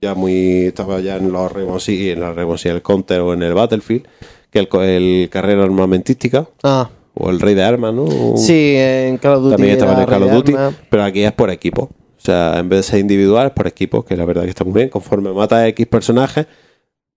[0.00, 3.54] ya muy estaba ya en los Six, en la Six, el Counter o en el
[3.54, 4.06] Battlefield,
[4.50, 8.36] que el, el carrera armamentística, Ah, o el Rey de Armas, ¿no?
[8.36, 9.52] sí, en Call of Duty.
[9.56, 10.52] También estaban era en Call of Duty,
[10.90, 11.82] pero aquí es por equipo.
[11.84, 14.64] O sea, en vez de ser individual, es por equipos, que la verdad que está
[14.64, 14.88] muy bien.
[14.88, 16.46] Conforme matas a X personajes,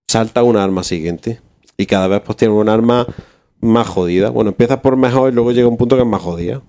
[0.07, 1.39] salta una arma siguiente.
[1.77, 3.07] Y cada vez pues tiene un arma
[3.61, 4.29] más jodida.
[4.29, 6.61] Bueno, empiezas por mejor y luego llega un punto que es más jodida.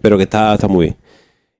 [0.00, 0.96] Pero que está, está muy bien.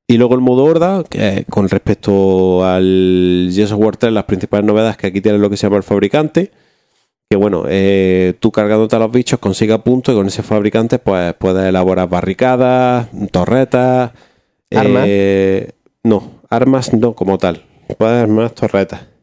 [0.09, 4.65] Y luego el modo horda, que con respecto al Gears of War 3, las principales
[4.65, 6.53] novedades que aquí tiene lo que se llama el fabricante.
[7.29, 11.35] Que bueno, eh, tú cargándote a los bichos consigues puntos y con ese fabricante pues
[11.35, 14.13] puedes elaborar barricadas, torretas.
[14.71, 15.05] ¿Armas?
[15.09, 15.73] eh,
[16.05, 17.65] no, armas no como tal.
[17.99, 19.16] Puedes armar torretas.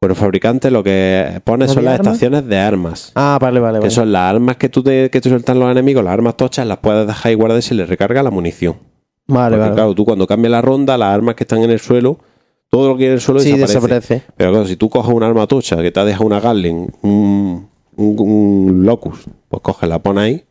[0.00, 2.14] Con el fabricante lo que pones ¿No son las armas?
[2.14, 3.12] estaciones de armas.
[3.14, 3.90] Ah, vale, vale, Que vale.
[3.90, 6.78] son las armas que tú te, que te sueltan los enemigos, las armas tochas, las
[6.78, 8.76] puedes dejar y guardar y se les recarga la munición.
[9.26, 9.74] Vale, Porque vale.
[9.74, 12.18] claro, tú cuando cambias la ronda, las armas que están en el suelo,
[12.70, 13.74] todo lo que hay en el suelo sí, desaparece.
[14.14, 14.22] desaparece.
[14.38, 17.68] Pero claro, si tú coges un arma tocha que te ha dejado una Gatling, un,
[17.96, 20.44] un, un Locus, pues coges, la pones ahí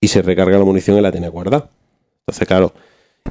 [0.00, 1.68] y se recarga la munición y la tiene guardada.
[2.20, 2.72] Entonces, claro.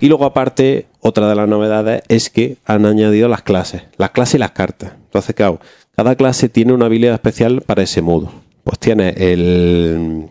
[0.01, 4.35] Y luego, aparte, otra de las novedades es que han añadido las clases, las clases
[4.35, 4.92] y las cartas.
[5.10, 5.60] Entonces, claro,
[5.96, 8.32] cada clase tiene una habilidad especial para ese modo.
[8.64, 10.30] Pues tiene el,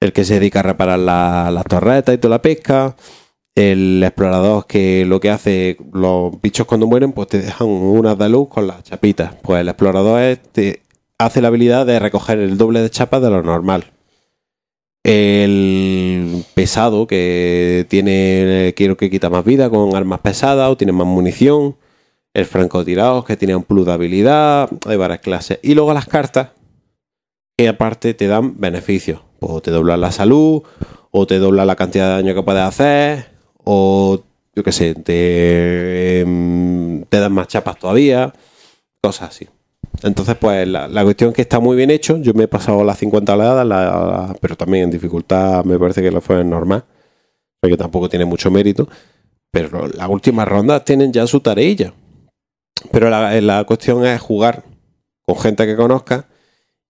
[0.00, 2.94] el que se dedica a reparar la- las torretas y toda la pesca.
[3.54, 8.28] El explorador que lo que hace, los bichos cuando mueren, pues te dejan unas de
[8.28, 9.34] luz con las chapitas.
[9.42, 10.82] Pues el explorador es- te
[11.18, 13.84] hace la habilidad de recoger el doble de chapas de lo normal.
[15.04, 21.06] El pesado que tiene, quiero que quita más vida con armas pesadas o tiene más
[21.06, 21.76] munición.
[22.34, 24.68] El francotirado que tiene un plus de habilidad.
[24.86, 25.58] Hay varias clases.
[25.62, 26.48] Y luego las cartas
[27.56, 29.20] que aparte te dan beneficios.
[29.40, 30.62] O te doblan la salud,
[31.10, 33.26] o te doblan la cantidad de daño que puedes hacer,
[33.62, 34.20] o
[34.56, 38.32] yo qué sé, te, em, te dan más chapas todavía,
[39.02, 39.48] cosas así.
[40.02, 42.16] Entonces, pues la, la cuestión es que está muy bien hecho.
[42.16, 46.10] Yo me he pasado las 50 oleadas, la- pero también en dificultad me parece que
[46.10, 46.84] lo fue normal,
[47.60, 48.88] porque tampoco tiene mucho mérito.
[49.52, 51.92] Pero las últimas rondas tienen ya su tareilla.
[52.90, 54.64] Pero la, la cuestión es jugar
[55.22, 56.26] con gente que conozca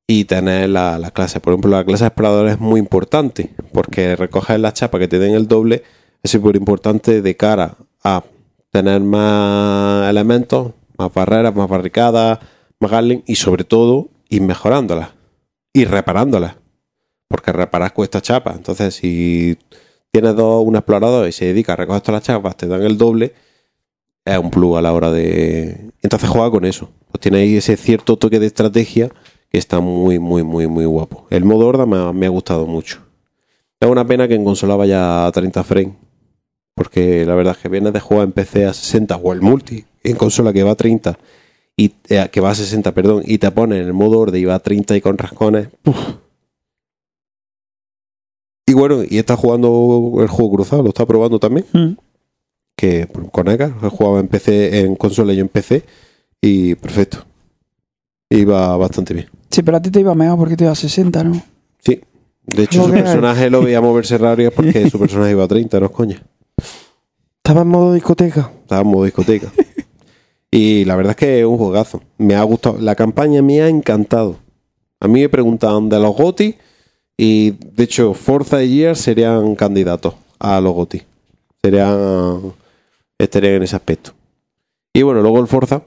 [0.07, 1.41] y tener la, la clase.
[1.41, 5.19] Por ejemplo, la clase de explorador es muy importante porque recoger la chapa que te
[5.19, 5.83] den el doble
[6.23, 8.25] es súper importante de cara a
[8.71, 12.39] tener más elementos, más barreras, más barricadas,
[12.81, 15.11] más gatling y sobre todo ir mejorándolas
[15.73, 16.57] y reparándolas.
[17.29, 18.53] Porque reparar cuesta chapa.
[18.53, 19.59] Entonces, si
[20.11, 22.99] tienes dos, un explorador y se dedica a recoger todas las chapas, te dan el
[22.99, 23.35] doble,
[24.25, 25.91] es un plus a la hora de.
[26.03, 26.91] Entonces juega con eso.
[27.11, 29.11] Pues tiene ahí ese cierto toque de estrategia
[29.51, 31.27] que está muy, muy, muy, muy guapo.
[31.31, 33.01] El modo horda me ha, me ha gustado mucho.
[33.81, 35.95] Es una pena que en consola vaya a 30 frames.
[36.75, 39.85] Porque la verdad es que vienes de jugar en PC a 60 o el multi
[40.03, 41.17] en consola que va a 30
[41.77, 44.45] y eh, que va a 60, perdón, y te ponen en el modo horda y
[44.45, 45.69] va a 30 y con rascones.
[48.67, 51.97] Y bueno, y está jugando el juego cruzado, lo está probando también Mm.
[52.85, 55.85] Que con Eka, he jugado en PC, en consola y en PC,
[56.43, 57.25] y perfecto.
[58.29, 59.31] Iba bastante bien.
[59.51, 61.43] Sí, pero a ti te iba mejor porque te iba a 60, ¿no?
[61.79, 62.01] Sí.
[62.45, 63.03] De hecho, su hay.
[63.03, 65.93] personaje lo veía moverse raro y es porque su personaje iba a 30, no es
[65.93, 66.23] coña.
[67.39, 68.51] Estaba en modo discoteca.
[68.63, 69.51] Estaba en modo discoteca.
[70.51, 72.03] y la verdad es que es un juegazo.
[72.19, 72.77] Me ha gustado.
[72.81, 74.37] La campaña me ha encantado.
[75.01, 76.57] A mí me preguntaban de los GOTI
[77.17, 81.03] y de hecho Forza y Gears serían candidatos a los GOTI.
[81.63, 82.53] Serían
[83.25, 84.13] estarían en ese aspecto.
[84.95, 85.83] Y bueno, luego el Forza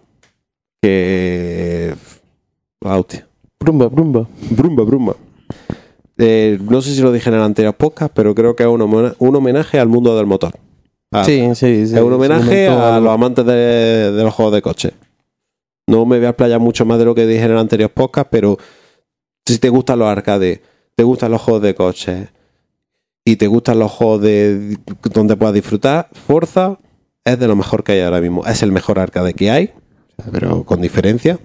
[0.82, 1.94] que
[2.84, 3.28] ah, hostia.
[3.60, 4.28] Brumba, brumba.
[4.52, 5.16] Brumba, brumba.
[6.18, 8.82] Eh, no sé si lo dije en el anterior podcast, pero creo que es un,
[8.82, 10.54] homena- un homenaje al mundo del motor.
[11.12, 11.96] Ah, sí, sí, sí.
[11.96, 14.92] es un homenaje a los amantes de, de los juegos de coche.
[15.88, 18.28] No me voy a explayar mucho más de lo que dije en el anterior podcast,
[18.30, 18.58] pero
[19.46, 20.60] si te gustan los arcades,
[20.96, 22.28] te gustan los juegos de coche
[23.26, 24.78] y te gustan los juegos de
[25.14, 26.78] donde puedas disfrutar, Forza
[27.34, 28.46] es de lo mejor que hay ahora mismo.
[28.46, 29.72] Es el mejor arcade que hay,
[30.32, 31.40] pero con diferencia.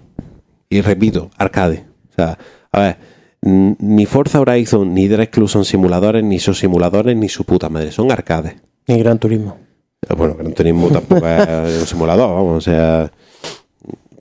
[0.69, 1.85] Y repito, arcade.
[2.11, 2.39] O sea,
[2.73, 2.97] a ver,
[3.43, 7.91] ni Forza Horizon ni Direct Club son simuladores, ni son simuladores, ni su puta madre.
[7.93, 8.55] Son arcades.
[8.87, 9.59] Ni Gran Turismo.
[10.09, 13.11] Eh, Bueno, Gran Turismo tampoco es un simulador, vamos, o sea.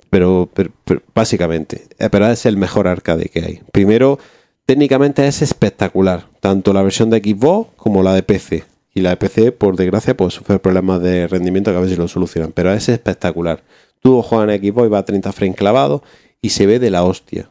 [0.10, 3.62] Pero, pero- pero básicamente, eh, pero es el mejor arcade que hay.
[3.72, 4.20] Primero,
[4.66, 8.66] técnicamente es espectacular, tanto la versión de Xbox como la de PC.
[8.94, 12.08] Y la de PC, por desgracia, pues sufre problemas de rendimiento que a si lo
[12.08, 13.64] solucionan, pero es espectacular.
[14.02, 16.02] Tú juegas en Xbox y va a 30 frames clavados
[16.42, 17.50] y se ve de la hostia.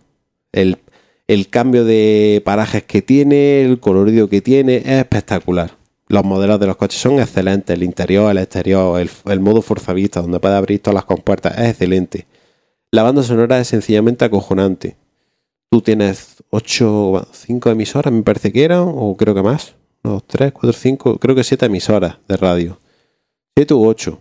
[0.52, 0.78] El,
[1.48, 5.78] cambio de parajes que tiene, el colorido que tiene, es espectacular.
[6.08, 9.92] Los modelos de los coches son excelentes, el interior, el exterior, el, el modo Forza
[9.92, 12.26] Vista, donde puedes abrir todas las compuertas, es excelente.
[12.90, 14.96] La banda sonora es sencillamente acojonante.
[15.70, 19.76] Tú tienes 8, 5 emisoras, me parece que eran, o creo que más.
[20.02, 22.78] 2, 3, 4, 5, creo que 7 emisoras de radio.
[23.56, 24.18] 7 u 8.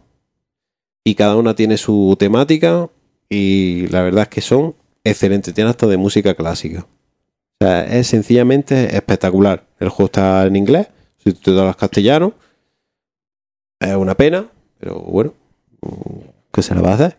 [1.05, 2.89] Y cada una tiene su temática
[3.29, 5.53] y la verdad es que son excelentes.
[5.53, 6.85] Tienen hasta de música clásica.
[7.61, 9.65] O sea, es sencillamente espectacular.
[9.79, 10.87] El juego está en inglés,
[11.23, 12.33] si tú te hablas castellano.
[13.79, 14.47] Es una pena,
[14.79, 15.33] pero bueno,
[16.51, 17.17] ¿qué se le va a hacer?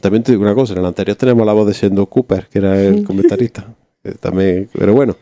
[0.00, 2.58] También te digo una cosa, en el anterior tenemos la voz de Sendo Cooper, que
[2.58, 3.74] era el comentarista.
[4.02, 5.16] Eh, También, pero bueno.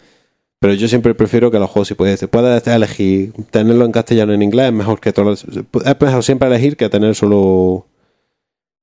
[0.63, 2.23] Pero yo siempre prefiero que los juegos, si puedes,
[2.69, 5.33] elegir tenerlo en castellano en inglés, es mejor que todo.
[5.33, 7.89] Es mejor siempre elegir que tener solo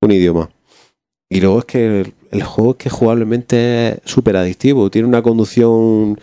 [0.02, 0.50] un idioma.
[1.30, 4.90] Y luego es que el, juego es que jugablemente es súper adictivo.
[4.90, 6.20] Tiene una conducción.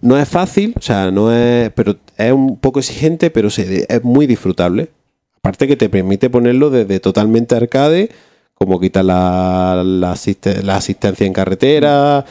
[0.00, 1.70] No es fácil, o sea, no es.
[1.74, 4.88] Pero es un poco exigente, pero se- es muy disfrutable.
[5.36, 8.08] Aparte que te permite ponerlo desde totalmente arcade,
[8.54, 10.12] como quitar la, la
[10.76, 12.24] asistencia en carretera,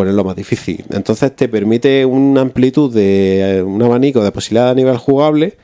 [0.00, 0.82] ponerlo más difícil.
[0.92, 5.58] Entonces te permite una amplitud de eh, un abanico de posibilidades a nivel jugable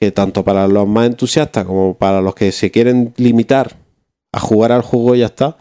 [0.00, 3.76] que tanto para los más entusiastas como para los que se quieren limitar
[4.32, 5.58] a jugar al juego y ya está,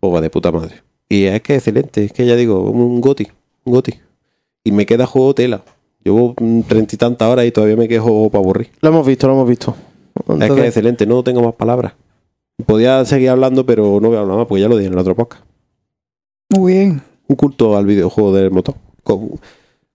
[0.00, 0.76] pues va de puta madre.
[1.10, 3.26] Y es que es excelente, es que ya digo, un goti,
[3.64, 3.92] un goti.
[4.64, 5.62] Y me queda juego tela.
[6.02, 8.70] Llevo mm, treinta y tantas horas y todavía me quedo para aburrir.
[8.80, 9.76] Lo hemos visto, lo hemos visto.
[10.40, 11.92] Es que es excelente, no tengo más palabras.
[12.64, 14.98] Podía seguir hablando, pero no voy a hablar más porque ya lo dije en el
[15.00, 15.44] otro podcast.
[16.48, 17.13] Muy bien.
[17.28, 18.74] Un culto al videojuego del motor.
[19.02, 19.38] Como,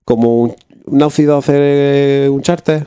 [0.04, 0.54] como un,
[0.86, 2.86] Naughty hace un charter,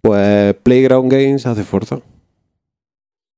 [0.00, 2.00] pues Playground Games hace Forza.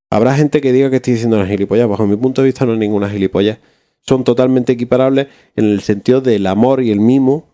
[0.09, 1.87] Habrá gente que diga que estoy diciendo una gilipollas.
[1.87, 3.57] Bajo mi punto de vista no es ninguna gilipollas.
[4.01, 7.47] Son totalmente equiparables en el sentido del amor y el mimo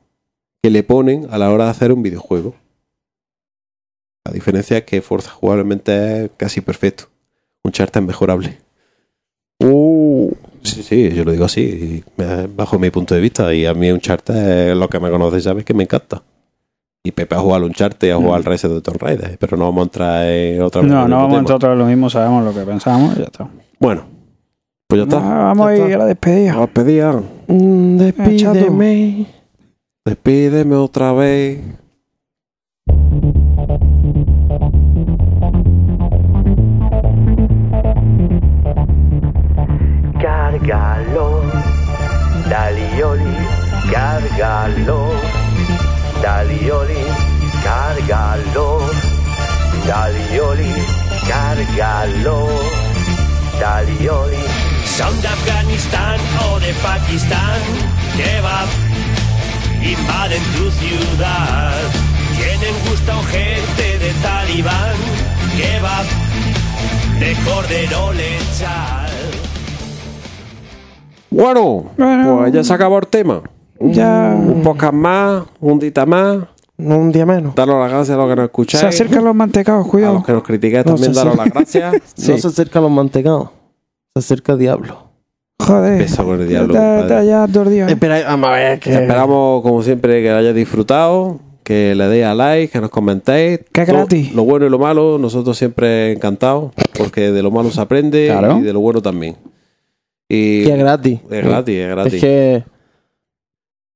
[0.62, 2.56] que le ponen a la hora de hacer un videojuego.
[4.26, 7.06] La diferencia es que Forza jugablemente es casi perfecto.
[7.64, 8.58] Un charter es mejorable.
[9.60, 10.32] Uh,
[10.64, 13.54] Sí, sí, yo lo digo así, me- bajo mi punto de vista.
[13.54, 16.22] Y a mí un charter, lo que me conoce sabes que me encanta.
[17.04, 19.56] Y Pepe ha jugado un charter y ha jugado al Reset de Tomb Raider, pero
[19.56, 21.78] no vamos a entrar en otra vez No, no otro vamos a entrar otra vez
[21.78, 23.48] lo mismo, sabemos lo que pensamos y ya está.
[23.80, 24.04] Bueno,
[24.88, 25.18] pues ya está.
[25.18, 25.96] Ah, vamos Ya a ir está.
[25.96, 26.62] a la despedida.
[26.62, 27.02] A pedir.
[27.04, 27.22] ah.
[27.48, 29.26] mm, despídeme.
[30.06, 31.60] Despídeme otra vez.
[40.70, 41.42] Cárgalo,
[42.48, 43.38] Dalioli,
[43.92, 45.10] cárgalo,
[46.22, 47.06] Dalioli,
[47.64, 48.80] cárgalo,
[49.88, 50.72] Dalioli,
[51.28, 52.48] cárgalo,
[53.60, 54.46] Dalioli.
[54.86, 57.62] Son de Afganistán o de Pakistán,
[58.16, 58.62] que va,
[59.82, 61.82] invaden tu ciudad.
[62.38, 64.96] Tienen gusto gente de talibán,
[65.58, 66.04] que va,
[67.18, 68.99] de cordero lechal.
[71.32, 72.38] Bueno, Bueno.
[72.40, 73.42] pues ya se acabó el tema.
[73.80, 76.40] Ya Un podcast más, un dita más.
[76.78, 77.56] No, un día menos.
[77.56, 78.82] Daros las gracias a los que nos escucháis.
[78.82, 80.14] se acercan los mantecados, A cuidado.
[80.16, 81.94] los que nos criticáis No, también daros las gracias.
[82.28, 83.50] No se acerca a los mantecados.
[84.16, 85.10] Se acerca el diablo.
[85.62, 85.98] Joder.
[86.00, 87.26] Pesa con el diablo, Ya- compadre.
[87.28, 87.92] ya- dos días.
[87.92, 88.94] Espera, vamos a ver que.
[88.94, 93.60] Esperamos, como siempre, que lo hayáis disfrutado, que le deis a like, que nos comentéis.
[93.74, 94.34] Que gratis.
[94.34, 98.58] Lo bueno y lo malo, nosotros siempre encantados, porque de lo malo se aprende Claro.
[98.58, 99.36] y de lo bueno también.
[100.30, 101.20] Y Que es gratis.
[101.30, 102.14] es gratis, es gratis.
[102.14, 102.64] Es que.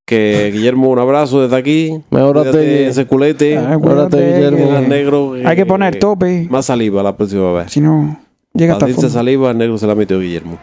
[0.06, 2.02] Que Guillermo, un abrazo desde aquí.
[2.10, 3.58] Cuídate ese culete.
[3.58, 4.78] Ah, Guillermo.
[4.78, 5.34] el negro.
[5.46, 6.46] Hay que poner tope.
[6.50, 7.72] Más saliva la próxima vez.
[7.72, 8.20] Si no,
[8.54, 9.10] llega hasta fondo.
[9.10, 10.58] saliva, el negro se la metió Guillermo.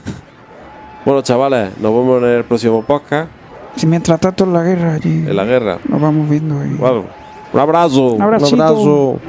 [1.04, 3.30] bueno, chavales, nos vemos en el próximo podcast,
[3.76, 5.78] Si mientras tanto en la guerra allí en la guerra.
[5.88, 6.56] nos vamos viendo.
[6.64, 6.70] Y...
[6.70, 7.04] Bueno,
[7.52, 8.06] un abrazo.
[8.08, 8.62] Un Un abracito.
[8.64, 9.20] abrazo.